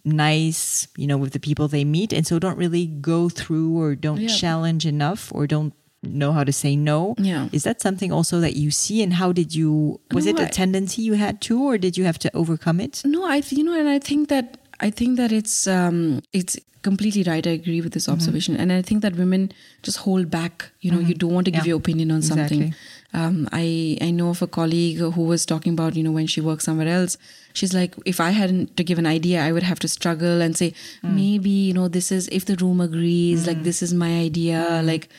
nice, 0.04 0.88
you 0.98 1.06
know, 1.08 1.18
with 1.18 1.34
the 1.34 1.40
people 1.40 1.68
they 1.68 1.84
meet, 1.84 2.14
and 2.14 2.26
so 2.26 2.40
don't 2.40 2.58
really 2.58 2.88
go 2.88 3.30
through 3.30 3.78
or 3.80 3.96
don't 3.96 4.22
yeah. 4.22 4.28
challenge 4.28 4.86
enough 4.86 5.32
or 5.34 5.48
don't 5.48 5.74
know 6.04 6.32
how 6.32 6.44
to 6.44 6.54
say 6.54 6.76
no. 6.76 7.16
Yeah. 7.18 7.50
Is 7.52 7.64
that 7.64 7.82
something 7.82 8.12
also 8.12 8.40
that 8.40 8.56
you 8.56 8.72
see 8.72 9.02
and 9.04 9.14
how 9.14 9.32
did 9.32 9.54
you 9.54 10.00
was 10.12 10.26
no, 10.26 10.32
it 10.32 10.40
a 10.40 10.44
I, 10.44 10.48
tendency 10.48 11.02
you 11.02 11.14
had 11.14 11.42
to 11.42 11.62
or 11.64 11.78
did 11.78 11.98
you 11.98 12.06
have 12.06 12.20
to 12.20 12.36
overcome 12.36 12.80
it? 12.80 13.02
No, 13.04 13.26
I 13.26 13.42
you 13.50 13.64
know 13.64 13.78
and 13.78 13.90
I 13.90 14.00
think 14.00 14.30
that 14.30 14.58
I 14.80 14.90
think 14.90 15.18
that 15.18 15.32
it's 15.32 15.68
um 15.68 16.22
it's 16.34 16.58
completely 16.84 17.24
right. 17.24 17.46
I 17.46 17.52
agree 17.52 17.82
with 17.82 17.94
this 17.94 18.04
mm-hmm. 18.04 18.14
observation. 18.14 18.54
Mm-hmm. 18.54 18.62
And 18.64 18.72
I 18.72 18.82
think 18.82 19.02
that 19.02 19.16
women 19.16 19.52
just 19.84 19.98
hold 19.98 20.30
back, 20.30 20.70
you 20.82 20.92
know, 20.92 21.00
mm-hmm. 21.00 21.10
you 21.10 21.16
don't 21.16 21.34
want 21.34 21.46
to 21.46 21.52
give 21.52 21.66
yeah. 21.66 21.72
your 21.72 21.78
opinion 21.78 22.12
on 22.12 22.22
something. 22.22 22.74
Um, 23.14 23.50
I, 23.52 23.98
I 24.02 24.12
know 24.12 24.30
of 24.30 24.42
a 24.42 24.48
colleague 24.48 25.00
who 25.00 25.24
was 25.24 25.46
talking 25.46 25.74
about, 25.74 25.96
you 25.96 26.04
know, 26.04 26.12
when 26.12 26.28
she 26.28 26.40
works 26.40 26.64
somewhere 26.66 26.88
else, 26.88 27.18
she's 27.54 27.74
like, 27.74 27.96
if 28.06 28.22
I 28.22 28.32
hadn't 28.32 28.78
to 28.78 28.84
give 28.84 29.00
an 29.00 29.06
idea, 29.08 29.44
I 29.44 29.52
would 29.52 29.64
have 29.64 29.80
to 29.80 29.88
struggle 29.88 30.42
and 30.42 30.56
say, 30.56 30.74
mm. 31.04 31.14
maybe, 31.14 31.50
you 31.50 31.74
know, 31.74 31.88
this 31.88 32.12
is, 32.12 32.30
if 32.30 32.46
the 32.46 32.56
room 32.56 32.80
agrees, 32.80 33.44
mm. 33.44 33.48
like, 33.48 33.64
this 33.64 33.82
is 33.82 33.94
my 33.94 34.20
idea, 34.20 34.66
mm. 34.70 34.86
like, 34.86 35.10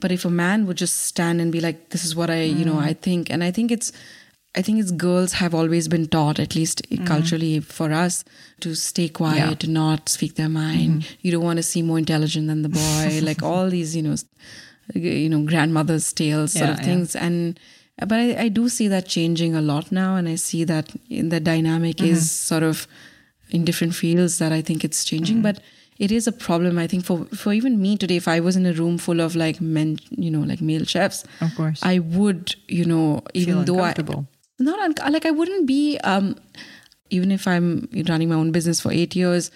but 0.00 0.12
if 0.12 0.24
a 0.24 0.30
man 0.30 0.66
would 0.66 0.76
just 0.76 1.06
stand 1.06 1.40
and 1.40 1.50
be 1.50 1.60
like, 1.60 1.90
this 1.90 2.04
is 2.04 2.14
what 2.14 2.30
I, 2.30 2.42
you 2.42 2.64
know, 2.64 2.74
mm. 2.74 2.82
I 2.82 2.92
think, 2.92 3.30
and 3.30 3.42
I 3.42 3.50
think 3.50 3.70
it's, 3.70 3.90
I 4.56 4.62
think 4.62 4.80
it's 4.80 4.90
girls 4.90 5.34
have 5.34 5.54
always 5.54 5.86
been 5.86 6.06
taught, 6.06 6.38
at 6.38 6.54
least 6.54 6.82
mm. 6.88 7.06
culturally 7.06 7.60
for 7.60 7.92
us, 7.92 8.24
to 8.60 8.74
stay 8.74 9.08
quiet, 9.08 9.48
yeah. 9.48 9.54
to 9.54 9.70
not 9.70 10.08
speak 10.08 10.36
their 10.36 10.48
mind. 10.48 11.02
Mm. 11.02 11.16
You 11.20 11.32
don't 11.32 11.44
want 11.44 11.58
to 11.58 11.62
seem 11.62 11.86
more 11.86 11.98
intelligent 11.98 12.46
than 12.48 12.62
the 12.62 12.70
boy, 12.70 13.20
like 13.22 13.42
all 13.42 13.68
these, 13.68 13.94
you 13.94 14.02
know, 14.02 14.16
you 14.94 15.28
know, 15.28 15.42
grandmother's 15.42 16.10
tales 16.12 16.54
yeah, 16.54 16.66
sort 16.66 16.78
of 16.78 16.84
things. 16.84 17.14
Yeah. 17.14 17.26
And 17.26 17.60
but 17.98 18.14
I, 18.14 18.44
I, 18.44 18.48
do 18.48 18.68
see 18.68 18.88
that 18.88 19.06
changing 19.06 19.54
a 19.54 19.60
lot 19.60 19.90
now, 19.92 20.16
and 20.16 20.28
I 20.28 20.36
see 20.36 20.64
that 20.64 20.90
the 21.08 21.40
dynamic 21.40 21.96
mm-hmm. 21.96 22.12
is 22.12 22.30
sort 22.30 22.62
of 22.62 22.86
in 23.50 23.64
different 23.64 23.94
fields 23.94 24.38
that 24.38 24.52
I 24.52 24.62
think 24.62 24.84
it's 24.84 25.04
changing, 25.04 25.36
mm-hmm. 25.36 25.54
but 25.54 25.60
it 25.98 26.12
is 26.12 26.26
a 26.26 26.32
problem 26.32 26.78
i 26.78 26.86
think 26.86 27.04
for 27.06 27.24
for 27.26 27.54
even 27.54 27.80
me 27.80 27.96
today 27.96 28.16
if 28.16 28.28
i 28.28 28.38
was 28.38 28.54
in 28.54 28.66
a 28.66 28.72
room 28.74 28.98
full 28.98 29.18
of 29.18 29.34
like 29.34 29.62
men 29.62 29.98
you 30.10 30.30
know 30.30 30.40
like 30.40 30.60
male 30.60 30.84
chefs 30.84 31.24
of 31.40 31.54
course 31.54 31.80
i 31.82 31.98
would 31.98 32.54
you 32.68 32.84
know 32.84 33.22
even 33.32 33.64
though 33.64 33.80
i 33.80 33.94
not 34.58 34.78
un- 34.78 35.12
like 35.12 35.26
i 35.26 35.30
wouldn't 35.30 35.66
be 35.66 35.98
um 36.04 36.36
even 37.10 37.30
if 37.30 37.46
i'm 37.46 37.88
running 38.08 38.28
my 38.28 38.34
own 38.34 38.50
business 38.50 38.80
for 38.80 38.92
8 38.92 39.14
years 39.14 39.50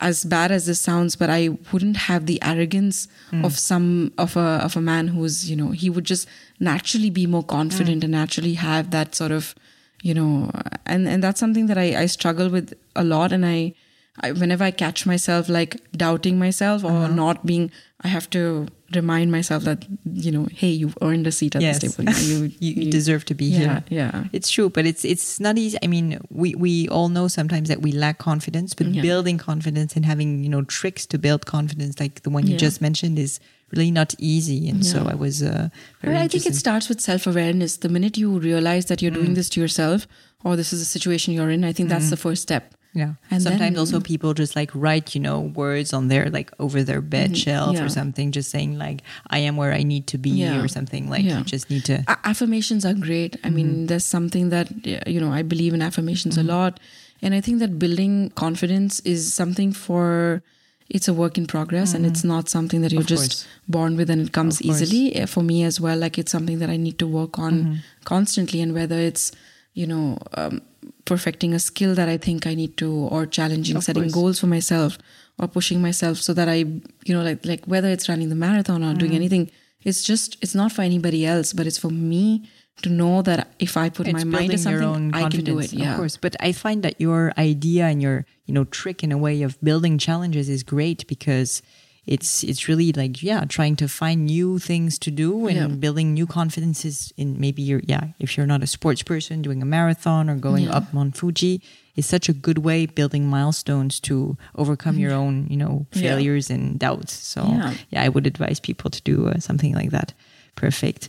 as 0.00 0.24
bad 0.24 0.52
as 0.52 0.66
this 0.66 0.80
sounds 0.80 1.16
but 1.16 1.30
i 1.30 1.48
wouldn't 1.72 1.96
have 1.96 2.26
the 2.26 2.42
arrogance 2.42 3.08
mm. 3.30 3.44
of 3.44 3.58
some 3.58 4.12
of 4.18 4.36
a 4.36 4.48
of 4.68 4.76
a 4.76 4.80
man 4.80 5.08
who's 5.08 5.50
you 5.50 5.56
know 5.56 5.70
he 5.70 5.90
would 5.90 6.04
just 6.04 6.28
naturally 6.60 7.10
be 7.10 7.26
more 7.26 7.42
confident 7.42 8.00
mm. 8.00 8.04
and 8.04 8.12
naturally 8.12 8.54
have 8.54 8.90
that 8.90 9.14
sort 9.14 9.32
of 9.32 9.54
you 10.02 10.14
know 10.14 10.50
and 10.86 11.08
and 11.08 11.22
that's 11.22 11.40
something 11.40 11.66
that 11.66 11.78
i 11.78 12.02
i 12.02 12.06
struggle 12.06 12.48
with 12.48 12.74
a 12.96 13.04
lot 13.04 13.32
and 13.32 13.44
i 13.44 13.74
I, 14.20 14.32
whenever 14.32 14.64
I 14.64 14.70
catch 14.70 15.06
myself 15.06 15.48
like 15.48 15.80
doubting 15.92 16.38
myself 16.38 16.84
or 16.84 16.90
uh-huh. 16.90 17.08
not 17.08 17.46
being, 17.46 17.70
I 18.02 18.08
have 18.08 18.28
to 18.30 18.68
remind 18.96 19.32
myself 19.32 19.64
that 19.64 19.84
you 20.04 20.30
know, 20.30 20.46
hey, 20.52 20.68
you've 20.68 20.96
earned 21.02 21.26
a 21.26 21.32
seat 21.32 21.56
at 21.56 21.62
yes. 21.62 21.80
this 21.80 21.96
table. 21.96 22.12
You, 22.12 22.52
you, 22.60 22.84
you, 22.84 22.90
deserve 22.90 23.24
to 23.26 23.34
be 23.34 23.46
yeah, 23.46 23.58
here. 23.58 23.84
Yeah, 23.88 24.24
it's 24.32 24.50
true, 24.50 24.70
but 24.70 24.86
it's 24.86 25.04
it's 25.04 25.40
not 25.40 25.58
easy. 25.58 25.78
I 25.82 25.86
mean, 25.86 26.20
we 26.30 26.54
we 26.54 26.88
all 26.88 27.08
know 27.08 27.28
sometimes 27.28 27.68
that 27.68 27.82
we 27.82 27.92
lack 27.92 28.18
confidence, 28.18 28.74
but 28.74 28.86
yeah. 28.88 29.02
building 29.02 29.38
confidence 29.38 29.96
and 29.96 30.04
having 30.04 30.42
you 30.42 30.48
know 30.48 30.62
tricks 30.62 31.06
to 31.06 31.18
build 31.18 31.46
confidence, 31.46 32.00
like 32.00 32.22
the 32.22 32.30
one 32.30 32.46
you 32.46 32.52
yeah. 32.52 32.58
just 32.58 32.80
mentioned, 32.80 33.18
is 33.18 33.40
really 33.70 33.90
not 33.90 34.14
easy. 34.18 34.68
And 34.68 34.84
so 34.84 35.06
I 35.08 35.14
was 35.14 35.42
uh, 35.42 35.68
very. 36.02 36.16
I 36.16 36.28
think 36.28 36.46
it 36.46 36.54
starts 36.54 36.88
with 36.88 37.00
self 37.00 37.26
awareness. 37.26 37.78
The 37.78 37.88
minute 37.88 38.16
you 38.16 38.38
realize 38.38 38.86
that 38.86 39.02
you're 39.02 39.12
mm. 39.12 39.22
doing 39.22 39.34
this 39.34 39.48
to 39.50 39.60
yourself, 39.60 40.06
or 40.44 40.56
this 40.56 40.72
is 40.72 40.80
a 40.80 40.86
situation 40.86 41.34
you're 41.34 41.50
in, 41.50 41.64
I 41.64 41.72
think 41.72 41.88
that's 41.88 42.06
mm. 42.06 42.10
the 42.10 42.16
first 42.16 42.42
step 42.42 42.74
yeah. 42.94 43.14
And 43.30 43.42
sometimes 43.42 43.72
then, 43.72 43.78
also 43.78 44.00
people 44.00 44.34
just 44.34 44.54
like 44.54 44.70
write, 44.74 45.14
you 45.14 45.20
know, 45.20 45.40
words 45.40 45.92
on 45.92 46.08
their 46.08 46.28
like 46.28 46.50
over 46.58 46.82
their 46.82 47.00
bed 47.00 47.30
mm-hmm. 47.30 47.34
shelf 47.34 47.76
yeah. 47.76 47.84
or 47.84 47.88
something, 47.88 48.32
just 48.32 48.50
saying 48.50 48.78
like, 48.78 49.02
I 49.30 49.38
am 49.38 49.56
where 49.56 49.72
I 49.72 49.82
need 49.82 50.06
to 50.08 50.18
be 50.18 50.30
yeah. 50.30 50.62
or 50.62 50.68
something. 50.68 51.08
Like 51.08 51.24
yeah. 51.24 51.38
you 51.38 51.44
just 51.44 51.70
need 51.70 51.84
to. 51.86 52.04
A- 52.06 52.18
affirmations 52.24 52.84
are 52.84 52.92
great. 52.94 53.36
I 53.36 53.48
mm-hmm. 53.48 53.56
mean, 53.56 53.86
there's 53.86 54.04
something 54.04 54.50
that, 54.50 54.86
you 55.06 55.20
know, 55.20 55.32
I 55.32 55.42
believe 55.42 55.72
in 55.72 55.80
affirmations 55.80 56.36
mm-hmm. 56.36 56.50
a 56.50 56.52
lot. 56.52 56.80
And 57.22 57.34
I 57.34 57.40
think 57.40 57.60
that 57.60 57.78
building 57.78 58.30
confidence 58.30 59.00
is 59.00 59.32
something 59.32 59.72
for, 59.72 60.42
it's 60.90 61.08
a 61.08 61.14
work 61.14 61.38
in 61.38 61.46
progress 61.46 61.94
and 61.94 62.04
it's 62.04 62.20
mm-hmm. 62.20 62.28
not 62.28 62.50
something 62.50 62.82
that 62.82 62.92
you're 62.92 63.02
just 63.02 63.46
born 63.68 63.96
with 63.96 64.10
and 64.10 64.20
it 64.26 64.32
comes 64.32 64.60
easily. 64.60 65.16
Eh, 65.16 65.24
for 65.24 65.42
me 65.42 65.62
as 65.62 65.80
well, 65.80 65.96
like 65.96 66.18
it's 66.18 66.32
something 66.32 66.58
that 66.58 66.68
I 66.68 66.76
need 66.76 66.98
to 66.98 67.06
work 67.06 67.38
on 67.38 67.52
mm-hmm. 67.52 67.74
constantly. 68.04 68.60
And 68.60 68.74
whether 68.74 68.98
it's, 68.98 69.32
you 69.72 69.86
know, 69.86 70.18
um, 70.34 70.60
perfecting 71.04 71.54
a 71.54 71.58
skill 71.58 71.94
that 71.94 72.08
I 72.08 72.16
think 72.16 72.46
I 72.46 72.54
need 72.54 72.76
to, 72.78 72.90
or 72.90 73.26
challenging, 73.26 73.76
of 73.76 73.84
setting 73.84 74.04
course. 74.04 74.14
goals 74.14 74.40
for 74.40 74.46
myself, 74.46 74.98
or 75.38 75.48
pushing 75.48 75.82
myself 75.82 76.18
so 76.18 76.32
that 76.34 76.48
I, 76.48 76.56
you 77.04 77.14
know, 77.14 77.22
like 77.22 77.44
like 77.44 77.64
whether 77.66 77.88
it's 77.88 78.08
running 78.08 78.28
the 78.28 78.34
marathon 78.34 78.82
or 78.82 78.94
mm. 78.94 78.98
doing 78.98 79.14
anything, 79.14 79.50
it's 79.82 80.02
just 80.02 80.36
it's 80.42 80.54
not 80.54 80.72
for 80.72 80.82
anybody 80.82 81.26
else, 81.26 81.52
but 81.52 81.66
it's 81.66 81.78
for 81.78 81.90
me 81.90 82.48
to 82.82 82.88
know 82.88 83.22
that 83.22 83.54
if 83.58 83.76
I 83.76 83.88
put 83.90 84.08
it's 84.08 84.24
my 84.24 84.38
mind 84.38 84.52
to 84.52 84.58
something, 84.58 85.14
I 85.14 85.28
can 85.28 85.44
do 85.44 85.58
it. 85.58 85.72
Yeah, 85.72 85.92
of 85.92 85.96
course. 85.98 86.16
But 86.16 86.36
I 86.40 86.52
find 86.52 86.82
that 86.82 87.00
your 87.00 87.32
idea 87.36 87.86
and 87.86 88.00
your 88.00 88.24
you 88.46 88.54
know 88.54 88.64
trick 88.64 89.02
in 89.02 89.12
a 89.12 89.18
way 89.18 89.42
of 89.42 89.60
building 89.60 89.98
challenges 89.98 90.48
is 90.48 90.62
great 90.62 91.06
because 91.06 91.62
it's 92.06 92.42
it's 92.42 92.66
really 92.66 92.92
like 92.92 93.22
yeah 93.22 93.44
trying 93.44 93.76
to 93.76 93.86
find 93.86 94.26
new 94.26 94.58
things 94.58 94.98
to 94.98 95.10
do 95.10 95.46
and 95.46 95.56
yeah. 95.56 95.66
building 95.68 96.12
new 96.12 96.26
confidences 96.26 97.12
in 97.16 97.40
maybe 97.40 97.62
you're 97.62 97.80
yeah 97.84 98.08
if 98.18 98.36
you're 98.36 98.46
not 98.46 98.62
a 98.62 98.66
sports 98.66 99.02
person 99.02 99.40
doing 99.40 99.62
a 99.62 99.64
marathon 99.64 100.28
or 100.28 100.34
going 100.34 100.64
yeah. 100.64 100.76
up 100.76 100.92
Mount 100.92 101.16
Fuji 101.16 101.62
is 101.94 102.04
such 102.04 102.28
a 102.28 102.32
good 102.32 102.58
way 102.58 102.86
building 102.86 103.28
milestones 103.28 104.00
to 104.00 104.36
overcome 104.56 104.98
your 104.98 105.12
own 105.12 105.46
you 105.48 105.56
know 105.56 105.86
failures 105.92 106.50
yeah. 106.50 106.56
and 106.56 106.78
doubts 106.78 107.12
so 107.12 107.44
yeah. 107.46 107.74
I 108.02 108.08
would 108.08 108.26
advise 108.26 108.58
people 108.58 108.90
to 108.90 109.00
do 109.02 109.28
uh, 109.28 109.38
something 109.38 109.74
like 109.74 109.90
that 109.90 110.12
perfect 110.56 111.08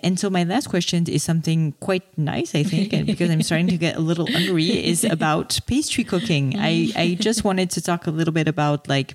and 0.00 0.20
so 0.20 0.28
my 0.28 0.44
last 0.44 0.68
question 0.68 1.06
is 1.08 1.22
something 1.22 1.72
quite 1.80 2.04
nice, 2.18 2.54
I 2.54 2.62
think, 2.64 2.92
and 2.92 3.06
because 3.06 3.30
I'm 3.30 3.40
starting 3.40 3.68
to 3.68 3.78
get 3.78 3.96
a 3.96 4.00
little 4.00 4.30
hungry, 4.30 4.86
is 4.86 5.04
about 5.10 5.58
pastry 5.66 6.04
cooking. 6.04 6.54
I, 6.58 6.92
I 6.94 7.16
just 7.18 7.44
wanted 7.44 7.70
to 7.70 7.80
talk 7.80 8.06
a 8.06 8.10
little 8.10 8.32
bit 8.32 8.46
about 8.46 8.88
like 8.88 9.14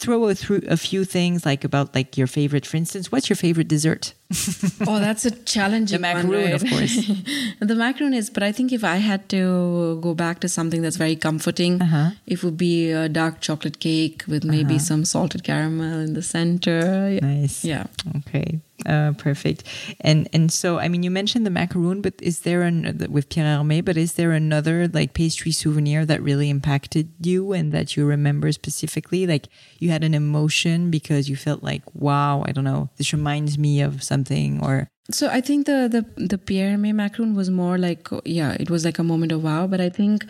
throw 0.00 0.24
a, 0.28 0.34
through 0.34 0.62
a 0.66 0.76
few 0.76 1.04
things 1.04 1.44
like 1.44 1.62
about 1.62 1.94
like 1.94 2.16
your 2.16 2.26
favorite 2.26 2.64
for 2.64 2.78
instance 2.78 3.12
what's 3.12 3.28
your 3.28 3.36
favorite 3.36 3.68
dessert? 3.68 4.14
Oh 4.88 4.98
that's 4.98 5.24
a 5.26 5.30
challenging 5.30 6.00
the 6.00 6.00
macaroon 6.00 6.52
of 6.52 6.64
course. 6.72 6.94
The 7.60 7.74
macaroon 7.74 8.14
is 8.14 8.30
but 8.30 8.42
i 8.42 8.52
think 8.52 8.72
if 8.72 8.82
i 8.82 8.96
had 8.96 9.28
to 9.28 10.00
go 10.00 10.14
back 10.14 10.40
to 10.40 10.48
something 10.48 10.80
that's 10.82 10.96
very 10.96 11.16
comforting 11.16 11.82
uh-huh. 11.82 12.10
it 12.26 12.42
would 12.42 12.56
be 12.56 12.90
a 12.90 13.08
dark 13.08 13.40
chocolate 13.40 13.78
cake 13.78 14.24
with 14.26 14.42
maybe 14.44 14.76
uh-huh. 14.76 14.90
some 14.90 15.04
salted 15.04 15.44
caramel 15.44 16.00
in 16.00 16.14
the 16.14 16.22
center. 16.22 17.18
Nice. 17.20 17.64
Yeah. 17.64 17.86
Okay 18.18 18.60
uh, 18.86 19.12
perfect. 19.18 19.64
And 20.00 20.28
and 20.32 20.52
so 20.52 20.78
I 20.78 20.88
mean, 20.88 21.02
you 21.02 21.10
mentioned 21.10 21.46
the 21.46 21.50
macaroon, 21.50 22.00
but 22.02 22.14
is 22.20 22.40
there 22.40 22.62
an 22.62 23.06
with 23.10 23.28
Pierre 23.28 23.58
Hermé? 23.58 23.84
But 23.84 23.96
is 23.96 24.14
there 24.14 24.32
another 24.32 24.88
like 24.88 25.14
pastry 25.14 25.52
souvenir 25.52 26.04
that 26.06 26.22
really 26.22 26.50
impacted 26.50 27.12
you 27.20 27.52
and 27.52 27.72
that 27.72 27.96
you 27.96 28.04
remember 28.06 28.52
specifically? 28.52 29.26
Like 29.26 29.48
you 29.78 29.90
had 29.90 30.04
an 30.04 30.14
emotion 30.14 30.90
because 30.90 31.28
you 31.28 31.36
felt 31.36 31.62
like, 31.62 31.82
wow, 31.94 32.44
I 32.46 32.52
don't 32.52 32.64
know, 32.64 32.90
this 32.96 33.12
reminds 33.12 33.58
me 33.58 33.80
of 33.80 34.02
something, 34.02 34.62
or 34.62 34.88
so 35.10 35.28
I 35.28 35.40
think 35.40 35.66
the 35.66 35.88
the 35.90 36.26
the 36.26 36.38
Pierre 36.38 36.76
Hermé 36.76 36.94
macaroon 36.94 37.34
was 37.34 37.50
more 37.50 37.78
like 37.78 38.08
yeah, 38.24 38.56
it 38.58 38.70
was 38.70 38.84
like 38.84 38.98
a 38.98 39.04
moment 39.04 39.32
of 39.32 39.42
wow. 39.42 39.66
But 39.66 39.80
I 39.80 39.88
think 39.88 40.24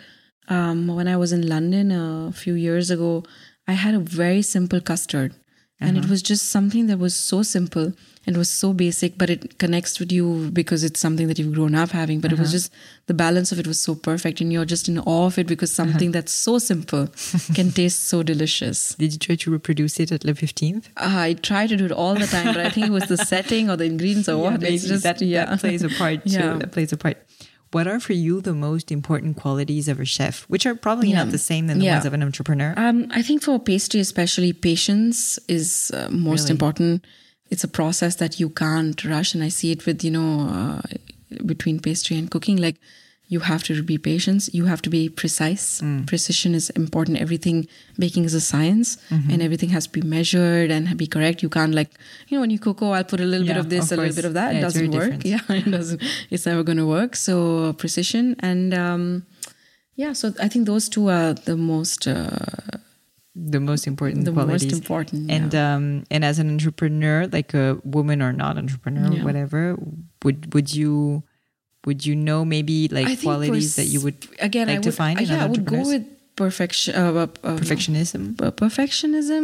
um, 0.47 0.87
when 0.87 1.07
I 1.07 1.17
was 1.17 1.31
in 1.31 1.47
London 1.47 1.91
a 1.91 2.31
few 2.31 2.53
years 2.53 2.89
ago, 2.89 3.23
I 3.67 3.73
had 3.73 3.95
a 3.95 3.99
very 3.99 4.41
simple 4.41 4.81
custard, 4.81 5.35
and 5.81 5.97
uh-huh. 5.97 6.05
it 6.05 6.09
was 6.09 6.21
just 6.21 6.49
something 6.49 6.87
that 6.87 6.99
was 6.99 7.15
so 7.15 7.41
simple 7.43 7.93
it 8.25 8.37
was 8.37 8.49
so 8.49 8.71
basic 8.71 9.17
but 9.17 9.29
it 9.29 9.57
connects 9.57 9.99
with 9.99 10.11
you 10.11 10.51
because 10.51 10.83
it's 10.83 10.99
something 10.99 11.27
that 11.27 11.39
you've 11.39 11.53
grown 11.53 11.73
up 11.73 11.89
having 11.89 12.19
but 12.19 12.31
uh-huh. 12.31 12.35
it 12.35 12.39
was 12.39 12.49
uh-huh. 12.49 12.57
just 12.57 12.73
the 13.07 13.13
balance 13.13 13.51
of 13.51 13.59
it 13.59 13.65
was 13.65 13.81
so 13.81 13.95
perfect 13.95 14.39
and 14.41 14.53
you're 14.53 14.65
just 14.65 14.87
in 14.87 14.99
awe 14.99 15.25
of 15.25 15.37
it 15.37 15.47
because 15.47 15.71
uh-huh. 15.71 15.89
something 15.89 16.09
uh-huh. 16.09 16.19
that's 16.19 16.31
so 16.31 16.59
simple 16.59 17.07
can 17.55 17.71
taste 17.79 18.05
so 18.05 18.21
delicious 18.21 18.95
did 18.95 19.11
you 19.11 19.19
try 19.19 19.35
to 19.35 19.51
reproduce 19.51 19.99
it 19.99 20.11
at 20.11 20.21
the 20.21 20.33
15th 20.33 20.85
uh, 20.97 21.19
i 21.27 21.33
try 21.33 21.65
to 21.65 21.75
do 21.75 21.85
it 21.85 21.91
all 21.91 22.13
the 22.13 22.27
time 22.27 22.47
but 22.47 22.59
i 22.59 22.69
think 22.69 22.87
it 22.87 22.91
was 22.91 23.07
the 23.07 23.17
setting 23.33 23.69
or 23.69 23.75
the 23.75 23.85
ingredients 23.85 24.29
or 24.29 24.37
yeah, 24.37 24.51
what 24.51 24.63
it's 24.63 24.87
just 24.87 25.03
that, 25.03 25.21
yeah. 25.21 25.45
that 25.49 25.59
plays 25.59 25.83
a 25.83 25.89
part 25.89 26.23
too 26.23 26.31
yeah. 26.31 26.53
that 26.57 26.71
plays 26.71 26.93
a 26.93 26.97
part 26.97 27.17
what 27.71 27.87
are 27.87 27.99
for 27.99 28.13
you 28.13 28.41
the 28.41 28.53
most 28.53 28.91
important 28.91 29.37
qualities 29.37 29.87
of 29.87 29.99
a 29.99 30.05
chef 30.05 30.43
which 30.43 30.65
are 30.65 30.75
probably 30.75 31.09
yeah. 31.09 31.23
not 31.23 31.31
the 31.31 31.37
same 31.37 31.67
than 31.67 31.79
the 31.79 31.85
yeah. 31.85 31.95
ones 31.95 32.05
of 32.05 32.13
an 32.13 32.23
entrepreneur 32.23 32.73
um, 32.77 33.07
i 33.11 33.21
think 33.21 33.41
for 33.41 33.59
pastry 33.59 33.99
especially 33.99 34.53
patience 34.53 35.39
is 35.47 35.91
uh, 35.93 36.09
most 36.11 36.43
really? 36.43 36.51
important 36.51 37.05
it's 37.51 37.65
a 37.65 37.67
process 37.67 38.15
that 38.15 38.39
you 38.39 38.49
can't 38.49 39.03
rush. 39.03 39.35
And 39.35 39.43
I 39.43 39.49
see 39.49 39.71
it 39.71 39.85
with, 39.85 40.03
you 40.03 40.09
know, 40.09 40.47
uh, 40.47 40.81
between 41.45 41.79
pastry 41.79 42.17
and 42.17 42.31
cooking, 42.31 42.57
like 42.57 42.77
you 43.31 43.39
have 43.39 43.63
to 43.63 43.81
be 43.81 43.97
patient. 43.97 44.49
You 44.51 44.65
have 44.65 44.81
to 44.81 44.89
be 44.89 45.07
precise. 45.07 45.79
Mm. 45.79 46.05
Precision 46.05 46.53
is 46.53 46.69
important. 46.71 47.17
Everything 47.17 47.65
baking 47.97 48.25
is 48.25 48.33
a 48.33 48.41
science 48.41 48.97
mm-hmm. 49.09 49.31
and 49.31 49.41
everything 49.41 49.69
has 49.69 49.87
to 49.87 49.91
be 49.99 50.01
measured 50.01 50.69
and 50.69 50.97
be 50.97 51.07
correct. 51.07 51.41
You 51.41 51.47
can't 51.47 51.73
like, 51.73 51.91
you 52.27 52.35
know, 52.35 52.41
when 52.41 52.49
you 52.49 52.59
cook, 52.59 52.81
oh, 52.81 52.91
I'll 52.91 53.05
put 53.05 53.21
a 53.21 53.23
little 53.23 53.47
yeah, 53.47 53.53
bit 53.53 53.59
of 53.61 53.69
this, 53.69 53.89
of 53.89 53.99
a 53.99 54.01
little 54.01 54.15
bit 54.15 54.25
of 54.25 54.33
that. 54.33 54.51
Yeah, 54.51 54.59
it 54.59 54.61
doesn't 54.61 54.91
work. 54.91 55.19
Different. 55.19 55.25
Yeah, 55.33 55.55
it 55.59 55.71
doesn't, 55.71 56.03
it's 56.29 56.45
never 56.45 56.61
going 56.61 56.77
to 56.77 56.85
work. 56.85 57.15
So 57.15 57.71
precision 57.73 58.35
and, 58.39 58.73
um, 58.73 59.25
yeah 59.95 60.13
so 60.13 60.33
i 60.39 60.47
think 60.47 60.65
those 60.65 60.87
two 60.89 61.09
are 61.09 61.33
the 61.33 61.55
most 61.57 62.07
uh, 62.07 62.79
the 63.35 63.59
most 63.59 63.87
important 63.87 64.25
the 64.25 64.31
qualities. 64.31 64.63
most 64.63 64.81
important 64.81 65.29
and 65.29 65.53
yeah. 65.53 65.75
um 65.75 66.03
and 66.09 66.25
as 66.25 66.39
an 66.39 66.49
entrepreneur 66.49 67.27
like 67.27 67.53
a 67.53 67.77
woman 67.83 68.21
or 68.21 68.31
not 68.33 68.57
entrepreneur 68.57 69.11
Yeah. 69.11 69.23
whatever 69.23 69.77
would 70.23 70.53
would 70.53 70.73
you 70.73 71.23
would 71.85 72.05
you 72.05 72.15
know 72.15 72.45
maybe 72.45 72.87
like 72.89 73.21
qualities 73.21 73.75
that 73.75 73.85
you 73.85 74.01
would 74.01 74.27
again 74.39 74.67
like 74.67 74.79
I 74.79 74.81
to 74.81 74.91
find 74.91 75.19
in 75.19 75.27
yeah, 75.27 75.43
I 75.43 75.47
would 75.47 75.65
go 75.65 75.81
with 75.87 76.05
perfection 76.35 76.95
uh, 76.95 77.11
uh, 77.11 77.27
uh, 77.43 77.57
perfectionism? 77.57 78.41
uh, 78.41 78.51
perfectionism 78.51 79.43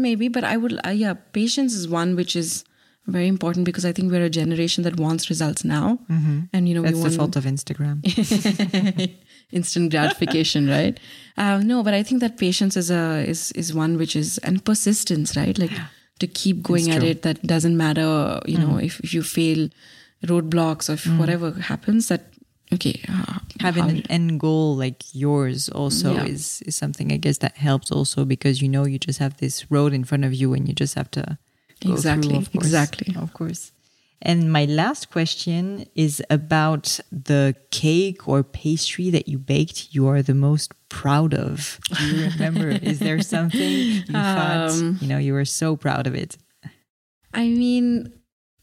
maybe 0.00 0.28
but 0.28 0.44
i 0.44 0.56
would 0.56 0.78
uh, 0.86 0.90
yeah 0.90 1.14
patience 1.32 1.74
is 1.74 1.88
one 1.88 2.16
which 2.16 2.34
is 2.34 2.64
very 3.06 3.26
important 3.26 3.64
because 3.64 3.84
i 3.84 3.92
think 3.92 4.12
we're 4.12 4.24
a 4.24 4.30
generation 4.30 4.84
that 4.84 4.98
wants 4.98 5.28
results 5.28 5.64
now. 5.64 5.98
And 6.52 6.68
you 6.68 6.74
know 6.74 6.82
that's 6.82 6.94
we 6.94 6.98
the 7.00 7.04
want 7.04 7.16
fault 7.16 7.36
of 7.36 7.44
instagram. 7.44 7.98
Instant 9.50 9.90
gratification 9.90 10.68
right? 10.68 10.98
Uh, 11.36 11.58
no 11.58 11.82
but 11.82 11.94
i 11.94 12.02
think 12.02 12.20
that 12.20 12.38
patience 12.38 12.76
is 12.76 12.90
a 12.90 13.24
is 13.26 13.50
is 13.52 13.74
one 13.74 13.98
which 13.98 14.14
is 14.14 14.38
and 14.38 14.64
persistence 14.64 15.36
right? 15.36 15.58
Like 15.58 15.72
to 16.20 16.26
keep 16.28 16.62
going 16.62 16.90
at 16.92 17.02
it 17.02 17.22
that 17.22 17.42
doesn't 17.42 17.76
matter 17.76 18.40
you 18.46 18.56
know 18.56 18.76
if, 18.76 19.00
if 19.00 19.12
you 19.12 19.22
fail 19.24 19.68
roadblocks 20.26 20.88
or 20.88 20.94
if 20.94 21.06
whatever 21.18 21.50
happens 21.52 22.08
that 22.08 22.22
okay 22.72 23.00
uh, 23.08 23.38
having 23.60 23.88
an 23.90 24.02
end 24.08 24.38
goal 24.40 24.76
like 24.76 25.02
yours 25.14 25.68
also 25.68 26.14
Yeah. 26.14 26.24
is 26.24 26.62
is 26.66 26.76
something 26.76 27.12
i 27.12 27.16
guess 27.16 27.38
that 27.38 27.56
helps 27.56 27.90
also 27.90 28.24
because 28.24 28.62
you 28.62 28.68
know 28.68 28.84
you 28.86 28.98
just 28.98 29.18
have 29.18 29.36
this 29.38 29.70
road 29.70 29.92
in 29.92 30.04
front 30.04 30.24
of 30.24 30.32
you 30.32 30.54
and 30.54 30.68
you 30.68 30.74
just 30.74 30.94
have 30.94 31.10
to 31.12 31.38
Exactly, 31.84 32.28
through, 32.28 32.38
of 32.38 32.50
course, 32.52 32.64
exactly. 32.64 33.14
of 33.16 33.32
course. 33.34 33.72
And 34.24 34.52
my 34.52 34.66
last 34.66 35.10
question 35.10 35.84
is 35.96 36.22
about 36.30 37.00
the 37.10 37.56
cake 37.72 38.28
or 38.28 38.44
pastry 38.44 39.10
that 39.10 39.26
you 39.26 39.36
baked 39.36 39.88
you 39.92 40.06
are 40.06 40.22
the 40.22 40.34
most 40.48 40.70
proud 40.88 41.34
of. 41.34 41.80
Do 41.98 42.04
you 42.06 42.22
remember? 42.30 42.68
Is 42.70 43.00
there 43.00 43.20
something 43.20 43.66
you 44.06 44.22
thought 44.22 44.70
Um, 44.70 44.98
you 45.00 45.08
know 45.08 45.18
you 45.18 45.32
were 45.34 45.44
so 45.44 45.74
proud 45.76 46.06
of 46.06 46.14
it? 46.14 46.38
I 47.34 47.48
mean, 47.48 48.12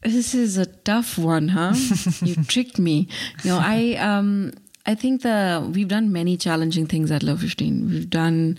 this 0.02 0.34
is 0.34 0.56
a 0.56 0.66
tough 0.66 1.18
one, 1.18 1.48
huh? 1.48 1.74
you 2.22 2.34
tricked 2.44 2.78
me. 2.78 3.08
No, 3.44 3.58
I 3.58 3.94
um 3.96 4.52
I 4.86 4.94
think 4.94 5.22
the 5.22 5.70
we've 5.74 5.88
done 5.88 6.12
many 6.12 6.36
challenging 6.36 6.86
things 6.86 7.10
at 7.10 7.22
Le 7.22 7.36
15. 7.36 7.88
We've 7.88 8.10
done 8.10 8.58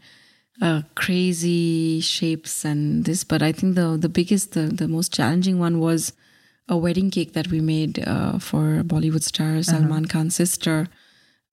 uh, 0.62 0.84
crazy 0.96 2.00
shapes 2.02 2.64
and 2.64 3.06
this, 3.06 3.24
but 3.24 3.42
I 3.42 3.52
think 3.52 3.76
the 3.76 3.98
the 3.98 4.10
biggest, 4.10 4.52
the, 4.54 4.64
the 4.68 4.88
most 4.88 5.12
challenging 5.14 5.58
one 5.60 5.80
was 5.80 6.14
a 6.70 6.78
wedding 6.78 7.10
cake 7.10 7.34
that 7.34 7.48
we 7.48 7.60
made 7.60 8.08
uh, 8.08 8.38
for 8.39 8.84
Bollywood 8.84 9.24
star 9.24 9.62
Salman 9.64 10.06
Khan's 10.06 10.36
sister 10.36 10.88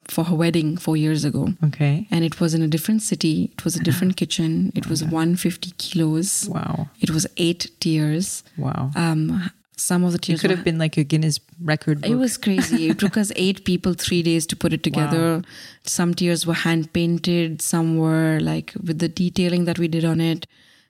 for 0.06 0.24
her 0.24 0.34
wedding 0.36 0.76
four 0.76 0.96
years 0.96 1.24
ago. 1.24 1.54
okay 1.64 2.06
And 2.10 2.24
it 2.24 2.40
was 2.40 2.54
in 2.54 2.62
a 2.62 2.68
different 2.68 3.02
city. 3.02 3.50
It 3.54 3.64
was 3.64 3.74
a 3.76 3.80
different 3.82 4.16
kitchen. 4.20 4.72
It 4.74 4.86
was 4.88 5.02
150 5.02 5.72
kilos. 5.78 6.48
wow 6.48 6.88
It 7.00 7.10
was 7.10 7.26
eight 7.36 7.70
tiers. 7.80 8.44
wow 8.56 8.90
Um, 8.94 9.50
some 9.78 10.04
of 10.04 10.12
the 10.12 10.18
tears. 10.18 10.38
it 10.38 10.42
could 10.42 10.50
were- 10.50 10.56
have 10.56 10.64
been 10.64 10.78
like 10.78 10.96
a 10.96 11.04
guinness 11.04 11.40
record 11.62 12.00
book. 12.02 12.10
It 12.10 12.16
was 12.16 12.36
crazy. 12.36 12.88
it 12.90 12.98
took 12.98 13.16
us 13.16 13.30
eight 13.36 13.64
people 13.64 13.94
three 13.94 14.22
days 14.22 14.46
to 14.48 14.56
put 14.56 14.72
it 14.72 14.82
together. 14.82 15.42
Some 15.84 16.14
tears 16.14 16.46
were 16.46 16.54
hand 16.54 16.92
painted. 16.92 17.62
Some 17.62 17.96
were 17.98 18.38
like 18.40 18.72
with 18.82 18.98
the 18.98 19.08
detailing 19.08 19.64
that 19.66 19.78
we 19.78 19.88
did 19.88 20.04
on 20.04 20.20
it. 20.20 20.46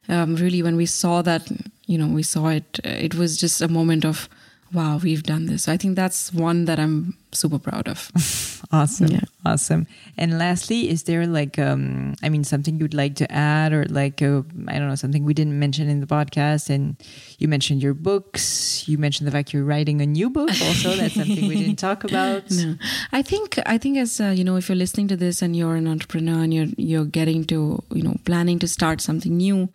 Um, 0.08 0.36
really, 0.36 0.62
when 0.62 0.76
we 0.76 0.86
saw 0.86 1.20
that, 1.22 1.46
you 1.86 1.98
know, 1.98 2.06
we 2.08 2.22
saw 2.22 2.48
it. 2.48 2.80
It 2.82 3.14
was 3.14 3.36
just 3.36 3.60
a 3.60 3.68
moment 3.68 4.04
of, 4.06 4.28
wow, 4.72 4.98
we've 4.98 5.22
done 5.22 5.46
this. 5.46 5.64
So 5.64 5.72
I 5.72 5.76
think 5.76 5.96
that's 5.96 6.32
one 6.32 6.66
that 6.66 6.78
I'm 6.78 7.16
super 7.32 7.58
proud 7.58 7.88
of. 7.88 8.10
Awesome. 8.70 9.06
Yeah. 9.06 9.20
Awesome. 9.46 9.86
And 10.18 10.38
lastly, 10.38 10.90
is 10.90 11.04
there 11.04 11.26
like, 11.26 11.58
um, 11.58 12.16
I 12.22 12.28
mean, 12.28 12.44
something 12.44 12.78
you'd 12.78 12.92
like 12.92 13.14
to 13.16 13.32
add 13.32 13.72
or 13.72 13.84
like, 13.86 14.20
uh, 14.20 14.42
I 14.66 14.78
don't 14.78 14.88
know, 14.88 14.94
something 14.94 15.24
we 15.24 15.32
didn't 15.32 15.58
mention 15.58 15.88
in 15.88 16.00
the 16.00 16.06
podcast? 16.06 16.68
And 16.68 16.96
you 17.38 17.48
mentioned 17.48 17.82
your 17.82 17.94
books. 17.94 18.86
You 18.86 18.98
mentioned 18.98 19.26
the 19.26 19.30
fact 19.30 19.54
you're 19.54 19.64
writing 19.64 20.02
a 20.02 20.06
new 20.06 20.28
book 20.28 20.50
also. 20.50 20.94
That's 20.96 21.14
something 21.14 21.48
we 21.48 21.56
didn't 21.56 21.76
talk 21.76 22.04
about. 22.10 22.50
No. 22.50 22.74
I 23.12 23.22
think 23.22 23.58
I 23.64 23.78
think 23.78 23.96
as 23.96 24.20
uh, 24.20 24.34
you 24.36 24.44
know, 24.44 24.56
if 24.56 24.68
you're 24.68 24.76
listening 24.76 25.08
to 25.08 25.16
this 25.16 25.40
and 25.40 25.56
you're 25.56 25.76
an 25.76 25.88
entrepreneur 25.88 26.42
and 26.42 26.52
you're 26.52 26.68
you're 26.76 27.06
getting 27.06 27.44
to 27.44 27.82
you 27.94 28.02
know 28.02 28.16
planning 28.26 28.58
to 28.58 28.68
start 28.68 29.00
something 29.00 29.34
new, 29.34 29.70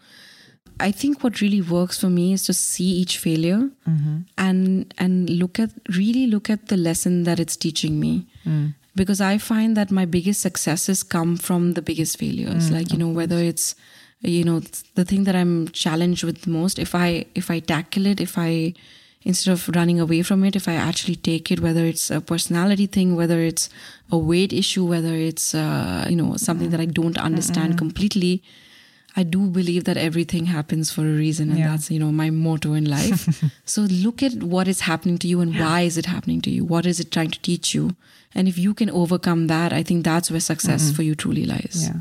I 0.80 0.92
think 0.92 1.24
what 1.24 1.42
really 1.42 1.62
works 1.62 2.00
for 2.00 2.10
me 2.10 2.34
is 2.34 2.44
to 2.46 2.54
see 2.54 2.90
each 3.02 3.18
failure 3.18 3.70
and 4.38 4.94
and 4.98 5.30
look 5.30 5.60
at 5.60 5.70
really 5.98 6.28
look 6.28 6.50
at 6.50 6.68
the 6.68 6.78
lesson 6.78 7.24
that 7.24 7.40
it's 7.40 7.56
teaching 7.56 8.00
me. 8.00 8.26
Because 8.96 9.22
I 9.22 9.38
find 9.40 9.76
that 9.78 9.90
my 9.92 10.06
biggest 10.06 10.42
successes 10.42 11.04
come 11.04 11.38
from 11.38 11.74
the 11.74 11.82
biggest 11.82 12.18
failures. 12.18 12.70
like 12.72 12.92
you 12.94 12.98
know 12.98 13.10
whether 13.10 13.38
it's 13.38 13.76
you 14.22 14.44
know 14.44 14.62
the 14.96 15.06
thing 15.06 15.24
that 15.26 15.36
I'm 15.36 15.68
challenged 15.70 16.24
with 16.24 16.48
most. 16.48 16.80
If 16.80 16.94
I 16.96 17.26
if 17.36 17.50
I 17.50 17.60
tackle 17.60 18.06
it, 18.06 18.20
if 18.22 18.38
I 18.38 18.74
instead 19.26 19.52
of 19.54 19.70
running 19.70 20.00
away 20.02 20.22
from 20.22 20.44
it 20.44 20.54
if 20.54 20.68
i 20.68 20.74
actually 20.76 21.16
take 21.16 21.50
it 21.50 21.62
whether 21.62 21.86
it's 21.86 22.12
a 22.12 22.20
personality 22.20 22.86
thing 22.86 23.16
whether 23.16 23.40
it's 23.40 23.70
a 24.12 24.18
weight 24.18 24.52
issue 24.52 24.84
whether 24.84 25.16
it's 25.16 25.56
uh, 25.56 26.06
you 26.10 26.16
know 26.22 26.36
something 26.36 26.70
that 26.72 26.82
i 26.82 26.86
don't 26.86 27.18
understand 27.18 27.78
completely 27.78 28.44
i 29.16 29.24
do 29.24 29.41
believe 29.57 29.84
that 29.84 29.97
everything 29.97 30.45
happens 30.45 30.91
for 30.91 31.01
a 31.01 31.16
reason 31.26 31.49
and 31.49 31.59
Yeah. 31.59 31.70
that's 31.72 31.89
you 31.91 31.99
know 31.99 32.11
my 32.11 32.30
motto 32.30 32.74
in 32.74 32.86
life. 32.86 33.28
So 33.74 33.82
look 34.05 34.22
at 34.24 34.34
what 34.53 34.68
is 34.68 34.82
happening 34.82 35.18
to 35.20 35.28
you 35.28 35.41
and 35.41 35.59
why 35.59 35.82
is 35.89 35.97
it 35.97 36.05
happening 36.05 36.41
to 36.41 36.49
you? 36.55 36.64
What 36.66 36.86
is 36.86 36.99
it 36.99 37.11
trying 37.11 37.32
to 37.32 37.39
teach 37.49 37.74
you? 37.76 37.95
And 38.36 38.47
if 38.47 38.57
you 38.57 38.74
can 38.74 38.89
overcome 39.01 39.47
that 39.47 39.72
i 39.80 39.84
think 39.84 40.03
that's 40.03 40.32
where 40.32 40.39
success 40.53 40.82
mm-hmm. 40.84 40.95
for 40.95 41.03
you 41.03 41.16
truly 41.16 41.45
lies. 41.45 41.78
Yeah. 41.88 41.99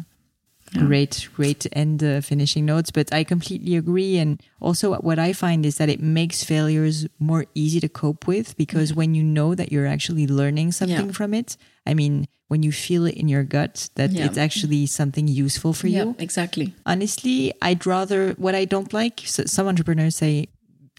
Great, 0.77 1.29
great 1.35 1.67
end 1.73 2.03
uh, 2.03 2.21
finishing 2.21 2.65
notes. 2.67 2.91
But 2.91 3.13
I 3.13 3.25
completely 3.25 3.77
agree. 3.77 4.19
And 4.19 4.43
also, 4.61 4.95
what 4.97 5.19
I 5.19 5.33
find 5.33 5.67
is 5.67 5.77
that 5.77 5.89
it 5.89 6.01
makes 6.01 6.43
failures 6.45 7.07
more 7.19 7.45
easy 7.55 7.79
to 7.81 7.89
cope 7.89 8.27
with 8.27 8.57
because 8.57 8.95
when 8.95 9.15
you 9.15 9.23
know 9.23 9.55
that 9.55 9.71
you're 9.71 9.87
actually 9.87 10.27
learning 10.27 10.73
something 10.73 11.07
Yeah. 11.07 11.13
from 11.13 11.35
it, 11.35 11.57
I 11.87 11.95
mean, 11.95 12.27
when 12.49 12.63
you 12.63 12.73
feel 12.73 13.07
it 13.07 13.15
in 13.17 13.29
your 13.29 13.45
gut 13.45 13.89
that 13.97 14.13
Yeah. 14.13 14.27
it's 14.27 14.39
actually 14.39 14.87
something 14.87 15.29
useful 15.29 15.73
for 15.73 15.89
you. 15.89 16.15
exactly 16.19 16.75
Honestly, 16.87 17.53
I'd 17.63 17.85
rather, 17.87 18.33
what 18.39 18.55
I 18.55 18.65
don't 18.65 18.93
like, 18.93 19.23
so 19.25 19.45
some 19.47 19.67
entrepreneurs 19.69 20.17
say, 20.17 20.49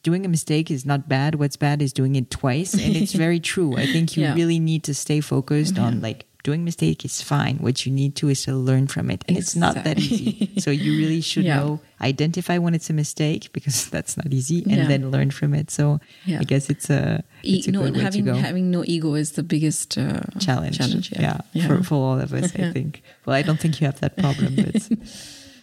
doing 0.04 0.26
a 0.26 0.30
mistake 0.30 0.70
is 0.70 0.86
not 0.86 1.08
bad. 1.08 1.36
What's 1.36 1.56
bad 1.56 1.82
is 1.82 1.94
doing 1.94 2.16
it 2.16 2.30
twice. 2.30 2.74
And 2.74 2.96
it's 2.98 3.14
very 3.26 3.40
true. 3.40 3.78
I 3.78 3.86
think 3.86 4.18
you 4.18 4.24
Yeah. 4.24 4.34
really 4.36 4.60
need 4.60 4.84
to 4.84 4.94
stay 4.94 5.22
focused 5.22 5.80
on 5.80 6.02
like, 6.02 6.26
doing 6.44 6.64
mistake 6.66 7.06
is 7.06 7.22
fine. 7.22 7.58
What 7.58 7.86
you 7.86 7.91
need 7.91 8.16
to 8.18 8.28
is 8.30 8.44
to 8.44 8.54
learn 8.54 8.88
from 8.88 9.10
it. 9.10 9.24
And 9.28 9.38
it's 9.38 9.56
not 9.56 9.76
that 9.84 9.98
easy. 9.98 10.52
So 10.60 10.72
you 10.72 10.98
really 10.98 11.22
should 11.22 11.46
Yeah. 11.46 11.56
know, 11.60 11.80
identify 12.02 12.58
when 12.58 12.74
it's 12.76 12.89
a 12.89 12.94
mistake 12.94 13.50
because 13.54 13.89
that's 13.96 14.18
not 14.18 14.28
easy 14.34 14.62
and 14.64 14.76
Yeah. 14.78 14.88
then 14.88 15.10
learn 15.10 15.32
from 15.32 15.54
it. 15.54 15.72
So 15.72 16.00
Yeah. 16.26 16.39
I 16.41 16.44
guess 16.44 16.70
it's 16.70 16.89
a, 16.89 17.24
E- 17.44 17.58
it's 17.58 17.68
a 17.68 17.72
no, 17.72 17.84
good 17.84 17.96
way 17.96 18.02
having 18.02 18.26
to 18.26 18.32
go. 18.34 18.38
having 18.38 18.72
no 18.72 18.84
ego 18.86 19.16
is 19.16 19.32
the 19.32 19.44
biggest 19.44 19.98
uh, 19.98 20.20
challenge. 20.39 20.78
Challenge, 20.78 21.12
yeah. 21.14 21.39
Yeah. 21.54 21.68
For, 21.68 21.84
for 21.84 21.96
all 21.96 22.20
of 22.20 22.34
us, 22.34 22.54
I 22.56 22.72
think. 22.76 23.02
Well, 23.26 23.36
I 23.36 23.41
don't 23.41 23.60
think 23.60 23.80
you 23.80 23.86
have 23.88 24.00
that 24.02 24.18
problem, 24.18 24.56
but. 24.56 24.89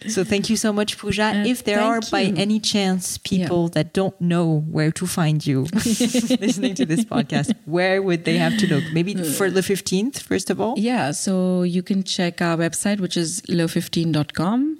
So 0.07 0.23
thank 0.23 0.49
you 0.49 0.55
so 0.57 0.73
much, 0.73 0.97
Pooja. 0.97 1.23
Uh, 1.35 1.43
if 1.45 1.63
there 1.63 1.79
are 1.79 2.01
thank 2.01 2.35
by 2.35 2.41
any 2.41 2.59
chance 2.59 3.17
people 3.19 3.69
that 3.69 3.93
don't 3.93 4.19
know 4.19 4.61
where 4.71 4.91
to 4.91 5.05
find 5.05 5.45
you 5.45 5.67
listening 5.75 6.73
to 6.75 6.85
this 6.85 7.05
podcast, 7.05 7.53
where 7.65 8.01
would 8.01 8.25
they 8.25 8.37
have 8.37 8.57
to 8.57 8.67
look? 8.67 8.83
Maybe 8.93 9.13
for 9.15 9.49
the 9.51 9.61
15th, 9.61 10.19
first 10.21 10.49
of 10.49 10.59
all? 10.59 10.73
Yeah, 10.77 11.11
so 11.11 11.61
you 11.63 11.83
can 11.83 12.03
check 12.03 12.41
our 12.41 12.57
website, 12.57 12.99
which 12.99 13.15
is 13.15 13.41
le15.com. 13.41 14.79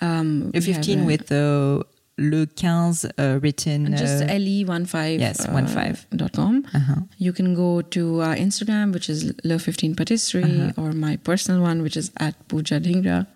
Um, 0.00 0.44
Le 0.46 0.50
we 0.54 0.60
15 0.60 1.00
a- 1.00 1.04
with 1.04 1.26
the 1.26 1.84
le 2.18 2.46
15 2.46 3.10
uh, 3.18 3.38
written. 3.42 3.96
just 3.96 4.22
uh, 4.22 4.26
le15 4.26 5.18
yes, 5.18 5.46
uh, 5.46 5.52
15. 5.52 6.16
dot 6.16 6.32
com. 6.32 6.64
You 7.18 7.32
can 7.32 7.54
go 7.54 7.80
to 7.82 8.20
our 8.22 8.36
Instagram, 8.36 8.92
which 8.92 9.08
is 9.08 9.32
le15 9.44 9.96
patisserie, 9.96 10.72
or 10.76 10.92
my 10.92 11.16
personal 11.16 11.60
one, 11.62 11.82
which 11.82 11.96
is 11.96 12.10
at 12.18 12.34
Pooja 12.48 12.78
Dhingra. 12.80 13.26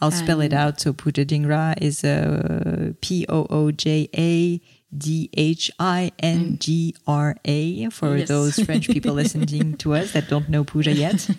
I'll 0.00 0.10
spell 0.10 0.40
it 0.40 0.52
out. 0.52 0.80
So 0.80 0.92
Pooja 0.92 1.24
is 1.80 2.04
uh, 2.04 2.92
P 3.00 3.24
O 3.28 3.46
O 3.48 3.70
J 3.70 4.08
A 4.16 4.60
D 4.96 5.30
H 5.34 5.70
I 5.78 6.12
N 6.18 6.58
G 6.60 6.94
R 7.06 7.36
A 7.44 7.88
for 7.90 8.16
Yes. 8.16 8.28
those 8.28 8.58
French 8.58 8.88
people 8.88 9.14
listening 9.22 9.76
to 9.78 9.94
us 9.94 10.12
that 10.12 10.28
don't 10.28 10.48
know 10.48 10.64
Pooja 10.64 10.92
yet. 10.92 11.28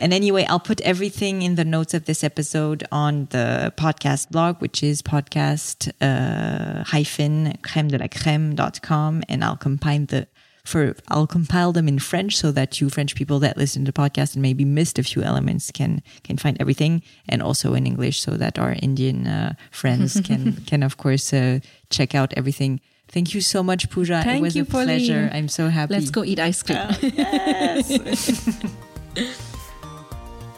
And 0.00 0.14
anyway, 0.14 0.46
I'll 0.48 0.60
put 0.60 0.80
everything 0.82 1.42
in 1.42 1.56
the 1.56 1.64
notes 1.64 1.92
of 1.92 2.04
this 2.04 2.22
episode 2.22 2.84
on 2.92 3.26
the 3.30 3.74
podcast 3.76 4.30
blog, 4.30 4.60
which 4.60 4.80
is 4.80 5.02
podcast 5.02 5.90
uh, 6.00 6.84
hyphen 6.84 7.58
crème 7.62 7.88
de 7.88 7.98
la 7.98 8.06
crème.com. 8.06 9.24
And 9.28 9.42
I'll 9.42 9.56
combine 9.56 10.06
the 10.06 10.28
for 10.68 10.94
I'll 11.08 11.26
compile 11.26 11.72
them 11.72 11.88
in 11.88 11.98
French 11.98 12.36
so 12.36 12.52
that 12.52 12.80
you 12.80 12.90
French 12.90 13.14
people 13.14 13.38
that 13.40 13.56
listen 13.56 13.84
to 13.84 13.92
the 13.92 14.00
podcast 14.00 14.34
and 14.34 14.42
maybe 14.42 14.64
missed 14.64 14.98
a 14.98 15.02
few 15.02 15.22
elements 15.22 15.70
can 15.70 16.02
can 16.22 16.36
find 16.36 16.56
everything, 16.60 17.02
and 17.28 17.42
also 17.42 17.74
in 17.74 17.86
English 17.86 18.20
so 18.20 18.32
that 18.32 18.58
our 18.58 18.76
Indian 18.82 19.26
uh, 19.26 19.54
friends 19.70 20.20
can 20.28 20.52
can 20.66 20.82
of 20.82 20.96
course 20.96 21.32
uh, 21.32 21.60
check 21.90 22.14
out 22.14 22.32
everything. 22.36 22.80
Thank 23.08 23.34
you 23.34 23.40
so 23.40 23.62
much, 23.62 23.88
Pooja. 23.88 24.20
it 24.20 24.24
Thank 24.24 24.42
was 24.42 24.54
you, 24.54 24.62
a 24.62 24.66
pleasure. 24.66 25.14
Pauline. 25.14 25.30
I'm 25.32 25.48
so 25.48 25.68
happy. 25.68 25.94
Let's 25.94 26.10
go 26.10 26.24
eat 26.24 26.38
ice 26.38 26.62
cream. 26.62 26.78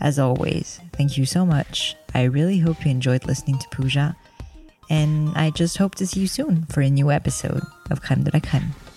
As 0.00 0.18
always, 0.18 0.80
thank 0.92 1.18
you 1.18 1.26
so 1.26 1.44
much. 1.44 1.94
I 2.14 2.24
really 2.24 2.58
hope 2.58 2.84
you 2.84 2.90
enjoyed 2.90 3.26
listening 3.26 3.58
to 3.58 3.68
Pooja, 3.68 4.16
and 4.88 5.36
I 5.36 5.50
just 5.50 5.78
hope 5.78 5.94
to 5.96 6.06
see 6.06 6.20
you 6.20 6.26
soon 6.26 6.66
for 6.66 6.80
a 6.80 6.90
new 6.90 7.10
episode 7.10 7.62
of 7.90 8.02
Crème 8.02 8.24
de. 8.24 8.89